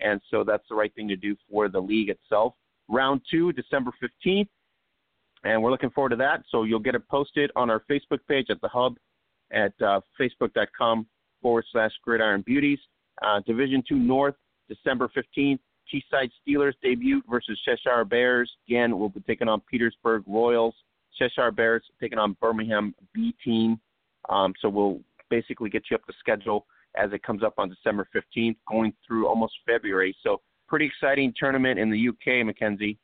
and 0.00 0.20
so 0.30 0.44
that's 0.44 0.64
the 0.68 0.74
right 0.74 0.94
thing 0.94 1.08
to 1.08 1.16
do 1.16 1.36
for 1.50 1.68
the 1.68 1.80
league 1.80 2.10
itself. 2.10 2.54
Round 2.88 3.20
two, 3.30 3.52
December 3.52 3.92
15th, 4.02 4.48
and 5.44 5.62
we're 5.62 5.70
looking 5.70 5.90
forward 5.90 6.10
to 6.10 6.16
that. 6.16 6.42
So 6.50 6.64
you'll 6.64 6.80
get 6.80 6.94
it 6.94 7.08
posted 7.08 7.50
on 7.56 7.70
our 7.70 7.82
Facebook 7.90 8.20
page 8.28 8.46
at 8.50 8.60
the 8.60 8.68
Hub 8.68 8.96
at 9.52 9.72
uh, 9.82 10.00
facebook.com 10.20 11.06
forward 11.40 11.64
slash 11.72 11.92
Gridiron 12.04 12.42
Beauties. 12.42 12.78
Uh, 13.22 13.40
Division 13.46 13.82
Two 13.86 13.96
North, 13.96 14.34
December 14.68 15.10
15th. 15.16 15.60
Teesside 15.92 16.30
Steelers 16.46 16.74
debut 16.82 17.22
versus 17.28 17.58
Cheshire 17.64 18.04
Bears. 18.04 18.50
Again, 18.68 18.98
we'll 18.98 19.08
be 19.08 19.20
taking 19.20 19.48
on 19.48 19.60
Petersburg 19.60 20.22
Royals. 20.26 20.74
Cheshire 21.18 21.50
Bears 21.50 21.82
taking 22.00 22.18
on 22.18 22.36
Birmingham 22.40 22.94
B 23.12 23.34
team. 23.44 23.78
Um, 24.28 24.54
so 24.60 24.68
we'll 24.68 25.00
basically 25.30 25.70
get 25.70 25.84
you 25.90 25.96
up 25.96 26.02
the 26.06 26.14
schedule 26.18 26.66
as 26.96 27.12
it 27.12 27.22
comes 27.22 27.42
up 27.42 27.54
on 27.58 27.68
December 27.68 28.06
15th, 28.14 28.56
going 28.68 28.92
through 29.06 29.26
almost 29.26 29.54
February. 29.66 30.14
So 30.22 30.40
pretty 30.68 30.86
exciting 30.86 31.32
tournament 31.38 31.78
in 31.78 31.90
the 31.90 32.08
UK, 32.08 32.46
Mackenzie. 32.46 32.98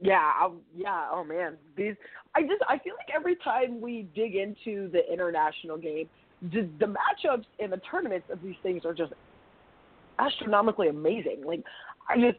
Yeah, 0.00 0.32
I'll, 0.38 0.56
yeah. 0.76 1.08
Oh 1.10 1.24
man, 1.24 1.56
these. 1.76 1.94
I 2.36 2.42
just 2.42 2.62
I 2.68 2.78
feel 2.78 2.94
like 2.96 3.08
every 3.14 3.34
time 3.36 3.80
we 3.80 4.06
dig 4.14 4.36
into 4.36 4.88
the 4.90 5.00
international 5.12 5.76
game, 5.78 6.08
the, 6.42 6.68
the 6.78 6.86
matchups 6.86 7.44
and 7.58 7.72
the 7.72 7.80
tournaments 7.90 8.28
of 8.30 8.40
these 8.40 8.54
things 8.62 8.84
are 8.84 8.94
just 8.94 9.12
astronomically 10.26 10.88
amazing. 10.88 11.42
Like 11.44 11.62
I 12.08 12.16
just 12.16 12.38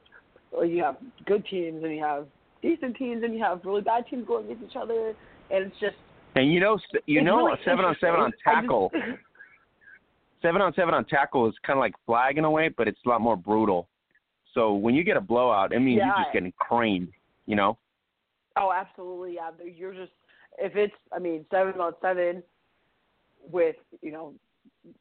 you 0.67 0.83
have 0.83 0.97
good 1.25 1.45
teams 1.45 1.83
and 1.83 1.95
you 1.95 2.03
have 2.03 2.27
decent 2.61 2.97
teams 2.97 3.23
and 3.23 3.33
you 3.33 3.43
have 3.43 3.61
really 3.63 3.81
bad 3.81 4.05
teams 4.09 4.27
going 4.27 4.45
against 4.45 4.71
each 4.71 4.77
other, 4.77 5.13
and 5.49 5.65
it's 5.65 5.79
just. 5.79 5.95
And 6.35 6.51
you 6.51 6.59
know, 6.59 6.79
you 7.07 7.21
know, 7.21 7.45
really 7.45 7.59
seven 7.65 7.83
on 7.83 7.95
seven 7.99 8.19
on 8.19 8.31
tackle. 8.43 8.89
Just, 8.93 9.05
seven 10.41 10.61
on 10.61 10.73
seven 10.73 10.93
on 10.93 11.05
tackle 11.05 11.47
is 11.49 11.55
kind 11.65 11.77
of 11.77 11.81
like 11.81 11.93
flag 12.05 12.37
in 12.37 12.45
a 12.45 12.51
way, 12.51 12.69
but 12.69 12.87
it's 12.87 12.99
a 13.05 13.09
lot 13.09 13.21
more 13.21 13.35
brutal. 13.35 13.87
So 14.53 14.73
when 14.73 14.95
you 14.95 15.03
get 15.03 15.17
a 15.17 15.21
blowout, 15.21 15.73
I 15.73 15.79
mean, 15.79 15.97
yeah. 15.97 16.05
you're 16.07 16.23
just 16.23 16.33
getting 16.33 16.53
craned, 16.57 17.09
you 17.45 17.55
know? 17.55 17.77
Oh, 18.57 18.71
absolutely. 18.73 19.35
Yeah, 19.35 19.51
you're 19.77 19.93
just 19.93 20.11
if 20.57 20.75
it's 20.75 20.93
I 21.13 21.19
mean 21.19 21.45
seven 21.51 21.79
on 21.79 21.93
seven 22.01 22.43
with 23.49 23.75
you 24.01 24.11
know 24.11 24.33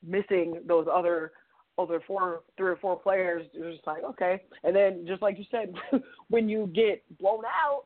missing 0.06 0.60
those 0.66 0.86
other 0.92 1.32
other 1.78 2.02
four 2.06 2.42
three 2.56 2.70
or 2.70 2.76
four 2.76 2.98
players, 2.98 3.46
you're 3.52 3.72
just 3.72 3.86
like 3.86 4.02
okay. 4.04 4.42
And 4.64 4.74
then 4.74 5.04
just 5.06 5.22
like 5.22 5.38
you 5.38 5.44
said, 5.50 5.72
when 6.28 6.48
you 6.48 6.70
get 6.74 7.02
blown 7.18 7.44
out, 7.44 7.84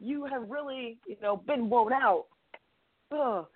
you 0.00 0.24
have 0.26 0.48
really 0.48 0.98
you 1.06 1.16
know 1.22 1.36
been 1.36 1.68
blown 1.68 1.92
out. 1.92 2.26
Ugh. 3.12 3.46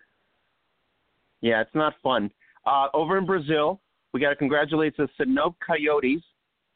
Yeah, 1.40 1.60
it's 1.60 1.74
not 1.74 1.94
fun. 2.02 2.30
Uh, 2.66 2.88
over 2.94 3.16
in 3.16 3.26
Brazil, 3.26 3.80
we 4.12 4.20
got 4.20 4.30
to 4.30 4.36
congratulate 4.36 4.96
the 4.96 5.08
Sinop 5.16 5.54
Coyotes, 5.64 6.22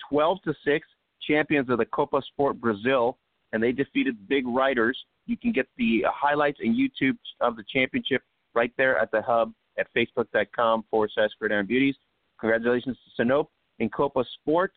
12 0.09 0.39
to 0.45 0.55
six, 0.65 0.87
champions 1.27 1.69
of 1.69 1.79
the 1.79 1.85
Copa 1.85 2.23
Sport 2.33 2.61
Brazil 2.61 3.19
and 3.53 3.63
they 3.63 3.73
defeated 3.73 4.29
Big 4.29 4.47
Riders. 4.47 4.99
You 5.27 5.37
can 5.37 5.53
get 5.53 5.69
the 5.77 6.05
highlights 6.07 6.59
and 6.61 6.75
YouTube 6.77 7.17
of 7.41 7.57
the 7.57 7.65
championship 7.73 8.23
right 8.55 8.73
there 8.77 8.99
at 8.99 9.11
the 9.11 9.23
hub 9.23 9.53
at 9.79 9.87
facebook.com 9.97 10.85
forward 10.91 11.11
slash 11.15 11.31
Gridiron 11.39 11.67
Beauties. 11.67 11.95
Congratulations 12.43 12.97
to 12.97 13.11
Sinop 13.17 13.49
in 13.79 13.89
Copa 13.89 14.25
Sport, 14.41 14.73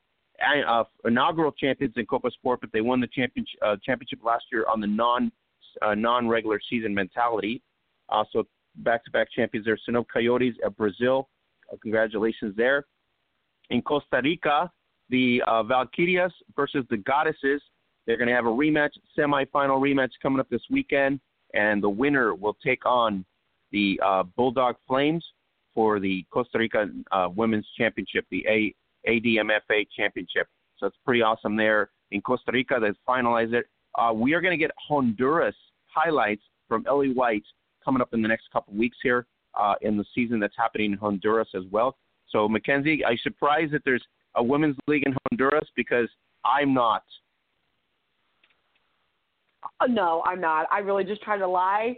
uh, 0.67 0.83
inaugural 1.03 1.51
champions 1.51 1.93
in 1.97 2.05
Copa 2.05 2.29
Sport, 2.31 2.61
but 2.61 2.71
they 2.71 2.81
won 2.81 3.01
the 3.01 3.07
championship, 3.07 3.59
uh, 3.65 3.75
championship 3.83 4.19
last 4.23 4.45
year 4.51 4.65
on 4.71 4.79
the 4.79 4.87
non 4.87 5.31
uh, 5.81 5.95
non 5.95 6.29
regular 6.29 6.61
season 6.69 6.93
mentality. 6.93 7.61
Uh, 8.09 8.23
so 8.31 8.43
back 8.77 9.03
to 9.03 9.11
back 9.11 9.27
champions 9.35 9.65
there, 9.65 9.77
Sinop 9.83 10.07
Coyotes 10.13 10.55
of 10.63 10.77
Brazil. 10.77 11.27
Uh, 11.73 11.75
congratulations 11.81 12.55
there. 12.55 12.85
In 13.71 13.81
Costa 13.81 14.21
Rica, 14.23 14.71
the 15.09 15.41
uh, 15.47 15.63
Valkyrias 15.63 16.31
versus 16.55 16.85
the 16.89 16.97
Goddesses 16.97 17.61
they're 18.05 18.17
going 18.17 18.27
to 18.27 18.35
have 18.35 18.45
a 18.45 18.49
rematch, 18.49 18.91
semifinal 19.17 19.79
rematch 19.81 20.11
coming 20.21 20.39
up 20.39 20.49
this 20.49 20.61
weekend, 20.69 21.19
and 21.53 21.81
the 21.81 21.89
winner 21.89 22.35
will 22.35 22.55
take 22.63 22.85
on 22.85 23.25
the 23.71 23.99
uh, 24.05 24.23
Bulldog 24.35 24.75
Flames 24.87 25.25
for 25.76 25.99
the 25.99 26.26
Costa 26.31 26.57
Rica 26.57 26.88
uh, 27.11 27.27
Women's 27.35 27.68
Championship, 27.77 28.26
the 28.31 28.43
a- 28.49 28.73
ADMFA 29.07 29.85
Championship. 29.95 30.47
So 30.80 30.88
it's 30.88 30.97
pretty 31.06 31.22
awesome 31.22 31.56
there 31.56 31.91
in 32.11 32.22
Costa 32.22 32.52
Rica. 32.52 32.80
They've 32.81 32.95
finalized 33.07 33.53
it. 33.53 33.65
Uh, 33.97 34.14
we 34.14 34.34
are 34.34 34.41
going 34.41 34.57
to 34.57 34.57
get 34.57 34.72
Honduras 34.80 35.56
highlights 35.85 36.41
from 36.68 36.85
Ellie 36.88 37.14
White 37.14 37.43
coming 37.84 38.02
up 38.02 38.14
in 38.14 38.22
the 38.22 38.27
next 38.27 38.45
couple 38.52 38.73
weeks 38.73 38.97
here 39.03 39.27
uh, 39.60 39.76
in 39.81 39.97
the 39.97 40.06
season 40.15 40.39
that's 40.39 40.56
happening 40.57 40.93
in 40.93 40.97
Honduras 40.97 41.49
as 41.56 41.64
well. 41.72 41.97
So, 42.30 42.49
Mackenzie, 42.49 43.06
I'm 43.06 43.18
surprised 43.22 43.72
that 43.73 43.84
there's 43.85 44.03
a 44.35 44.43
women's 44.43 44.76
league 44.88 45.03
in 45.06 45.15
Honduras 45.30 45.68
because 45.76 46.10
I'm 46.43 46.73
not. 46.73 47.03
Uh, 49.80 49.88
no, 49.88 50.23
I'm 50.26 50.41
not. 50.41 50.68
I 50.72 50.80
really 50.80 51.03
just 51.03 51.22
try 51.22 51.38
to 51.38 51.47
lie 51.47 51.97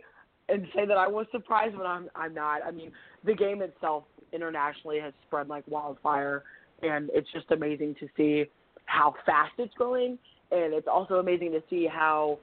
and 0.49 0.65
say 0.75 0.85
that 0.85 0.97
I 0.97 1.07
was 1.07 1.25
surprised, 1.31 1.75
but 1.77 1.85
I'm 1.85 2.09
I'm 2.15 2.33
not. 2.33 2.61
I 2.65 2.71
mean, 2.71 2.91
the 3.23 3.33
game 3.33 3.61
itself 3.61 4.03
internationally 4.33 4.99
has 4.99 5.13
spread 5.25 5.47
like 5.47 5.63
wildfire, 5.67 6.43
and 6.81 7.09
it's 7.13 7.31
just 7.33 7.51
amazing 7.51 7.95
to 7.99 8.07
see 8.15 8.45
how 8.85 9.13
fast 9.25 9.53
it's 9.57 9.73
growing, 9.73 10.17
and 10.51 10.73
it's 10.73 10.87
also 10.87 11.15
amazing 11.15 11.51
to 11.51 11.63
see 11.69 11.87
how 11.87 12.39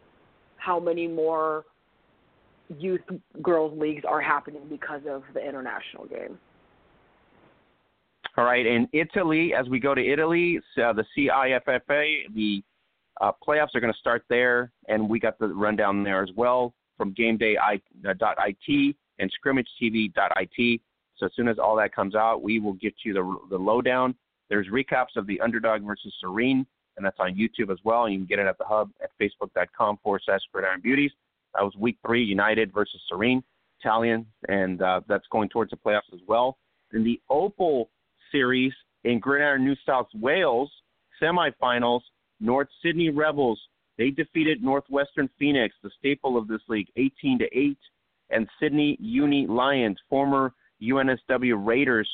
how 0.56 0.78
many 0.78 1.06
more 1.06 1.64
youth 2.78 3.02
girls 3.43 3.78
leagues 3.78 4.05
are 4.06 4.20
happening 4.20 4.62
because 4.68 5.02
of 5.09 5.22
the 5.35 5.47
international 5.47 6.06
game. 6.06 6.39
All 8.36 8.44
right, 8.44 8.66
in 8.66 8.89
Italy, 8.93 9.52
as 9.55 9.68
we 9.68 9.78
go 9.78 9.94
to 9.94 10.05
Italy, 10.05 10.59
uh, 10.82 10.93
the 10.93 11.05
CIFFA, 11.16 12.35
the 12.35 12.64
uh, 13.20 13.31
playoffs 13.47 13.74
are 13.74 13.81
going 13.81 13.93
to 13.93 13.98
start 13.98 14.24
there, 14.28 14.72
and 14.89 15.09
we 15.09 15.20
got 15.20 15.39
the 15.39 15.47
rundown 15.47 16.02
there 16.02 16.22
as 16.22 16.31
well 16.35 16.74
from 16.97 17.15
GameDay.it 17.15 17.83
uh, 18.07 18.93
and 19.19 19.33
ScrimmageTV.it. 19.45 20.81
So 21.16 21.27
as 21.27 21.33
soon 21.37 21.49
as 21.49 21.59
all 21.59 21.77
that 21.77 21.95
comes 21.95 22.15
out, 22.15 22.43
we 22.43 22.59
will 22.59 22.73
get 22.75 22.95
you 23.05 23.12
the 23.12 23.39
the 23.51 23.59
lowdown. 23.59 24.15
There's 24.51 24.66
recaps 24.69 25.16
of 25.16 25.27
the 25.27 25.41
underdog 25.41 25.83
versus 25.83 26.12
Serene, 26.21 26.66
and 26.97 27.07
that's 27.07 27.19
on 27.21 27.35
YouTube 27.35 27.71
as 27.71 27.79
well. 27.85 28.09
You 28.09 28.19
can 28.19 28.27
get 28.27 28.39
it 28.39 28.47
at 28.47 28.59
the 28.59 28.65
hub 28.65 28.91
at 29.03 29.11
facebook.com 29.21 29.99
forward 30.03 30.23
slash 30.25 30.41
Gridiron 30.53 30.81
Beauties. 30.81 31.12
That 31.55 31.62
was 31.62 31.75
week 31.79 31.99
three, 32.05 32.25
United 32.25 32.75
versus 32.75 33.01
Serene, 33.09 33.43
Italian, 33.81 34.27
and 34.49 34.83
uh, 34.83 35.01
that's 35.09 35.27
going 35.31 35.49
towards 35.49 35.71
the 35.71 35.77
playoffs 35.77 36.12
as 36.12 36.21
well. 36.27 36.59
In 36.93 37.05
the 37.05 37.21
Opal 37.31 37.91
series 38.33 38.73
in 39.05 39.21
Gridiron 39.21 39.65
New 39.65 39.77
South 39.87 40.09
Wales 40.15 40.71
semifinals, 41.23 42.01
North 42.41 42.69
Sydney 42.83 43.11
Rebels 43.11 43.61
they 43.99 44.11
defeated 44.11 44.62
Northwestern 44.62 45.29
Phoenix, 45.39 45.75
the 45.83 45.91
staple 45.99 46.37
of 46.37 46.49
this 46.49 46.61
league, 46.69 46.89
18 46.97 47.39
to 47.39 47.45
8, 47.57 47.79
and 48.31 48.49
Sydney 48.61 48.97
Uni 49.01 49.47
Lions, 49.47 49.99
former 50.09 50.53
UNSW 50.83 51.65
Raiders, 51.65 52.09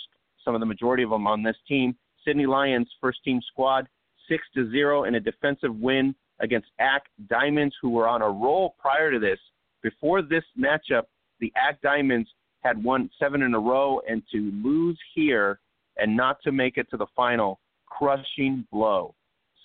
some 0.45 0.55
of 0.55 0.61
the 0.61 0.67
majority 0.67 1.03
of 1.03 1.11
them 1.11 1.27
on 1.27 1.43
this 1.43 1.57
team. 1.67 1.97
Sydney 2.25 2.47
Lions 2.47 2.89
first 3.01 3.23
team 3.25 3.41
squad, 3.51 3.89
6 4.29 4.43
to 4.55 4.71
0 4.71 5.05
in 5.05 5.15
a 5.15 5.21
defensive 5.21 5.75
win 5.77 6.15
against 6.41 6.69
AC 6.79 7.03
Diamonds, 7.29 7.75
who 7.81 7.91
were 7.91 8.09
on 8.09 8.23
a 8.23 8.29
roll 8.29 8.75
prior 8.79 9.11
to 9.11 9.19
this. 9.19 9.39
Before 9.83 10.23
this 10.23 10.45
matchup, 10.59 11.05
the 11.41 11.53
AC 11.57 11.79
Diamonds 11.83 12.29
had 12.63 12.83
won 12.83 13.09
seven 13.19 13.43
in 13.43 13.55
a 13.55 13.59
row, 13.59 14.01
and 14.09 14.23
to 14.33 14.53
lose 14.63 14.99
here 15.15 15.61
and 15.97 16.17
not 16.17 16.43
to 16.43 16.53
make 16.53 16.77
it 16.77 16.89
to 16.91 16.97
the 16.97 17.07
final, 17.17 17.61
crushing 17.87 18.67
blow. 18.71 19.15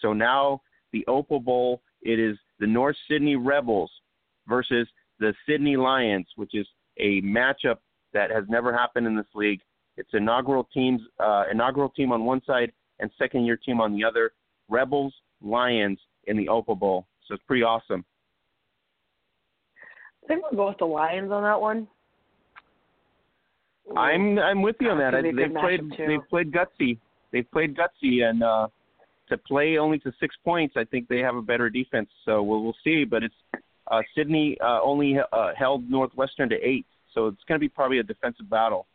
So 0.02 0.14
now 0.14 0.62
the 0.92 1.06
Opal 1.08 1.40
Bowl, 1.40 1.82
it 2.06 2.20
is 2.20 2.38
the 2.60 2.68
North 2.68 2.96
Sydney 3.10 3.36
Rebels 3.36 3.92
versus 4.48 4.88
the 5.20 5.34
Sydney 5.48 5.76
Lions, 5.76 6.28
which 6.36 6.52
is 6.54 6.68
a 6.98 7.22
matchup 7.22 7.78
that 8.14 8.32
has 8.32 8.46
never 8.48 8.72
happened 8.72 9.08
in 9.08 9.16
this 9.16 9.26
league. 9.34 9.60
It's 9.98 10.10
inaugural 10.14 10.70
teams, 10.74 11.02
uh, 11.20 11.46
inaugural 11.52 11.90
team 11.90 12.12
on 12.12 12.24
one 12.24 12.42
side 12.46 12.72
and 13.00 13.10
second 13.18 13.46
year 13.46 13.58
team 13.58 13.82
on 13.82 13.94
the 13.94 14.04
other. 14.04 14.32
Rebels, 14.70 15.14
Lions 15.42 16.00
in 16.28 16.38
the 16.38 16.48
Opal 16.48 16.76
Bowl. 16.76 17.08
So 17.28 17.34
it's 17.34 17.44
pretty 17.44 17.64
awesome. 17.64 18.06
I 20.24 20.28
think 20.28 20.44
we'll 20.44 20.58
go 20.58 20.68
with 20.70 20.78
the 20.78 20.86
Lions 20.86 21.32
on 21.32 21.44
that 21.44 21.60
one. 21.60 21.88
I'm 23.96 24.40
I'm 24.40 24.62
with 24.64 24.76
you 24.80 24.90
on 24.90 24.98
that. 24.98 25.12
That'd 25.12 25.36
They've 25.38 25.54
played 25.54 25.82
they've 25.98 26.30
played 26.30 26.52
gutsy. 26.52 26.98
They've 27.32 27.50
played 27.52 27.78
gutsy, 27.78 28.24
and 28.24 28.42
uh, 28.42 28.68
to 29.30 29.38
play 29.38 29.78
only 29.78 30.00
to 30.00 30.12
six 30.20 30.36
points, 30.44 30.76
I 30.78 30.84
think 30.84 31.08
they 31.08 31.20
have 31.20 31.36
a 31.36 31.42
better 31.42 31.70
defense. 31.70 32.10
So 32.26 32.44
we'll 32.44 32.64
we'll 32.64 32.78
see. 32.84 33.04
But 33.06 33.24
it's 33.24 33.36
uh, 33.90 34.02
Sydney 34.16 34.58
uh, 34.62 34.82
only 34.82 35.18
uh, 35.20 35.52
held 35.58 35.90
Northwestern 35.90 36.50
to 36.50 36.56
eight, 36.56 36.86
so 37.14 37.28
it's 37.28 37.44
going 37.48 37.60
to 37.60 37.64
be 37.64 37.70
probably 37.70 38.00
a 38.00 38.04
defensive 38.04 38.50
battle. 38.50 38.88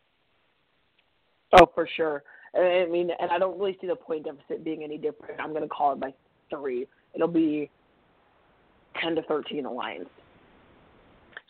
Oh, 1.59 1.67
for 1.73 1.87
sure. 1.97 2.23
I 2.55 2.85
mean, 2.89 3.09
and 3.19 3.31
I 3.31 3.39
don't 3.39 3.57
really 3.57 3.77
see 3.79 3.87
the 3.87 3.95
point 3.95 4.25
deficit 4.25 4.63
being 4.63 4.83
any 4.83 4.97
different. 4.97 5.39
I'm 5.39 5.51
going 5.51 5.63
to 5.63 5.69
call 5.69 5.93
it 5.93 5.99
by 5.99 6.13
three. 6.49 6.85
It'll 7.13 7.27
be 7.27 7.69
ten 9.01 9.15
to 9.15 9.21
thirteen 9.23 9.63
Lions. 9.63 10.07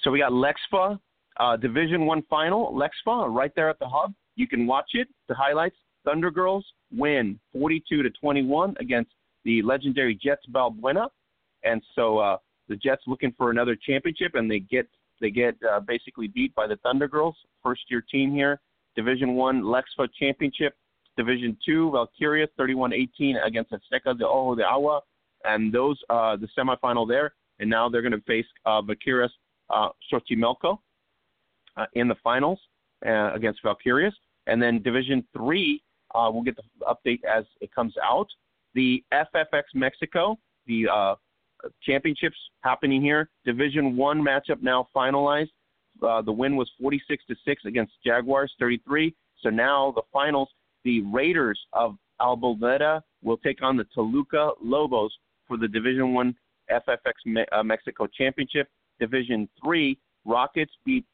So 0.04 0.12
we 0.12 0.20
got 0.20 0.32
Lexfa, 0.32 1.00
uh, 1.40 1.58
Division 1.58 2.06
One 2.06 2.24
final. 2.30 2.72
Lexfa 2.74 3.34
right 3.34 3.52
there 3.56 3.70
at 3.70 3.80
the 3.80 3.88
hub. 3.88 4.14
You 4.36 4.48
can 4.48 4.68
watch 4.68 4.92
it. 4.94 5.08
The 5.28 5.36
highlights: 5.36 5.76
Thunder 6.06 6.32
Girls 6.32 6.66
win 6.92 7.40
42 7.54 8.04
to 8.04 8.10
21 8.10 8.76
against 8.80 9.12
the 9.44 9.62
legendary 9.62 10.16
Jets 10.16 10.46
Balbuena, 10.52 11.08
and 11.64 11.82
so 11.96 12.20
uh, 12.20 12.38
the 12.68 12.76
Jets 12.76 13.04
looking 13.08 13.34
for 13.38 13.50
another 13.50 13.76
championship, 13.76 14.36
and 14.36 14.50
they 14.50 14.60
get 14.60 14.88
they 15.20 15.30
get 15.30 15.56
uh, 15.70 15.80
basically 15.80 16.28
beat 16.28 16.54
by 16.56 16.66
the 16.68 16.78
Thunder 16.78 17.08
Girls, 17.08 17.36
first 17.64 17.82
year 17.90 18.02
team 18.02 18.32
here. 18.32 18.60
Division 18.96 19.36
One 19.36 19.62
Lexfa 19.62 20.08
championship. 20.20 20.76
Division 21.18 21.58
Two 21.66 21.92
Valkyria 21.92 22.48
31-18 22.60 23.46
against 23.46 23.72
Azteca 23.72 24.18
de 24.18 24.26
Ojo 24.26 24.56
de 24.56 24.64
Agua, 24.64 25.02
and 25.44 25.74
those 25.74 26.00
uh, 26.10 26.38
the 26.38 26.48
semifinal 26.58 27.08
there. 27.08 27.34
And 27.60 27.70
now 27.70 27.90
they're 27.90 28.02
going 28.02 28.14
to 28.14 28.22
face 28.22 28.46
uh, 28.66 28.82
Valkyrias 28.82 29.30
uh, 29.70 29.90
uh, 31.78 31.86
in 31.94 32.08
the 32.08 32.16
finals 32.24 32.60
uh, 33.06 33.34
against 33.34 33.64
Valkyrias. 33.64 34.14
And 34.48 34.62
then 34.62 34.82
Division 34.82 35.24
Three, 35.34 35.84
uh, 36.16 36.30
we'll 36.32 36.44
get 36.44 36.56
the 36.56 36.64
update 36.86 37.20
as 37.24 37.46
it 37.60 37.74
comes 37.74 37.94
out. 38.04 38.28
The 38.74 39.04
FFX 39.14 39.64
Mexico, 39.74 40.38
the 40.68 40.88
uh, 40.92 41.16
championships 41.84 42.38
happening 42.62 43.02
here. 43.02 43.30
Division 43.46 43.96
One 43.98 44.22
matchup 44.22 44.62
now 44.62 44.88
finalized. 44.96 45.50
Uh, 46.02 46.22
the 46.22 46.32
win 46.32 46.56
was 46.56 46.70
46 46.80 47.24
to 47.28 47.36
six 47.46 47.64
against 47.66 47.94
Jaguars 48.06 48.52
33. 48.60 49.14
So 49.42 49.50
now 49.50 49.92
the 49.96 50.04
finals, 50.12 50.50
the 50.84 51.02
Raiders 51.02 51.60
of 51.74 51.96
Albuleta 52.20 53.02
will 53.24 53.38
take 53.38 53.62
on 53.62 53.78
the 53.78 53.86
Toluca 53.94 54.52
Lobos 54.62 55.12
for 55.48 55.58
the 55.58 55.68
Division 55.68 56.14
One 56.14 56.36
FFX 56.70 57.14
Me- 57.26 57.46
uh, 57.52 57.64
Mexico 57.64 58.08
Championship. 58.08 58.68
Division 59.00 59.50
Three, 59.62 59.98
Rockets 60.26 60.72
beat 60.86 61.06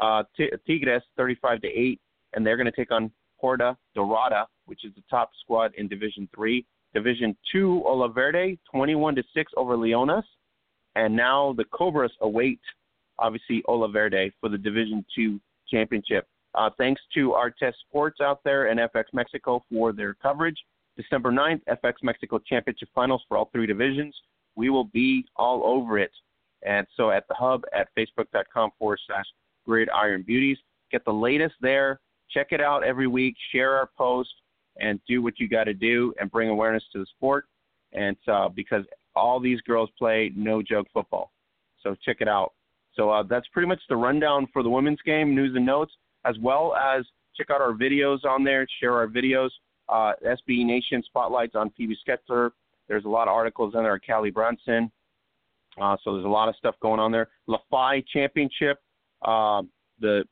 uh, 0.00 0.22
T- 0.36 0.50
Tigres 0.66 1.02
35 1.16 1.62
to 1.62 1.68
eight, 1.68 2.00
and 2.34 2.46
they're 2.46 2.56
going 2.56 2.70
to 2.70 2.72
take 2.72 2.92
on 2.92 3.10
Horda 3.42 3.76
Dorada, 3.94 4.46
which 4.66 4.84
is 4.84 4.94
the 4.94 5.02
top 5.10 5.30
squad 5.40 5.72
in 5.76 5.88
Division 5.88 6.28
Three. 6.34 6.64
Division 6.94 7.36
Two, 7.52 7.82
Olaverde 7.86 8.58
21 8.70 9.14
to 9.14 9.22
six 9.34 9.52
over 9.56 9.76
Leonas, 9.76 10.24
and 10.96 11.14
now 11.14 11.54
the 11.56 11.64
Cobras 11.64 12.12
await 12.20 12.60
obviously 13.18 13.62
Olaverde 13.68 14.32
for 14.40 14.48
the 14.48 14.58
Division 14.58 15.04
Two 15.14 15.40
championship. 15.68 16.26
Uh, 16.54 16.70
thanks 16.78 17.00
to 17.14 17.32
Artes 17.32 17.74
Sports 17.88 18.20
out 18.20 18.40
there 18.44 18.66
and 18.66 18.80
FX 18.80 19.04
Mexico 19.12 19.62
for 19.70 19.92
their 19.92 20.14
coverage. 20.14 20.56
December 20.96 21.30
9th, 21.30 21.60
FX 21.68 21.94
Mexico 22.02 22.38
Championship 22.38 22.88
Finals 22.94 23.22
for 23.28 23.36
all 23.36 23.48
three 23.52 23.66
divisions. 23.66 24.14
We 24.56 24.68
will 24.68 24.84
be 24.84 25.24
all 25.36 25.62
over 25.64 25.98
it. 25.98 26.10
And 26.62 26.86
so 26.96 27.10
at 27.10 27.26
the 27.28 27.34
hub 27.34 27.62
at 27.72 27.88
facebook.com 27.96 28.72
forward 28.78 29.00
slash 29.06 29.24
gridiron 29.64 30.22
beauties. 30.22 30.58
Get 30.90 31.04
the 31.04 31.12
latest 31.12 31.54
there. 31.60 32.00
Check 32.32 32.48
it 32.50 32.60
out 32.60 32.84
every 32.84 33.06
week. 33.06 33.36
Share 33.52 33.76
our 33.76 33.90
post 33.96 34.30
and 34.78 35.00
do 35.06 35.22
what 35.22 35.38
you 35.38 35.48
got 35.48 35.64
to 35.64 35.74
do 35.74 36.14
and 36.20 36.30
bring 36.30 36.48
awareness 36.48 36.84
to 36.92 36.98
the 36.98 37.06
sport. 37.06 37.46
And 37.92 38.16
uh, 38.28 38.48
because 38.48 38.84
all 39.16 39.40
these 39.40 39.60
girls 39.62 39.90
play 39.98 40.32
no 40.36 40.62
joke 40.62 40.86
football. 40.92 41.32
So 41.82 41.96
check 42.04 42.18
it 42.20 42.28
out. 42.28 42.52
So 42.94 43.10
uh, 43.10 43.22
that's 43.22 43.46
pretty 43.48 43.68
much 43.68 43.80
the 43.88 43.96
rundown 43.96 44.46
for 44.52 44.62
the 44.62 44.70
women's 44.70 45.00
game, 45.04 45.34
news 45.34 45.54
and 45.56 45.64
notes, 45.64 45.92
as 46.24 46.36
well 46.40 46.74
as 46.74 47.04
check 47.36 47.50
out 47.50 47.60
our 47.60 47.72
videos 47.72 48.24
on 48.24 48.44
there, 48.44 48.66
share 48.80 48.94
our 48.94 49.06
videos. 49.06 49.50
Uh, 49.88 50.12
Nation 50.46 51.02
spotlights 51.04 51.54
on 51.54 51.70
Phoebe 51.76 51.96
Schecter. 52.06 52.50
There's 52.88 53.04
a 53.04 53.08
lot 53.08 53.28
of 53.28 53.34
articles 53.34 53.74
on 53.74 53.82
there 53.82 53.98
Callie 53.98 54.30
Brownson. 54.30 54.90
Uh, 55.80 55.96
so 56.02 56.12
there's 56.12 56.24
a 56.24 56.28
lot 56.28 56.48
of 56.48 56.56
stuff 56.56 56.74
going 56.80 57.00
on 57.00 57.12
there. 57.12 57.28
LaFi 57.48 58.04
Championship, 58.12 58.78
uh, 59.22 59.62
the 60.00 60.24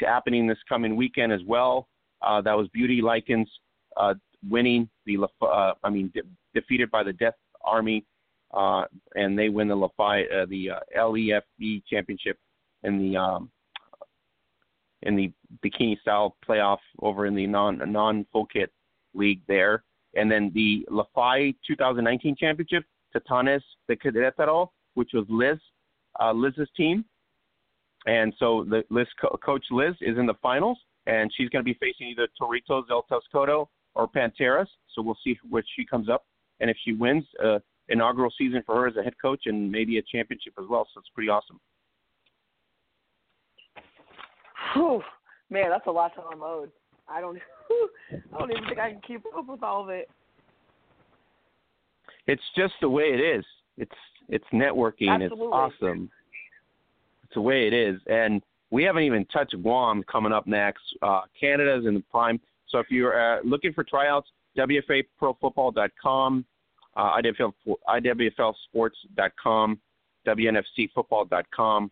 happening 0.00 0.46
this 0.46 0.58
coming 0.68 0.96
weekend 0.96 1.32
as 1.32 1.40
well. 1.46 1.88
Uh, 2.22 2.40
that 2.42 2.56
was 2.56 2.68
Beauty 2.68 3.00
Likens 3.00 3.50
uh, 3.96 4.14
winning 4.48 4.88
the 5.06 5.18
uh, 5.42 5.72
I 5.82 5.90
mean 5.90 6.10
de- 6.14 6.22
defeated 6.54 6.90
by 6.90 7.02
the 7.02 7.12
Death 7.12 7.34
Army, 7.64 8.04
uh, 8.52 8.84
and 9.14 9.38
they 9.38 9.48
win 9.48 9.68
the 9.68 9.76
LaFi 9.76 10.26
uh, 10.30 10.46
the 10.48 10.70
uh, 10.70 10.80
LEFB 10.98 11.82
Championship 11.88 12.38
in 12.82 12.98
the 12.98 13.16
um, 13.16 13.50
in 15.02 15.16
the 15.16 15.32
bikini 15.64 15.98
style 16.00 16.36
playoff 16.46 16.78
over 17.00 17.26
in 17.26 17.34
the 17.34 17.46
non 17.46 17.80
non 17.90 18.26
full 18.32 18.46
kit 18.46 18.70
league 19.14 19.40
there, 19.48 19.84
and 20.14 20.30
then 20.30 20.50
the 20.54 20.86
LaFi 20.90 21.56
2019 21.66 22.36
Championship, 22.36 22.84
Titanes 23.14 23.62
de 23.88 23.96
Querétaro, 23.96 24.68
which 24.94 25.10
was 25.14 25.24
Liz 25.28 25.58
uh, 26.20 26.32
Liz's 26.32 26.68
team, 26.76 27.04
and 28.06 28.32
so 28.38 28.64
the 28.68 28.84
Liz 28.90 29.06
co- 29.20 29.38
coach 29.44 29.64
Liz 29.70 29.94
is 30.00 30.18
in 30.18 30.26
the 30.26 30.34
finals, 30.42 30.78
and 31.06 31.30
she's 31.36 31.48
going 31.48 31.64
to 31.64 31.68
be 31.68 31.78
facing 31.80 32.08
either 32.08 32.28
Torritos 32.40 32.86
del 32.88 33.04
Toscoto 33.10 33.68
or 33.94 34.08
Panteras. 34.08 34.68
So 34.94 35.02
we'll 35.02 35.18
see 35.22 35.38
which 35.48 35.66
she 35.76 35.84
comes 35.84 36.08
up, 36.08 36.24
and 36.60 36.70
if 36.70 36.76
she 36.84 36.92
wins, 36.92 37.24
uh, 37.44 37.58
inaugural 37.88 38.32
season 38.38 38.62
for 38.64 38.76
her 38.76 38.88
as 38.88 38.96
a 38.96 39.02
head 39.02 39.14
coach, 39.20 39.42
and 39.46 39.70
maybe 39.70 39.98
a 39.98 40.02
championship 40.02 40.54
as 40.58 40.64
well. 40.68 40.86
So 40.94 41.00
it's 41.00 41.10
pretty 41.14 41.28
awesome. 41.28 41.60
Whew, 44.74 45.02
man, 45.50 45.70
that's 45.70 45.86
a 45.86 45.90
lot 45.90 46.14
to 46.14 46.22
unload. 46.32 46.70
I 47.08 47.20
don't, 47.20 47.36
I 48.12 48.38
don't 48.38 48.50
even 48.50 48.64
think 48.64 48.78
I 48.78 48.92
can 48.92 49.00
keep 49.06 49.22
up 49.36 49.46
with 49.48 49.62
all 49.62 49.82
of 49.82 49.90
it. 49.90 50.08
It's 52.26 52.42
just 52.56 52.74
the 52.80 52.88
way 52.88 53.04
it 53.04 53.20
is. 53.20 53.44
It's 53.76 53.90
it's 54.28 54.44
networking. 54.52 55.10
Absolutely. 55.10 55.46
It's 55.46 55.52
awesome. 55.52 56.10
It's 57.30 57.36
the 57.36 57.42
way 57.42 57.68
it 57.68 57.72
is, 57.72 58.00
and 58.08 58.42
we 58.72 58.82
haven't 58.82 59.04
even 59.04 59.24
touched 59.26 59.54
Guam 59.62 60.02
coming 60.10 60.32
up 60.32 60.48
next. 60.48 60.82
Uh, 61.00 61.20
Canada's 61.40 61.86
in 61.86 61.94
the 61.94 62.02
prime. 62.10 62.40
So 62.66 62.78
if 62.80 62.90
you're 62.90 63.38
uh, 63.38 63.38
looking 63.44 63.72
for 63.72 63.84
tryouts, 63.84 64.28
WFAProFootball.com, 64.58 66.44
uh, 66.96 67.20
IWFL, 67.20 67.52
IWFLSports.com, 67.88 69.80
WNFCFootball.com 70.26 71.90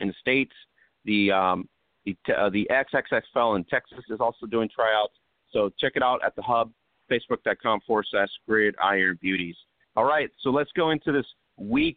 in 0.00 0.08
the 0.08 0.14
states. 0.20 0.52
The 1.06 1.32
um, 1.32 1.66
the 2.04 2.14
uh, 2.36 2.50
the 2.50 2.68
XXXFL 2.70 3.56
in 3.56 3.64
Texas 3.64 4.04
is 4.10 4.20
also 4.20 4.44
doing 4.44 4.68
tryouts. 4.68 5.14
So 5.54 5.70
check 5.80 5.92
it 5.94 6.02
out 6.02 6.20
at 6.22 6.36
the 6.36 6.42
hub, 6.42 6.70
facebook.com 7.10 7.80
forward 7.86 8.04
slash 8.10 8.28
gridiron 8.46 9.18
beauties. 9.22 9.56
All 9.96 10.04
right, 10.04 10.28
so 10.42 10.50
let's 10.50 10.70
go 10.76 10.90
into 10.90 11.12
this 11.12 11.24
week 11.56 11.96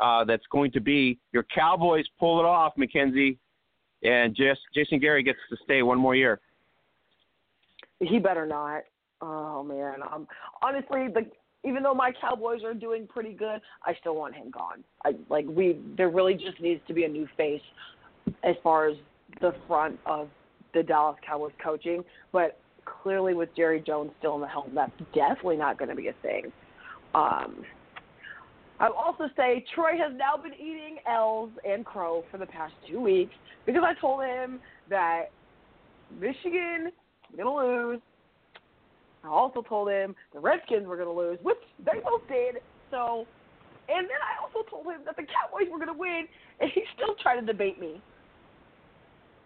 uh, 0.00 0.24
that's 0.24 0.44
going 0.50 0.70
to 0.72 0.80
be 0.80 1.18
your 1.32 1.44
Cowboys 1.54 2.04
pull 2.18 2.40
it 2.40 2.44
off, 2.44 2.74
McKenzie, 2.76 3.36
and 4.02 4.34
just 4.34 4.60
Jason 4.74 4.98
Garrett 4.98 5.26
gets 5.26 5.38
to 5.50 5.56
stay 5.64 5.82
one 5.82 5.98
more 5.98 6.14
year. 6.14 6.40
He 8.00 8.18
better 8.18 8.46
not. 8.46 8.82
Oh 9.20 9.62
man, 9.62 9.96
um, 10.10 10.26
honestly, 10.62 11.08
the 11.12 11.26
even 11.62 11.82
though 11.82 11.94
my 11.94 12.10
Cowboys 12.18 12.62
are 12.64 12.72
doing 12.72 13.06
pretty 13.06 13.32
good, 13.32 13.60
I 13.84 13.94
still 14.00 14.16
want 14.16 14.34
him 14.34 14.50
gone. 14.50 14.82
I 15.04 15.12
like 15.28 15.44
we 15.46 15.78
there 15.96 16.08
really 16.08 16.34
just 16.34 16.60
needs 16.60 16.80
to 16.88 16.94
be 16.94 17.04
a 17.04 17.08
new 17.08 17.28
face 17.36 17.60
as 18.44 18.56
far 18.62 18.88
as 18.88 18.96
the 19.40 19.54
front 19.68 19.98
of 20.06 20.28
the 20.72 20.82
Dallas 20.82 21.16
Cowboys 21.26 21.52
coaching, 21.62 22.02
but 22.32 22.58
clearly 23.02 23.34
with 23.34 23.54
Jerry 23.56 23.82
Jones 23.86 24.10
still 24.18 24.34
in 24.36 24.40
the 24.40 24.48
helm, 24.48 24.70
that's 24.74 24.92
definitely 25.14 25.56
not 25.56 25.78
going 25.78 25.88
to 25.88 25.96
be 25.96 26.08
a 26.08 26.14
thing. 26.22 26.52
Um, 27.14 27.64
I'll 28.80 28.92
also 28.92 29.28
say 29.36 29.64
Troy 29.74 29.92
has 29.98 30.16
now 30.16 30.42
been 30.42 30.54
eating 30.54 30.96
L's 31.06 31.50
and 31.68 31.84
crow 31.84 32.24
for 32.30 32.38
the 32.38 32.46
past 32.46 32.72
two 32.88 33.00
weeks 33.00 33.34
because 33.66 33.82
I 33.84 33.92
told 34.00 34.24
him 34.24 34.58
that 34.88 35.30
Michigan 36.18 36.90
was 37.30 37.36
going 37.36 37.46
to 37.46 37.88
lose. 37.88 38.00
I 39.22 39.28
also 39.28 39.60
told 39.60 39.90
him 39.90 40.16
the 40.32 40.40
Redskins 40.40 40.86
were 40.86 40.96
going 40.96 41.08
to 41.08 41.14
lose, 41.14 41.38
which 41.42 41.58
they 41.84 42.00
both 42.02 42.26
did. 42.26 42.62
So 42.90 43.26
and 43.88 44.06
then 44.06 44.18
I 44.22 44.42
also 44.42 44.68
told 44.68 44.86
him 44.86 45.02
that 45.04 45.16
the 45.16 45.24
Cowboys 45.24 45.70
were 45.70 45.78
going 45.78 45.92
to 45.92 45.98
win, 45.98 46.26
and 46.60 46.70
he 46.72 46.82
still 46.94 47.14
tried 47.20 47.40
to 47.40 47.46
debate 47.46 47.80
me. 47.80 48.00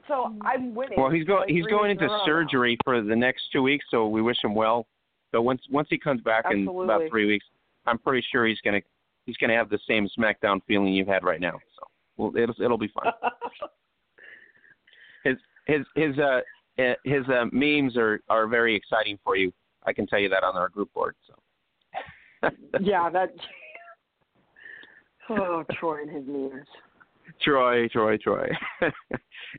So 0.06 0.14
mm-hmm. 0.14 0.46
I'm 0.46 0.74
winning. 0.74 0.98
Well, 1.00 1.10
he's 1.10 1.24
going 1.24 1.40
like 1.40 1.48
he's 1.48 1.66
going 1.66 1.90
weeks 1.90 2.02
in 2.02 2.04
into 2.04 2.18
now. 2.18 2.22
surgery 2.24 2.76
for 2.84 3.00
the 3.02 3.16
next 3.16 3.42
two 3.52 3.62
weeks, 3.62 3.84
so 3.90 4.06
we 4.06 4.22
wish 4.22 4.36
him 4.44 4.54
well. 4.54 4.86
So 5.32 5.40
once 5.42 5.62
once 5.70 5.88
he 5.90 5.98
comes 5.98 6.20
back 6.20 6.44
in 6.50 6.68
about 6.68 7.02
three 7.10 7.26
weeks, 7.26 7.46
I'm 7.86 7.98
pretty 7.98 8.24
sure 8.30 8.46
he's 8.46 8.60
gonna 8.64 8.82
he's 9.26 9.36
gonna 9.36 9.54
have 9.54 9.70
the 9.70 9.78
same 9.88 10.08
SmackDown 10.18 10.60
feeling 10.66 10.92
you've 10.92 11.08
had 11.08 11.24
right 11.24 11.40
now. 11.40 11.58
So 11.76 11.86
well, 12.16 12.36
it'll 12.36 12.62
it'll 12.62 12.78
be 12.78 12.88
fun. 12.88 13.12
his 15.24 15.36
his 15.66 15.86
his 15.94 16.18
uh 16.18 16.40
eh, 16.78 16.94
his 17.04 17.26
uh, 17.28 17.46
memes 17.52 17.96
are 17.96 18.20
are 18.28 18.46
very 18.46 18.74
exciting 18.74 19.18
for 19.24 19.36
you. 19.36 19.52
I 19.84 19.92
can 19.92 20.06
tell 20.06 20.18
you 20.18 20.28
that 20.30 20.44
on 20.44 20.56
our 20.56 20.68
group 20.68 20.92
board. 20.92 21.14
So 21.26 21.34
yeah, 22.80 23.10
that. 23.10 23.30
Oh, 25.30 25.64
Troy 25.78 26.02
and 26.02 26.10
his 26.10 26.26
memes. 26.26 26.66
Troy, 27.42 27.88
Troy, 27.88 28.18
Troy. 28.18 28.48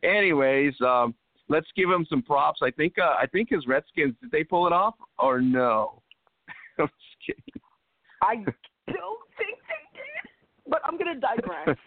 Anyways, 0.03 0.73
um, 0.81 1.15
let's 1.49 1.67
give 1.75 1.89
him 1.89 2.05
some 2.09 2.21
props. 2.21 2.59
I 2.61 2.71
think 2.71 2.97
uh, 2.99 3.15
I 3.19 3.25
think 3.31 3.49
his 3.49 3.65
Redskins 3.67 4.15
did 4.21 4.31
they 4.31 4.43
pull 4.43 4.67
it 4.67 4.73
off 4.73 4.95
or 5.19 5.41
no? 5.41 6.01
I'm 6.79 6.87
just 6.87 7.25
kidding. 7.25 7.61
I 8.21 8.43
don't 8.87 9.19
think 9.37 9.57
they 9.67 9.99
did, 9.99 10.29
but 10.67 10.81
I'm 10.85 10.97
gonna 10.97 11.19
digress. 11.19 11.77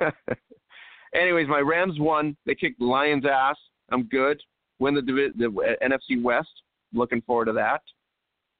Anyways, 1.14 1.48
my 1.48 1.60
Rams 1.60 1.98
won. 1.98 2.36
They 2.46 2.54
kicked 2.54 2.78
the 2.78 2.84
Lions' 2.84 3.24
ass. 3.30 3.56
I'm 3.90 4.04
good. 4.04 4.40
Win 4.78 4.94
the, 4.94 5.02
divi- 5.02 5.32
the 5.36 5.46
uh, 5.46 5.86
NFC 5.86 6.22
West. 6.22 6.48
Looking 6.92 7.20
forward 7.22 7.46
to 7.46 7.52
that. 7.52 7.82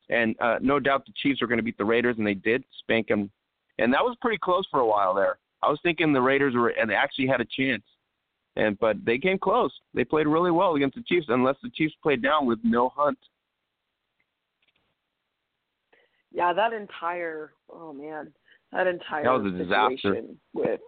And 0.08 0.34
uh, 0.40 0.56
no 0.60 0.80
doubt 0.80 1.06
the 1.06 1.12
Chiefs 1.22 1.40
are 1.40 1.46
going 1.46 1.58
to 1.58 1.62
beat 1.62 1.78
the 1.78 1.84
Raiders, 1.84 2.16
and 2.18 2.26
they 2.26 2.34
did 2.34 2.64
spank 2.80 3.06
them. 3.08 3.30
And 3.78 3.92
that 3.94 4.02
was 4.02 4.16
pretty 4.20 4.38
close 4.42 4.66
for 4.70 4.80
a 4.80 4.86
while 4.86 5.14
there. 5.14 5.38
I 5.62 5.68
was 5.68 5.78
thinking 5.82 6.12
the 6.12 6.20
Raiders 6.20 6.54
were, 6.54 6.68
and 6.70 6.90
they 6.90 6.94
actually 6.94 7.28
had 7.28 7.40
a 7.40 7.44
chance. 7.44 7.82
And 8.56 8.78
but 8.80 8.96
they 9.04 9.18
came 9.18 9.38
close. 9.38 9.72
They 9.94 10.04
played 10.04 10.26
really 10.26 10.50
well 10.50 10.74
against 10.74 10.96
the 10.96 11.04
Chiefs, 11.04 11.26
unless 11.28 11.56
the 11.62 11.70
Chiefs 11.70 11.94
played 12.02 12.22
down 12.22 12.46
with 12.46 12.58
no 12.64 12.88
Hunt. 12.94 13.18
Yeah, 16.32 16.52
that 16.52 16.72
entire 16.72 17.52
oh 17.72 17.92
man, 17.92 18.32
that 18.72 18.86
entire 18.86 19.24
That 19.24 19.42
was 19.42 19.52
a 19.54 19.56
disaster. 19.56 20.22
with 20.54 20.80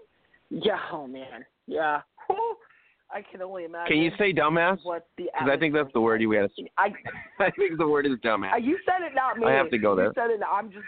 yeah, 0.51 0.79
oh 0.93 1.07
man, 1.07 1.45
yeah. 1.67 2.03
Whew. 2.27 2.57
I 3.15 3.21
can 3.31 3.43
only 3.43 3.65
imagine. 3.65 3.89
Can 3.93 4.03
you 4.03 4.11
say 4.19 4.33
dumbass? 4.33 4.79
what 4.85 5.07
the? 5.19 5.25
Because 5.25 5.51
I 5.53 5.59
think 5.59 5.75
that's 5.75 5.93
the 5.93 6.01
word 6.01 6.23
you 6.23 6.31
had. 6.33 6.51
I, 6.79 6.89
I 7.39 7.51
think 7.51 7.77
the 7.77 7.87
word 7.87 8.07
is 8.07 8.13
dumbass. 8.25 8.53
You 8.63 8.79
said 8.87 9.07
it, 9.07 9.15
not 9.15 9.37
me. 9.39 9.47
I 9.47 9.53
have 9.53 9.71
to 9.71 9.79
go 9.79 9.95
there. 9.95 10.07
You 10.07 10.13
said 10.15 10.31
it. 10.31 10.41
I'm 10.51 10.71
just. 10.71 10.85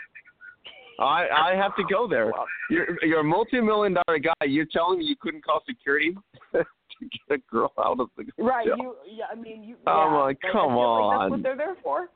I 0.98 1.26
I 1.28 1.54
have 1.56 1.76
to 1.76 1.82
go 1.90 2.08
there. 2.08 2.32
You're 2.70 2.96
you're 3.04 3.20
a 3.20 3.24
multi-million 3.24 3.94
dollar 4.06 4.18
guy. 4.18 4.46
You're 4.46 4.64
telling 4.64 5.00
me 5.00 5.04
you 5.04 5.16
couldn't 5.20 5.44
call 5.44 5.62
security 5.68 6.16
to 6.52 6.64
get 7.00 7.36
a 7.36 7.38
girl 7.50 7.72
out 7.78 8.00
of 8.00 8.08
the 8.16 8.24
right. 8.38 8.68
hotel. 8.68 8.78
You. 8.78 8.94
Yeah. 9.18 9.24
I 9.30 9.34
mean, 9.34 9.62
you. 9.64 9.76
Oh, 9.86 10.10
my- 10.10 10.22
like, 10.22 10.38
come 10.40 10.54
like 10.54 10.78
on. 10.78 11.20
That's 11.20 11.30
what 11.30 11.42
they're 11.42 11.56
there 11.56 11.76
for. 11.82 12.08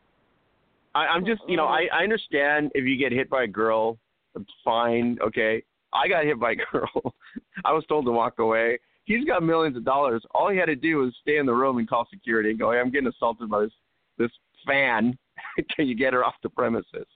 I, 0.95 1.07
I'm 1.07 1.25
just 1.25 1.43
you 1.47 1.57
know 1.57 1.67
I 1.67 1.89
I 1.93 2.03
understand 2.03 2.71
if 2.75 2.85
you 2.85 2.97
get 2.97 3.13
hit 3.13 3.29
by 3.31 3.45
a 3.45 3.47
girl, 3.49 3.99
it's 4.35 4.51
fine. 4.65 5.19
Okay, 5.23 5.63
I 5.93 6.09
got 6.09 6.25
hit 6.25 6.39
by 6.41 6.53
a 6.53 6.57
girl. 6.73 7.15
I 7.65 7.73
was 7.73 7.85
told 7.89 8.05
to 8.07 8.11
walk 8.13 8.39
away. 8.39 8.79
He's 9.05 9.25
got 9.25 9.43
millions 9.43 9.77
of 9.77 9.85
dollars. 9.85 10.23
All 10.35 10.51
he 10.51 10.59
had 10.59 10.67
to 10.67 10.77
do 10.77 10.99
was 10.99 11.15
stay 11.23 11.39
in 11.39 11.47
the 11.47 11.55
room 11.55 11.79
and 11.79 11.89
call 11.89 12.07
security 12.13 12.51
and 12.51 12.59
go, 12.59 12.73
"Hey, 12.73 12.79
I'm 12.81 12.91
getting 12.91 13.09
assaulted 13.09 13.49
by 13.49 13.63
this 13.63 13.73
this 14.19 14.31
fan. 14.67 15.17
Can 15.77 15.87
you 15.89 15.95
get 15.95 16.13
her 16.13 16.25
off 16.25 16.35
the 16.43 16.51
premises?" 16.51 17.07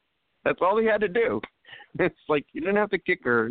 That's 0.45 0.59
all 0.61 0.79
he 0.79 0.87
had 0.87 1.01
to 1.03 1.09
do. 1.09 1.41
It's 1.99 2.15
like 2.27 2.47
you 2.55 2.63
didn't 2.63 2.77
have 2.77 2.89
to 2.91 2.99
kick 2.99 3.21
her. 3.25 3.51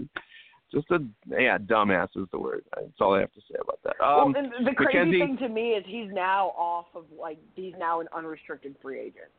Just 0.73 0.89
a 0.89 0.97
yeah, 1.27 1.59
dumbass 1.59 2.07
is 2.15 2.25
the 2.31 2.39
word. 2.39 2.63
That's 2.75 2.87
all 2.99 3.13
I 3.13 3.19
have 3.19 3.31
to 3.33 3.41
say 3.41 3.55
about 3.61 3.79
that. 3.83 4.03
Um, 4.03 4.33
well, 4.33 4.43
the 4.65 4.73
crazy 4.73 4.97
Mackenzie- 4.97 5.19
thing 5.19 5.37
to 5.37 5.49
me 5.49 5.71
is 5.73 5.83
he's 5.87 6.09
now 6.11 6.47
off 6.57 6.87
of 6.95 7.05
like 7.19 7.37
he's 7.55 7.73
now 7.77 7.99
an 7.99 8.07
unrestricted 8.15 8.75
free 8.81 8.99
agent. 8.99 9.29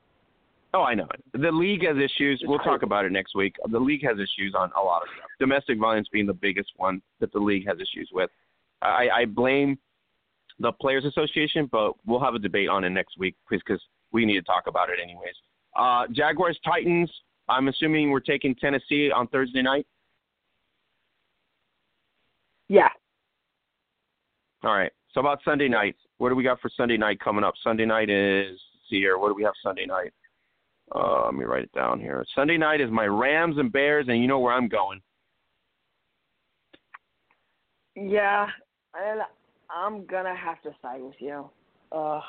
Oh, 0.75 0.83
I 0.83 0.95
know 0.95 1.07
it. 1.13 1.41
The 1.41 1.53
league 1.53 1.85
has 1.85 1.97
issues. 1.99 2.43
We'll 2.47 2.59
talk 2.59 2.83
about 2.83 3.05
it 3.05 3.13
next 3.13 3.35
week. 3.35 3.57
The 3.71 3.79
league 3.79 4.03
has 4.05 4.17
issues 4.17 4.55
on 4.57 4.71
a 4.79 4.83
lot 4.83 5.03
of 5.03 5.09
stuff. 5.17 5.29
Domestic 5.39 5.79
violence 5.79 6.09
being 6.11 6.27
the 6.27 6.33
biggest 6.33 6.71
one 6.77 7.03
that 7.21 7.31
the 7.33 7.39
league 7.39 7.67
has 7.67 7.77
issues 7.77 8.09
with. 8.13 8.31
I, 8.81 9.09
I 9.15 9.25
blame 9.27 9.79
the 10.59 10.73
Players 10.73 11.05
Association, 11.05 11.69
but 11.71 11.93
we'll 12.07 12.21
have 12.21 12.35
a 12.35 12.39
debate 12.39 12.69
on 12.69 12.85
it 12.85 12.91
next 12.91 13.19
week 13.19 13.37
because 13.51 13.83
we 14.13 14.25
need 14.25 14.35
to 14.35 14.43
talk 14.43 14.65
about 14.67 14.89
it 14.89 14.99
anyways. 15.03 15.35
Uh, 15.77 16.07
Jaguars 16.13 16.59
Titans. 16.65 17.11
I'm 17.49 17.69
assuming 17.69 18.11
we're 18.11 18.21
taking 18.21 18.55
Tennessee 18.55 19.11
on 19.11 19.27
Thursday 19.29 19.63
night. 19.63 19.87
Yeah. 22.69 22.89
All 24.65 24.75
right. 24.75 24.93
So 25.13 25.21
about 25.21 25.41
Sunday 25.45 25.69
night, 25.69 25.97
what 26.19 26.31
do 26.31 26.35
we 26.35 26.45
got 26.45 26.61
for 26.61 26.71
Sunday 26.75 26.97
night 26.97 27.21
coming 27.21 27.45
up? 27.45 27.55
Sunday 27.63 27.85
night 27.85 28.09
is 28.09 28.53
let's 28.53 28.89
see 28.89 28.97
here. 28.97 29.19
What 29.19 29.29
do 29.29 29.35
we 29.35 29.43
have 29.43 29.55
Sunday 29.63 29.85
night? 29.85 30.13
Uh, 30.95 31.25
let 31.27 31.35
me 31.35 31.45
write 31.45 31.65
it 31.65 31.73
down 31.73 32.01
here. 32.01 32.25
Sunday 32.35 32.59
night 32.59 32.81
is 32.81 32.91
my 32.91 33.07
Rams 33.07 33.57
and 33.59 33.73
Bears, 33.73 34.07
and 34.09 34.21
you 34.21 34.27
know 34.27 34.39
where 34.41 34.53
I'm 34.53 34.69
going. 34.69 35.01
Yeah, 37.95 38.47
and 38.95 39.21
I'm 39.71 40.07
gonna 40.07 40.35
have 40.35 40.61
to 40.63 40.75
side 40.83 41.03
with 41.03 41.15
you. 41.19 41.49
Uh, 41.91 42.21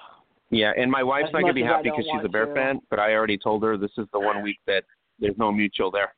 Yeah, 0.50 0.72
and 0.78 0.92
my 0.92 1.04
wife's 1.04 1.32
not 1.34 1.42
gonna 1.42 1.54
be 1.54 1.64
happy 1.64 1.90
because 1.90 2.06
she's 2.06 2.24
a 2.24 2.30
Bear 2.30 2.46
to. 2.46 2.54
fan, 2.54 2.80
but 2.90 3.00
I 3.00 3.14
already 3.14 3.38
told 3.38 3.64
her 3.64 3.78
this 3.78 3.92
is 3.98 4.08
the 4.14 4.20
one 4.20 4.44
week 4.44 4.60
that 4.68 4.84
there's 5.20 5.38
no 5.38 5.52
mutual 5.52 5.90
there. 5.90 6.14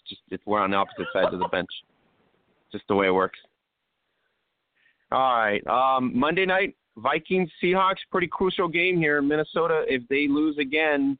It's 0.00 0.10
just 0.10 0.22
it's, 0.30 0.44
we're 0.46 0.60
on 0.60 0.70
the 0.70 0.76
opposite 0.76 1.06
sides 1.12 1.32
of 1.32 1.40
the 1.40 1.48
bench. 1.48 1.70
Just 2.70 2.84
the 2.88 2.94
way 2.94 3.06
it 3.06 3.14
works. 3.14 3.38
All 5.10 5.36
right. 5.36 5.66
Um, 5.66 6.18
Monday 6.18 6.46
night, 6.46 6.74
Vikings 6.96 7.50
Seahawks, 7.62 7.98
pretty 8.10 8.26
crucial 8.26 8.66
game 8.66 8.96
here. 8.98 9.20
Minnesota, 9.22 9.84
if 9.86 10.02
they 10.08 10.26
lose 10.26 10.58
again, 10.58 11.18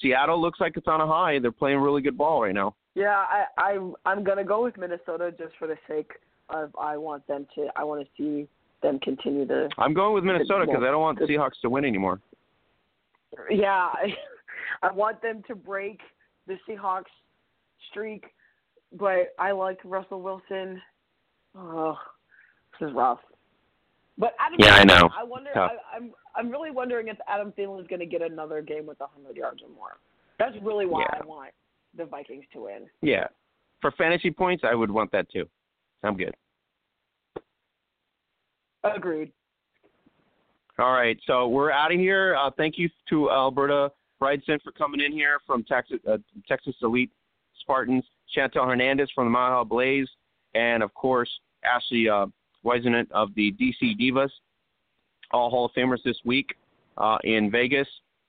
Seattle 0.00 0.40
looks 0.40 0.60
like 0.60 0.76
it's 0.76 0.88
on 0.88 1.00
a 1.00 1.06
high. 1.06 1.38
They're 1.38 1.52
playing 1.52 1.78
really 1.78 2.02
good 2.02 2.16
ball 2.16 2.42
right 2.42 2.54
now. 2.54 2.74
yeah, 2.94 3.24
I, 3.28 3.44
I'm 3.60 3.94
I'm 4.04 4.24
gonna 4.24 4.44
go 4.44 4.62
with 4.64 4.76
Minnesota 4.76 5.32
just 5.36 5.54
for 5.58 5.66
the 5.66 5.76
sake 5.88 6.12
of 6.50 6.74
I 6.80 6.96
want 6.96 7.26
them 7.26 7.46
to 7.54 7.68
I 7.76 7.84
want 7.84 8.02
to 8.02 8.08
see 8.16 8.48
them 8.82 8.98
continue 9.00 9.46
to. 9.46 9.68
I'm 9.78 9.94
going 9.94 10.14
with 10.14 10.24
Minnesota 10.24 10.64
because 10.66 10.82
I 10.82 10.90
don't 10.90 11.00
want 11.00 11.18
the 11.18 11.26
Seahawks 11.26 11.60
to 11.62 11.70
win 11.70 11.84
anymore. 11.84 12.20
Yeah, 13.50 13.88
I, 13.92 14.14
I 14.82 14.92
want 14.92 15.20
them 15.22 15.42
to 15.48 15.54
break 15.54 16.00
the 16.46 16.56
Seahawks 16.68 17.04
streak, 17.90 18.24
but 18.92 19.34
I 19.38 19.52
like 19.52 19.78
Russell 19.84 20.22
Wilson. 20.22 20.80
Oh, 21.56 21.96
this 22.78 22.88
is 22.88 22.94
rough. 22.94 23.18
But 24.18 24.34
Adam 24.40 24.58
Yeah, 24.58 24.74
I 24.74 24.84
know. 24.84 25.08
I 25.16 25.22
wonder. 25.24 25.50
Tough. 25.54 25.70
I, 25.92 25.96
I'm 25.96 26.12
I'm 26.36 26.50
really 26.50 26.70
wondering 26.70 27.08
if 27.08 27.16
Adam 27.28 27.52
Thielen 27.56 27.80
is 27.80 27.86
going 27.86 28.00
to 28.00 28.06
get 28.06 28.22
another 28.22 28.60
game 28.62 28.86
with 28.86 29.00
100 29.00 29.36
yards 29.36 29.62
or 29.62 29.68
more. 29.74 29.98
That's 30.38 30.56
really 30.62 30.86
why 30.86 31.02
Yeah. 31.02 31.20
I 31.22 31.26
want 31.26 31.50
the 31.96 32.04
Vikings 32.04 32.44
to 32.52 32.64
win. 32.64 32.86
Yeah. 33.02 33.26
For 33.80 33.90
fantasy 33.92 34.30
points, 34.30 34.64
I 34.68 34.74
would 34.74 34.90
want 34.90 35.10
that 35.12 35.30
too. 35.30 35.48
I'm 36.02 36.16
good. 36.16 36.34
Agreed. 38.84 39.32
All 40.78 40.92
right, 40.92 41.18
so 41.26 41.48
we're 41.48 41.72
out 41.72 41.92
of 41.92 41.98
here. 41.98 42.36
Uh, 42.36 42.50
thank 42.56 42.78
you 42.78 42.88
to 43.08 43.32
Alberta 43.32 43.90
Brydson 44.22 44.62
for 44.62 44.70
coming 44.72 45.00
in 45.00 45.10
here 45.10 45.40
from 45.44 45.64
Texas, 45.64 45.98
uh, 46.08 46.18
Texas 46.46 46.76
Elite 46.82 47.10
Spartans, 47.60 48.04
Chantel 48.36 48.64
Hernandez 48.64 49.10
from 49.12 49.32
the 49.32 49.36
High 49.36 49.64
Blaze, 49.64 50.08
and 50.54 50.84
of 50.84 50.94
course 50.94 51.28
Ashley 51.64 52.08
uh, 52.08 52.26
Whisonant 52.64 53.10
of 53.12 53.34
the 53.34 53.52
DC 53.52 53.98
Divas, 54.00 54.30
all 55.30 55.50
Hall 55.50 55.66
of 55.66 55.72
Famers 55.72 56.02
this 56.04 56.18
week 56.24 56.54
uh, 56.96 57.18
in 57.24 57.50
Vegas, 57.50 57.88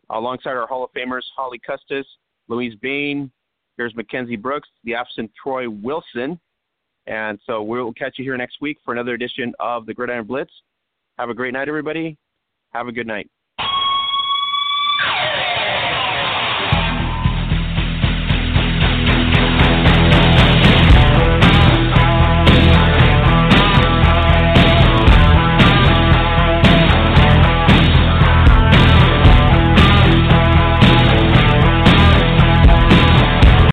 alongside 0.09 0.51
our 0.51 0.67
Hall 0.67 0.83
of 0.83 0.91
Famers 0.93 1.23
Holly 1.35 1.59
Custis, 1.59 2.05
Louise 2.47 2.75
Bain, 2.81 3.31
here's 3.77 3.95
Mackenzie 3.95 4.35
Brooks, 4.35 4.69
the 4.83 4.95
absent 4.95 5.31
Troy 5.41 5.69
Wilson, 5.69 6.39
and 7.07 7.39
so 7.45 7.63
we'll 7.63 7.93
catch 7.93 8.17
you 8.17 8.23
here 8.23 8.37
next 8.37 8.61
week 8.61 8.77
for 8.85 8.93
another 8.93 9.13
edition 9.13 9.53
of 9.59 9.85
the 9.85 9.93
Gridiron 9.93 10.25
Blitz. 10.25 10.51
Have 11.17 11.29
a 11.29 11.33
great 11.33 11.53
night, 11.53 11.67
everybody. 11.67 12.17
Have 12.71 12.87
a 12.87 12.91
good 12.91 13.07
night. 13.07 13.29